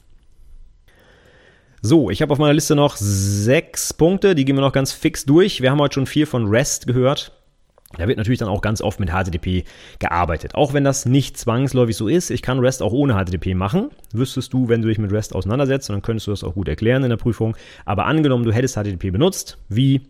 So, 1.81 2.09
ich 2.09 2.21
habe 2.21 2.31
auf 2.31 2.39
meiner 2.39 2.53
Liste 2.53 2.75
noch 2.75 2.95
sechs 2.97 3.93
Punkte, 3.93 4.33
die 4.33 4.45
gehen 4.45 4.55
wir 4.55 4.61
noch 4.61 4.71
ganz 4.71 4.91
fix 4.91 5.25
durch. 5.25 5.61
Wir 5.61 5.69
haben 5.69 5.79
heute 5.79 5.93
schon 5.93 6.07
viel 6.07 6.25
von 6.25 6.47
REST 6.47 6.87
gehört. 6.87 7.33
Da 7.97 8.07
wird 8.07 8.17
natürlich 8.17 8.39
dann 8.39 8.49
auch 8.49 8.61
ganz 8.61 8.81
oft 8.81 8.99
mit 8.99 9.11
HTTP 9.11 9.63
gearbeitet. 9.99 10.55
Auch 10.55 10.73
wenn 10.73 10.83
das 10.83 11.05
nicht 11.05 11.37
zwangsläufig 11.37 11.95
so 11.95 12.07
ist. 12.07 12.31
Ich 12.31 12.41
kann 12.41 12.59
REST 12.59 12.81
auch 12.81 12.91
ohne 12.91 13.13
HTTP 13.13 13.55
machen. 13.55 13.91
Wüsstest 14.11 14.51
du, 14.53 14.67
wenn 14.67 14.81
du 14.81 14.87
dich 14.87 14.97
mit 14.97 15.11
REST 15.11 15.33
auseinandersetzt, 15.33 15.89
dann 15.89 16.01
könntest 16.01 16.27
du 16.27 16.31
das 16.31 16.43
auch 16.43 16.55
gut 16.55 16.67
erklären 16.67 17.03
in 17.03 17.09
der 17.09 17.17
Prüfung. 17.17 17.55
Aber 17.85 18.05
angenommen, 18.05 18.43
du 18.43 18.51
hättest 18.51 18.75
HTTP 18.75 19.11
benutzt, 19.11 19.57
wie 19.69 20.01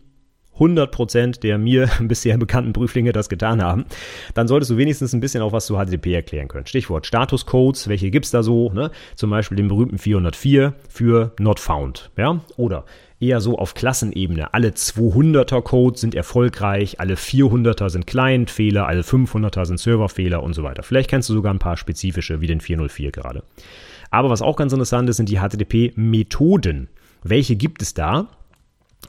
100% 0.59 1.39
der 1.39 1.57
mir 1.57 1.89
bisher 2.01 2.37
bekannten 2.37 2.73
Prüflinge 2.73 3.11
das 3.11 3.29
getan 3.29 3.61
haben, 3.61 3.85
dann 4.33 4.47
solltest 4.47 4.71
du 4.71 4.77
wenigstens 4.77 5.13
ein 5.13 5.19
bisschen 5.19 5.41
auch 5.41 5.51
was 5.51 5.65
zu 5.65 5.77
HTTP 5.77 6.13
erklären 6.13 6.47
können. 6.47 6.65
Stichwort 6.65 7.05
Statuscodes, 7.05 7.87
welche 7.87 8.11
gibt's 8.11 8.31
da 8.31 8.43
so? 8.43 8.71
Ne? 8.71 8.91
Zum 9.15 9.29
Beispiel 9.29 9.57
den 9.57 9.67
berühmten 9.67 9.97
404 9.97 10.73
für 10.89 11.33
not 11.39 11.59
found. 11.59 12.11
Ja? 12.17 12.41
Oder 12.55 12.85
eher 13.19 13.41
so 13.41 13.57
auf 13.57 13.73
Klassenebene. 13.73 14.53
Alle 14.53 14.69
200er 14.69 15.61
Codes 15.61 16.01
sind 16.01 16.15
erfolgreich, 16.15 16.99
alle 16.99 17.15
400er 17.15 17.89
sind 17.89 18.07
Client-Fehler, 18.07 18.87
alle 18.87 19.01
500er 19.01 19.65
sind 19.65 19.79
Serverfehler 19.79 20.43
und 20.43 20.53
so 20.53 20.63
weiter. 20.63 20.83
Vielleicht 20.83 21.09
kennst 21.09 21.29
du 21.29 21.33
sogar 21.33 21.53
ein 21.53 21.59
paar 21.59 21.77
spezifische, 21.77 22.41
wie 22.41 22.47
den 22.47 22.61
404 22.61 23.11
gerade. 23.11 23.43
Aber 24.11 24.29
was 24.29 24.41
auch 24.41 24.55
ganz 24.55 24.71
interessant 24.71 25.09
ist, 25.09 25.17
sind 25.17 25.29
die 25.29 25.39
HTTP-Methoden. 25.39 26.89
Welche 27.23 27.55
gibt 27.55 27.81
es 27.81 27.93
da? 27.93 28.27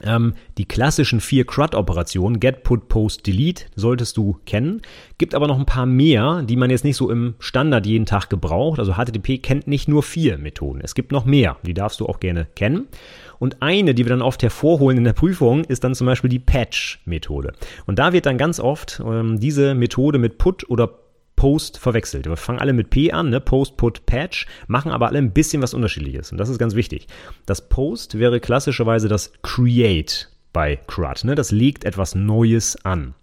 Ähm, 0.03 0.33
die 0.57 0.65
klassischen 0.65 1.19
vier 1.19 1.45
CRUD-Operationen, 1.45 2.39
Get, 2.39 2.63
Put, 2.63 2.87
Post, 2.87 3.27
Delete, 3.27 3.65
solltest 3.75 4.17
du 4.17 4.37
kennen. 4.45 4.81
Gibt 5.17 5.35
aber 5.35 5.47
noch 5.47 5.59
ein 5.59 5.65
paar 5.65 5.85
mehr, 5.85 6.43
die 6.43 6.55
man 6.55 6.69
jetzt 6.69 6.83
nicht 6.83 6.97
so 6.97 7.09
im 7.09 7.35
Standard 7.39 7.85
jeden 7.85 8.05
Tag 8.05 8.29
gebraucht. 8.29 8.79
Also 8.79 8.93
HTTP 8.93 9.41
kennt 9.41 9.67
nicht 9.67 9.87
nur 9.87 10.03
vier 10.03 10.37
Methoden. 10.37 10.81
Es 10.83 10.95
gibt 10.95 11.11
noch 11.11 11.25
mehr. 11.25 11.57
Die 11.65 11.73
darfst 11.73 11.99
du 11.99 12.05
auch 12.05 12.19
gerne 12.19 12.47
kennen. 12.55 12.87
Und 13.39 13.61
eine, 13.61 13.93
die 13.93 14.05
wir 14.05 14.09
dann 14.09 14.21
oft 14.21 14.43
hervorholen 14.43 14.97
in 14.97 15.03
der 15.05 15.13
Prüfung, 15.13 15.63
ist 15.63 15.83
dann 15.83 15.95
zum 15.95 16.07
Beispiel 16.07 16.29
die 16.29 16.39
Patch-Methode. 16.39 17.53
Und 17.85 17.99
da 17.99 18.13
wird 18.13 18.25
dann 18.25 18.37
ganz 18.37 18.59
oft 18.59 19.01
ähm, 19.05 19.39
diese 19.39 19.75
Methode 19.75 20.19
mit 20.19 20.37
Put 20.37 20.69
oder 20.69 20.89
Post 21.39 21.77
verwechselt. 21.77 22.25
Wir 22.25 22.35
fangen 22.35 22.59
alle 22.59 22.73
mit 22.73 22.89
P 22.89 23.13
an, 23.13 23.29
ne? 23.29 23.39
Post, 23.39 23.77
Put, 23.77 24.05
Patch, 24.05 24.45
machen 24.67 24.91
aber 24.91 25.07
alle 25.07 25.19
ein 25.19 25.31
bisschen 25.31 25.61
was 25.61 25.73
Unterschiedliches. 25.73 26.33
Und 26.33 26.37
das 26.37 26.49
ist 26.49 26.57
ganz 26.57 26.75
wichtig. 26.75 27.07
Das 27.45 27.69
Post 27.69 28.19
wäre 28.19 28.41
klassischerweise 28.41 29.07
das 29.07 29.31
Create 29.41 30.27
bei 30.51 30.75
CRUD. 30.75 31.23
Ne? 31.23 31.35
Das 31.35 31.51
legt 31.51 31.85
etwas 31.85 32.13
Neues 32.13 32.83
an. 32.83 33.13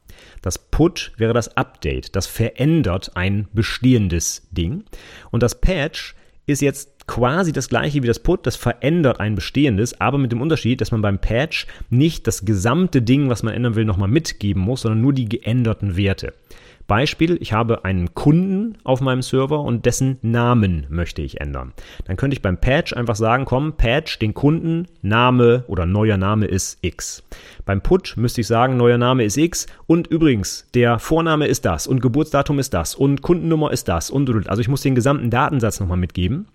Das 0.41 0.57
Put 0.57 1.13
wäre 1.19 1.35
das 1.35 1.59
Update. 1.59 2.17
Das 2.17 2.27
verändert 2.27 3.11
ein 3.17 3.49
bestehendes 3.53 4.49
Ding. 4.51 4.85
Und 5.31 5.43
das 5.43 5.61
Patch 5.61 6.15
ist 6.47 6.63
jetzt 6.63 7.07
quasi 7.07 7.53
das 7.53 7.69
gleiche 7.69 8.03
wie 8.03 8.07
das 8.07 8.21
Put, 8.21 8.47
das 8.47 8.57
verändert 8.57 9.21
ein 9.21 9.35
bestehendes, 9.35 10.01
aber 10.01 10.17
mit 10.17 10.33
dem 10.33 10.41
Unterschied, 10.41 10.81
dass 10.81 10.91
man 10.91 11.03
beim 11.03 11.19
Patch 11.19 11.67
nicht 11.91 12.27
das 12.27 12.47
gesamte 12.47 13.03
Ding, 13.03 13.29
was 13.29 13.43
man 13.43 13.53
ändern 13.53 13.75
will, 13.75 13.85
nochmal 13.85 14.09
mitgeben 14.09 14.63
muss, 14.63 14.81
sondern 14.81 15.03
nur 15.03 15.13
die 15.13 15.29
geänderten 15.29 15.99
Werte. 15.99 16.33
Beispiel, 16.87 17.37
ich 17.41 17.53
habe 17.53 17.85
einen 17.85 18.15
Kunden 18.15 18.79
auf 18.85 19.01
meinem 19.01 19.23
Server 19.23 19.61
und 19.61 19.87
dessen 19.87 20.19
Namen 20.23 20.87
möchte 20.89 21.23
ich 21.23 21.41
ändern. 21.41 21.73
Dann 22.05 22.17
könnte 22.17 22.35
ich 22.35 22.43
beim 22.43 22.59
Patch 22.59 22.93
einfach 22.93 23.17
sagen, 23.17 23.45
komm, 23.45 23.73
Patch 23.73 24.19
den 24.19 24.35
Kunden, 24.35 24.87
Name 25.03 25.65
oder 25.67 25.87
neuer 25.87 26.17
Name 26.17 26.47
ist 26.47 26.79
X. 26.83 27.25
Beim 27.65 27.81
Put 27.81 28.15
müsste 28.17 28.41
ich 28.41 28.47
sagen, 28.47 28.77
neuer 28.77 28.99
Name 28.99 29.25
ist 29.25 29.37
X 29.37 29.67
und 29.87 30.07
übrigens, 30.07 30.69
der 30.75 30.99
Vorname 30.99 31.47
ist 31.47 31.65
das 31.65 31.87
und 31.87 32.01
Geburtsdatum 32.01 32.59
ist 32.59 32.73
das 32.73 32.95
und 32.95 33.23
Kundennummer 33.23 33.73
ist 33.73 33.89
das 33.89 34.11
und, 34.11 34.49
also 34.49 34.61
ich 34.61 34.69
muss 34.69 34.83
den 34.83 34.95
gesamten 34.95 35.31
Datensatz 35.31 35.81
nochmal 35.81 35.97
mitgeben. 35.97 36.47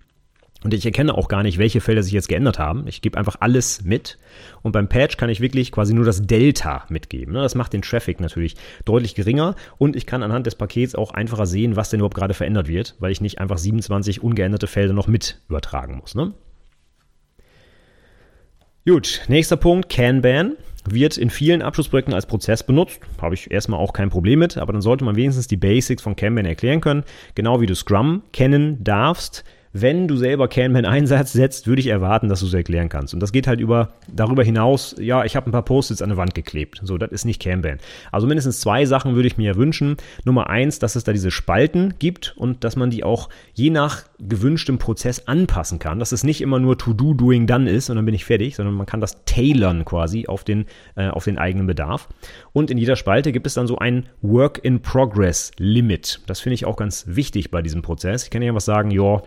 Und 0.63 0.75
ich 0.75 0.85
erkenne 0.85 1.17
auch 1.17 1.27
gar 1.27 1.41
nicht, 1.41 1.57
welche 1.57 1.81
Felder 1.81 2.03
sich 2.03 2.13
jetzt 2.13 2.29
geändert 2.29 2.59
haben. 2.59 2.85
Ich 2.87 3.01
gebe 3.01 3.17
einfach 3.17 3.37
alles 3.39 3.83
mit. 3.83 4.19
Und 4.61 4.73
beim 4.73 4.87
Patch 4.87 5.17
kann 5.17 5.29
ich 5.29 5.41
wirklich 5.41 5.71
quasi 5.71 5.93
nur 5.93 6.05
das 6.05 6.27
Delta 6.27 6.85
mitgeben. 6.89 7.33
Ne? 7.33 7.41
Das 7.41 7.55
macht 7.55 7.73
den 7.73 7.81
Traffic 7.81 8.19
natürlich 8.19 8.55
deutlich 8.85 9.15
geringer. 9.15 9.55
Und 9.79 9.95
ich 9.95 10.05
kann 10.05 10.21
anhand 10.21 10.45
des 10.45 10.55
Pakets 10.55 10.93
auch 10.93 11.11
einfacher 11.11 11.47
sehen, 11.47 11.75
was 11.75 11.89
denn 11.89 11.99
überhaupt 11.99 12.15
gerade 12.15 12.35
verändert 12.35 12.67
wird, 12.67 12.95
weil 12.99 13.11
ich 13.11 13.21
nicht 13.21 13.39
einfach 13.39 13.57
27 13.57 14.21
ungeänderte 14.21 14.67
Felder 14.67 14.93
noch 14.93 15.07
mit 15.07 15.41
übertragen 15.49 15.97
muss. 15.97 16.13
Ne? 16.13 16.33
Gut, 18.85 19.21
nächster 19.27 19.57
Punkt, 19.57 19.89
Kanban 19.89 20.57
wird 20.85 21.17
in 21.17 21.29
vielen 21.29 21.61
Abschlussprojekten 21.61 22.13
als 22.13 22.25
Prozess 22.25 22.63
benutzt. 22.63 22.99
Habe 23.19 23.33
ich 23.35 23.49
erstmal 23.49 23.79
auch 23.79 23.93
kein 23.93 24.09
Problem 24.09 24.39
mit, 24.39 24.57
aber 24.57 24.73
dann 24.73 24.81
sollte 24.81 25.05
man 25.05 25.15
wenigstens 25.15 25.47
die 25.47 25.57
Basics 25.57 26.03
von 26.03 26.15
Kanban 26.15 26.45
erklären 26.45 26.81
können. 26.81 27.03
Genau 27.35 27.61
wie 27.61 27.67
du 27.67 27.75
Scrum 27.75 28.23
kennen 28.31 28.83
darfst, 28.83 29.43
wenn 29.73 30.07
du 30.07 30.17
selber 30.17 30.47
Kanban 30.47 30.85
Einsatz 30.85 31.33
setzt, 31.33 31.67
würde 31.67 31.79
ich 31.79 31.87
erwarten, 31.87 32.29
dass 32.29 32.41
du 32.41 32.47
es 32.47 32.53
erklären 32.53 32.89
kannst. 32.89 33.13
Und 33.13 33.21
das 33.21 33.31
geht 33.31 33.47
halt 33.47 33.59
über, 33.59 33.89
darüber 34.13 34.43
hinaus, 34.43 34.95
ja, 34.99 35.23
ich 35.23 35.35
habe 35.35 35.49
ein 35.49 35.51
paar 35.51 35.63
Post-its 35.63 36.01
an 36.01 36.09
der 36.09 36.17
Wand 36.17 36.35
geklebt. 36.35 36.81
So, 36.83 36.97
das 36.97 37.11
ist 37.11 37.25
nicht 37.25 37.41
Kanban. 37.41 37.77
Also 38.11 38.27
mindestens 38.27 38.59
zwei 38.59 38.85
Sachen 38.85 39.15
würde 39.15 39.27
ich 39.27 39.37
mir 39.37 39.55
wünschen. 39.55 39.97
Nummer 40.25 40.49
eins, 40.49 40.79
dass 40.79 40.95
es 40.95 41.03
da 41.03 41.13
diese 41.13 41.31
Spalten 41.31 41.95
gibt 41.99 42.33
und 42.37 42.63
dass 42.63 42.75
man 42.75 42.89
die 42.89 43.03
auch 43.03 43.29
je 43.53 43.69
nach 43.69 44.03
gewünschtem 44.19 44.77
Prozess 44.77 45.27
anpassen 45.27 45.79
kann. 45.79 45.99
Dass 45.99 46.11
es 46.11 46.23
nicht 46.23 46.41
immer 46.41 46.59
nur 46.59 46.77
To-Do, 46.77 47.13
Doing, 47.13 47.47
Done 47.47 47.69
ist 47.69 47.89
und 47.89 47.95
dann 47.95 48.05
bin 48.05 48.13
ich 48.13 48.25
fertig, 48.25 48.55
sondern 48.55 48.75
man 48.75 48.85
kann 48.85 49.01
das 49.01 49.23
tailern 49.25 49.85
quasi 49.85 50.27
auf 50.27 50.43
den, 50.43 50.65
äh, 50.95 51.07
auf 51.07 51.23
den 51.23 51.37
eigenen 51.37 51.67
Bedarf. 51.67 52.09
Und 52.53 52.71
in 52.71 52.77
jeder 52.77 52.95
Spalte 52.95 53.31
gibt 53.31 53.47
es 53.47 53.53
dann 53.53 53.67
so 53.67 53.77
ein 53.77 54.07
Work-in-Progress-Limit. 54.21 56.21
Das 56.27 56.41
finde 56.41 56.55
ich 56.55 56.65
auch 56.65 56.75
ganz 56.75 57.05
wichtig 57.07 57.51
bei 57.51 57.61
diesem 57.61 57.81
Prozess. 57.81 58.23
Ich 58.23 58.29
kann 58.29 58.41
ja 58.41 58.53
was 58.53 58.65
sagen, 58.65 58.91
ja, 58.91 59.21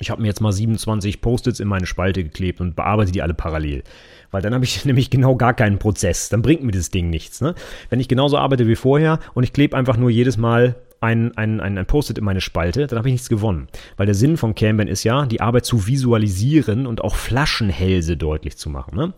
ich 0.00 0.10
habe 0.10 0.22
mir 0.22 0.28
jetzt 0.28 0.40
mal 0.40 0.52
27 0.52 1.20
Post-its 1.20 1.60
in 1.60 1.68
meine 1.68 1.86
Spalte 1.86 2.22
geklebt 2.22 2.60
und 2.60 2.76
bearbeite 2.76 3.12
die 3.12 3.22
alle 3.22 3.34
parallel. 3.34 3.82
Weil 4.30 4.42
dann 4.42 4.54
habe 4.54 4.64
ich 4.64 4.84
nämlich 4.84 5.10
genau 5.10 5.36
gar 5.36 5.54
keinen 5.54 5.78
Prozess. 5.78 6.28
Dann 6.28 6.42
bringt 6.42 6.62
mir 6.62 6.72
das 6.72 6.90
Ding 6.90 7.10
nichts. 7.10 7.40
Ne? 7.40 7.54
Wenn 7.90 8.00
ich 8.00 8.08
genauso 8.08 8.38
arbeite 8.38 8.66
wie 8.66 8.76
vorher 8.76 9.20
und 9.34 9.44
ich 9.44 9.52
klebe 9.52 9.76
einfach 9.76 9.96
nur 9.96 10.10
jedes 10.10 10.36
Mal 10.36 10.76
ein, 11.00 11.36
ein, 11.36 11.60
ein, 11.60 11.78
ein 11.78 11.86
Post-it 11.86 12.18
in 12.18 12.24
meine 12.24 12.40
Spalte, 12.40 12.86
dann 12.86 12.98
habe 12.98 13.08
ich 13.08 13.12
nichts 13.12 13.28
gewonnen. 13.28 13.68
Weil 13.96 14.06
der 14.06 14.14
Sinn 14.14 14.36
von 14.36 14.54
Kanban 14.54 14.88
ist 14.88 15.04
ja, 15.04 15.26
die 15.26 15.40
Arbeit 15.40 15.64
zu 15.64 15.86
visualisieren 15.86 16.86
und 16.86 17.02
auch 17.02 17.14
Flaschenhälse 17.14 18.16
deutlich 18.16 18.56
zu 18.56 18.68
machen. 18.68 18.96
Ne? 18.96 19.12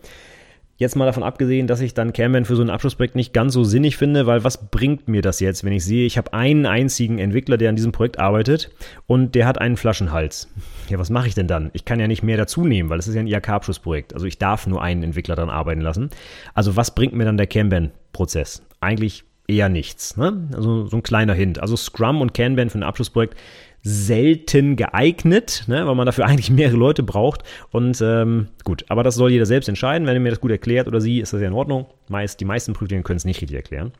Jetzt 0.81 0.95
mal 0.95 1.05
davon 1.05 1.21
abgesehen, 1.21 1.67
dass 1.67 1.79
ich 1.79 1.93
dann 1.93 2.11
Kanban 2.11 2.43
für 2.43 2.55
so 2.55 2.63
ein 2.63 2.71
Abschlussprojekt 2.71 3.15
nicht 3.15 3.33
ganz 3.33 3.53
so 3.53 3.63
sinnig 3.63 3.97
finde, 3.97 4.25
weil 4.25 4.43
was 4.43 4.71
bringt 4.71 5.07
mir 5.07 5.21
das 5.21 5.39
jetzt, 5.39 5.63
wenn 5.63 5.73
ich 5.73 5.85
sehe, 5.85 6.07
ich 6.07 6.17
habe 6.17 6.33
einen 6.33 6.65
einzigen 6.65 7.19
Entwickler, 7.19 7.57
der 7.57 7.69
an 7.69 7.75
diesem 7.75 7.91
Projekt 7.91 8.17
arbeitet 8.17 8.71
und 9.05 9.35
der 9.35 9.45
hat 9.45 9.61
einen 9.61 9.77
Flaschenhals. 9.77 10.51
Ja, 10.89 10.97
was 10.97 11.11
mache 11.11 11.27
ich 11.27 11.35
denn 11.35 11.45
dann? 11.45 11.69
Ich 11.73 11.85
kann 11.85 11.99
ja 11.99 12.07
nicht 12.07 12.23
mehr 12.23 12.35
dazu 12.35 12.65
nehmen, 12.65 12.89
weil 12.89 12.97
es 12.97 13.07
ist 13.07 13.13
ja 13.13 13.19
ein 13.19 13.27
IHK-Abschlussprojekt. 13.27 14.15
Also 14.15 14.25
ich 14.25 14.39
darf 14.39 14.65
nur 14.65 14.81
einen 14.81 15.03
Entwickler 15.03 15.35
daran 15.35 15.51
arbeiten 15.51 15.81
lassen. 15.81 16.09
Also 16.55 16.75
was 16.75 16.95
bringt 16.95 17.13
mir 17.13 17.25
dann 17.25 17.37
der 17.37 17.45
Kanban-Prozess? 17.45 18.63
Eigentlich 18.79 19.23
eher 19.47 19.69
nichts. 19.69 20.17
Ne? 20.17 20.47
Also 20.55 20.87
so 20.87 20.97
ein 20.97 21.03
kleiner 21.03 21.35
Hint. 21.35 21.59
Also 21.59 21.75
Scrum 21.75 22.21
und 22.21 22.33
Kanban 22.33 22.71
für 22.71 22.79
ein 22.79 22.83
Abschlussprojekt 22.83 23.37
selten 23.83 24.75
geeignet, 24.75 25.63
ne, 25.67 25.85
weil 25.85 25.95
man 25.95 26.05
dafür 26.05 26.25
eigentlich 26.25 26.49
mehrere 26.49 26.77
Leute 26.77 27.03
braucht. 27.03 27.43
Und 27.71 28.01
ähm, 28.01 28.47
gut, 28.63 28.85
aber 28.89 29.03
das 29.03 29.15
soll 29.15 29.31
jeder 29.31 29.45
selbst 29.45 29.69
entscheiden. 29.69 30.07
Wenn 30.07 30.15
er 30.15 30.19
mir 30.19 30.29
das 30.29 30.41
gut 30.41 30.51
erklärt 30.51 30.87
oder 30.87 31.01
sie, 31.01 31.19
ist 31.19 31.33
das 31.33 31.41
ja 31.41 31.47
in 31.47 31.53
Ordnung. 31.53 31.87
Meist, 32.09 32.39
die 32.39 32.45
meisten 32.45 32.73
Prüflinge 32.73 33.03
können 33.03 33.17
es 33.17 33.25
nicht 33.25 33.41
richtig 33.41 33.57
erklären. 33.57 33.91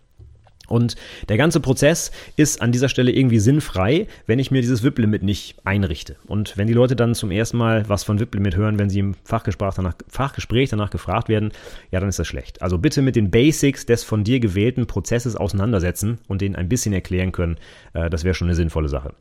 Und 0.72 0.96
der 1.28 1.36
ganze 1.36 1.60
Prozess 1.60 2.12
ist 2.38 2.62
an 2.62 2.72
dieser 2.72 2.88
Stelle 2.88 3.12
irgendwie 3.12 3.40
sinnfrei, 3.40 4.08
wenn 4.26 4.40
ich 4.40 4.52
mir 4.52 4.62
dieses 4.62 4.84
VIP-Limit 4.84 5.22
nicht 5.22 5.58
einrichte. 5.66 6.16
Und 6.28 6.58
wenn 6.58 6.68
die 6.68 6.74
Leute 6.74 6.96
dann 6.96 7.14
zum 7.14 7.30
ersten 7.30 7.58
Mal 7.58 7.90
was 7.90 8.06
von 8.06 8.22
VIP-Limit 8.22 8.56
hören, 8.56 8.80
wenn 8.80 8.90
sie 8.90 9.00
im 9.00 9.16
Fachgespräch 9.26 9.74
danach, 9.76 9.96
Fachgespräch 10.08 10.70
danach 10.70 10.90
gefragt 10.90 11.28
werden, 11.28 11.52
ja, 11.92 12.00
dann 12.00 12.08
ist 12.08 12.20
das 12.20 12.28
schlecht. 12.28 12.62
Also 12.62 12.78
bitte 12.78 13.02
mit 13.02 13.18
den 13.18 13.32
Basics 13.32 13.86
des 13.86 14.06
von 14.06 14.24
dir 14.24 14.40
gewählten 14.40 14.88
Prozesses 14.88 15.36
auseinandersetzen 15.36 16.20
und 16.30 16.40
denen 16.40 16.56
ein 16.56 16.70
bisschen 16.70 16.94
erklären 16.94 17.34
können. 17.34 17.58
Äh, 17.94 18.10
das 18.10 18.24
wäre 18.24 18.34
schon 18.34 18.48
eine 18.48 18.56
sinnvolle 18.56 18.88
Sache. 18.88 19.14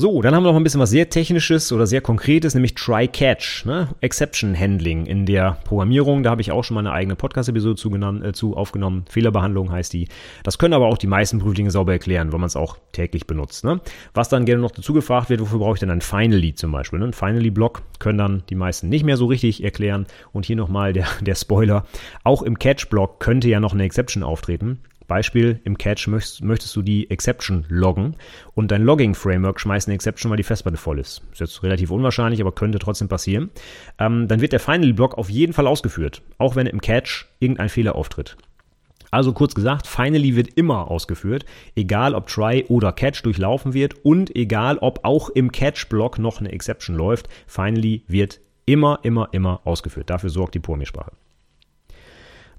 So, 0.00 0.22
dann 0.22 0.34
haben 0.34 0.44
wir 0.44 0.52
noch 0.52 0.56
ein 0.56 0.64
bisschen 0.64 0.80
was 0.80 0.88
sehr 0.88 1.10
Technisches 1.10 1.70
oder 1.72 1.86
sehr 1.86 2.00
Konkretes, 2.00 2.54
nämlich 2.54 2.74
Try-Catch, 2.74 3.66
ne? 3.66 3.88
Exception 4.00 4.58
Handling 4.58 5.04
in 5.04 5.26
der 5.26 5.58
Programmierung. 5.64 6.22
Da 6.22 6.30
habe 6.30 6.40
ich 6.40 6.52
auch 6.52 6.64
schon 6.64 6.76
mal 6.76 6.80
eine 6.80 6.92
eigene 6.92 7.16
Podcast-Episode 7.16 7.74
zu, 7.76 7.94
äh, 7.94 8.32
zu 8.32 8.56
aufgenommen. 8.56 9.04
Fehlerbehandlung 9.10 9.70
heißt 9.70 9.92
die. 9.92 10.08
Das 10.42 10.56
können 10.56 10.72
aber 10.72 10.86
auch 10.86 10.96
die 10.96 11.06
meisten 11.06 11.38
Prüflinge 11.38 11.70
sauber 11.70 11.92
erklären, 11.92 12.32
weil 12.32 12.38
man 12.38 12.46
es 12.46 12.56
auch 12.56 12.78
täglich 12.92 13.26
benutzt. 13.26 13.62
Ne? 13.62 13.82
Was 14.14 14.30
dann 14.30 14.46
gerne 14.46 14.62
noch 14.62 14.70
dazu 14.70 14.94
gefragt 14.94 15.28
wird, 15.28 15.42
wofür 15.42 15.58
brauche 15.58 15.74
ich 15.74 15.80
denn 15.80 15.90
ein 15.90 16.00
Finally 16.00 16.54
zum 16.54 16.72
Beispiel? 16.72 16.98
Ne? 16.98 17.08
Ein 17.08 17.12
Finally-Block 17.12 17.82
können 17.98 18.16
dann 18.16 18.42
die 18.48 18.54
meisten 18.54 18.88
nicht 18.88 19.04
mehr 19.04 19.18
so 19.18 19.26
richtig 19.26 19.62
erklären. 19.62 20.06
Und 20.32 20.46
hier 20.46 20.56
nochmal 20.56 20.94
der, 20.94 21.08
der 21.20 21.34
Spoiler. 21.34 21.84
Auch 22.24 22.40
im 22.40 22.58
Catch-Block 22.58 23.20
könnte 23.20 23.50
ja 23.50 23.60
noch 23.60 23.74
eine 23.74 23.84
Exception 23.84 24.22
auftreten. 24.22 24.78
Beispiel, 25.10 25.60
im 25.64 25.76
Catch 25.76 26.06
möchtest, 26.06 26.42
möchtest 26.42 26.74
du 26.74 26.80
die 26.80 27.10
Exception 27.10 27.66
loggen 27.68 28.16
und 28.54 28.70
dein 28.70 28.82
Logging-Framework 28.82 29.60
schmeißt 29.60 29.88
eine 29.88 29.96
Exception, 29.96 30.30
weil 30.30 30.38
die 30.38 30.42
Festplatte 30.42 30.78
voll 30.78 30.98
ist. 30.98 31.20
Ist 31.32 31.40
jetzt 31.40 31.62
relativ 31.62 31.90
unwahrscheinlich, 31.90 32.40
aber 32.40 32.52
könnte 32.52 32.78
trotzdem 32.78 33.08
passieren. 33.08 33.50
Ähm, 33.98 34.28
dann 34.28 34.40
wird 34.40 34.52
der 34.52 34.60
Finally-Block 34.60 35.18
auf 35.18 35.28
jeden 35.28 35.52
Fall 35.52 35.66
ausgeführt, 35.66 36.22
auch 36.38 36.56
wenn 36.56 36.66
im 36.66 36.80
Catch 36.80 37.26
irgendein 37.40 37.68
Fehler 37.68 37.94
auftritt. 37.96 38.38
Also 39.10 39.32
kurz 39.32 39.54
gesagt, 39.54 39.86
Finally 39.86 40.36
wird 40.36 40.54
immer 40.54 40.88
ausgeführt, 40.90 41.44
egal 41.74 42.14
ob 42.14 42.28
Try 42.28 42.64
oder 42.68 42.92
Catch 42.92 43.22
durchlaufen 43.24 43.74
wird 43.74 44.04
und 44.04 44.34
egal 44.34 44.78
ob 44.78 45.00
auch 45.02 45.28
im 45.28 45.52
Catch-Block 45.52 46.18
noch 46.18 46.38
eine 46.40 46.52
Exception 46.52 46.96
läuft. 46.96 47.28
Finally 47.46 48.04
wird 48.06 48.40
Immer, 48.70 49.00
immer, 49.02 49.28
immer 49.32 49.60
ausgeführt. 49.64 50.10
Dafür 50.10 50.30
sorgt 50.30 50.54
die 50.54 50.60
Programmiersprache. 50.60 51.10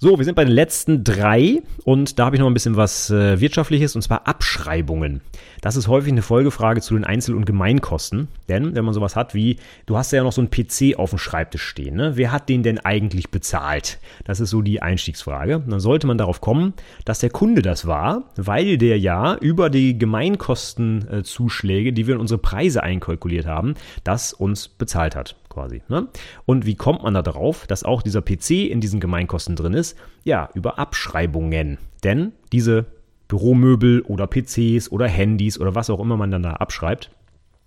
So, 0.03 0.17
wir 0.17 0.25
sind 0.25 0.33
bei 0.33 0.45
den 0.45 0.55
letzten 0.55 1.03
drei 1.03 1.61
und 1.83 2.17
da 2.17 2.25
habe 2.25 2.35
ich 2.35 2.39
noch 2.39 2.47
ein 2.47 2.55
bisschen 2.55 2.75
was 2.75 3.11
äh, 3.11 3.39
Wirtschaftliches 3.39 3.95
und 3.95 4.01
zwar 4.01 4.27
Abschreibungen. 4.27 5.21
Das 5.61 5.75
ist 5.75 5.87
häufig 5.87 6.11
eine 6.11 6.23
Folgefrage 6.23 6.81
zu 6.81 6.95
den 6.95 7.03
Einzel- 7.03 7.35
und 7.35 7.45
Gemeinkosten. 7.45 8.27
Denn 8.49 8.73
wenn 8.73 8.83
man 8.83 8.95
sowas 8.95 9.15
hat 9.15 9.35
wie, 9.35 9.57
du 9.85 9.97
hast 9.97 10.11
ja 10.11 10.23
noch 10.23 10.31
so 10.31 10.41
einen 10.41 10.49
PC 10.49 10.97
auf 10.97 11.11
dem 11.11 11.19
Schreibtisch 11.19 11.61
stehen, 11.61 11.97
ne? 11.97 12.13
wer 12.15 12.31
hat 12.31 12.49
den 12.49 12.63
denn 12.63 12.79
eigentlich 12.79 13.29
bezahlt? 13.29 13.99
Das 14.23 14.39
ist 14.39 14.49
so 14.49 14.63
die 14.63 14.81
Einstiegsfrage. 14.81 15.57
Und 15.59 15.69
dann 15.69 15.79
sollte 15.79 16.07
man 16.07 16.17
darauf 16.17 16.41
kommen, 16.41 16.73
dass 17.05 17.19
der 17.19 17.29
Kunde 17.29 17.61
das 17.61 17.85
war, 17.85 18.23
weil 18.37 18.79
der 18.79 18.97
ja 18.97 19.35
über 19.35 19.69
die 19.69 19.99
Gemeinkostenzuschläge, 19.99 21.93
die 21.93 22.07
wir 22.07 22.15
in 22.15 22.21
unsere 22.21 22.39
Preise 22.39 22.81
einkalkuliert 22.81 23.45
haben, 23.45 23.75
das 24.03 24.33
uns 24.33 24.67
bezahlt 24.67 25.15
hat 25.15 25.35
quasi. 25.51 25.83
Ne? 25.89 26.07
Und 26.45 26.65
wie 26.65 26.75
kommt 26.75 27.03
man 27.03 27.13
da 27.13 27.21
drauf, 27.21 27.67
dass 27.67 27.83
auch 27.83 28.01
dieser 28.01 28.21
PC 28.21 28.69
in 28.69 28.81
diesen 28.81 28.99
Gemeinkosten 28.99 29.55
drin 29.55 29.73
ist? 29.73 29.97
Ja, 30.23 30.49
über 30.53 30.79
Abschreibungen. 30.79 31.77
Denn 32.03 32.31
diese 32.51 32.85
Büromöbel 33.27 34.01
oder 34.01 34.27
PCs 34.27 34.91
oder 34.91 35.07
Handys 35.07 35.59
oder 35.59 35.75
was 35.75 35.89
auch 35.89 35.99
immer 35.99 36.17
man 36.17 36.31
dann 36.31 36.43
da 36.43 36.53
abschreibt, 36.53 37.11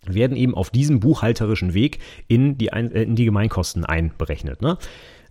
werden 0.06 0.36
eben 0.36 0.54
auf 0.54 0.70
diesem 0.70 1.00
buchhalterischen 1.00 1.74
Weg 1.74 1.98
in 2.28 2.58
die, 2.58 2.68
äh, 2.68 3.02
in 3.02 3.16
die 3.16 3.24
Gemeinkosten 3.24 3.84
einberechnet. 3.84 4.60
Ne? 4.60 4.76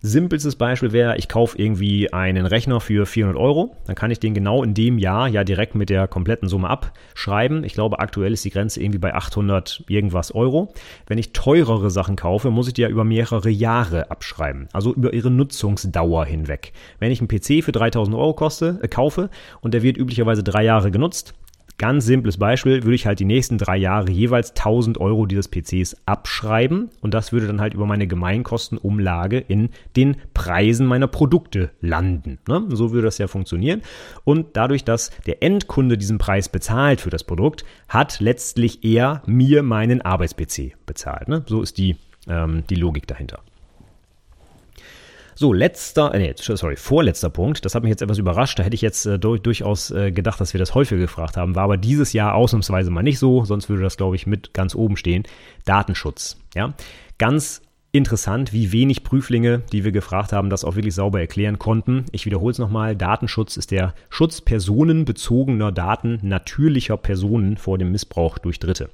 Simpelstes 0.06 0.56
Beispiel 0.56 0.92
wäre, 0.92 1.16
ich 1.16 1.30
kaufe 1.30 1.56
irgendwie 1.56 2.12
einen 2.12 2.44
Rechner 2.44 2.78
für 2.82 3.06
400 3.06 3.40
Euro. 3.40 3.74
Dann 3.86 3.96
kann 3.96 4.10
ich 4.10 4.20
den 4.20 4.34
genau 4.34 4.62
in 4.62 4.74
dem 4.74 4.98
Jahr 4.98 5.28
ja 5.28 5.44
direkt 5.44 5.74
mit 5.74 5.88
der 5.88 6.08
kompletten 6.08 6.46
Summe 6.46 6.68
abschreiben. 6.68 7.64
Ich 7.64 7.72
glaube, 7.72 8.00
aktuell 8.00 8.34
ist 8.34 8.44
die 8.44 8.50
Grenze 8.50 8.82
irgendwie 8.82 8.98
bei 8.98 9.14
800 9.14 9.84
irgendwas 9.88 10.34
Euro. 10.34 10.74
Wenn 11.06 11.16
ich 11.16 11.32
teurere 11.32 11.90
Sachen 11.90 12.16
kaufe, 12.16 12.50
muss 12.50 12.68
ich 12.68 12.74
die 12.74 12.82
ja 12.82 12.90
über 12.90 13.04
mehrere 13.04 13.48
Jahre 13.48 14.10
abschreiben. 14.10 14.68
Also 14.74 14.92
über 14.92 15.14
ihre 15.14 15.30
Nutzungsdauer 15.30 16.26
hinweg. 16.26 16.74
Wenn 16.98 17.10
ich 17.10 17.20
einen 17.20 17.28
PC 17.28 17.64
für 17.64 17.72
3000 17.72 18.14
Euro 18.14 18.34
koste, 18.34 18.80
äh, 18.82 18.88
kaufe 18.88 19.30
und 19.62 19.72
der 19.72 19.82
wird 19.82 19.96
üblicherweise 19.96 20.42
drei 20.42 20.64
Jahre 20.64 20.90
genutzt, 20.90 21.32
Ganz 21.76 22.06
simples 22.06 22.38
Beispiel, 22.38 22.84
würde 22.84 22.94
ich 22.94 23.06
halt 23.06 23.18
die 23.18 23.24
nächsten 23.24 23.58
drei 23.58 23.76
Jahre 23.76 24.10
jeweils 24.10 24.50
1000 24.50 24.98
Euro 24.98 25.26
dieses 25.26 25.48
PCs 25.48 25.96
abschreiben 26.06 26.90
und 27.00 27.14
das 27.14 27.32
würde 27.32 27.48
dann 27.48 27.60
halt 27.60 27.74
über 27.74 27.84
meine 27.84 28.06
Gemeinkostenumlage 28.06 29.38
in 29.38 29.70
den 29.96 30.16
Preisen 30.34 30.86
meiner 30.86 31.08
Produkte 31.08 31.70
landen. 31.80 32.38
Ne? 32.46 32.64
So 32.68 32.92
würde 32.92 33.06
das 33.06 33.18
ja 33.18 33.26
funktionieren. 33.26 33.82
Und 34.22 34.56
dadurch, 34.56 34.84
dass 34.84 35.10
der 35.26 35.42
Endkunde 35.42 35.98
diesen 35.98 36.18
Preis 36.18 36.48
bezahlt 36.48 37.00
für 37.00 37.10
das 37.10 37.24
Produkt, 37.24 37.64
hat 37.88 38.20
letztlich 38.20 38.84
er 38.84 39.22
mir 39.26 39.64
meinen 39.64 40.00
Arbeits-PC 40.00 40.74
bezahlt. 40.86 41.26
Ne? 41.26 41.42
So 41.46 41.60
ist 41.60 41.76
die, 41.78 41.96
ähm, 42.28 42.62
die 42.70 42.76
Logik 42.76 43.08
dahinter. 43.08 43.40
So, 45.34 45.52
letzter, 45.52 46.14
äh, 46.14 46.18
nee, 46.18 46.34
sorry, 46.36 46.76
vorletzter 46.76 47.30
Punkt. 47.30 47.64
Das 47.64 47.74
hat 47.74 47.82
mich 47.82 47.90
jetzt 47.90 48.02
etwas 48.02 48.18
überrascht. 48.18 48.58
Da 48.58 48.62
hätte 48.62 48.74
ich 48.74 48.82
jetzt 48.82 49.06
äh, 49.06 49.18
durchaus 49.18 49.90
äh, 49.90 50.12
gedacht, 50.12 50.40
dass 50.40 50.54
wir 50.54 50.58
das 50.58 50.74
häufiger 50.74 51.00
gefragt 51.00 51.36
haben. 51.36 51.54
War 51.54 51.64
aber 51.64 51.76
dieses 51.76 52.12
Jahr 52.12 52.34
ausnahmsweise 52.34 52.90
mal 52.90 53.02
nicht 53.02 53.18
so. 53.18 53.44
Sonst 53.44 53.68
würde 53.68 53.82
das, 53.82 53.96
glaube 53.96 54.16
ich, 54.16 54.26
mit 54.26 54.54
ganz 54.54 54.74
oben 54.74 54.96
stehen. 54.96 55.24
Datenschutz. 55.64 56.38
Ja, 56.54 56.74
ganz 57.18 57.62
interessant, 57.94 58.52
wie 58.52 58.72
wenig 58.72 59.04
Prüflinge, 59.04 59.62
die 59.72 59.84
wir 59.84 59.92
gefragt 59.92 60.32
haben, 60.32 60.50
das 60.50 60.64
auch 60.64 60.74
wirklich 60.74 60.96
sauber 60.96 61.20
erklären 61.20 61.60
konnten. 61.60 62.06
Ich 62.10 62.26
wiederhole 62.26 62.50
es 62.50 62.58
nochmal. 62.58 62.96
Datenschutz 62.96 63.56
ist 63.56 63.70
der 63.70 63.94
Schutz 64.10 64.40
personenbezogener 64.40 65.70
Daten 65.70 66.18
natürlicher 66.22 66.96
Personen 66.96 67.56
vor 67.56 67.78
dem 67.78 67.92
Missbrauch 67.92 68.38
durch 68.38 68.58
Dritte. 68.58 68.90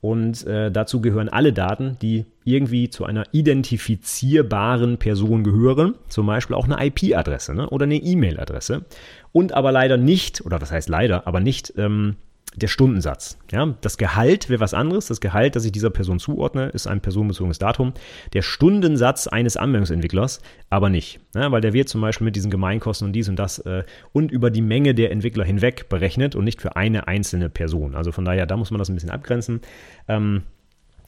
Und 0.00 0.46
äh, 0.46 0.70
dazu 0.72 1.00
gehören 1.02 1.28
alle 1.28 1.52
Daten, 1.52 1.98
die 2.00 2.24
irgendwie 2.44 2.88
zu 2.88 3.04
einer 3.04 3.24
identifizierbaren 3.32 4.96
Person 4.96 5.44
gehören, 5.44 5.94
zum 6.08 6.26
Beispiel 6.26 6.56
auch 6.56 6.68
eine 6.68 6.84
IP-Adresse 6.86 7.54
ne? 7.54 7.68
oder 7.68 7.84
eine 7.84 7.96
E-Mail-Adresse. 7.96 8.86
Und 9.32 9.52
aber 9.52 9.72
leider 9.72 9.98
nicht, 9.98 10.44
oder 10.44 10.60
was 10.60 10.72
heißt 10.72 10.88
leider, 10.88 11.26
aber 11.26 11.40
nicht 11.40 11.74
ähm, 11.76 12.16
der 12.56 12.68
Stundensatz. 12.68 13.38
Ja, 13.52 13.74
das 13.80 13.96
Gehalt 13.96 14.48
wäre 14.48 14.60
was 14.60 14.74
anderes. 14.74 15.06
Das 15.06 15.20
Gehalt, 15.20 15.54
das 15.54 15.64
ich 15.64 15.72
dieser 15.72 15.90
Person 15.90 16.18
zuordne, 16.18 16.68
ist 16.68 16.86
ein 16.86 17.00
personenbezogenes 17.00 17.58
Datum. 17.58 17.92
Der 18.32 18.42
Stundensatz 18.42 19.28
eines 19.28 19.56
Anwendungsentwicklers 19.56 20.40
aber 20.68 20.88
nicht. 20.88 21.20
Ja, 21.34 21.52
weil 21.52 21.60
der 21.60 21.72
wird 21.72 21.88
zum 21.88 22.00
Beispiel 22.00 22.24
mit 22.24 22.36
diesen 22.36 22.50
Gemeinkosten 22.50 23.06
und 23.06 23.12
dies 23.12 23.28
und 23.28 23.36
das 23.36 23.58
äh, 23.60 23.84
und 24.12 24.32
über 24.32 24.50
die 24.50 24.62
Menge 24.62 24.94
der 24.94 25.12
Entwickler 25.12 25.44
hinweg 25.44 25.88
berechnet 25.88 26.34
und 26.34 26.44
nicht 26.44 26.60
für 26.60 26.76
eine 26.76 27.06
einzelne 27.06 27.50
Person. 27.50 27.94
Also 27.94 28.10
von 28.12 28.24
daher, 28.24 28.46
da 28.46 28.56
muss 28.56 28.70
man 28.70 28.78
das 28.78 28.88
ein 28.88 28.94
bisschen 28.94 29.10
abgrenzen. 29.10 29.60
Ähm, 30.08 30.42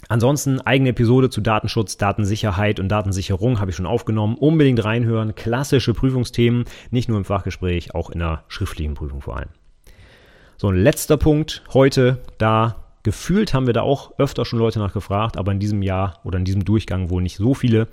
Ansonsten 0.09 0.61
eigene 0.61 0.91
Episode 0.91 1.31
zu 1.31 1.41
Datenschutz, 1.41 1.97
Datensicherheit 1.97 2.81
und 2.81 2.89
Datensicherung 2.89 3.61
habe 3.61 3.71
ich 3.71 3.77
schon 3.77 3.87
aufgenommen. 3.87 4.37
Unbedingt 4.37 4.85
reinhören. 4.85 5.37
Klassische 5.37 5.95
Prüfungsthemen, 5.95 6.65
nicht 6.91 7.09
nur 7.09 7.19
im 7.19 7.25
Fachgespräch, 7.25 7.95
auch 7.95 8.11
in 8.11 8.19
der 8.19 8.43
schriftlichen 8.49 8.95
Prüfung 8.95 9.21
vor 9.21 9.37
allem. 9.37 9.51
So, 10.63 10.69
ein 10.69 10.77
letzter 10.77 11.17
Punkt 11.17 11.65
heute, 11.75 12.19
da 12.39 12.77
gefühlt 13.03 13.53
haben 13.53 13.67
wir 13.67 13.73
da 13.73 13.81
auch 13.81 14.17
öfter 14.19 14.45
schon 14.45 14.61
Leute 14.61 14.79
nachgefragt, 14.79 15.37
aber 15.37 15.51
in 15.51 15.59
diesem 15.59 15.83
Jahr 15.83 16.21
oder 16.23 16.39
in 16.39 16.45
diesem 16.45 16.65
Durchgang 16.65 17.11
wohl 17.11 17.21
nicht 17.21 17.37
so 17.37 17.53
viele. 17.53 17.89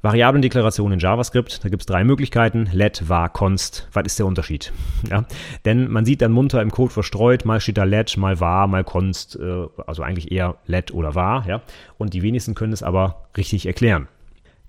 Variablendeklaration 0.00 0.92
in 0.92 0.98
JavaScript, 0.98 1.62
da 1.62 1.68
gibt 1.68 1.82
es 1.82 1.86
drei 1.86 2.04
Möglichkeiten, 2.04 2.70
let, 2.72 3.10
var, 3.10 3.28
const. 3.28 3.86
Was 3.92 4.06
ist 4.06 4.18
der 4.18 4.24
Unterschied? 4.24 4.72
Ja, 5.10 5.26
denn 5.66 5.90
man 5.90 6.06
sieht 6.06 6.22
dann 6.22 6.32
munter 6.32 6.62
im 6.62 6.70
Code 6.70 6.90
verstreut, 6.90 7.44
mal 7.44 7.60
steht 7.60 7.76
da 7.76 7.84
let, 7.84 8.16
mal 8.16 8.40
var, 8.40 8.66
mal 8.66 8.82
const, 8.82 9.36
äh, 9.36 9.66
also 9.86 10.02
eigentlich 10.02 10.32
eher 10.32 10.56
let 10.64 10.94
oder 10.94 11.14
var, 11.14 11.46
ja. 11.46 11.60
Und 11.98 12.14
die 12.14 12.22
wenigsten 12.22 12.54
können 12.54 12.72
es 12.72 12.82
aber 12.82 13.26
richtig 13.36 13.66
erklären. 13.66 14.08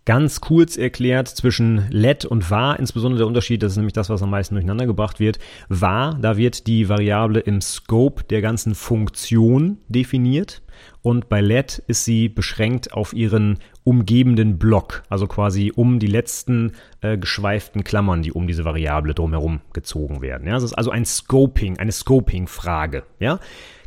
Ganz 0.06 0.42
kurz 0.42 0.78
erklärt 0.78 1.28
zwischen 1.28 1.88
let 1.92 2.26
und 2.26 2.50
var, 2.50 2.80
insbesondere 2.80 3.20
der 3.20 3.28
Unterschied, 3.28 3.62
das 3.62 3.74
ist 3.74 3.78
nämlich 3.78 3.94
das, 3.94 4.10
was 4.10 4.24
am 4.24 4.32
meisten 4.32 4.56
durcheinander 4.56 4.88
gebracht 4.88 5.20
wird. 5.20 5.38
Var, 5.70 6.18
da 6.20 6.38
wird 6.38 6.66
die 6.66 6.90
Variable 6.90 7.40
im 7.40 7.62
Scope 7.62 8.24
der 8.24 8.42
ganzen 8.42 8.74
Funktion 8.74 9.78
definiert 9.90 10.64
und 11.04 11.30
bei 11.30 11.40
let 11.40 11.84
ist 11.86 12.04
sie 12.04 12.30
beschränkt 12.30 12.94
auf 12.94 13.14
ihren 13.14 13.60
umgebenden 13.84 14.58
Block, 14.58 15.04
also 15.10 15.28
quasi 15.28 15.72
um 15.76 16.00
die 16.00 16.08
letzten 16.08 16.74
äh, 17.02 17.18
geschweiften 17.18 17.84
Klammern, 17.84 18.24
die 18.24 18.32
um 18.32 18.48
diese 18.48 18.66
Variable 18.66 19.14
drumherum 19.14 19.62
gezogen 19.74 20.22
werden. 20.22 20.48
Ja, 20.48 20.54
das 20.54 20.64
ist 20.64 20.74
also 20.74 20.90
ein 20.90 21.06
Scoping, 21.06 21.78
eine 21.78 21.92
Scoping-Frage. 21.92 23.04
Ja, 23.20 23.40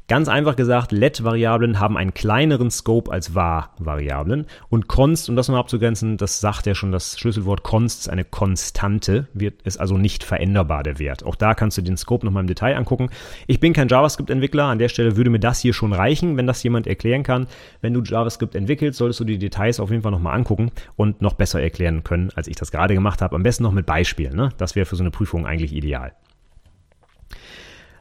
Ganz 0.06 0.28
einfach 0.28 0.54
gesagt, 0.54 0.92
let-Variablen 0.92 1.80
haben 1.80 1.96
einen 1.96 2.12
kleineren 2.12 2.70
Scope 2.70 3.10
als 3.10 3.34
var-Variablen. 3.34 4.44
Und 4.68 4.86
const, 4.86 5.30
um 5.30 5.36
das 5.36 5.48
noch 5.48 5.56
abzugrenzen, 5.56 6.18
das 6.18 6.40
sagt 6.40 6.66
ja 6.66 6.74
schon 6.74 6.92
das 6.92 7.18
Schlüsselwort 7.18 7.62
const 7.62 8.00
ist 8.00 8.08
eine 8.08 8.24
Konstante, 8.24 9.28
wird 9.32 9.62
ist 9.62 9.80
also 9.80 9.96
nicht 9.96 10.22
veränderbar 10.22 10.82
der 10.82 10.98
Wert. 10.98 11.24
Auch 11.24 11.36
da 11.36 11.54
kannst 11.54 11.78
du 11.78 11.82
den 11.82 11.96
Scope 11.96 12.26
nochmal 12.26 12.42
im 12.42 12.48
Detail 12.48 12.76
angucken. 12.76 13.08
Ich 13.46 13.60
bin 13.60 13.72
kein 13.72 13.88
JavaScript-Entwickler, 13.88 14.64
an 14.64 14.78
der 14.78 14.90
Stelle 14.90 15.16
würde 15.16 15.30
mir 15.30 15.40
das 15.40 15.60
hier 15.60 15.72
schon 15.72 15.94
reichen, 15.94 16.36
wenn 16.36 16.46
das 16.46 16.62
jemand 16.62 16.86
erklären 16.86 17.22
kann. 17.22 17.46
Wenn 17.80 17.94
du 17.94 18.02
JavaScript 18.02 18.54
entwickelst, 18.54 18.98
solltest 18.98 19.20
du 19.20 19.24
die 19.24 19.38
Details 19.38 19.80
auf 19.80 19.90
jeden 19.90 20.02
Fall 20.02 20.12
nochmal 20.12 20.36
angucken 20.36 20.70
und 20.96 21.22
noch 21.22 21.32
besser 21.32 21.62
erklären 21.62 22.04
können, 22.04 22.30
als 22.34 22.46
ich 22.46 22.56
das 22.56 22.70
gerade 22.70 22.92
gemacht 22.92 23.22
habe. 23.22 23.36
Am 23.36 23.42
besten 23.42 23.62
noch 23.62 23.72
mit 23.72 23.86
Beispielen. 23.86 24.36
Ne? 24.36 24.50
Das 24.58 24.76
wäre 24.76 24.84
für 24.84 24.96
so 24.96 25.02
eine 25.02 25.10
Prüfung 25.10 25.46
eigentlich 25.46 25.72
ideal. 25.72 26.12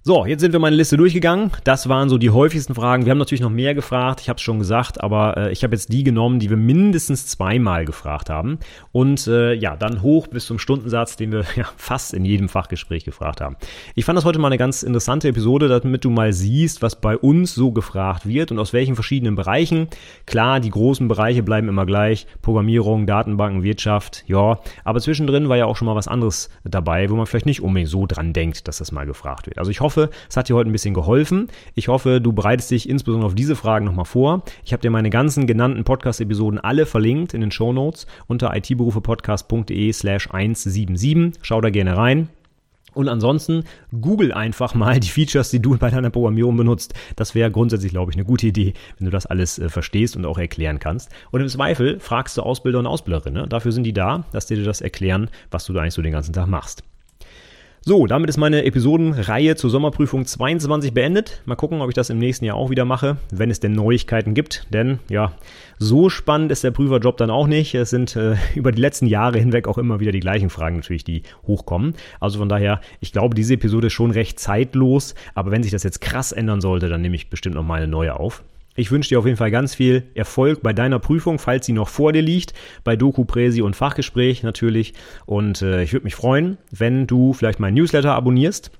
So, 0.06 0.26
jetzt 0.26 0.42
sind 0.42 0.52
wir 0.52 0.60
meine 0.60 0.76
Liste 0.76 0.98
durchgegangen. 0.98 1.52
Das 1.64 1.88
waren 1.88 2.10
so 2.10 2.18
die 2.18 2.30
häufigsten 2.30 2.76
Fragen. 2.76 3.06
Wir 3.06 3.12
haben 3.12 3.20
natürlich 3.20 3.40
noch 3.40 3.50
mehr 3.50 3.74
gefragt, 3.74 4.20
ich 4.20 4.28
habe 4.28 4.36
es 4.36 4.42
schon 4.42 4.60
gesagt, 4.60 5.02
aber 5.02 5.38
äh, 5.38 5.52
ich 5.54 5.64
habe 5.64 5.74
jetzt 5.74 5.94
die 5.94 6.04
genommen, 6.04 6.40
die 6.40 6.50
wir 6.50 6.58
mindestens 6.58 7.28
zweimal 7.28 7.86
gefragt 7.86 8.30
haben. 8.30 8.60
Und 8.92 9.28
äh, 9.28 9.54
ja, 9.54 9.78
dann 9.78 10.02
hoch 10.02 10.28
bis 10.28 10.46
zum 10.46 10.60
Stundensatz, 10.60 11.16
den 11.16 11.32
wir 11.32 11.46
ja, 11.56 11.70
fast 11.78 12.14
in 12.14 12.26
jedem 12.26 12.50
Fachgespräch 12.50 13.06
gefragt 13.06 13.40
haben. 13.40 13.56
Ich 13.96 14.04
fand 14.04 14.18
das 14.18 14.26
heute 14.26 14.40
mal 14.40 14.48
eine 14.48 14.58
ganz 14.58 14.84
interessante 14.84 15.30
Episode, 15.30 15.70
damit 15.70 16.04
du 16.04 16.10
mal 16.10 16.34
siehst, 16.34 16.82
was 16.82 17.00
bei 17.00 17.16
uns 17.18 17.56
so 17.56 17.72
gefragt 17.72 18.28
wird 18.28 18.52
und 18.52 18.60
aus 18.60 18.74
welchen 18.74 18.96
verschiedenen 18.96 19.36
Bereichen. 19.36 19.88
Klar, 20.26 20.60
die 20.60 20.70
großen 20.70 21.08
Bereiche 21.08 21.44
bleiben 21.44 21.70
immer 21.70 21.86
gleich. 21.86 22.28
Programmierung, 22.42 23.08
Datenbanken, 23.08 23.64
Wirtschaft, 23.64 24.26
ja. 24.28 24.60
Aber 24.84 25.00
zwischendrin 25.00 25.48
war 25.48 25.56
ja 25.56 25.66
auch 25.66 25.78
schon 25.78 25.86
mal 25.86 25.96
was 25.96 26.10
anderes 26.10 26.50
dabei, 26.66 27.10
wo 27.10 27.16
man 27.16 27.26
vielleicht 27.26 27.46
nicht 27.46 27.62
unbedingt 27.62 27.90
so 27.90 28.06
dran 28.06 28.34
denkt, 28.34 28.68
dass 28.68 28.80
das 28.80 28.92
mal 28.92 29.06
gefragt 29.06 29.48
wird. 29.48 29.60
Also 29.60 29.72
ich 29.72 29.80
hoffe, 29.80 29.93
hoffe, 29.94 30.10
es 30.28 30.38
hat 30.38 30.50
dir 30.50 30.56
heute 30.56 30.70
ein 30.70 30.74
bisschen 30.74 30.94
geholfen. 30.94 31.48
Ich 31.76 31.88
hoffe, 31.88 32.20
du 32.20 32.34
bereitest 32.34 32.72
dich 32.72 32.90
insbesondere 32.90 33.28
auf 33.28 33.36
diese 33.36 33.56
Fragen 33.56 33.86
nochmal 33.86 34.06
vor. 34.06 34.44
Ich 34.66 34.74
habe 34.74 34.82
dir 34.82 34.90
meine 34.90 35.12
ganzen 35.12 35.46
genannten 35.46 35.84
Podcast-Episoden 35.84 36.60
alle 36.60 36.86
verlinkt 36.86 37.34
in 37.34 37.42
den 37.42 37.52
Show 37.52 37.74
Notes 37.74 38.08
unter 38.28 38.56
itberufepodcast.de 38.56 39.94
slash 39.94 40.30
177. 40.32 41.40
Schau 41.44 41.62
da 41.62 41.70
gerne 41.70 41.96
rein. 41.96 42.30
Und 42.96 43.08
ansonsten 43.08 43.64
google 43.92 44.34
einfach 44.34 44.76
mal 44.76 45.00
die 45.00 45.10
Features, 45.10 45.50
die 45.50 45.60
du 45.60 45.78
bei 45.78 45.90
deiner 45.90 46.12
Programmierung 46.12 46.58
benutzt. 46.58 46.94
Das 47.16 47.34
wäre 47.34 47.50
grundsätzlich, 47.50 47.92
glaube 47.92 48.12
ich, 48.12 48.18
eine 48.18 48.26
gute 48.26 48.48
Idee, 48.48 48.74
wenn 48.98 49.06
du 49.06 49.12
das 49.12 49.26
alles 49.26 49.58
äh, 49.58 49.70
verstehst 49.70 50.16
und 50.16 50.26
auch 50.26 50.38
erklären 50.38 50.78
kannst. 50.78 51.12
Und 51.32 51.42
im 51.42 51.48
Zweifel 51.48 52.00
fragst 52.00 52.38
du 52.38 52.42
Ausbilder 52.42 52.80
und 52.80 52.88
Ausbilderinnen. 52.88 53.44
Ne? 53.44 53.48
Dafür 53.48 53.72
sind 53.72 53.84
die 53.84 53.94
da, 53.94 54.26
dass 54.32 54.46
die 54.46 54.56
dir 54.56 54.66
das 54.66 54.82
erklären, 54.82 55.30
was 55.50 55.66
du 55.66 55.74
da 55.74 55.82
eigentlich 55.82 55.96
so 55.96 56.04
den 56.04 56.12
ganzen 56.12 56.34
Tag 56.34 56.48
machst. 56.48 56.84
So, 57.86 58.08
damit 58.08 58.30
ist 58.30 58.38
meine 58.38 58.64
Episodenreihe 58.64 59.58
zur 59.58 59.70
Sommerprüfung 59.70 60.26
22 60.26 60.94
beendet. 60.94 61.42
Mal 61.44 61.58
gucken, 61.58 61.82
ob 61.82 61.90
ich 61.90 61.94
das 61.94 62.10
im 62.10 62.18
nächsten 62.18 62.46
Jahr 62.46 62.56
auch 62.56 62.70
wieder 62.70 62.86
mache, 62.86 63.18
wenn 63.30 63.52
es 63.52 63.60
denn 63.60 63.74
Neuigkeiten 63.74 64.34
gibt. 64.34 64.68
Denn 64.70 65.00
ja, 65.10 65.34
so 65.80 66.08
spannend 66.08 66.54
ist 66.54 66.64
der 66.64 66.72
Prüferjob 66.72 67.18
dann 67.18 67.30
auch 67.30 67.46
nicht. 67.46 67.76
Es 67.76 67.90
sind 67.90 68.16
äh, 68.16 68.38
über 68.56 68.72
die 68.72 68.80
letzten 68.80 69.06
Jahre 69.06 69.38
hinweg 69.38 69.68
auch 69.68 69.78
immer 69.78 70.00
wieder 70.00 70.14
die 70.14 70.22
gleichen 70.22 70.50
Fragen 70.50 70.78
natürlich, 70.78 71.04
die 71.04 71.24
hochkommen. 71.46 71.96
Also 72.22 72.40
von 72.40 72.48
daher, 72.48 72.80
ich 73.02 73.12
glaube, 73.12 73.36
diese 73.36 73.56
Episode 73.56 73.88
ist 73.88 73.94
schon 73.94 74.12
recht 74.12 74.40
zeitlos. 74.40 75.14
Aber 75.36 75.52
wenn 75.52 75.62
sich 75.62 75.74
das 75.74 75.84
jetzt 75.84 76.00
krass 76.00 76.32
ändern 76.32 76.62
sollte, 76.62 76.88
dann 76.88 77.02
nehme 77.02 77.18
ich 77.18 77.30
bestimmt 77.30 77.56
noch 77.56 77.64
mal 77.64 77.82
eine 77.82 77.90
neue 77.90 78.18
auf. 78.18 78.46
Ich 78.76 78.92
wünsche 78.92 79.10
dir 79.10 79.20
auf 79.20 79.26
jeden 79.26 79.38
Fall 79.38 79.52
ganz 79.52 79.76
viel 79.76 80.04
Erfolg 80.16 80.64
bei 80.64 80.74
deiner 80.74 81.00
Prüfung, 81.00 81.38
falls 81.38 81.66
sie 81.66 81.74
noch 81.74 81.90
vor 81.90 82.12
dir 82.12 82.24
liegt, 82.24 82.54
bei 82.84 82.96
Doku, 82.96 83.24
Präsi 83.24 83.62
und 83.62 83.76
Fachgespräch 83.76 84.42
natürlich. 84.42 84.94
Und 85.26 85.62
äh, 85.62 85.84
ich 85.84 85.94
würde 85.94 86.06
mich 86.06 86.16
freuen, 86.16 86.58
wenn 86.72 87.06
du 87.06 87.34
vielleicht 87.34 87.60
meinen 87.60 87.76
Newsletter 87.76 88.14
abonnierst. 88.16 88.72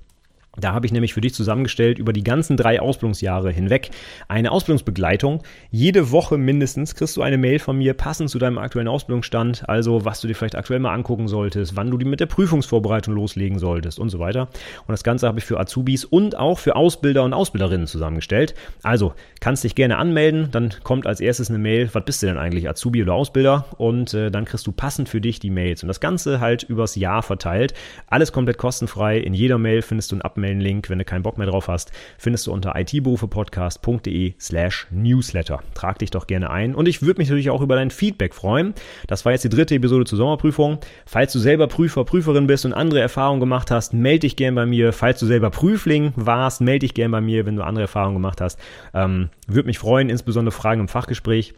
Da 0.56 0.72
habe 0.72 0.86
ich 0.86 0.92
nämlich 0.92 1.14
für 1.14 1.20
dich 1.20 1.34
zusammengestellt 1.34 1.98
über 1.98 2.12
die 2.12 2.22
ganzen 2.22 2.56
drei 2.56 2.80
Ausbildungsjahre 2.80 3.50
hinweg 3.50 3.90
eine 4.28 4.52
Ausbildungsbegleitung. 4.52 5.42
Jede 5.70 6.10
Woche 6.12 6.38
mindestens 6.38 6.94
kriegst 6.94 7.16
du 7.16 7.22
eine 7.22 7.38
Mail 7.38 7.58
von 7.58 7.76
mir 7.76 7.94
passend 7.94 8.30
zu 8.30 8.38
deinem 8.38 8.58
aktuellen 8.58 8.88
Ausbildungsstand, 8.88 9.68
also 9.68 10.04
was 10.04 10.20
du 10.20 10.28
dir 10.28 10.34
vielleicht 10.34 10.56
aktuell 10.56 10.78
mal 10.78 10.94
angucken 10.94 11.28
solltest, 11.28 11.76
wann 11.76 11.90
du 11.90 11.98
die 11.98 12.04
mit 12.04 12.20
der 12.20 12.26
Prüfungsvorbereitung 12.26 13.14
loslegen 13.14 13.58
solltest 13.58 13.98
und 13.98 14.10
so 14.10 14.18
weiter. 14.20 14.42
Und 14.86 14.92
das 14.92 15.02
Ganze 15.02 15.26
habe 15.26 15.38
ich 15.40 15.44
für 15.44 15.58
Azubis 15.58 16.04
und 16.04 16.36
auch 16.36 16.58
für 16.58 16.76
Ausbilder 16.76 17.24
und 17.24 17.32
Ausbilderinnen 17.32 17.86
zusammengestellt. 17.86 18.54
Also 18.82 19.14
kannst 19.40 19.64
dich 19.64 19.74
gerne 19.74 19.96
anmelden, 19.98 20.48
dann 20.52 20.72
kommt 20.84 21.06
als 21.06 21.20
erstes 21.20 21.50
eine 21.50 21.58
Mail, 21.58 21.90
was 21.92 22.04
bist 22.04 22.22
du 22.22 22.26
denn 22.26 22.38
eigentlich, 22.38 22.68
Azubi 22.68 23.02
oder 23.02 23.14
Ausbilder? 23.14 23.66
Und 23.76 24.14
äh, 24.14 24.30
dann 24.30 24.44
kriegst 24.44 24.66
du 24.66 24.72
passend 24.72 25.08
für 25.08 25.20
dich 25.20 25.40
die 25.40 25.50
Mails. 25.50 25.82
Und 25.82 25.88
das 25.88 26.00
Ganze 26.00 26.40
halt 26.40 26.62
übers 26.62 26.94
Jahr 26.94 27.22
verteilt. 27.22 27.74
Alles 28.06 28.32
komplett 28.32 28.58
kostenfrei. 28.58 29.18
In 29.18 29.34
jeder 29.34 29.58
Mail 29.58 29.82
findest 29.82 30.12
du 30.12 30.16
ein 30.16 30.22
Abmeldung 30.22 30.43
Abmelden-Link, 30.44 30.90
wenn 30.90 30.98
du 30.98 31.04
keinen 31.04 31.22
Bock 31.22 31.38
mehr 31.38 31.46
drauf 31.46 31.68
hast, 31.68 31.92
findest 32.18 32.46
du 32.46 32.52
unter 32.52 32.76
itberufepodcast.de 32.76 34.34
slash 34.38 34.86
newsletter. 34.90 35.60
Trag 35.74 35.98
dich 35.98 36.10
doch 36.10 36.26
gerne 36.26 36.50
ein 36.50 36.74
und 36.74 36.86
ich 36.86 37.02
würde 37.02 37.18
mich 37.18 37.28
natürlich 37.28 37.50
auch 37.50 37.62
über 37.62 37.76
dein 37.76 37.90
Feedback 37.90 38.34
freuen. 38.34 38.74
Das 39.06 39.24
war 39.24 39.32
jetzt 39.32 39.44
die 39.44 39.48
dritte 39.48 39.74
Episode 39.74 40.04
zur 40.04 40.18
Sommerprüfung. 40.18 40.78
Falls 41.06 41.32
du 41.32 41.38
selber 41.38 41.66
Prüfer, 41.66 42.04
Prüferin 42.04 42.46
bist 42.46 42.66
und 42.66 42.74
andere 42.74 43.00
Erfahrungen 43.00 43.40
gemacht 43.40 43.70
hast, 43.70 43.94
melde 43.94 44.20
dich 44.20 44.36
gerne 44.36 44.54
bei 44.54 44.66
mir. 44.66 44.92
Falls 44.92 45.18
du 45.18 45.26
selber 45.26 45.50
Prüfling 45.50 46.12
warst, 46.16 46.60
melde 46.60 46.80
dich 46.80 46.94
gerne 46.94 47.12
bei 47.12 47.20
mir, 47.20 47.46
wenn 47.46 47.56
du 47.56 47.62
andere 47.64 47.84
Erfahrungen 47.84 48.16
gemacht 48.16 48.40
hast. 48.40 48.58
Ähm, 48.92 49.30
würde 49.46 49.66
mich 49.66 49.78
freuen, 49.78 50.10
insbesondere 50.10 50.52
Fragen 50.52 50.80
im 50.82 50.88
Fachgespräch. 50.88 51.54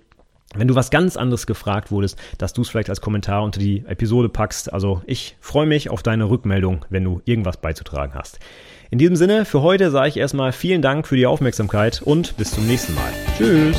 Wenn 0.55 0.69
du 0.69 0.75
was 0.75 0.91
ganz 0.91 1.17
anderes 1.17 1.47
gefragt 1.47 1.91
wurdest, 1.91 2.19
dass 2.39 2.53
du 2.53 2.63
es 2.63 2.69
vielleicht 2.69 2.89
als 2.89 3.01
Kommentar 3.01 3.43
unter 3.43 3.59
die 3.59 3.85
Episode 3.87 4.29
packst. 4.29 4.73
Also 4.73 5.03
ich 5.07 5.37
freue 5.41 5.67
mich 5.67 5.91
auf 5.91 6.03
deine 6.03 6.31
Rückmeldung, 6.31 6.85
wenn 6.89 7.05
du 7.05 7.21
irgendwas 7.25 7.61
beizutragen 7.61 8.15
hast. 8.15 8.39
In 8.97 8.99
diesem 8.99 9.17
Sinne, 9.17 9.45
für 9.45 9.61
heute 9.61 9.91
sage 9.91 10.09
ich 10.09 10.17
erstmal 10.17 10.53
vielen 10.53 10.81
Dank 10.81 11.07
für 11.07 11.17
die 11.17 11.27
Aufmerksamkeit 11.27 12.01
und 12.01 12.35
bis 12.39 12.53
zum 12.53 12.67
nächsten 12.67 12.95
Mal. 12.95 13.13
Tschüss! 13.37 13.77